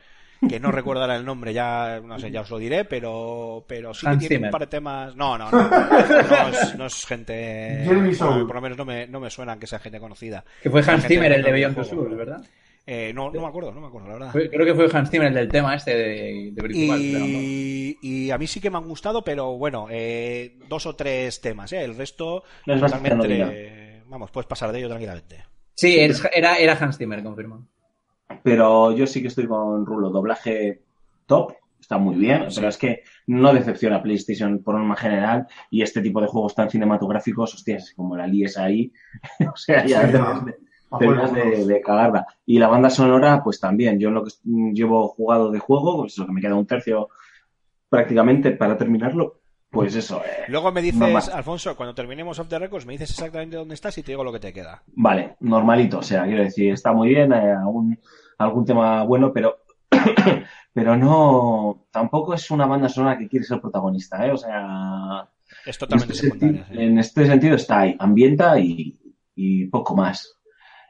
[0.48, 3.93] Que no recuerdo ahora el nombre, ya no sé, ya os lo diré, pero, pero
[3.93, 5.16] sí que tiene un par de temas.
[5.16, 5.69] No, no, no.
[5.69, 7.83] No es, no es gente.
[8.19, 10.43] Por, por lo menos no me, no me suena que sea gente conocida.
[10.61, 11.90] Que fue Hans Zimmer el de Beyond juego.
[11.90, 12.41] Souls, ¿verdad?
[12.90, 14.32] Eh, no, no me acuerdo, no me acuerdo, la verdad.
[14.51, 17.25] Creo que fue Hans Zimmer el del tema este de, de no.
[17.25, 21.41] Y, y a mí sí que me han gustado, pero bueno, eh, dos o tres
[21.41, 21.83] temas, ¿eh?
[21.83, 23.43] El resto, Es bastante totalmente.
[23.43, 24.03] anodino.
[24.07, 25.43] vamos, puedes pasar de ello tranquilamente.
[25.74, 27.67] Sí, es- era, era Hans Zimmer, confirmo.
[28.43, 30.09] Pero yo sí que estoy con Rulo.
[30.09, 30.81] Doblaje
[31.25, 36.01] top, está muy bien, pero es que no decepciona PlayStation por norma general y este
[36.01, 38.91] tipo de juegos tan cinematográficos, hostias, como la líes ahí,
[39.53, 40.09] o sea, ya
[40.89, 42.25] Sí, terminas de, de, cagarla.
[42.45, 44.31] Y la banda sonora, pues también, yo en lo que
[44.73, 47.09] llevo jugado de juego, pues lo que me queda un tercio
[47.89, 51.23] prácticamente para terminarlo, pues eso, eh, Luego me dices, Normal.
[51.33, 54.31] Alfonso, cuando terminemos Off the Records, me dices exactamente dónde estás y te digo lo
[54.33, 54.81] que te queda.
[54.95, 57.99] Vale, normalito, o sea, quiero decir, está muy bien, eh, algún,
[58.37, 59.57] algún tema bueno, pero
[60.73, 64.31] pero no, tampoco es una banda sonora que quiere ser protagonista, ¿eh?
[64.31, 65.27] O sea,
[65.65, 66.65] Es totalmente en este, secundaria.
[66.65, 66.83] senti- sí.
[66.83, 68.97] en este sentido está ahí, ambienta y,
[69.35, 70.33] y poco más.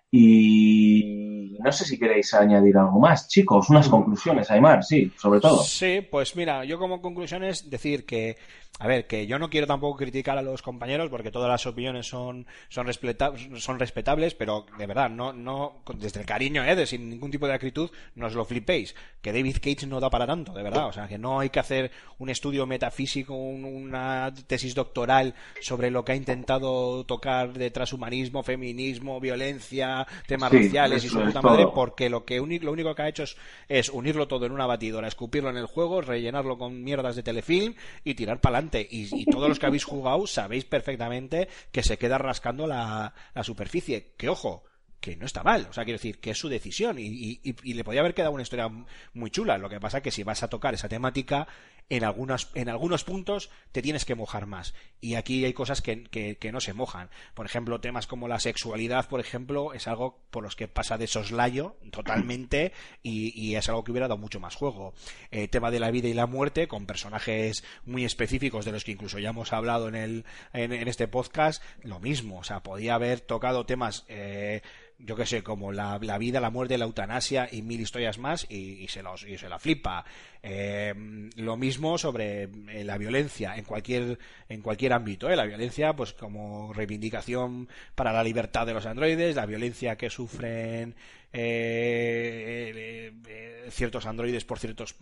[0.09, 5.63] Y no sé si queréis añadir algo más, chicos, unas conclusiones, Aymar, sí, sobre todo.
[5.63, 8.37] Sí, pues mira, yo como conclusión es decir que,
[8.79, 12.07] a ver, que yo no quiero tampoco criticar a los compañeros porque todas las opiniones
[12.07, 16.75] son, son, respeta- son respetables, pero de verdad, no, no, desde el cariño, ¿eh?
[16.75, 20.09] de sin ningún tipo de acritud, no os lo flipéis, que David Cage no da
[20.09, 23.65] para tanto, de verdad, o sea, que no hay que hacer un estudio metafísico, un-
[23.65, 30.57] una tesis doctoral sobre lo que ha intentado tocar de transhumanismo, feminismo, violencia, temas Sí,
[30.57, 31.09] raciales y
[31.39, 34.51] es madre, porque lo que lo único que ha hecho es, es unirlo todo en
[34.51, 38.87] una batidora, escupirlo en el juego, rellenarlo con mierdas de telefilm y tirar para adelante.
[38.89, 44.13] Y, todos los que habéis jugado sabéis perfectamente que se queda rascando la, superficie.
[44.17, 44.63] Que ojo,
[44.99, 47.73] que no está mal, o sea, quiero decir que es su decisión y, y- y-
[47.73, 48.69] le podía haber quedado una historia
[49.13, 49.57] muy chula.
[49.57, 51.47] Lo que pasa que si vas a tocar esa temática,
[51.89, 54.73] en, algunas, en algunos puntos te tienes que mojar más.
[54.99, 57.09] Y aquí hay cosas que, que- no se mojan.
[57.33, 61.07] Por ejemplo, temas como la sexualidad, por ejemplo, es algo por los que pasa de
[61.07, 62.71] soslayo totalmente
[63.03, 64.93] y, y es algo que hubiera dado mucho más juego.
[65.31, 68.91] Eh, tema de la vida y la muerte, con personajes muy específicos de los que
[68.93, 72.39] incluso ya hemos hablado en, el, en, en este podcast, lo mismo.
[72.39, 74.05] O sea, podía haber tocado temas.
[74.07, 74.61] Eh,
[74.99, 78.47] yo qué sé, como la, la vida, la muerte, la eutanasia y mil historias más
[78.49, 80.05] y, y se, los, y se la flipa.
[80.41, 80.93] Eh,
[81.35, 84.17] lo mismo sobre eh, la violencia en cualquier,
[84.49, 85.29] en cualquier ámbito.
[85.29, 85.35] ¿eh?
[85.35, 90.95] La violencia, pues como reivindicación para la libertad de los androides, la violencia que sufren
[91.33, 94.95] eh, eh, eh, ciertos androides por ciertos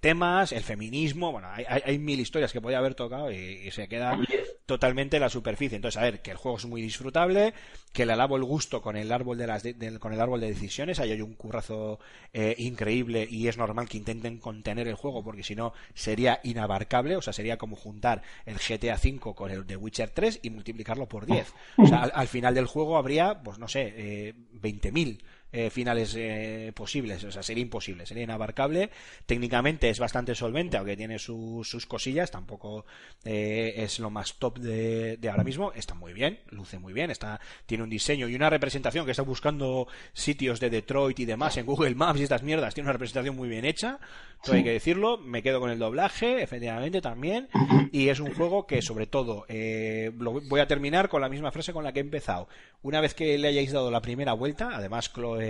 [0.00, 3.70] temas, el feminismo, bueno, hay, hay, hay mil historias que podía haber tocado y, y
[3.70, 4.18] se queda
[4.66, 5.76] totalmente en la superficie.
[5.76, 7.54] Entonces, a ver, que el juego es muy disfrutable,
[7.92, 10.48] que le alabo el gusto con el árbol de las de- con el árbol de
[10.48, 12.00] decisiones, ahí hay un currazo
[12.32, 17.16] eh, increíble y es normal que intenten contener el juego porque si no sería inabarcable,
[17.16, 21.06] o sea, sería como juntar el GTA V con el de Witcher 3 y multiplicarlo
[21.08, 21.52] por 10.
[21.76, 25.16] O sea, al, al final del juego habría, pues no sé, eh, 20.000 20.000
[25.56, 28.90] eh, finales eh, posibles, o sea, sería imposible, sería inabarcable.
[29.24, 32.84] Técnicamente es bastante solvente, aunque tiene sus, sus cosillas, tampoco
[33.24, 35.70] eh, es lo más top de, de ahora mismo.
[35.72, 39.22] Está muy bien, luce muy bien, está tiene un diseño y una representación que está
[39.22, 42.74] buscando sitios de Detroit y demás en Google Maps y estas mierdas.
[42.74, 44.00] Tiene una representación muy bien hecha,
[44.42, 45.18] todo hay que decirlo.
[45.18, 47.48] Me quedo con el doblaje, efectivamente también,
[47.92, 51.72] y es un juego que sobre todo lo voy a terminar con la misma frase
[51.72, 52.48] con la que he empezado.
[52.82, 55.43] Una vez que le hayáis dado la primera vuelta, además Chloe,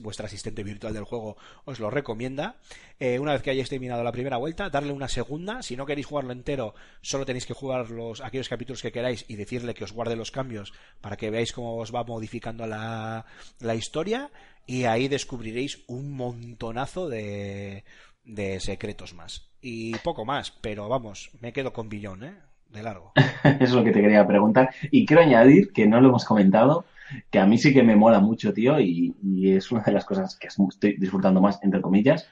[0.00, 2.56] vuestra asistente virtual del juego, os lo recomienda.
[2.98, 5.62] eh, una vez que hayáis terminado la primera vuelta, darle una segunda.
[5.62, 9.36] Si no queréis jugarlo entero, solo tenéis que jugar los aquellos capítulos que queráis y
[9.36, 13.26] decirle que os guarde los cambios para que veáis cómo os va modificando la,
[13.60, 14.30] la historia.
[14.66, 17.84] Y ahí descubriréis un montonazo de,
[18.24, 19.48] de secretos más.
[19.60, 22.34] Y poco más, pero vamos, me quedo con Billón, ¿eh?
[22.68, 23.12] De largo.
[23.60, 24.70] Es lo que te quería preguntar.
[24.90, 26.84] Y quiero añadir, que no lo hemos comentado,
[27.30, 30.04] que a mí sí que me mola mucho, tío, y, y es una de las
[30.04, 32.26] cosas que estoy disfrutando más, entre comillas,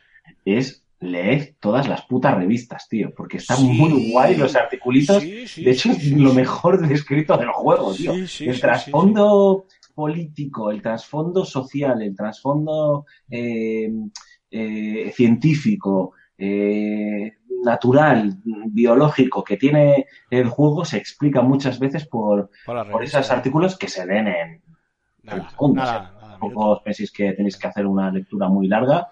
[0.44, 3.64] es leer todas las putas revistas, tío, porque están Sí.
[3.64, 5.22] muy guay los articulitos.
[5.22, 8.12] Sí, sí, de hecho, es lo mejor descrito del juego, tío.
[8.14, 13.92] El trasfondo político, el trasfondo social, el trasfondo eh,
[14.50, 17.32] eh, científico, eh,
[17.64, 18.36] natural,
[18.66, 23.88] biológico que tiene el juego se explica muchas veces por, Por, por esos artículos que
[23.88, 24.62] se leen en
[25.24, 25.72] Nada, nada, ¿eh?
[25.74, 29.08] nada, Tampoco os penséis que tenéis que hacer una lectura muy larga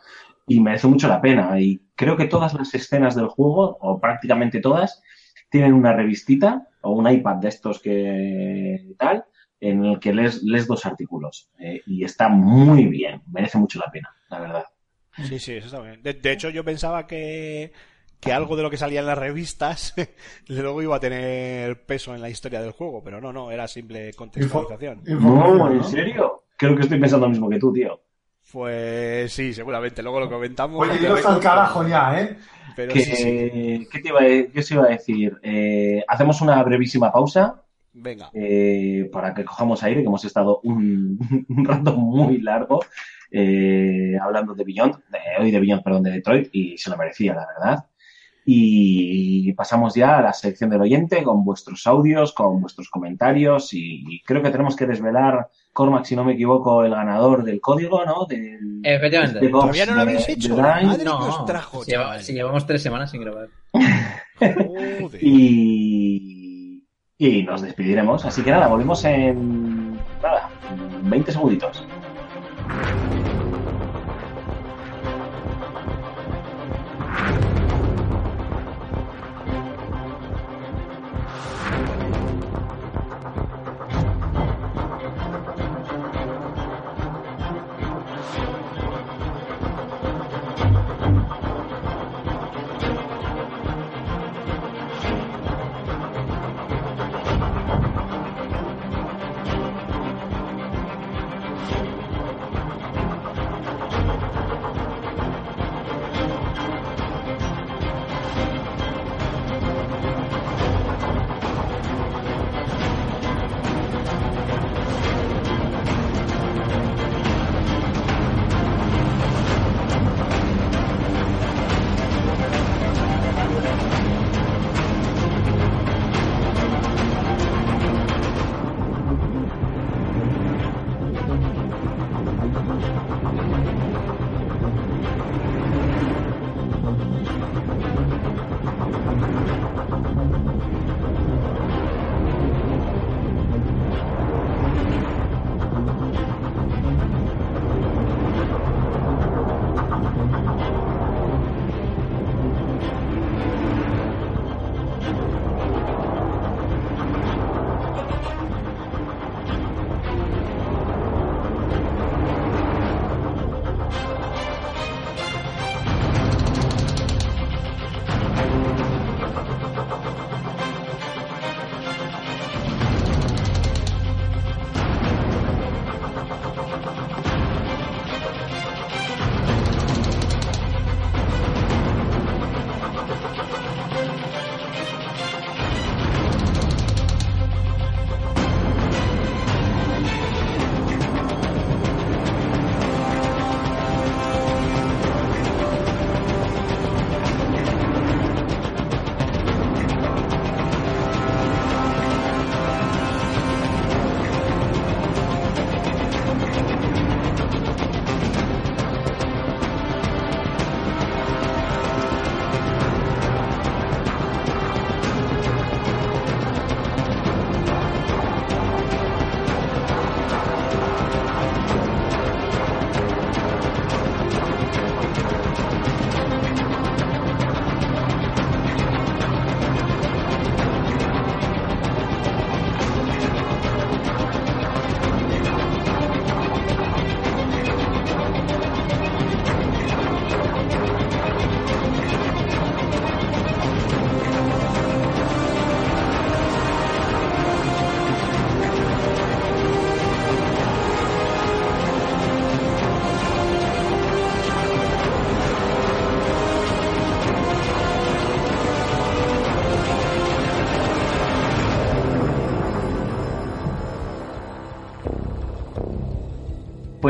[0.47, 1.59] y merece mucho la pena.
[1.59, 5.03] Y creo que todas las escenas del juego, o prácticamente todas,
[5.49, 9.25] tienen una revistita o un iPad de estos que tal,
[9.61, 11.49] en el que lees, lees dos artículos.
[11.59, 14.65] Eh, y está muy bien, merece mucho la pena, la verdad.
[15.17, 16.03] Sí, sí, eso está bien.
[16.03, 17.73] De, de hecho, yo pensaba que,
[18.23, 19.95] que algo de lo que salía en las revistas
[20.47, 24.15] luego iba a tener peso en la historia del juego, pero no, no, era simple
[24.15, 25.03] contextualización.
[25.07, 25.85] No, ¿en ¿no?
[25.85, 26.45] serio?
[26.57, 28.01] Creo que estoy pensando lo mismo que tú, tío.
[28.53, 30.81] Pues sí, seguramente, luego lo comentamos.
[30.81, 32.37] Oye, iros al carajo ya, ¿eh?
[32.77, 33.89] Pero Que, sí, sí.
[33.91, 35.37] ¿Qué te iba a, qué os iba a decir?
[35.43, 37.61] Eh, hacemos una brevísima pausa
[37.93, 38.31] Venga.
[38.35, 41.19] eh, para que cojamos aire, que hemos estado un,
[41.49, 42.81] un rato muy largo
[43.33, 47.35] eh, hablando de Beyond, de, hoy de Beyond, perdón, de Detroit, y se lo merecía,
[47.35, 47.87] la verdad.
[48.45, 54.05] Y pasamos ya a la sección del oyente con vuestros audios, con vuestros comentarios, y,
[54.09, 58.05] y creo que tenemos que desvelar, Cormac, si no me equivoco, el ganador del código,
[58.05, 58.25] ¿no?
[58.27, 59.39] Del, Efectivamente.
[59.39, 60.57] este Todavía no lo habéis de hecho.
[60.57, 62.23] Madre que No, os trajo, si, lleva- chaval.
[62.23, 63.49] si llevamos tres semanas sin grabar.
[64.41, 65.21] Joder.
[65.23, 66.83] Y,
[67.19, 68.25] y nos despediremos.
[68.25, 70.51] Así que nada, volvemos en nada,
[71.05, 71.87] 20 segunditos.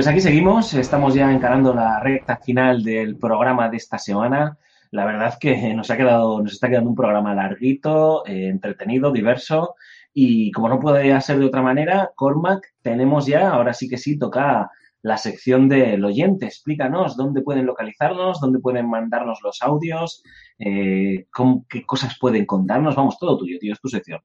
[0.02, 4.58] Pues aquí seguimos, estamos ya encarando la recta final del programa de esta semana.
[4.90, 9.12] La verdad es que nos ha quedado, nos está quedando un programa larguito, eh, entretenido,
[9.12, 9.76] diverso.
[10.12, 14.18] Y como no puede ser de otra manera, Cormac, tenemos ya, ahora sí que sí,
[14.18, 14.72] toca
[15.02, 16.46] la sección del oyente.
[16.46, 20.24] Explícanos dónde pueden localizarnos, dónde pueden mandarnos los audios,
[20.58, 21.26] eh,
[21.68, 22.96] qué cosas pueden contarnos.
[22.96, 24.18] Vamos, todo tuyo, tío, es tu sección.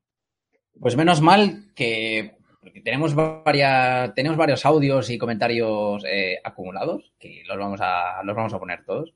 [0.80, 2.37] Pues menos mal que
[2.68, 8.36] porque tenemos, varias, tenemos varios audios y comentarios eh, acumulados, que los vamos a, los
[8.36, 9.14] vamos a poner todos.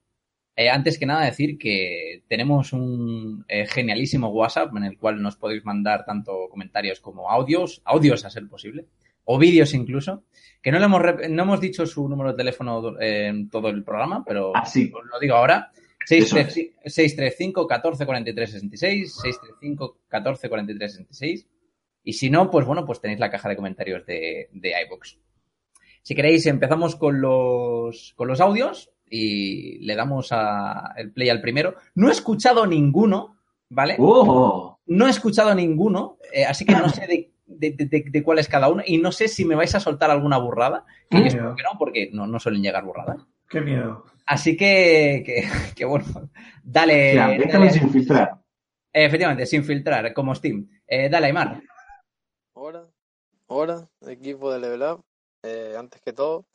[0.55, 5.35] Eh, antes que nada decir que tenemos un eh, genialísimo WhatsApp en el cual nos
[5.35, 8.85] podéis mandar tanto comentarios como audios, audios a ser posible,
[9.25, 10.23] o vídeos incluso,
[10.61, 13.83] que no, le hemos, no hemos dicho su número de teléfono eh, en todo el
[13.83, 14.89] programa, pero Ah, sí.
[14.95, 15.71] os lo digo ahora.
[16.09, 17.67] Eso 635
[22.03, 25.17] Y si no, pues bueno, pues tenéis la caja de comentarios de, de iVoox.
[26.03, 31.41] Si queréis, empezamos con los, con los audios y le damos a el play al
[31.41, 31.75] primero.
[31.95, 33.37] No he escuchado ninguno,
[33.69, 33.95] ¿vale?
[33.99, 34.79] ¡Oh!
[34.87, 38.39] No he escuchado ninguno, eh, así que no sé de, de- de- de- de cuál
[38.39, 41.25] es cada uno y no sé si me vais a soltar alguna burrada, que yo
[41.25, 43.17] espero que no, porque no, no suelen llegar burradas.
[43.47, 44.05] Qué miedo.
[44.25, 46.05] Así que, que, que bueno,
[46.63, 47.13] dale.
[47.13, 47.79] Ya, déjame dale.
[47.79, 48.31] sin filtrar.
[48.93, 50.67] Efectivamente, sin filtrar, como Steam.
[50.87, 51.61] Eh, dale, Aymar.
[52.63, 52.87] Hola,
[53.47, 55.03] hola, equipo de Level Up.
[55.41, 56.45] Eh, antes que todo,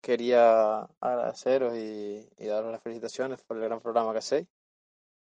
[0.00, 4.48] quería agradeceros y, daros las felicitaciones por el gran programa que hacéis.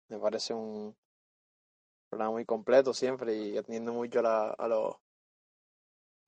[0.08, 0.96] Me parece un
[2.10, 4.96] programa muy completo siempre y atendiendo mucho a, la- a los,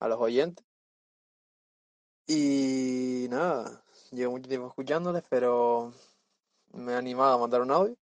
[0.00, 0.62] a los oyentes.
[2.26, 5.94] Y nada, llevo mucho tiempo escuchándoles, pero
[6.72, 7.96] me he animado a mandar un audio,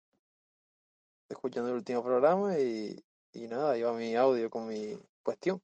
[1.29, 2.99] escuchando el último programa y,
[3.35, 5.61] y nada, iba mi audio con mi cuestión.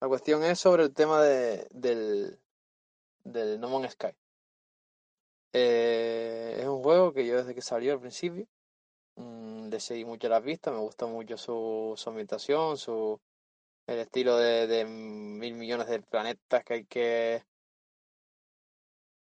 [0.00, 2.38] La cuestión es sobre el tema de, del,
[3.24, 4.14] del No Man's Sky.
[5.52, 8.46] Eh, es un juego que yo desde que salió al principio
[9.16, 13.20] mm, le seguí mucho la pista, me gusta mucho su, ambientación, su
[13.86, 17.44] el estilo de, de mil millones de planetas que hay que,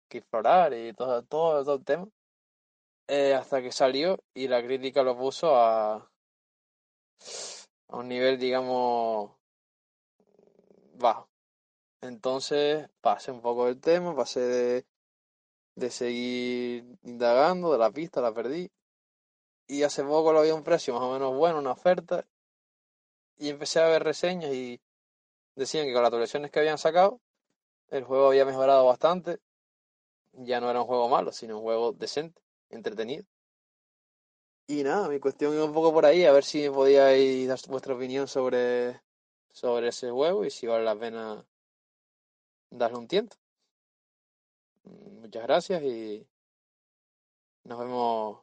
[0.10, 2.08] que explorar y todo, todo, todo el tema.
[3.08, 9.37] Eh, hasta que salió y la crítica lo puso a, a un nivel, digamos,
[10.98, 11.30] bajo.
[12.02, 14.86] Entonces pasé un poco del tema, pasé de,
[15.76, 18.72] de seguir indagando, de la pista la perdí.
[19.68, 22.26] Y hace poco lo vi a un precio más o menos bueno, una oferta.
[23.38, 24.82] Y empecé a ver reseñas y
[25.56, 27.20] decían que con las actualizaciones que habían sacado,
[27.90, 29.40] el juego había mejorado bastante.
[30.34, 33.26] Ya no era un juego malo, sino un juego decente, entretenido.
[34.68, 37.60] Y nada, mi cuestión iba un poco por ahí, a ver si me podíais dar
[37.70, 39.02] vuestra opinión sobre,
[39.58, 41.44] sobre ese juego y si vale la pena
[42.70, 43.38] darle un tiento.
[45.20, 46.28] Muchas gracias y
[47.64, 48.38] nos vemos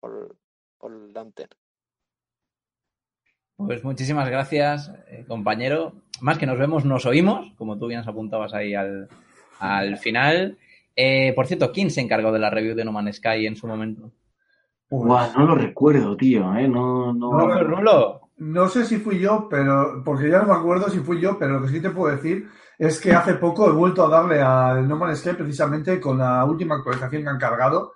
[0.00, 0.36] por,
[0.76, 1.56] por la antena.
[3.56, 5.94] Pues muchísimas gracias, eh, compañero.
[6.20, 9.08] Más que nos vemos, nos oímos, como tú bien nos apuntabas ahí al,
[9.58, 10.58] al final.
[10.94, 13.66] Eh, por cierto, ¿quién se encargó de la review de No Man's Sky en su
[13.66, 14.12] momento?
[14.90, 16.68] Buah, no lo recuerdo, tío, ¿eh?
[16.68, 17.32] No, no.
[17.32, 18.23] No, ¿Fue Rulo?
[18.36, 21.54] No sé si fui yo, pero porque ya no me acuerdo si fui yo, pero
[21.60, 22.48] lo que sí te puedo decir
[22.78, 26.44] es que hace poco he vuelto a darle al No Man's Sky precisamente con la
[26.44, 27.92] última actualización que han cargado.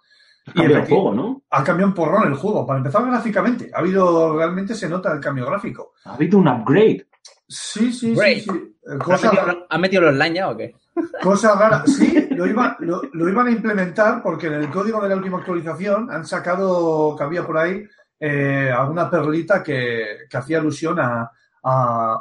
[0.55, 1.43] Cambia el efecti- juego, ¿no?
[1.51, 2.65] Ha cambiado un porrón el juego.
[2.67, 5.93] Para empezar gráficamente, ha habido realmente se nota el cambio gráfico.
[6.05, 7.07] Ha habido un upgrade.
[7.49, 8.39] Sí, sí, Great.
[8.39, 8.75] sí, sí.
[8.87, 10.75] Eh, ¿Ha Cosa, metido, ha metido el online ya o qué?
[11.23, 11.83] cosa rara.
[11.87, 15.39] Sí, lo, iba- lo, lo iban a implementar porque en el código de la última
[15.39, 17.83] actualización han sacado que había por ahí
[18.21, 21.31] eh, alguna perlita que, hacía alusión a-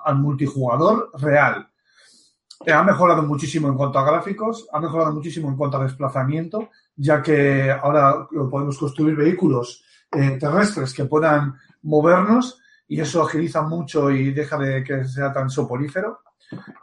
[0.04, 1.68] al multijugador real.
[2.66, 6.70] Eh, ha mejorado muchísimo en cuanto a gráficos, ha mejorado muchísimo en cuanto a desplazamiento,
[6.96, 11.54] ya que ahora podemos construir vehículos eh, terrestres que puedan
[11.84, 16.22] movernos y eso agiliza mucho y deja de que sea tan soporífero.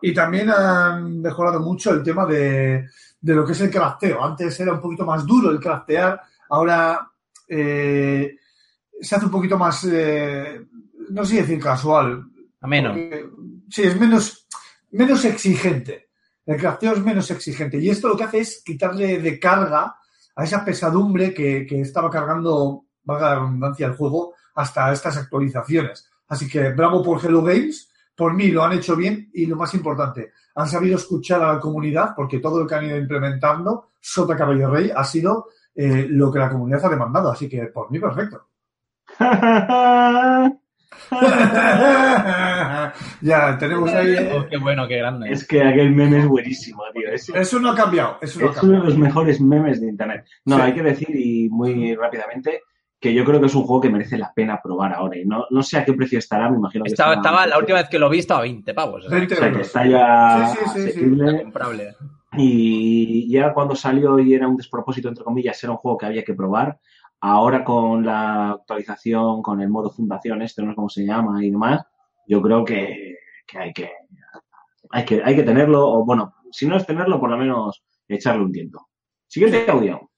[0.02, 2.86] Y también han mejorado mucho el tema de,
[3.20, 4.22] de lo que es el crafteo.
[4.22, 6.20] Antes era un poquito más duro el craftear,
[6.50, 7.10] ahora
[7.48, 8.36] eh,
[9.00, 10.66] se hace un poquito más, eh,
[11.10, 12.24] no sé decir casual,
[12.60, 12.90] Ameno.
[12.92, 13.26] porque,
[13.68, 14.47] sí, es menos,
[14.90, 16.08] menos exigente.
[16.47, 17.78] El crafteo es menos exigente.
[17.78, 19.97] Y esto lo que hace es quitarle de carga
[20.36, 26.10] a esa pesadumbre que, que estaba cargando, valga la redundancia, el juego hasta estas actualizaciones.
[26.28, 27.90] Así que bravo por Hello Games.
[28.16, 31.60] Por mí lo han hecho bien y lo más importante, han sabido escuchar a la
[31.60, 36.31] comunidad porque todo lo que han ido implementando, Sota Caballo Rey, ha sido eh, lo
[36.31, 37.32] que la comunidad ha demandado.
[37.32, 38.47] Así que por mí perfecto.
[43.23, 44.16] ya, tenemos ahí.
[44.34, 45.31] Oh, qué bueno, qué grande.
[45.31, 47.08] Es que aquel meme es buenísimo, tío.
[47.10, 48.18] Es, Eso no ha cambiado.
[48.20, 50.24] Eso no ha es uno de los mejores memes de internet.
[50.44, 50.62] No, Sí.
[50.62, 52.62] hay que decir, y muy rápidamente,
[53.00, 55.16] que yo creo que es un juego que merece la pena probar ahora.
[55.18, 57.58] Y no, no sé a qué precio estará, me imagino que Estaba, estará- estaba, la
[57.58, 59.05] última vez que lo vi estaba a 20 pavos.
[59.07, 60.89] o sea, 20 O sea, que está ya Sí, sí, sí, sí.
[60.89, 61.42] asequible.
[61.42, 61.94] comprable.
[62.36, 66.24] Y ya cuando salió y era un despropósito, entre comillas, era un juego que había
[66.24, 66.78] que probar.
[67.20, 71.50] Ahora con la actualización, con el modo fundación, este no sé cómo se llama y
[71.50, 71.84] demás,
[72.26, 73.90] yo creo que, que hay que
[74.90, 78.44] hay que hay que tenerlo, o bueno, si no es tenerlo, por lo menos echarle
[78.44, 78.88] un tiento.
[79.26, 80.10] Siguiente audio.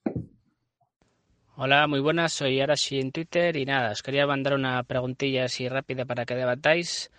[1.55, 5.67] Hola, muy buenas, soy Arashi en Twitter y nada, os quería mandar una preguntilla así
[5.67, 7.09] rápida para que debatáis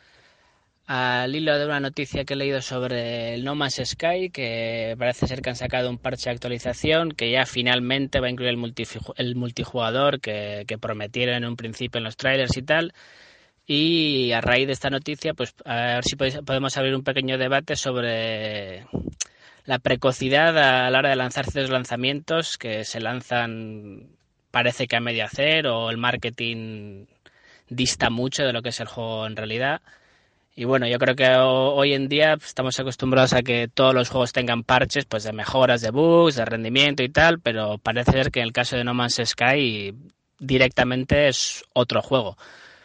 [0.89, 5.27] al hilo de una noticia que he leído sobre el No Man's Sky, que parece
[5.27, 8.57] ser que han sacado un parche de actualización que ya finalmente va a incluir el,
[8.59, 12.95] multifi- el multijugador que, prometieron en un principio en los trailers y tal.
[13.67, 17.77] Y a raíz de esta noticia, pues a ver si podemos abrir un pequeño debate
[17.77, 18.87] sobre
[19.67, 24.09] la precocidad a la hora de lanzar ciertos lanzamientos que se lanzan
[24.51, 27.05] parece que a medio hacer o el marketing
[27.69, 29.83] dista mucho de lo que es el juego en realidad.
[30.59, 34.09] Y bueno, yo creo que ho- hoy en día estamos acostumbrados a que todos los
[34.09, 38.33] juegos tengan parches pues de mejoras de bugs, de rendimiento y tal, pero parece ser
[38.33, 39.95] que en el caso de No Man's Sky
[40.41, 42.37] directamente es otro juego.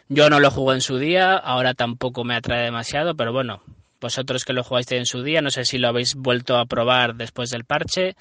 [0.08, 3.60] Yo no lo jugué en su día, ahora tampoco me atrae demasiado, pero bueno,
[4.00, 7.16] vosotros que lo jugaste en su día, no sé si lo habéis vuelto a probar
[7.16, 8.14] después del parche,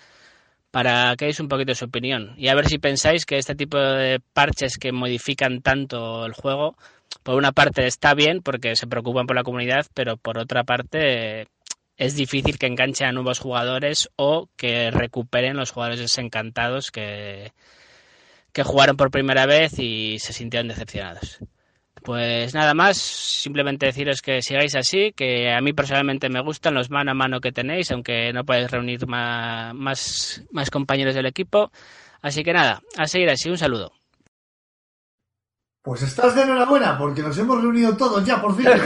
[0.72, 2.34] para que deis un poquito su opinión.
[2.38, 6.76] Y a ver si pensáis que este tipo de parches que modifican tanto el juego,
[7.24, 11.48] por una parte está bien porque se preocupan por la comunidad, pero por otra parte
[11.98, 17.52] es difícil que enganchen a nuevos jugadores o que recuperen los jugadores desencantados que,
[18.52, 21.40] que jugaron por primera vez y se sintieron decepcionados.
[22.04, 26.90] Pues nada más, simplemente deciros que sigáis así, que a mí personalmente me gustan los
[26.90, 31.72] mano a mano que tenéis, aunque no podéis reunir ma- más, más compañeros del equipo.
[32.22, 33.94] Así que nada, a seguir así, un saludo.
[35.84, 38.66] Pues estás de enhorabuena porque nos hemos reunido todos ya por fin.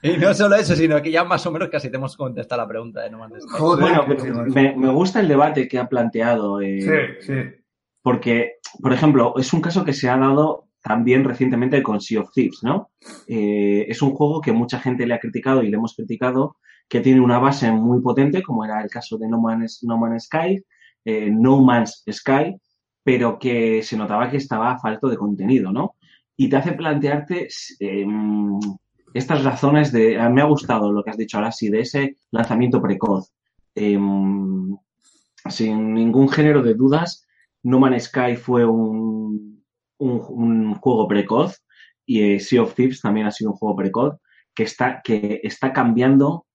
[0.00, 2.68] Y no solo eso, sino que ya más o menos casi te hemos contestado la
[2.68, 3.58] pregunta de No Man's Sky.
[3.58, 6.60] Joder, Bueno, me, me gusta el debate que ha planteado.
[6.60, 7.34] eh, Sí, sí.
[8.00, 12.30] Porque, por ejemplo, es un caso que se ha dado también recientemente con Sea of
[12.32, 12.90] Thieves, ¿no?
[13.26, 16.56] Eh, es un juego que mucha gente le ha criticado y le hemos criticado,
[16.88, 20.26] que tiene una base muy potente, como era el caso de No Man's, no Man's
[20.26, 20.64] Sky,
[21.04, 22.56] eh, No Man's Sky,
[23.02, 25.96] pero que se notaba que estaba falto de contenido, ¿no?
[26.36, 27.48] Y te hace plantearte
[27.80, 28.06] eh,
[29.14, 30.20] estas razones de...
[30.20, 33.32] a mí Me ha gustado lo que has dicho ahora, sí, de ese lanzamiento precoz.
[33.74, 33.98] Eh,
[35.48, 37.26] sin ningún género de dudas,
[37.62, 39.64] No Man's Sky fue un,
[39.98, 41.64] juego precoz
[42.06, 44.16] y eh, Sea of Thieves también ha sido un juego precoz
[44.54, 46.46] que está, que está cambiando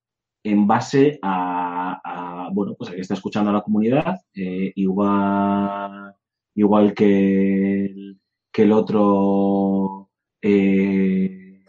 [0.42, 6.13] en base a, a, bueno, pues a que está escuchando a la comunidad, eh, igual,
[6.54, 8.20] igual que el,
[8.52, 10.10] que el otro,
[10.42, 11.60] eh,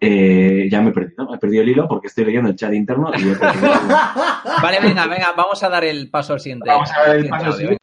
[0.00, 2.72] eh, ya me he perdido, me he perdido el hilo porque estoy leyendo el chat
[2.72, 3.78] interno y he perdido el-
[4.62, 6.68] Vale, venga, venga, vamos a dar el paso al siguiente.
[6.68, 7.78] Vamos a dar el paso siguiente.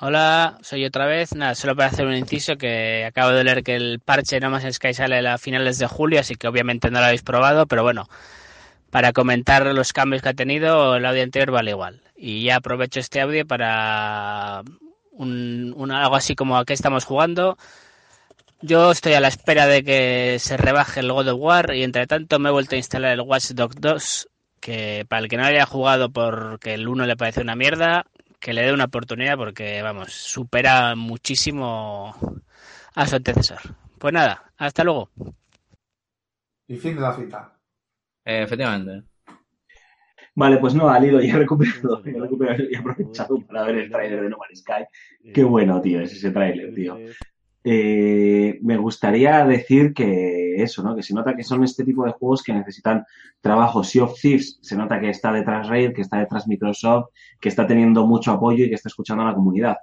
[0.00, 1.34] Hola, soy otra vez.
[1.34, 4.74] Nada, solo para hacer un inciso que acabo de leer que el parche No Man's
[4.76, 8.08] Sky sale a finales de julio, así que obviamente no lo habéis probado, pero bueno,
[8.90, 12.00] para comentar los cambios que ha tenido, el audio anterior vale igual.
[12.16, 14.62] Y ya aprovecho este audio para
[15.18, 17.58] un, un- algo así como a qué estamos jugando.
[18.60, 22.06] Yo estoy a la espera de que se rebaje el God of War y entre
[22.06, 24.28] tanto me he vuelto a instalar el Watch Dogs 2,
[24.60, 28.06] que para el que no haya jugado porque el 1 le parece una mierda,
[28.40, 32.16] que le dé una oportunidad porque, vamos, supera muchísimo
[32.94, 33.60] a su antecesor.
[33.98, 35.10] Pues nada, hasta luego.
[36.68, 37.40] Y fin de la cita.
[38.24, 39.07] Eh, efectivamente.
[40.38, 43.78] Vale, pues no, al hilo ya he recuperado, ya he recuperado y aprovechado para ver
[43.78, 45.32] el tráiler de No Man's Sky.
[45.34, 46.96] Qué bueno, tío, es ese tráiler, tío.
[47.64, 50.94] Eh, me gustaría decir que eso, ¿no?
[50.94, 53.04] Que se nota que son este tipo de juegos que necesitan
[53.40, 53.82] trabajo.
[53.82, 57.08] Sea of Thieves se nota que está detrás Raid, que está detrás Microsoft,
[57.40, 59.78] que está teniendo mucho apoyo y que está escuchando a la comunidad.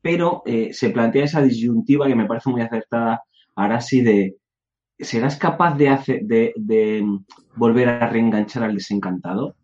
[0.00, 3.22] Pero eh, se plantea esa disyuntiva que me parece muy acertada
[3.54, 4.38] ahora sí de
[4.98, 7.06] ¿serás capaz de, hacer, de, de
[7.54, 9.56] volver a reenganchar al desencantado?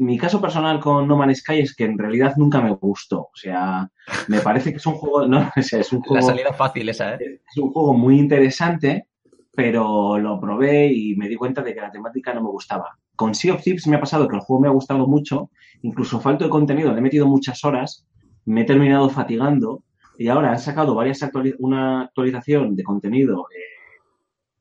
[0.00, 3.20] Mi caso personal con No Man's Sky es que en realidad nunca me gustó.
[3.20, 3.86] O sea,
[4.28, 6.88] me parece que es un juego, no, o sea, es un La juego salida fácil
[6.88, 7.42] esa, ¿eh?
[7.46, 9.08] es un juego muy interesante,
[9.54, 12.96] pero lo probé y me di cuenta de que la temática no me gustaba.
[13.14, 15.50] Con Sea of Thieves me ha pasado que el juego me ha gustado mucho,
[15.82, 18.06] incluso falto de contenido, le he metido muchas horas,
[18.46, 19.84] me he terminado fatigando,
[20.16, 24.00] y ahora han sacado varias actuali- una actualización de contenido eh,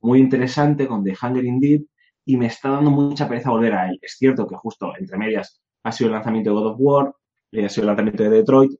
[0.01, 1.83] muy interesante con The Hunger Indeed
[2.29, 3.97] y me está dando mucha pereza volver a él.
[4.03, 7.15] Es cierto que justo entre medias ha sido el lanzamiento de God of War,
[7.51, 8.71] eh, ha sido el lanzamiento de Detroit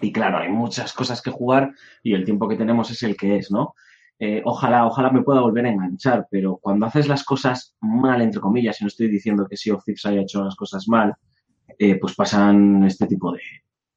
[0.00, 1.72] y claro, hay muchas cosas que jugar
[2.02, 3.74] y el tiempo que tenemos es el que es, ¿no?
[4.18, 8.40] Eh, ojalá, ojalá me pueda volver a enganchar, pero cuando haces las cosas mal, entre
[8.40, 11.14] comillas, y no estoy diciendo que Sea of Thieves haya hecho las cosas mal,
[11.78, 13.42] eh, pues pasan este tipo de,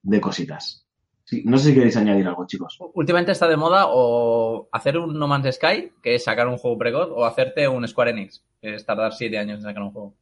[0.03, 0.87] de cositas.
[1.29, 2.79] Sí, no sé si queréis añadir algo, chicos.
[2.95, 6.75] Últimamente está de moda o hacer un No Man's Sky, que es sacar un juego
[6.79, 10.15] precoz, o hacerte un Square Enix, que es tardar siete años en sacar un juego.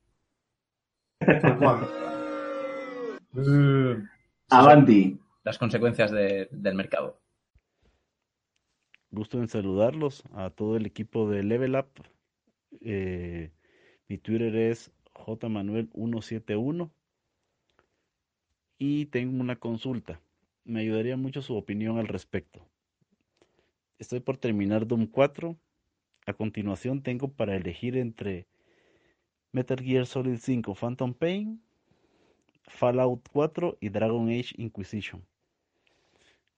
[4.50, 5.18] Avanti.
[5.46, 7.22] Las consecuencias de- del mercado.
[9.10, 11.88] Gusto en saludarlos a todo el equipo de Level Up.
[12.82, 13.54] Eh,
[14.10, 16.92] mi Twitter es jmanuel171
[18.78, 20.20] y tengo una consulta.
[20.68, 22.68] Me ayudaría mucho su opinión al respecto.
[24.00, 25.56] Estoy por terminar Doom 4.
[26.26, 28.48] A continuación tengo para elegir entre
[29.54, 31.62] Metal Gear Solid 5 Phantom Pain,
[32.64, 35.26] Fallout 4 y Dragon Age Inquisition.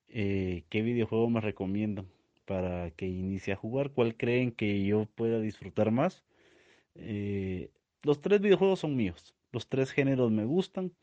[0.08, 2.08] Eh, ¿qué videojuego me recomiendan
[2.46, 3.92] para que inicie a jugar?
[3.92, 6.24] ¿Cuál creen que yo pueda disfrutar más?
[6.96, 7.70] Eh,
[8.02, 9.36] los tres videojuegos son míos.
[9.52, 10.94] Los tres géneros me gustan.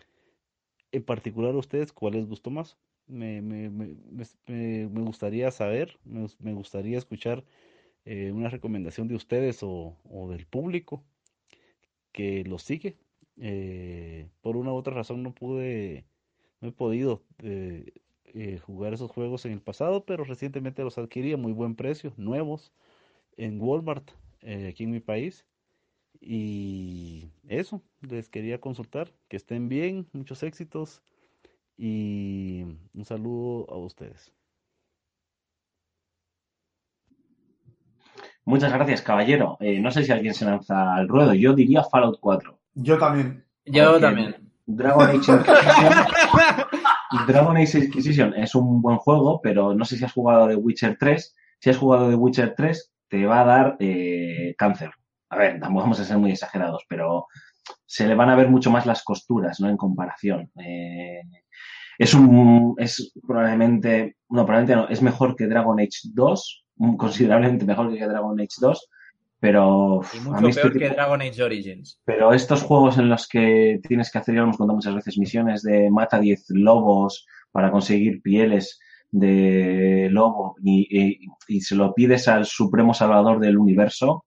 [0.91, 2.77] En particular a ustedes, ¿cuál les gustó más?
[3.09, 3.97] Me, me- me-
[4.47, 7.45] me- gustaría saber, me gustaría escuchar
[8.05, 11.05] eh, una recomendación de ustedes o, o del público
[12.13, 12.97] que los sigue.
[13.39, 16.07] Eh, por una u otra razón no pude,
[16.61, 17.93] no he podido eh,
[18.25, 22.13] eh, jugar esos juegos en el pasado, pero recientemente los adquirí a muy buen precio,
[22.17, 22.73] nuevos,
[23.37, 24.13] en Walmart,
[24.43, 25.47] eh, aquí en mi país.
[26.21, 31.03] Y eso, les quería consultar, que estén bien, muchos éxitos
[31.77, 32.63] y
[32.95, 34.33] un saludo a ustedes.
[38.45, 39.57] Muchas gracias, caballero.
[39.61, 41.35] Eh, no sé si alguien se lanza al ruedo.
[41.35, 42.59] Yo diría Fallout 4.
[42.75, 43.45] Yo también.
[43.65, 44.37] Yo también.
[44.67, 45.45] Dragon Age Inquisition,
[47.27, 50.97] Dragon Age Inquisition es un buen juego, pero no sé si has jugado The Witcher
[50.99, 51.37] 3.
[51.59, 54.91] Si has jugado The Witcher 3, te va a dar eh, cáncer.
[55.31, 57.27] A ver, tampoco vamos a ser muy exagerados, pero
[57.85, 59.69] se le van a ver mucho más las costuras, ¿no?
[59.69, 60.51] En comparación.
[60.57, 61.21] Eh,
[61.99, 67.65] es un, es probablemente, no, probablemente no, es mejor que Dragon Age 2, mm, considerablemente
[67.65, 68.89] mejor que Dragon Age 2,
[69.41, 72.01] pero Y a mucho este peor tipo- que Dragon Age Origins.
[72.05, 75.19] pero estos juegos en los que tienes que hacer, ya lo hemos contado muchas veces,
[75.19, 78.79] misiones de mata 10 lobos para conseguir pieles
[79.11, 81.19] de lobo y, y-
[81.49, 84.25] y se lo pides al supremo salvador del universo,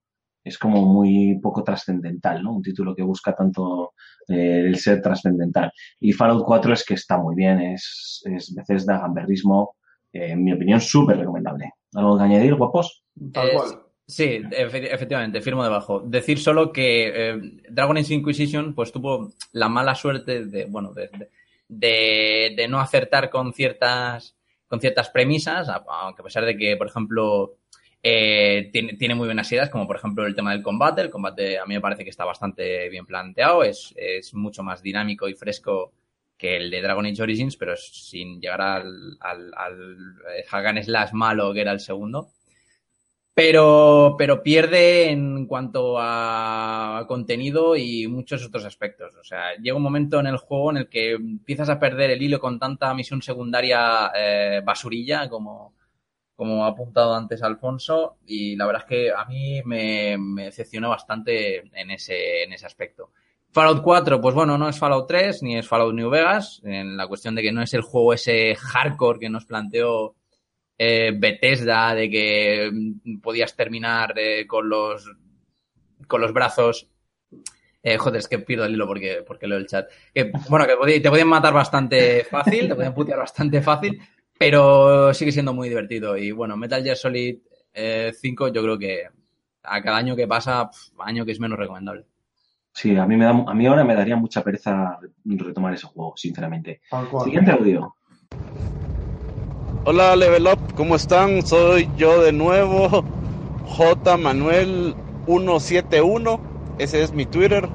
[0.50, 2.54] es como muy poco trascendental, ¿no?
[2.54, 3.94] Un título que busca tanto
[4.28, 5.72] eh, el ser trascendental.
[6.00, 9.78] Y Fallout 4 es que está muy bien, es, es Bethesda, gamberrismo,
[10.12, 11.72] eh, en mi opinión, súper recomendable.
[11.94, 13.04] ¿Algo que añadir, guapos?
[13.34, 13.70] Tal cual.
[14.08, 16.00] Sí, efe- efectivamente, firmo debajo.
[16.02, 21.10] Decir solo que eh, Dragon Age Inquisition pues tuvo la mala suerte de, bueno, de,
[21.18, 21.30] de-
[21.68, 24.36] de- de no acertar con ciertas,
[24.68, 27.58] con ciertas premisas, aunque a pesar de que, por ejemplo,
[28.04, 31.02] eh, tiene, tiene muy buenas ideas, como por ejemplo el tema del combate.
[31.02, 34.82] El combate a mí me parece que está bastante bien planteado, es, es mucho más
[34.82, 35.94] dinámico y fresco
[36.38, 40.84] que el de Dragon Age Origins, pero sin llegar al, al, al eh, hack and
[40.84, 42.30] slash malo que era el segundo
[43.40, 49.16] pero, pero pierde en cuanto a contenido y muchos otros aspectos.
[49.16, 52.22] O sea, llega un momento en el juego en el que empiezas a perder el
[52.22, 55.74] hilo con tanta misión secundaria eh, basurilla como,
[56.40, 60.88] como ha apuntado antes Alfonso y la verdad es que a mí me, me decepcionó
[60.88, 63.12] bastante en ese, en ese aspecto.
[63.52, 67.08] Fallout 4, pues bueno, no es Fallout 3 ni es Fallout New Vegas, en la
[67.08, 70.16] cuestión de que no es el juego ese hardcore que nos planteó
[70.78, 75.12] eh, Bethesda de que mm, podías terminar eh, con los
[76.08, 76.88] con los brazos
[77.84, 79.90] eh, joder, es que pierdo el hilo porque, porque leo el chat.
[80.14, 84.02] Que, bueno, que te podían matar bastante fácil, te podían putear bastante fácil,
[84.40, 86.18] pero sigue siendo muy divertido.
[86.18, 87.40] Y bueno, Metal Gear Solid
[87.74, 89.04] eh, 5 yo creo que
[89.62, 92.06] a cada año que pasa, pf, año que es menos recomendable.
[92.72, 96.14] Sí, a mí, me da, a mí ahora me daría mucha pereza retomar ese juego,
[96.16, 96.80] sinceramente.
[97.26, 97.94] Siguiente audio.
[99.84, 101.46] Hola Level Up, ¿cómo están?
[101.46, 103.04] Soy yo de nuevo,
[103.66, 104.96] J Manuel
[105.26, 106.40] 171,
[106.78, 107.68] ese es mi Twitter.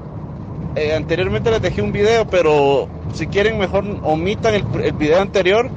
[0.77, 5.71] Eh, anteriormente les dejé un video, pero si quieren mejor omitan el, el video anterior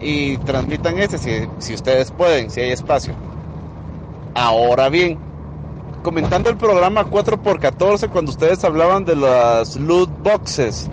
[0.00, 3.14] y transmitan ese si, si ustedes pueden, si hay espacio.
[4.34, 5.18] Ahora bien,
[6.02, 10.90] comentando el programa 4x14 cuando ustedes hablaban de las loot boxes,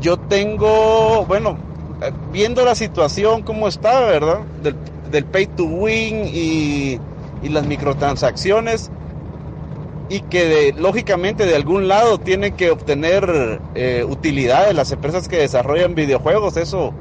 [0.00, 1.58] yo tengo, bueno,
[2.00, 4.46] eh, viendo la situación como está, ¿verdad?
[4.56, 7.00] Del, pay to win y,
[7.40, 8.92] y las microtransacciones
[10.08, 15.38] y que de- lógicamente de algún lado tienen que obtener eh, utilidades las empresas que
[15.38, 16.94] desarrollan videojuegos, eso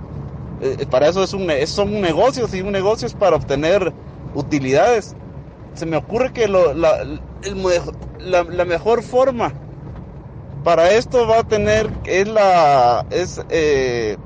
[0.80, 3.96] eh, para eso es un, son negocios y un negocio es para obtener
[4.34, 5.18] utilidades.
[5.74, 6.98] Se me ocurre que lo- la,
[8.20, 9.58] la- mejor forma
[10.62, 14.18] para esto va a tener es la es eh,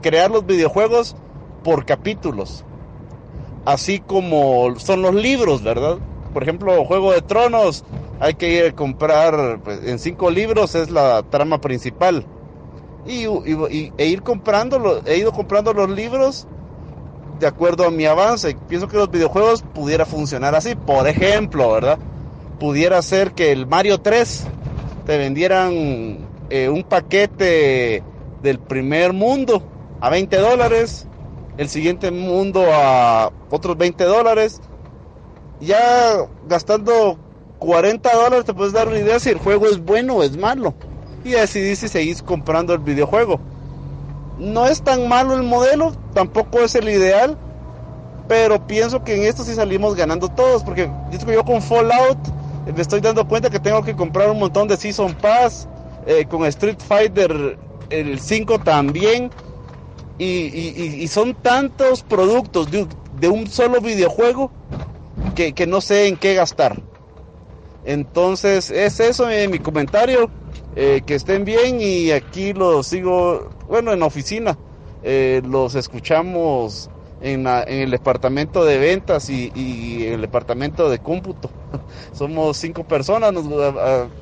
[0.00, 1.16] crear los videojuegos
[1.62, 2.66] por capítulos,
[3.64, 6.00] así como son los libros, ¿verdad?
[6.32, 7.84] Por ejemplo, Juego de Tronos,
[8.18, 12.28] hay que ir a comprar pues, en cinco libros es la trama principal
[13.06, 13.26] y-
[13.70, 16.48] y- e ir comprando, he ido comprando los libros
[17.32, 18.58] de acuerdo a mi avance.
[18.66, 20.76] Pienso que los videojuegos pudiera funcionar así.
[20.76, 22.00] Por ejemplo, ¿verdad?
[22.58, 24.52] Pudiera ser que el Mario 3
[25.04, 28.06] te vendieran eh, un paquete
[28.40, 29.68] del primer mundo
[30.00, 31.10] a 20 dólares,
[31.56, 34.62] el siguiente mundo a otros 20 dólares.
[35.58, 37.20] Ya gastando
[37.58, 40.76] 40 dólares te puedes dar una idea si el juego es bueno o es malo.
[41.26, 43.40] Y decidís si seguís comprando el videojuego.
[44.38, 47.36] No es tan malo el modelo, tampoco es el ideal,
[48.28, 52.18] pero pienso que en esto sí salimos ganando todos, porque yo, con Fallout
[52.66, 55.68] eh, me estoy dando cuenta que tengo que comprar un montón de Season Pass,
[56.06, 57.58] eh, con Street Fighter
[57.90, 59.32] el 5 también,
[60.18, 64.52] y, son tantos productos de, un- solo videojuego
[65.34, 66.82] que, que no sé en qué gastar.
[67.84, 70.30] Entonces es eso eh, mi comentario.
[70.76, 74.60] Eh, que estén bien y aquí los sigo, bueno, en la oficina.
[75.02, 76.90] Eh, los escuchamos
[77.20, 81.52] en, la- en el departamento de ventas y, y el departamento de cómputo.
[82.12, 83.46] Somos cinco personas, nos,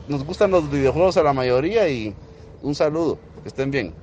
[0.06, 2.16] nos gustan los videojuegos a la mayoría y
[2.60, 3.96] un saludo, que estén bien.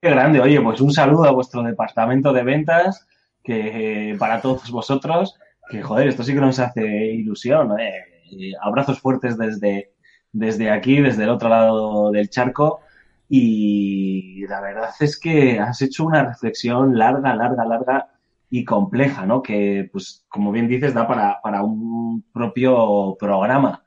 [0.00, 3.06] Qué grande, oye, pues un saludo a vuestro departamento de ventas,
[3.42, 5.38] que eh, para todos vosotros,
[5.70, 8.52] que joder, esto sí que nos hace ilusión, ¿eh?
[8.62, 9.92] Abrazos fuertes desde,
[10.32, 12.80] desde aquí, desde el otro lado del charco,
[13.28, 18.10] y la verdad es que has hecho una reflexión larga, larga, larga
[18.50, 19.42] y compleja, ¿no?
[19.42, 23.84] Que, pues, como bien dices, da para, para un propio programa.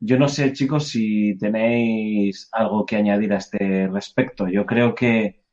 [0.00, 4.48] Yo no sé, chicos, si tenéis algo que añadir a este respecto.
[4.48, 5.44] Yo creo que,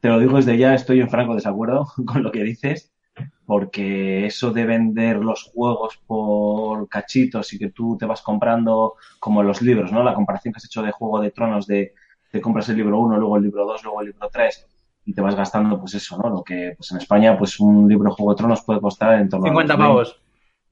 [0.00, 2.89] te lo digo desde ya, estoy en franco desacuerdo con lo que dices,
[3.50, 9.42] porque eso de vender los juegos por cachitos y que tú te vas comprando como
[9.42, 10.04] los libros, ¿no?
[10.04, 11.92] La comparación que has hecho de Juego de Tronos, de
[12.30, 14.68] te compras el libro 1, luego el libro 2, luego el libro 3
[15.04, 16.30] y te vas gastando, pues eso, ¿no?
[16.30, 19.46] Lo que, pues en España, pues un libro Juego de Tronos puede costar en torno
[19.46, 19.76] 50 a...
[19.76, 20.19] los pavos.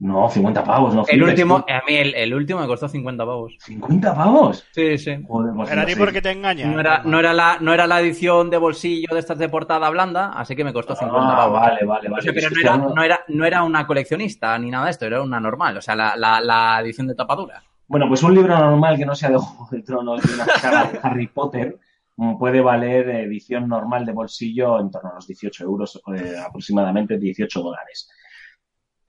[0.01, 1.73] No, 50 pavos, no El último, tú.
[1.73, 3.57] a mí el, el último me costó 50 pavos.
[3.67, 4.65] ¿50 pavos?
[4.71, 5.17] Sí, sí.
[5.27, 5.99] Joder, pues Era no ni sé.
[5.99, 6.67] porque te engaña.
[6.67, 9.89] No era, no, era la, no era la edición de bolsillo de estas de portada
[9.89, 11.59] blanda, así que me costó 50 Ah, pavos.
[11.59, 12.19] vale, vale, vale.
[12.19, 14.91] O sea, pero no era, no- no, era, no era una coleccionista ni nada de
[14.91, 17.61] esto, era una normal, o sea, la, la, la edición de tapadura.
[17.87, 20.83] Bueno, pues un libro normal que no sea de Juego de Tronos de una saga
[20.85, 21.77] de Harry Potter
[22.15, 27.17] mm, puede valer edición normal de bolsillo en torno a los 18 euros, eh, aproximadamente
[27.17, 28.09] 18 dólares.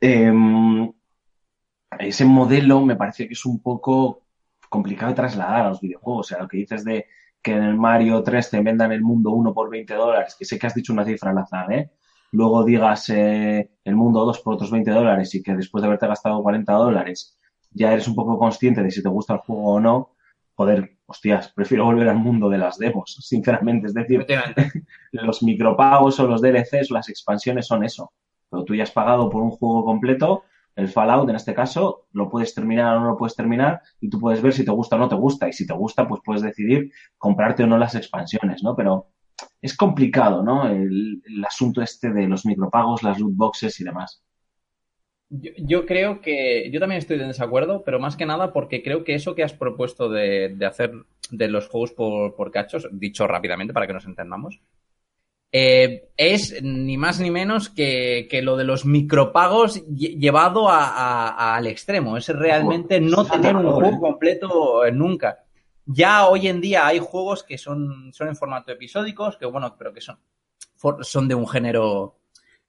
[0.00, 0.92] Em,
[1.98, 4.22] ese modelo me parece que es un poco
[4.68, 6.26] complicado de trasladar a los videojuegos.
[6.26, 7.06] O sea, lo que dices de
[7.42, 10.58] que en el Mario 3 te vendan el mundo 1 por 20 dólares, que sé
[10.58, 11.90] que has dicho una cifra al azar, ¿eh?
[12.32, 16.06] Luego digas eh, el mundo 2 por otros 20 dólares y que después de haberte
[16.06, 17.38] gastado 40 dólares
[17.72, 20.14] ya eres un poco consciente de si te gusta el juego o no,
[20.54, 23.88] joder, hostias, prefiero volver al mundo de las demos, sinceramente.
[23.88, 24.26] Es decir,
[25.12, 28.12] los micropagos o los DLCs las expansiones son eso.
[28.50, 30.44] Pero tú ya has pagado por un juego completo,
[30.76, 34.18] el Fallout en este caso, lo puedes terminar o no lo puedes terminar y tú
[34.18, 35.48] puedes ver si te gusta o no te gusta.
[35.48, 38.74] Y si te gusta, pues puedes decidir comprarte o no las expansiones, ¿no?
[38.76, 39.08] Pero
[39.60, 40.68] es complicado, ¿no?
[40.68, 44.22] El, el asunto este de los micropagos, las loot boxes y demás.
[45.28, 49.04] Yo, yo creo que yo también estoy en desacuerdo, pero más que nada porque creo
[49.04, 50.92] que eso que has propuesto de, de hacer
[51.30, 54.60] de los juegos por, por cachos, dicho rápidamente para que nos entendamos,
[55.52, 61.56] eh, es ni más ni menos que, que lo de los micropagos lle- llevado a-
[61.56, 62.16] al extremo.
[62.16, 65.44] Es realmente no tener un juego completo eh, nunca.
[65.86, 69.92] Ya hoy en día hay juegos que son, son en formato episódicos, que bueno, pero
[69.92, 70.18] que son,
[71.00, 72.16] son de un género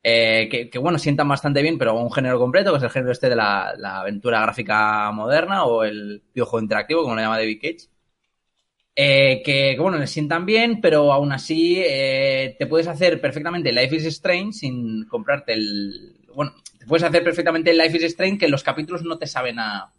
[0.03, 3.11] eh, que, que, bueno, sientan bastante bien, pero un género completo, que es el género
[3.11, 7.60] este de la, la aventura gráfica moderna o el videojuego interactivo, como lo llama David
[7.61, 7.88] Cage.
[8.95, 13.95] Eh, que, bueno, le sientan bien, pero aún así eh, te puedes hacer perfectamente Life
[13.95, 16.17] is Strange sin comprarte el.
[16.35, 19.93] Bueno, te puedes hacer perfectamente Life is Strange que los capítulos no te saben a,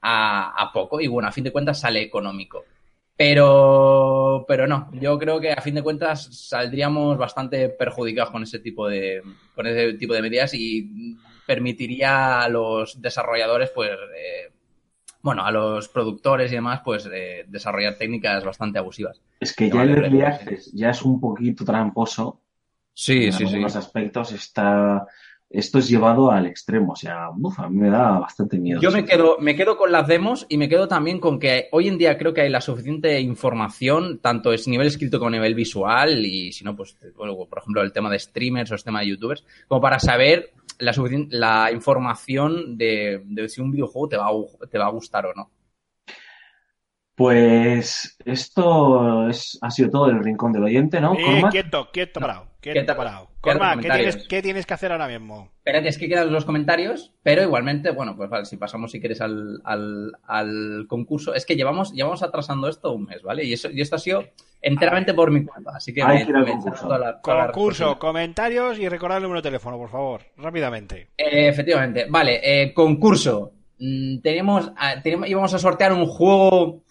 [0.00, 2.64] a, a poco y bueno, a fin de cuentas sale económico.
[3.16, 8.58] Pero, pero no, yo creo que a fin de cuentas saldríamos bastante perjudicados con ese
[8.58, 9.22] tipo de,
[9.54, 14.50] con ese tipo de medidas y permitiría a los desarrolladores, pues, eh,
[15.22, 19.20] bueno, a los productores y demás, pues, eh, desarrollar técnicas bastante abusivas.
[19.38, 20.22] Es que ya el Early.
[20.22, 22.40] Access ya es un poquito tramposo.
[22.92, 23.44] Sí, en sí, sí.
[23.44, 25.06] algunos aspectos está.
[25.48, 26.92] Esto es llevado al extremo.
[26.92, 28.80] O sea, uf, a mí me da bastante miedo.
[28.80, 31.88] Yo me quedo, me quedo con las demos y me quedo también con que hoy
[31.88, 35.54] en día creo que hay la suficiente información, tanto es nivel escrito como a nivel
[35.54, 39.00] visual, y si no, pues, bueno, por ejemplo, el tema de streamers o el tema
[39.00, 40.92] de youtubers, como para saber la,
[41.30, 45.34] la información de, de si un videojuego te va, a, te va a gustar o
[45.34, 45.50] no.
[47.14, 51.14] Pues esto es, ha sido todo el rincón del oyente, ¿no?
[51.14, 52.48] Eh, quieto, quieto, parado.
[52.58, 53.28] Quieto, Quieto, parado.
[53.40, 55.50] Cormac, ¿qué tienes, ¿qué tienes que hacer ahora mismo?
[55.58, 59.20] Espérate, es que quedan los comentarios, pero igualmente, bueno, pues vale, si pasamos si quieres
[59.20, 63.44] al, al, al concurso, es que llevamos, llevamos atrasando esto un mes, ¿vale?
[63.44, 64.24] Y, eso, y esto ha sido
[64.62, 66.76] enteramente por mi cuenta, así que Hay me- que ir al me concurso.
[66.76, 70.22] echo toda la- toda la Concurso, comentarios y recordar el número de teléfono, por favor,
[70.36, 71.08] rápidamente.
[71.18, 73.52] Eh, efectivamente, vale, eh, concurso.
[73.78, 76.82] Mm, tenemos, tenemos, íbamos a sortear un juego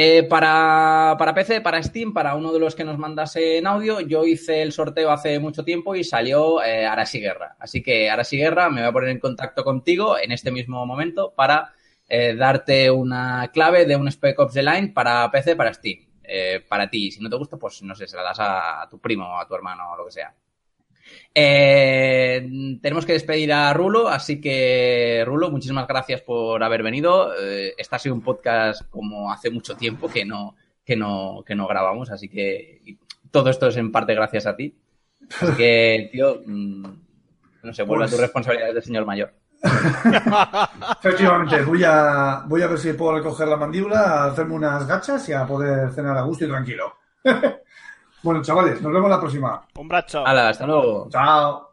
[0.00, 3.98] eh, para, para PC, para Steam, para uno de los que nos mandase en audio.
[4.00, 7.56] Yo hice el sorteo hace mucho tiempo y salió eh, Arasi Guerra.
[7.58, 11.32] Así que Arasi Guerra me voy a poner en contacto contigo en este mismo momento
[11.34, 11.72] para
[12.08, 16.06] eh, darte una clave de un Spec Ops The Line para PC, para Steam.
[16.30, 18.88] Eh, para ti, si no te gusta, pues no sé, se la das a, a
[18.88, 20.34] tu primo, a tu hermano o lo que sea.
[21.34, 22.46] Eh,
[22.82, 27.32] tenemos que despedir a Rulo, así que Rulo, muchísimas gracias por haber venido.
[27.40, 31.54] Eh, este ha sido un podcast como hace mucho tiempo que no, que no, que
[31.54, 32.98] no grabamos, así que
[33.30, 34.74] todo esto es en parte gracias a ti.
[35.40, 36.82] Así que, tío, mm,
[37.62, 39.32] no sé, vuelve a Pues- tus responsabilidades de señor mayor.
[41.00, 45.32] Efectivamente, voy a, voy a ver si puedo recoger la mandíbula, hacerme unas gachas y
[45.32, 46.94] a poder cenar a gusto y tranquilo.
[48.22, 49.66] bueno, chavales, nos vemos la próxima.
[49.76, 50.26] Un brazo.
[50.26, 51.08] Hala, hasta luego.
[51.10, 51.66] Chao.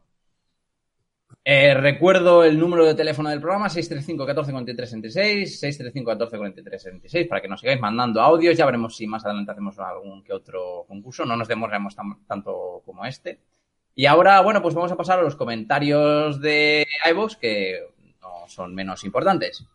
[1.48, 6.82] Eh, recuerdo el número de teléfono del programa 635 14 43 66 635 14 43
[6.82, 8.58] 66 para que nos sigáis mandando audios.
[8.58, 11.24] Ya veremos si más adelante hacemos algún que otro concurso.
[11.24, 13.40] No nos demoremos tan- tanto como este.
[13.96, 17.80] Y ahora, bueno, pues vamos a pasar a los comentarios de iVoox que
[18.22, 19.66] no son menos importantes.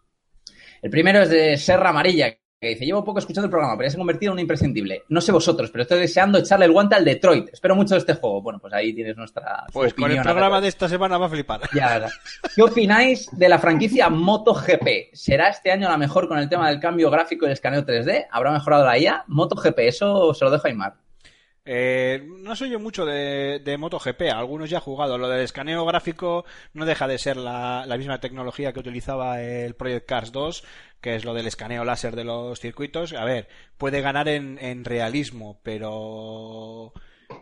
[0.82, 3.92] El primero es de Serra Amarilla, que dice, llevo poco escuchando el programa, pero ya
[3.92, 5.04] se ha convertido en un imprescindible.
[5.08, 7.48] No sé vosotros, pero estoy deseando echarle el guante al Detroit.
[7.50, 8.42] Espero mucho de este juego.
[8.42, 11.62] Bueno, pues ahí tienes nuestra Pues con el programa de esta semana va a flipar.
[11.74, 12.10] ya, ya.
[12.54, 15.14] ¿Qué opináis de la franquicia MotoGP?
[15.14, 18.26] ¿Será este año la mejor con el tema del cambio gráfico y el escaneo 3D?
[18.30, 19.24] ¿Habrá mejorado la IA?
[19.28, 20.94] MotoGP, eso se lo dejo a Aymar.
[21.72, 25.18] Eh, no soy yo mucho de, de MotoGP, algunos ya he jugado.
[25.18, 30.04] Lo del escaneo gráfico no deja de ser la, misma tecnología que utilizaba el Project
[30.04, 30.64] Cars 2,
[31.00, 33.12] que es lo del escaneo láser de los circuitos.
[33.12, 33.46] A ver,
[33.78, 36.92] puede ganar en, realismo, pero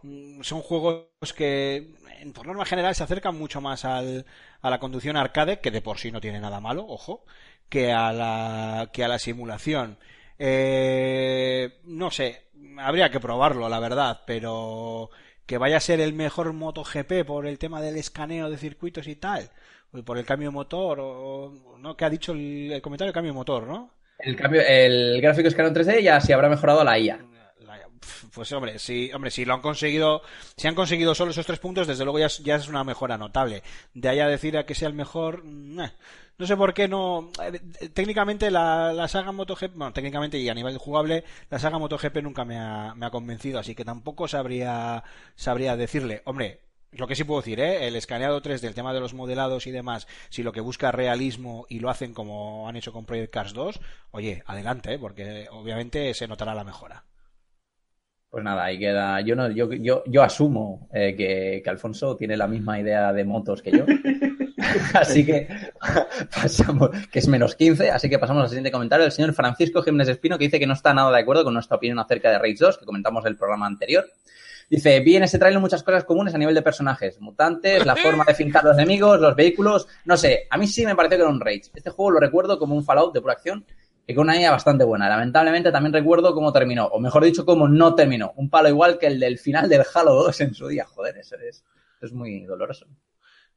[0.02, 1.94] mm, son juegos que,
[2.34, 4.26] por norma general, se acercan mucho más al,
[4.60, 7.24] a la conducción arcade, que de por sí no tiene nada malo, ojo,
[7.70, 9.96] que a la, que a la simulación.
[10.38, 12.42] Eh, no sé,
[12.78, 15.10] habría que probarlo, la verdad, pero
[15.46, 19.16] que vaya a ser el mejor MotoGP por el tema del escaneo de circuitos y
[19.16, 19.50] tal,
[19.92, 23.32] o por el cambio de motor, o no, que ha dicho el, el comentario cambio
[23.32, 23.90] de motor, ¿no?
[24.18, 27.20] El, cambio, el gráfico escaneo 3D ya sí habrá mejorado la IA.
[28.34, 30.22] Pues hombre, si, hombre, si lo han conseguido,
[30.56, 33.62] si han conseguido solo esos tres puntos, desde luego ya es, una mejora notable.
[33.94, 35.92] De ahí a decir a que sea el mejor, mm, eh.
[36.38, 37.30] no sé por qué no.
[37.42, 42.22] eh, Técnicamente la, la saga MotoGP, bueno, técnicamente y a nivel jugable, la saga MotoGP
[42.22, 45.02] nunca me ha, convencido, así que tampoco sabría,
[45.34, 46.60] sabría decirle, hombre.
[46.90, 47.86] Lo que sí puedo decir, ¿eh?
[47.86, 51.66] el escaneado 3 del tema de los modelados y demás, si lo que busca realismo
[51.68, 53.78] y lo hacen como han hecho con Project Cars 2,
[54.12, 54.98] oye, adelante, ¿eh?
[54.98, 57.04] porque obviamente se notará la mejora.
[58.30, 59.20] Pues nada, ahí queda.
[59.22, 63.24] Yo no, yo, yo, yo asumo eh, que, que Alfonso tiene la misma idea de
[63.24, 63.86] motos que yo.
[64.94, 65.48] así que
[66.34, 70.08] pasamos, que es menos 15, así que pasamos al siguiente comentario del señor Francisco Jiménez
[70.08, 72.56] Espino, que dice que no está nada de acuerdo con nuestra opinión acerca de Rage
[72.60, 74.04] 2, que comentamos en el programa anterior.
[74.68, 78.24] Dice, vi en ese trailer muchas cosas comunes a nivel de personajes, mutantes, la forma
[78.24, 81.32] de fincar los enemigos, los vehículos, no sé, a mí sí me pareció que era
[81.32, 81.70] un Rage.
[81.74, 83.64] Este juego lo recuerdo como un Fallout de pura acción
[84.08, 85.06] y con una IA bastante buena.
[85.06, 88.32] Lamentablemente también recuerdo cómo terminó, o mejor dicho, cómo no terminó.
[88.36, 90.86] Un palo igual que el del final del Halo 2 en su día.
[90.86, 91.62] Joder, eso es,
[92.00, 92.86] es muy doloroso.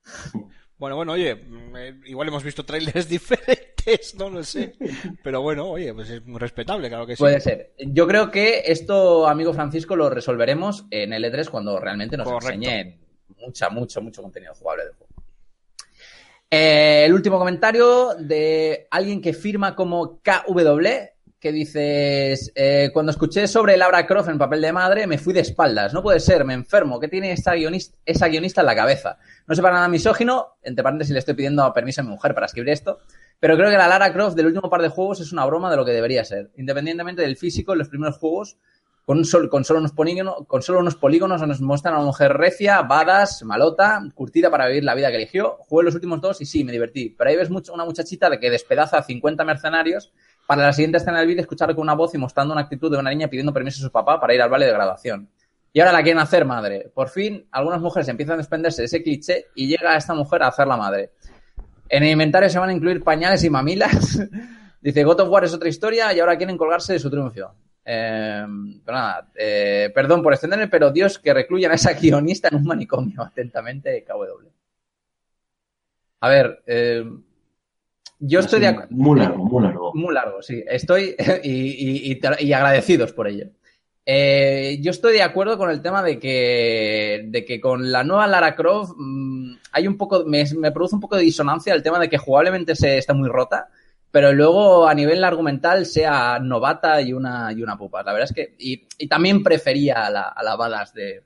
[0.78, 4.74] Bueno, bueno, oye, mm, eh, igual hemos visto trailers diferentes, no lo sé.
[5.22, 7.20] Pero bueno, oye, pues es muy respetable, claro que sí.
[7.22, 7.74] Puede ser.
[7.78, 12.56] Yo creo que esto, amigo Francisco, lo resolveremos en el E3 cuando realmente nos Correcto.
[12.56, 13.00] enseñen
[13.38, 15.11] mucha, mucho, mucho contenido jugable del juego.
[16.54, 20.88] Eh, el último comentario de alguien que firma como KW,
[21.40, 25.40] que dices, eh, cuando escuché sobre Laura Croft en papel de madre, me fui de
[25.40, 25.94] espaldas.
[25.94, 27.00] No puede ser, me enfermo.
[27.00, 29.18] ¿Qué tiene esa guionista en la cabeza?
[29.48, 32.48] No sé para nada misógino, entre paréntesis le estoy pidiendo permiso a mi mujer para
[32.48, 33.00] escribir esto,
[33.40, 35.78] pero creo que la Lara Croft del último par de juegos es una broma de
[35.78, 36.52] lo que debería ser.
[36.58, 38.58] Independientemente del físico, en los primeros juegos,
[39.06, 42.34] con, sol- con, solo, unos polígonos, con solo unos polígonos nos muestran a una mujer
[42.34, 45.58] recia, badas, malota, curtida para vivir la vida que eligió.
[45.68, 47.10] Jugué los últimos dos y sí, me divertí.
[47.18, 50.14] Pero ahí ves mucho, una muchachita de que despedaza a 50 mercenarios
[50.48, 52.98] para la siguiente escena del vídeo escuchar con una voz y mostrando una actitud de
[52.98, 55.30] una niña pidiendo permiso a su papá para ir al baile de graduación.
[55.74, 56.92] Y ahora la quieren hacer madre.
[56.94, 60.44] Por fin, algunas mujeres empiezan a desprenderse de ese cliché y llega a esta mujer
[60.44, 61.12] a hacer la madre.
[61.90, 64.20] En el inventario se van a incluir pañales y mamilas.
[64.82, 67.54] Dice, God of War es otra historia y ahora quieren colgarse de su triunfo.
[67.84, 68.46] Eh,
[68.86, 72.64] pero nada, eh, perdón por extenderme, pero Dios que recluyan a esa guionista en un
[72.66, 73.22] manicomio.
[73.24, 74.48] Atentamente, KW.
[76.22, 77.04] A ver, eh,
[78.20, 78.90] yo estoy de acuerdo.
[78.92, 79.92] Muy largo, muy largo.
[79.96, 80.64] Muy largo, sí.
[80.68, 83.48] Estoy y, y- y te- y agradecidos por ello.
[84.06, 88.28] Eh, yo estoy de acuerdo con el tema de que, de que con la nueva
[88.28, 92.00] Lara Croft mm, hay un poco, me, me produce un poco de disonancia el tema
[92.00, 93.70] de que jugablemente se está muy rota,
[94.12, 98.04] pero luego a nivel argumental sea novata y una, y una pupa.
[98.04, 101.24] La verdad es que, y, y también prefería a la, a la Badass de,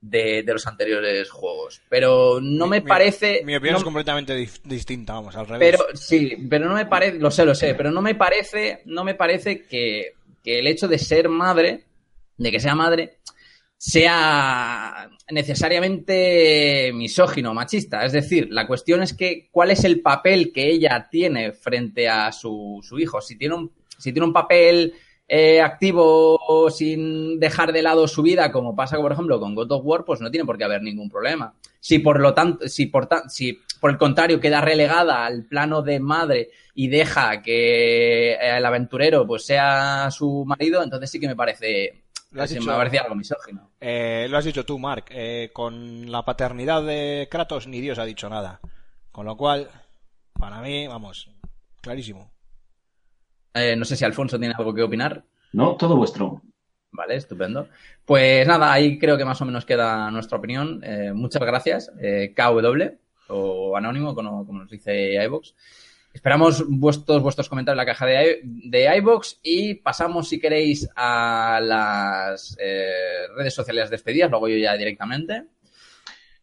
[0.00, 3.42] de, de los anteriores juegos, pero no me Mi- parece...
[3.44, 5.76] Mi opinión no- es completamente dif- distinta, vamos, al revés.
[5.78, 9.04] pero sí, pero no me parece, lo sé, lo sé, pero no me parece, no
[9.04, 11.84] me parece que, que el hecho de ser madre,
[12.36, 13.18] de que sea madre,
[13.84, 18.04] sea necesariamente misógino, machista.
[18.04, 22.30] Es decir, la cuestión es que cuál es el papel que ella tiene frente a
[22.30, 23.20] su, su hijo.
[23.20, 24.94] Si tiene un, si tiene un papel
[25.26, 29.84] eh, activo sin dejar de lado su vida, como pasa, por ejemplo, con God of
[29.84, 31.52] War, pues no tiene por qué haber ningún problema.
[31.80, 35.82] Si por lo tanto, si por, ta- si por el contrario queda relegada al plano
[35.82, 41.26] de madre y deja que eh, el aventurero pues sea su marido, entonces sí que
[41.26, 42.01] me parece,
[42.32, 43.70] Lo has dicho- me parece algo misógino.
[43.80, 45.04] Eh, lo has dicho tú, Mark.
[45.10, 48.60] eh, con la paternidad de Kratos ni Dios ha dicho nada.
[49.10, 49.68] Con lo cual,
[50.38, 51.30] para mí, vamos,
[51.80, 52.30] clarísimo.
[53.54, 55.22] Eh, no sé si Alfonso tiene algo que opinar.
[55.52, 56.40] No, todo vuestro.
[56.90, 57.68] Vale, estupendo.
[58.04, 60.80] Pues nada, ahí creo que más o menos queda nuestra opinión.
[60.84, 65.54] Eh, muchas gracias, eh, KW o Anónimo, como, como nos dice iVox.
[66.12, 71.58] Esperamos vuestros, vuestros comentarios en la caja de, de iVox y pasamos, si queréis, a
[71.62, 75.44] las eh, redes sociales despedidas, lo hago yo ya directamente.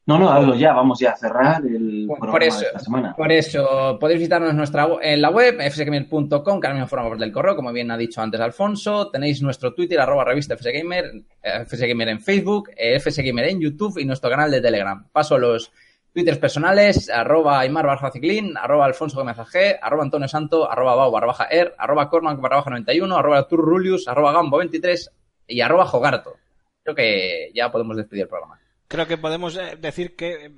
[0.10, 3.16] No, no, hazlo ya, vamos ya a cerrar el programa Por eso, de esta semana.
[3.16, 7.26] por eso, podéis visitarnos en, nuestra, en la web, fsgamer.com, que ahora mismo forma parte
[7.26, 9.12] del correo, como bien ha dicho antes Alfonso.
[9.12, 11.12] Tenéis nuestro Twitter, arroba revista fsgamer,
[11.44, 15.08] eh, fsgamer en Facebook, eh, fsgamer en YouTube y nuestro canal de Telegram.
[15.12, 15.72] Paso a los
[16.14, 21.12] twitters personales, arroba Aymar barra Ciclín, arroba Alfonso Gómez AG, arroba Antonio Santo, arroba Bau
[21.12, 25.12] barra baja Er, arroba Cormac barra baja 91, arroba Artur Rulius, arroba Gambo 23
[25.48, 26.38] y arroba Jogarto.
[26.84, 28.60] Creo que ya podemos despedir el programa.
[28.90, 30.52] Creo que podemos eh, decir que eh,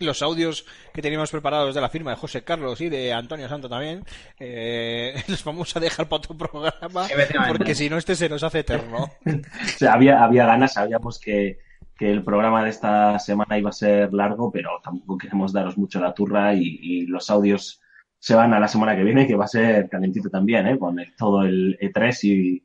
[0.00, 3.68] los audios que teníamos preparados de la firma de José Carlos y de Antonio Santo
[3.68, 4.04] también,
[4.40, 7.06] eh, los vamos a dejar para otro programa,
[7.48, 9.12] porque si no este se nos hace eterno.
[9.26, 11.58] O sea, había, había ganas, sabíamos que,
[11.96, 16.00] que el programa de esta semana iba a ser largo, pero tampoco queremos daros mucho
[16.00, 17.80] la turra y, los audios
[18.18, 20.78] se van a la semana que viene, que va a ser calentito también, ¿eh?
[20.78, 22.64] con el- todo el E3 y,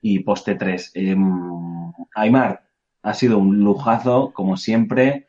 [0.00, 0.92] y post E3.
[0.94, 2.62] Em, Aymar,
[3.02, 5.26] ha sido un lujazo, como siempre,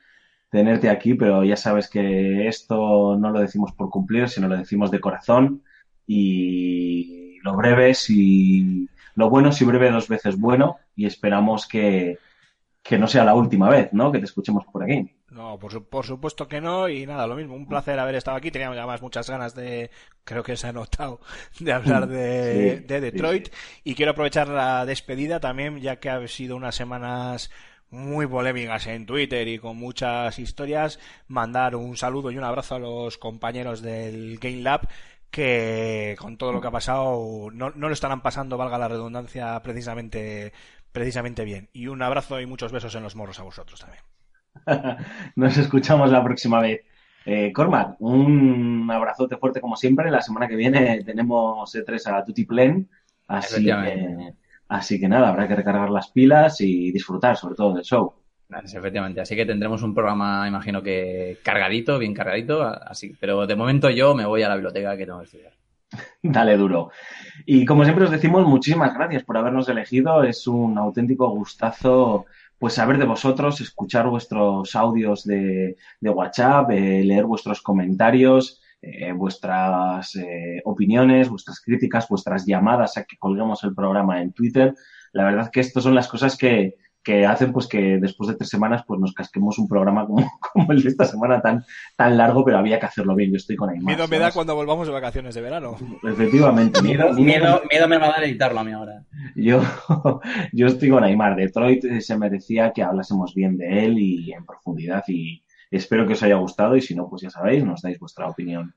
[0.50, 4.92] tenerte aquí, pero ya sabes que esto no lo decimos por cumplir, sino lo decimos
[4.92, 5.64] de corazón
[6.08, 12.18] y lo breve si lo bueno si breve dos veces bueno y esperamos que,
[12.84, 14.12] que no sea la última vez, ¿no?
[14.12, 15.16] Que te escuchemos por aquí.
[15.30, 18.36] No, por, su- por supuesto que no, y nada, lo mismo, un placer haber estado
[18.38, 18.52] aquí.
[18.52, 19.90] Teníamos además muchas ganas de,
[20.26, 21.22] creo que se ha notado,
[21.60, 23.50] de hablar de, Sí, de Detroit.
[23.84, 27.50] Y quiero aprovechar la despedida también, ya que ha sido unas semanas
[27.90, 32.80] muy polémicas en Twitter y con muchas historias, mandar un saludo y un abrazo a
[32.80, 34.88] los compañeros del Game Lab
[35.30, 39.62] que con todo lo que ha pasado no, no lo estarán pasando, valga la redundancia,
[39.62, 40.52] precisamente,
[40.92, 41.70] precisamente bien.
[41.74, 44.04] Y un abrazo y muchos besos en los morros a vosotros también.
[45.36, 46.82] Nos escuchamos la próxima vez.
[47.26, 50.10] Eh, Cormac, un abrazote fuerte como siempre.
[50.10, 52.90] La semana que viene tenemos E3 a Tutti Plen,
[53.28, 54.34] así que,
[54.68, 58.16] así que nada, habrá que recargar las pilas y disfrutar sobre todo del show.
[58.50, 59.22] Gracias, efectivamente.
[59.22, 62.64] Así que tendremos un programa, imagino que cargadito, bien cargadito.
[62.64, 65.61] Así, pero de momento yo me voy a la biblioteca que tengo que estudiar.
[66.24, 66.92] Dale duro.
[67.46, 70.24] Y como siempre os decimos, muchísimas gracias por habernos elegido.
[70.24, 72.26] Es un auténtico gustazo
[72.58, 79.14] pues saber de vosotros, escuchar vuestros audios de, de WhatsApp, eh, leer vuestros comentarios eh,
[79.14, 84.74] vuestras eh, opiniones, vuestras críticas, vuestras llamadas a que colguemos el programa en Twitter.
[85.14, 88.50] La verdad que estas son las cosas que, que hacen pues que después de tres
[88.50, 91.66] semanas pues nos casquemos un programa como, como el de esta semana tan,
[91.96, 93.32] tan largo, pero había que hacerlo bien.
[93.32, 93.96] Yo estoy con Aymar.
[93.96, 95.76] Miedo me da cuando volvamos de vacaciones de verano.
[96.04, 96.82] Efectivamente.
[96.82, 99.04] Miedo, miedo, miedo me va a dar editarlo a mí ahora.
[99.36, 99.62] Yo,
[100.54, 101.36] yo estoy con Aymar.
[101.36, 106.14] Detroit eh, se merecía que hablásemos bien de él y en profundidad y espero que
[106.14, 108.76] os haya gustado y si no, pues ya sabéis, nos dais vuestra opinión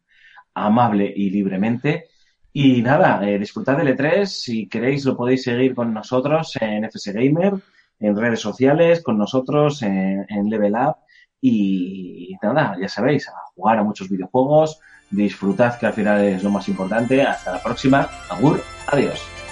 [0.55, 2.07] amable y libremente.
[2.53, 4.27] Y nada, eh, disfrutad del E3.
[4.27, 7.55] Si queréis, lo podéis seguir con nosotros en FS Gamer,
[8.01, 10.97] en redes sociales, con nosotros en, en Level Up.
[11.41, 14.81] Y nada, ya sabéis, a jugar a muchos videojuegos.
[15.11, 17.23] Disfrutad, que al final es lo más importante.
[17.23, 18.09] Hasta la próxima.
[18.31, 19.44] Agur, adiós.